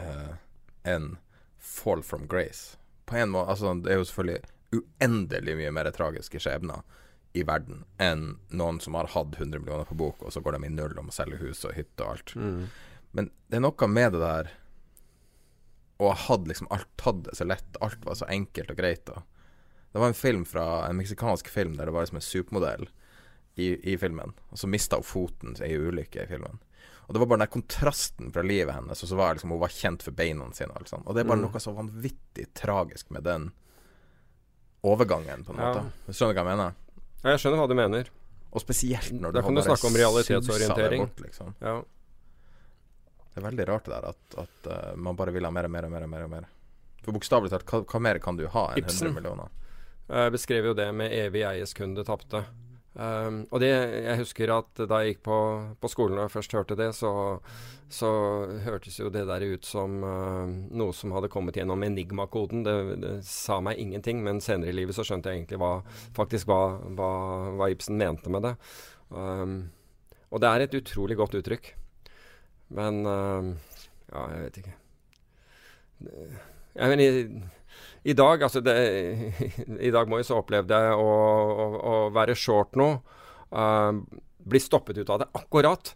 uh, 0.00 0.36
enn 0.84 1.16
fall 1.58 2.02
from 2.02 2.26
grace? 2.26 2.76
På 3.08 3.16
en 3.16 3.32
måte, 3.32 3.50
altså 3.54 3.74
Det 3.82 3.92
er 3.92 4.00
jo 4.00 4.06
selvfølgelig 4.08 4.54
uendelig 4.78 5.54
mye 5.56 5.72
mer 5.72 5.88
tragiske 5.96 6.40
skjebner 6.44 6.84
i 7.36 7.42
verden 7.48 7.84
enn 8.02 8.34
noen 8.56 8.80
som 8.84 8.96
har 8.98 9.08
hatt 9.14 9.36
100 9.38 9.62
millioner 9.62 9.88
på 9.88 9.96
bok, 9.96 10.22
og 10.22 10.32
så 10.32 10.42
går 10.44 10.56
de 10.56 10.66
i 10.68 10.72
null 10.72 10.96
og 10.96 11.08
må 11.08 11.14
selge 11.14 11.40
hus 11.40 11.64
og 11.64 11.76
hytte 11.76 12.04
og 12.04 12.16
alt. 12.16 12.34
Men 13.16 13.30
det 13.48 13.58
er 13.58 13.64
noe 13.64 13.88
med 13.88 14.12
det 14.16 14.20
der 14.22 14.50
å 15.98 16.12
ha 16.12 16.18
hatt 16.28 16.46
liksom 16.48 16.68
alt 16.74 16.88
tatt 17.00 17.24
det 17.26 17.36
så 17.36 17.46
lett. 17.48 17.80
Alt 17.82 18.04
var 18.06 18.18
så 18.20 18.28
enkelt 18.30 18.70
og 18.70 18.78
greit. 18.78 19.08
Og. 19.10 19.22
Det 19.92 20.02
var 20.02 20.12
en 20.12 20.18
film 20.18 20.44
fra 20.46 20.66
en 20.86 20.98
meksikansk 21.00 21.48
film 21.50 21.76
der 21.76 21.88
det 21.88 21.94
var 21.96 22.06
liksom 22.06 22.20
en 22.20 22.28
supermodell 22.28 22.88
i, 23.58 23.72
i 23.92 23.96
filmen, 23.98 24.36
og 24.52 24.60
så 24.60 24.70
mista 24.70 25.00
hun 25.00 25.06
foten 25.08 25.56
i 25.58 25.64
ei 25.66 25.78
ulykke 25.80 26.22
i 26.22 26.30
filmen. 26.30 26.60
Og 27.08 27.14
det 27.16 27.20
var 27.22 27.26
bare 27.30 27.38
den 27.38 27.46
der 27.46 27.52
kontrasten 27.54 28.32
fra 28.34 28.42
livet 28.44 28.74
hennes, 28.76 29.00
og 29.02 29.08
så 29.08 29.16
var 29.16 29.34
liksom, 29.34 29.50
hun 29.54 29.60
var 29.62 29.72
kjent 29.72 30.02
for 30.04 30.12
beina 30.12 30.44
sine. 30.52 30.74
Og, 30.76 30.90
og 31.06 31.14
det 31.16 31.22
er 31.24 31.28
bare 31.30 31.38
Mm. 31.40 31.46
noe 31.48 31.60
så 31.64 31.72
vanvittig 31.72 32.44
tragisk 32.54 33.10
med 33.10 33.24
den 33.24 33.50
overgangen, 34.84 35.44
på 35.44 35.52
en 35.52 35.58
Ja. 35.58 35.72
måte. 35.74 35.92
Du 36.06 36.12
hva 36.12 36.34
jeg 36.34 36.44
mener? 36.44 36.74
Ja, 37.24 37.30
jeg 37.30 37.38
skjønner 37.40 37.58
hva 37.58 37.68
du 37.68 37.74
mener. 37.74 38.10
Og 38.52 38.60
spesielt 38.60 39.12
når 39.12 39.32
Da 39.32 39.40
du 39.40 39.42
kan 39.42 39.56
har 39.56 39.62
du 39.62 39.68
bare 39.68 39.76
snakke 39.76 39.86
om 39.88 39.96
realitetsorientering. 39.96 41.00
Bort, 41.06 41.20
liksom. 41.20 41.54
Ja. 41.60 41.82
Det 43.34 43.44
er 43.44 43.50
veldig 43.50 43.68
rart 43.68 43.84
det 43.84 43.92
der 43.94 44.08
at, 44.08 44.38
at 44.38 44.92
uh, 44.92 44.96
man 44.96 45.16
bare 45.16 45.32
vil 45.32 45.44
ha 45.44 45.50
mer 45.50 45.64
og 45.64 45.70
mer 45.70 45.84
og 45.84 45.90
mer. 45.90 46.02
og 46.02 46.10
mer, 46.10 46.22
og 46.24 46.30
mer. 46.30 46.44
For 47.04 47.12
bokstavelig 47.12 47.50
talt, 47.50 47.64
hva, 47.66 47.84
hva 47.84 48.00
mer 48.00 48.18
kan 48.18 48.36
du 48.36 48.46
ha 48.48 48.68
enn 48.72 48.78
Ibsen. 48.84 49.08
100 49.08 49.14
millioner? 49.14 49.48
Jeg 50.08 50.32
beskrev 50.32 50.64
jo 50.64 50.74
det 50.74 50.94
med 50.94 51.12
evig 51.12 51.44
eies 51.46 51.74
kunde 51.74 52.04
tapte. 52.04 52.44
Um, 52.94 53.44
og 53.54 53.60
det, 53.62 53.68
jeg 53.70 54.18
husker 54.18 54.50
at 54.50 54.80
da 54.90 55.02
jeg 55.02 55.12
gikk 55.12 55.20
på, 55.28 55.38
på 55.78 55.90
skolen 55.92 56.16
og 56.18 56.24
jeg 56.24 56.34
først 56.34 56.54
hørte 56.56 56.76
det, 56.78 56.88
så, 56.96 57.10
så 57.92 58.10
hørtes 58.64 58.96
jo 58.98 59.10
det 59.14 59.22
der 59.28 59.44
ut 59.52 59.68
som 59.68 60.00
uh, 60.02 60.48
noe 60.48 60.96
som 60.96 61.14
hadde 61.14 61.30
kommet 61.30 61.60
gjennom 61.60 61.84
enigmakoden. 61.86 62.64
Det, 62.66 62.76
det 63.04 63.14
sa 63.28 63.60
meg 63.62 63.78
ingenting, 63.78 64.24
men 64.26 64.42
senere 64.42 64.72
i 64.72 64.78
livet 64.80 64.96
så 64.96 65.06
skjønte 65.06 65.30
jeg 65.30 65.42
egentlig 65.42 65.60
hva, 65.62 65.72
faktisk 66.16 66.50
hva, 66.50 66.62
hva, 66.98 67.12
hva 67.60 67.70
Ibsen 67.70 68.00
mente 68.00 68.32
med 68.34 68.48
det. 68.48 68.54
Um, 69.14 69.58
og 70.32 70.42
det 70.42 70.50
er 70.50 70.66
et 70.66 70.78
utrolig 70.80 71.16
godt 71.20 71.38
uttrykk. 71.38 71.72
Men 72.76 73.04
uh, 73.06 73.52
Ja, 74.08 74.24
jeg 74.32 74.44
vet 74.46 74.58
ikke. 74.62 74.74
Jeg 76.78 76.90
mener, 76.92 77.48
i, 78.02 78.14
dag 78.16 78.42
altså 78.42 78.62
det, 78.64 78.76
I 79.88 79.92
dag 79.94 80.10
må 80.10 80.20
jeg 80.20 80.28
så 80.28 80.40
oppleve 80.42 80.68
det 80.70 80.82
å, 80.94 81.06
å, 81.08 81.68
å 81.78 81.94
være 82.14 82.36
short 82.38 82.78
nå. 82.78 82.90
Uh, 83.48 84.04
bli 84.48 84.60
stoppet 84.60 85.00
ut 85.00 85.10
av 85.10 85.22
det 85.22 85.30
akkurat 85.36 85.94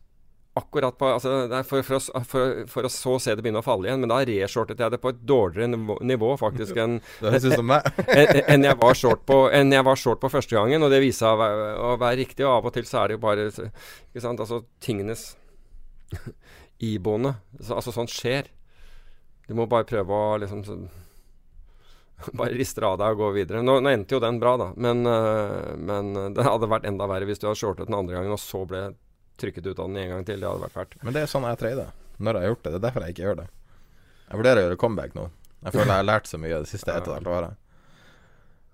akkurat 0.55 0.99
på 0.99 1.07
altså, 1.07 1.31
for, 1.65 1.83
for, 1.83 1.97
å, 1.97 2.21
for, 2.29 2.57
for, 2.69 2.87
å 2.87 2.91
så 2.93 3.15
se 3.23 3.35
det 3.35 3.45
begynne 3.45 3.63
å 3.63 3.65
falle 3.65 3.89
igjen. 3.89 4.03
Men 4.03 4.13
da 4.13 4.21
reshortet 4.29 4.81
jeg 4.83 4.93
det 4.93 5.01
på 5.01 5.13
et 5.13 5.21
dårligere 5.29 5.71
nivå, 5.73 5.97
nivå 6.05 6.33
faktisk 6.41 6.81
enn 6.83 6.99
en, 7.23 8.41
en, 8.43 8.67
jeg 8.69 8.79
var 8.83 8.99
short 8.99 9.25
på, 9.29 9.39
enn 9.55 9.73
jeg 9.73 9.87
var 9.89 10.01
short 10.01 10.21
på 10.21 10.33
første 10.33 10.57
gangen. 10.59 10.85
Og 10.85 10.93
det 10.93 11.01
viser 11.05 11.25
seg 11.25 11.37
å, 11.37 11.41
være, 11.41 11.71
å 11.81 11.95
være 12.03 12.21
riktig. 12.21 12.45
Og 12.45 12.57
av 12.59 12.69
og 12.69 12.77
til 12.77 12.89
så 12.89 13.01
er 13.03 13.13
det 13.13 13.19
jo 13.19 13.25
bare 13.25 13.49
ikke 13.53 14.25
sant, 14.25 14.43
altså 14.45 14.61
tingenes 14.85 15.31
iboende. 16.83 17.37
Altså 17.71 17.95
sånt 17.95 18.13
skjer. 18.13 18.51
Du 19.49 19.57
må 19.57 19.67
bare 19.71 19.89
prøve 19.89 20.13
å 20.13 20.37
liksom 20.43 20.67
så, 20.67 20.77
bare 22.39 22.55
rister 22.55 22.87
av 22.89 22.99
deg 23.01 23.17
og 23.17 23.25
går 23.25 23.33
videre. 23.39 23.63
Nå, 23.65 23.79
nå, 23.83 23.93
endte 23.93 24.17
jo 24.17 24.21
den 24.23 24.39
bra, 24.43 24.57
da. 24.61 24.69
Men, 24.77 25.07
uh, 25.09 25.73
men 25.79 26.13
det 26.37 26.47
hadde 26.47 26.71
vært 26.71 26.87
enda 26.89 27.09
verre 27.11 27.29
hvis 27.29 27.43
du 27.43 27.49
hadde 27.49 27.61
shortet 27.61 27.91
den 27.91 27.99
andre 27.99 28.19
gangen, 28.19 28.35
og 28.35 28.43
så 28.43 28.63
ble 28.69 28.85
trykket 29.41 29.67
ut 29.67 29.79
av 29.79 29.89
den 29.89 30.03
en 30.05 30.15
gang 30.17 30.29
til. 30.29 30.43
Det 30.43 30.49
hadde 30.49 30.67
vært 30.67 30.77
fælt. 30.77 30.99
Men 31.03 31.17
det 31.17 31.25
er 31.25 31.33
sånn 31.33 31.49
jeg 31.49 31.61
trader. 31.63 31.91
Når 32.23 32.39
jeg 32.39 32.45
har 32.45 32.55
gjort 32.55 32.63
det. 32.63 32.71
Det 32.71 32.79
er 32.79 32.87
derfor 32.87 33.07
jeg 33.07 33.17
ikke 33.17 33.27
gjør 33.27 33.41
det. 33.41 33.49
Jeg 34.29 34.41
vurderer 34.41 34.61
å 34.61 34.67
gjøre 34.69 34.81
comeback 34.81 35.17
nå. 35.19 35.27
Jeg 35.63 35.75
føler 35.75 35.91
jeg 35.93 36.01
har 36.01 36.07
lært 36.09 36.31
så 36.31 36.39
mye 36.43 36.63
det 36.63 36.71
siste 36.71 36.91
ett 36.93 37.07
og 37.07 37.13
et 37.13 37.19
halvt 37.21 37.33
året. 37.33 37.59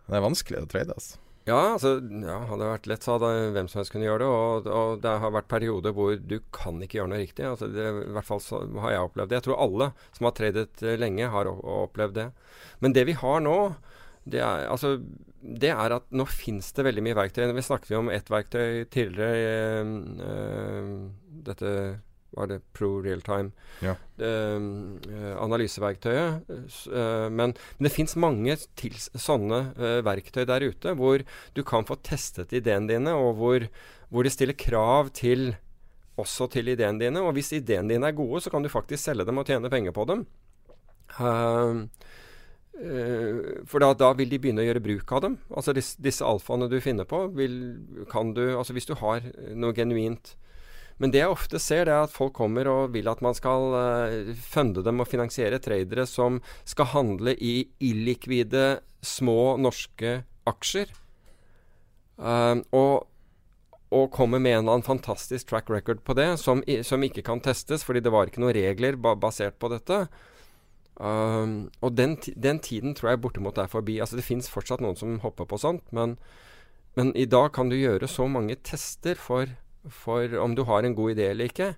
Det 0.09 0.17
er 0.17 0.25
vanskelig 0.25 0.61
å 0.63 0.69
trade, 0.71 0.95
altså. 0.97 1.19
Ja, 1.49 1.59
altså, 1.75 1.95
ja, 2.03 2.39
hadde 2.51 2.61
det 2.61 2.73
vært 2.75 2.89
lett, 2.91 3.05
så 3.05 3.15
hadde 3.15 3.53
hvem 3.55 3.69
som 3.71 3.81
helst 3.81 3.93
kunne 3.95 4.05
gjøre 4.05 4.21
det. 4.21 4.29
Og, 4.29 4.67
og, 4.69 4.99
det 5.05 5.15
har 5.23 5.33
vært 5.33 5.49
perioder 5.49 5.95
hvor 5.97 6.19
du 6.21 6.37
kan 6.55 6.81
ikke 6.85 7.01
gjøre 7.01 7.13
noe 7.15 7.23
riktig. 7.23 7.47
Altså, 7.49 7.71
det, 7.73 7.87
I 8.05 8.17
hvert 8.17 8.29
fall 8.29 8.43
så 8.45 8.61
har 8.85 8.95
jeg 8.95 9.07
opplevd 9.09 9.33
det. 9.33 9.39
Jeg 9.39 9.47
tror 9.49 9.63
alle 9.65 9.91
som 10.19 10.29
har 10.29 10.35
tradet 10.37 10.85
eh, 10.85 10.99
lenge, 11.01 11.31
har 11.33 11.49
opplevd 11.49 12.19
det. 12.19 12.27
Men 12.85 12.97
det 12.97 13.07
vi 13.09 13.17
har 13.23 13.41
nå, 13.45 13.57
det 14.29 14.43
er, 14.45 14.67
altså, 14.69 14.99
det 15.41 15.71
er 15.73 15.95
at 15.97 16.11
nå 16.13 16.27
fins 16.29 16.69
det 16.77 16.85
veldig 16.85 17.07
mye 17.07 17.17
verktøy. 17.17 17.47
Vi 17.57 17.65
snakket 17.65 17.95
jo 17.95 18.03
om 18.03 18.13
ett 18.13 18.29
verktøy 18.33 18.85
tidligere. 18.93 19.87
Øh, 20.29 20.93
dette 21.49 21.73
var 22.37 22.51
det 22.51 22.59
Pro 22.77 22.99
Realtime. 23.05 23.53
Ja. 23.85 23.95
eh, 24.21 25.37
analyseverktøyet. 25.41 26.51
Uh, 26.89 27.29
men, 27.33 27.55
men, 27.55 27.87
det 27.87 27.95
fins 27.95 28.17
mange 28.21 28.57
til, 28.79 28.97
sånne 28.99 29.61
eh, 29.77 30.01
verktøy 30.07 30.45
der 30.49 30.67
ute 30.69 30.95
hvor 30.99 31.25
du 31.57 31.63
kan 31.67 31.89
få 31.89 31.99
testet 32.05 32.53
ideene 32.57 32.91
dine, 32.91 33.17
og 33.17 33.39
hvor, 33.41 33.67
hvor 34.13 34.27
de 34.27 34.35
stiller 34.35 34.59
krav 34.59 35.13
til 35.17 35.53
også 36.19 36.49
til 36.53 36.73
ideene 36.75 37.01
dine. 37.01 37.25
Og 37.25 37.35
hvis 37.39 37.55
ideene 37.57 37.95
dine 37.95 38.11
er 38.11 38.17
gode, 38.19 38.43
så 38.45 38.53
kan 38.53 38.65
du 38.65 38.73
faktisk 38.73 39.05
selge 39.07 39.29
dem 39.29 39.41
og 39.41 39.49
tjene 39.49 39.73
penger 39.73 39.97
på 39.97 40.09
dem. 40.11 40.27
Uh, 41.19 41.87
Uh, 42.79 43.65
for 43.67 43.83
da, 43.83 43.89
da, 43.99 44.13
vil 44.15 44.31
de 44.31 44.39
begynne 44.39 44.63
å 44.63 44.67
gjøre 44.69 44.83
bruk 44.85 45.13
av 45.17 45.25
dem. 45.25 45.33
Altså 45.51 45.73
disse, 45.75 45.97
disse 45.99 46.23
alfaene 46.23 46.69
du 46.71 46.77
finner 46.79 47.09
på, 47.11 47.25
vil, 47.35 47.57
kan 48.07 48.31
du 48.37 48.45
Altså 48.53 48.77
hvis 48.77 48.87
du 48.87 48.93
har 49.01 49.25
noe 49.59 49.75
genuint 49.75 50.37
Men 50.99 51.13
det 51.15 51.23
jeg 51.23 51.31
ofte 51.31 51.61
ser, 51.63 51.87
det 51.87 51.95
er 51.95 52.07
at 52.09 52.15
folk 52.15 52.35
kommer 52.39 52.69
og 52.71 52.95
vil 52.95 53.09
at 53.11 53.21
man 53.25 53.37
skal 53.37 53.75
uh, 53.75 54.33
funde 54.51 54.83
dem 54.87 55.03
og 55.03 55.11
finansiere 55.11 55.61
tradere 55.63 56.09
som 56.11 56.41
skal 56.67 56.91
handle 56.95 57.37
i 57.39 57.69
illikvide, 57.87 58.81
små 59.03 59.57
norske 59.63 60.19
aksjer. 60.51 60.91
Uh, 62.19 62.59
og 62.75 63.07
og 63.89 64.11
kommer 64.13 64.37
med 64.37 64.53
en 64.53 64.59
eller 64.59 64.75
annen 64.77 64.85
fantastisk 64.85 65.49
track 65.49 65.71
record 65.73 66.03
på 66.05 66.13
det, 66.17 66.27
som, 66.41 66.61
som 66.85 67.05
ikke 67.05 67.25
kan 67.25 67.41
testes, 67.41 67.85
fordi 67.87 68.03
det 68.05 68.13
var 68.13 68.29
ikke 68.29 68.43
noen 68.43 68.57
regler 68.57 68.99
ba 69.01 69.15
basert 69.17 69.57
på 69.61 69.71
dette. 69.73 70.03
Um, 70.99 71.71
og 71.81 71.95
den, 71.95 72.17
den, 72.35 72.59
tiden 72.59 72.97
tror 72.99 73.13
jeg 73.13 73.23
bortimot 73.23 73.59
er 73.59 73.71
forbi. 73.71 74.01
Altså 74.03 74.19
Det 74.19 74.27
fins 74.27 74.51
fortsatt 74.51 74.83
noen 74.85 74.99
som 74.99 75.21
hopper 75.23 75.49
på 75.49 75.61
sånt, 75.63 75.87
men, 75.95 76.19
men, 76.99 77.15
i 77.17 77.25
dag 77.25 77.53
kan 77.55 77.71
du 77.71 77.79
gjøre 77.79 78.11
så 78.11 78.27
mange 78.29 78.59
tester 78.67 79.17
for, 79.17 79.49
for 79.93 80.39
om 80.43 80.55
du 80.55 80.65
har 80.69 80.85
en 80.85 80.97
god 80.97 81.17
idé 81.17 81.31
eller 81.33 81.51
ikke. 81.51 81.73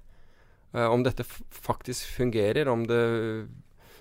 Uh, 0.74 0.86
om 0.86 1.02
dette 1.02 1.26
faktisk 1.26 2.14
fungerer, 2.16 2.68
om 2.70 2.84
det, 2.86 3.00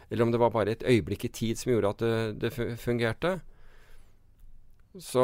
eller 0.10 0.26
om 0.26 0.32
det 0.34 0.42
var 0.42 0.54
bare 0.54 0.76
et 0.76 0.86
øyeblikk 0.86 1.26
i 1.26 1.34
tid 1.34 1.60
som 1.60 1.74
gjorde 1.74 1.96
at 1.96 2.04
det, 2.04 2.16
det 2.44 2.80
fungerte. 2.82 3.40
Så 4.98 5.24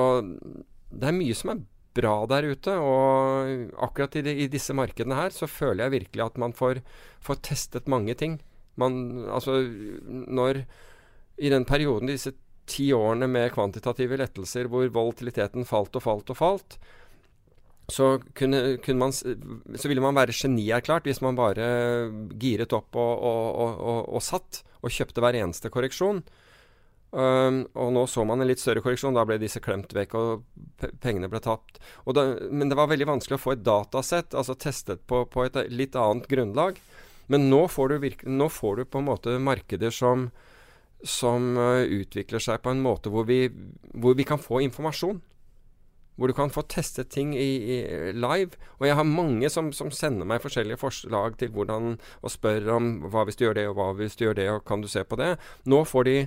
det 0.94 1.10
er 1.10 1.18
mye 1.18 1.36
som 1.38 1.54
er 1.54 1.64
bra 1.96 2.16
der 2.30 2.50
ute. 2.52 2.76
Og 2.76 3.76
akkurat 3.88 4.18
i, 4.20 4.26
de, 4.26 4.36
i 4.46 4.50
disse 4.52 4.76
markedene 4.78 5.18
her 5.18 5.34
så 5.34 5.50
føler 5.50 5.86
jeg 5.86 5.96
virkelig 6.00 6.26
at 6.26 6.42
man 6.42 6.56
får, 6.56 6.82
får 7.24 7.42
testet 7.46 7.92
mange 7.92 8.16
ting. 8.20 8.40
Man, 8.80 9.26
altså, 9.32 9.62
når 10.06 10.66
I 11.40 11.52
den 11.52 11.66
perioden, 11.68 12.12
disse 12.12 12.36
ti 12.70 12.90
årene 12.96 13.28
med 13.30 13.54
kvantitative 13.54 14.18
lettelser 14.20 14.70
hvor 14.72 14.88
volatiliteten 14.90 15.68
falt 15.70 15.96
og 15.96 16.04
falt 16.04 16.32
og 16.34 16.40
falt, 16.40 16.78
så, 17.92 18.16
kunne, 18.34 18.78
kunne 18.82 18.98
man, 19.04 19.14
så 19.14 19.90
ville 19.90 20.02
man 20.02 20.18
være 20.18 20.34
genierklært 20.34 21.06
hvis 21.06 21.22
man 21.22 21.38
bare 21.38 21.68
giret 22.42 22.74
opp 22.74 22.98
og, 22.98 23.14
og, 23.22 23.60
og, 23.62 24.00
og, 24.10 24.24
satt 24.26 24.64
og 24.82 24.94
kjøpte 24.94 25.22
hver 25.22 25.38
eneste 25.38 25.70
korreksjon. 25.74 26.24
Um, 27.16 27.62
og 27.80 27.94
nå 27.96 28.02
så 28.12 28.26
man 28.28 28.42
en 28.44 28.50
litt 28.50 28.60
større 28.60 28.82
korreksjon. 28.84 29.16
Da 29.16 29.24
ble 29.28 29.38
disse 29.40 29.62
klemt 29.64 29.94
vekk, 29.96 30.18
og 30.20 30.90
pengene 31.04 31.30
ble 31.32 31.40
tapt. 31.44 31.80
Da, 32.18 32.26
men 32.52 32.72
det 32.72 32.80
var 32.80 32.90
veldig 32.92 33.08
vanskelig 33.14 33.38
å 33.38 33.44
få 33.44 33.54
et 33.56 33.64
datasett, 33.66 34.36
altså 34.36 34.58
testet 34.60 35.06
på, 35.08 35.24
på 35.32 35.46
et 35.46 35.62
litt 35.72 35.96
annet 36.00 36.28
grunnlag. 36.32 36.82
Men 37.32 37.48
nå 37.50 37.66
får 37.72 37.94
du, 37.96 38.10
nå 38.30 38.50
får 38.54 38.82
du 38.82 38.86
på 38.90 39.02
en 39.02 39.08
måte 39.08 39.38
markeder 39.42 39.94
som, 39.94 40.28
som 41.06 41.56
uh, 41.58 41.86
utvikler 41.86 42.44
seg 42.44 42.62
på 42.66 42.74
en 42.74 42.84
måte 42.84 43.14
hvor 43.14 43.30
vi, 43.30 43.46
hvor 43.94 44.18
vi, 44.18 44.28
kan 44.28 44.42
få 44.42 44.62
informasjon. 44.66 45.22
Hvor 46.16 46.32
du 46.32 46.36
kan 46.38 46.52
få 46.54 46.64
testet 46.72 47.10
ting 47.12 47.34
i, 47.36 47.50
i 47.76 47.78
live. 48.16 48.56
Og 48.80 48.88
jeg 48.88 48.96
har 48.96 49.08
mange 49.08 49.50
som, 49.52 49.74
som, 49.76 49.92
sender 49.92 50.28
meg 50.28 50.44
forskjellige 50.44 50.80
forslag 50.80 51.36
til 51.42 51.52
hvordan 51.52 51.98
Og 52.22 52.32
spør 52.32 52.70
om 52.78 52.90
hva 53.12 53.26
hvis 53.28 53.36
du 53.36 53.46
gjør 53.46 53.58
det, 53.60 53.68
og 53.68 53.76
hva 53.80 53.90
hvis 54.00 54.16
du 54.16 54.26
gjør 54.28 54.40
det, 54.40 54.50
og 54.54 54.64
kan 54.68 54.84
du 54.84 54.88
se 54.92 55.04
på 55.04 55.20
det? 55.20 55.34
Nå 55.68 55.84
får 55.84 56.08
de, 56.08 56.18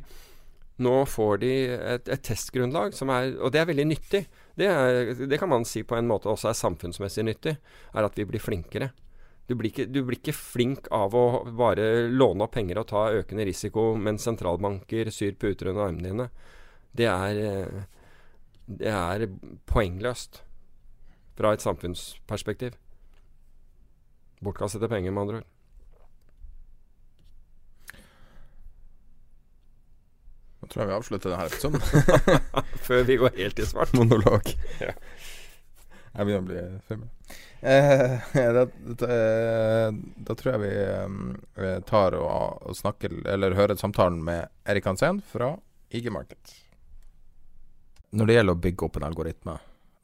nå 0.84 0.94
får 1.08 1.42
de 1.42 1.52
et, 1.96 2.08
et 2.08 2.22
testgrunnlag, 2.22 2.92
som 2.94 3.10
er, 3.14 3.32
og 3.40 3.54
det 3.54 3.62
er 3.62 3.72
veldig 3.72 3.88
nyttig. 3.88 4.26
Det, 4.58 4.68
er, 4.68 5.12
det 5.24 5.40
kan 5.40 5.50
man 5.50 5.64
si 5.68 5.84
på 5.86 5.96
en 5.96 6.08
måte 6.10 6.28
også 6.28 6.52
er 6.52 6.60
samfunnsmessig 6.60 7.24
nyttig. 7.24 7.56
Er 7.94 8.08
at 8.08 8.18
vi 8.18 8.28
blir 8.28 8.42
flinkere. 8.42 8.92
Du 9.48 9.54
blir, 9.56 9.72
ikke, 9.72 9.86
du 9.88 10.02
blir, 10.04 10.18
ikke, 10.18 10.36
flink 10.36 10.90
av 10.92 11.14
å 11.16 11.24
bare 11.56 12.10
låne 12.12 12.44
opp 12.44 12.52
penger 12.58 12.82
og 12.82 12.90
ta 12.90 13.06
økende 13.16 13.46
risiko 13.48 13.94
mens 13.96 14.26
sentralbanker 14.28 15.08
syr 15.14 15.38
puter 15.40 15.70
under 15.70 15.86
armene 15.86 16.10
dine. 16.10 16.26
Det 16.92 17.06
er, 17.08 17.40
eh, 17.48 17.97
det 18.68 18.90
er 18.92 19.24
poengløst 19.66 20.42
fra 21.38 21.54
et 21.54 21.64
samfunnsperspektiv. 21.64 22.76
Bortkastede 24.44 24.88
penger, 24.88 25.10
med 25.10 25.22
andre 25.22 25.40
ord. 25.40 25.46
Nå 30.58 30.68
tror 30.68 30.82
jeg 30.82 30.90
vi 30.90 30.96
avslutter 30.98 31.32
denne 31.32 31.48
episoden. 31.48 31.80
Før 32.86 33.02
vi 33.08 33.16
går 33.16 33.36
helt 33.38 33.58
i 33.58 33.66
svart. 33.66 33.94
Monolog. 33.96 34.54
Ja. 34.84 34.94
Jeg 36.18 36.26
begynner 36.26 36.40
å 36.40 36.48
bli 36.48 36.60
full. 36.88 37.02
Eh, 37.60 38.30
da, 38.34 38.62
da, 38.64 39.08
eh, 39.12 39.98
da, 40.26 40.34
tror 40.38 40.54
jeg 40.54 40.62
vi 40.62 40.70
eh, 40.78 41.80
tar 41.86 42.14
og, 42.14 42.62
og, 42.62 42.76
snakker 42.78 43.16
Eller 43.26 43.56
hører 43.58 43.78
samtalen 43.78 44.20
med 44.24 44.46
Erik 44.66 44.86
Hansen 44.88 45.20
fra 45.22 45.52
IG 45.94 46.08
Market. 46.14 46.54
Når 48.10 48.26
det 48.26 48.38
gjelder 48.38 48.56
å 48.56 48.62
bygge 48.64 48.86
opp 48.86 48.96
en 48.96 49.08
algoritme, 49.08 49.54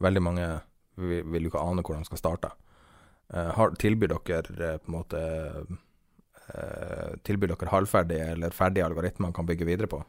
veldig 0.05 0.23
mange 0.23 0.49
vil, 1.01 1.43
jo 1.43 1.51
ikke 1.51 1.65
ane 1.65 1.83
hvordan 1.83 2.05
de 2.05 2.11
skal 2.11 2.21
starte. 2.21 2.51
Eh, 3.33 3.63
tilbyr 3.81 4.13
dere 4.13 4.75
eh, 4.75 4.79
på 4.79 4.91
en 4.91 4.99
måte 4.99 5.21
eh, 6.53 7.15
Tilbyr 7.25 7.55
dere 7.55 7.73
halvferdige 7.73 8.27
eller 8.35 8.51
ferdige 8.53 8.87
algoritmer 8.87 9.31
man 9.31 9.37
kan 9.37 9.49
bygge 9.49 9.65
videre 9.65 9.89
på? 9.89 10.03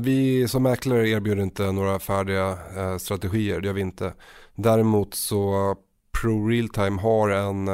Vi 0.00 0.48
som 0.48 0.62
mäklare 0.62 1.08
erbjuder 1.08 1.42
inte 1.42 1.72
några 1.72 1.98
färdiga 1.98 2.58
eh, 2.76 2.96
strategier, 2.96 3.60
det 3.60 3.66
gör 3.66 3.74
vi 3.74 3.80
inte. 3.80 4.12
Däremot 4.54 5.14
så 5.14 5.76
Pro 6.22 6.48
Realtime 6.48 7.00
har 7.00 7.28
en, 7.28 7.68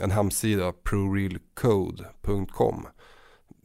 en 0.00 0.10
hemsida, 0.10 0.72
prorealcode.com 0.72 2.86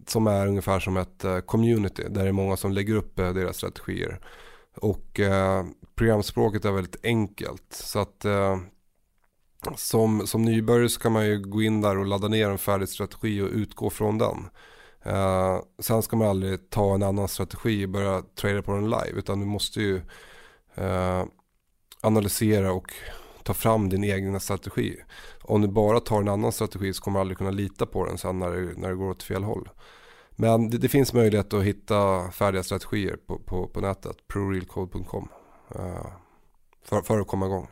som 0.10 0.28
är 0.28 0.48
ungefär 0.48 0.80
som 0.80 0.98
eh, 0.98 1.40
community 1.40 2.04
där 2.10 2.24
det 2.24 2.30
är 2.30 2.32
många 2.32 2.58
som 2.58 2.72
lägger 2.72 2.96
upp 2.96 3.16
deres 3.16 3.58
strategier. 3.58 4.20
Och 4.76 5.20
eh, 5.20 5.66
programspråket 5.96 6.66
är 6.66 6.72
väldigt 6.72 7.06
enkelt. 7.06 7.74
Så 7.74 8.00
att 8.00 8.26
eh, 8.26 8.58
som, 9.76 10.28
som 10.28 10.42
nybörjare 10.42 10.90
så 10.90 11.00
kan 11.00 11.12
man 11.12 11.26
ju 11.26 11.40
gå 11.40 11.62
in 11.62 11.82
där 11.82 11.98
och 11.98 12.06
ladda 12.06 12.28
ner 12.28 12.50
en 12.50 12.58
färdig 12.58 12.90
strategi 12.90 13.42
och 13.42 13.50
utgå 13.50 13.90
från 13.90 14.18
den. 14.18 14.50
Eh, 15.04 15.60
sen 15.80 16.02
ska 16.02 16.16
man 16.16 16.28
aldrig 16.28 16.70
ta 16.70 16.94
en 16.94 17.04
annan 17.04 17.28
strategi 17.28 17.86
och 17.86 17.90
börja 17.90 18.22
trada 18.22 18.62
på 18.62 18.72
den 18.72 18.90
live 18.90 19.12
utan 19.14 19.40
du 19.40 19.46
måste 19.46 19.82
ju 19.82 20.02
eh, 20.76 21.24
analysera 22.02 22.72
och 22.72 22.94
ta 23.44 23.54
fram 23.54 23.90
din 23.90 24.04
egna 24.04 24.40
strategi. 24.40 24.98
Om 25.42 25.62
du 25.62 25.68
bara 25.68 26.00
tar 26.00 26.22
en 26.22 26.30
annan 26.30 26.52
strategi 26.52 26.94
så 26.94 27.02
kommer 27.02 27.20
du 27.20 27.22
aldrig 27.22 27.38
kunna 27.38 27.52
lita 27.52 27.86
på 27.86 28.06
den 28.06 28.18
sen 28.18 28.40
när 28.40 28.52
det, 28.52 28.74
när 28.78 28.90
det 28.90 28.96
går 28.96 29.10
åt 29.10 29.24
fel 29.24 29.44
håll. 29.44 29.70
Men 30.36 30.70
det, 30.70 30.78
det 30.78 30.90
finns 30.90 31.14
möjlighet 31.14 31.54
att 31.54 31.64
hitta 31.64 32.32
färdiga 32.32 32.64
strategier 32.64 33.18
på, 33.28 33.40
på, 33.40 33.68
på 33.68 33.82
nätet, 33.82 34.28
prorealcode.com, 34.28 35.30
uh, 35.76 36.08
för, 36.86 37.02
för 37.02 37.20
att 37.20 37.28
komma 37.28 37.46
igång. 37.46 37.68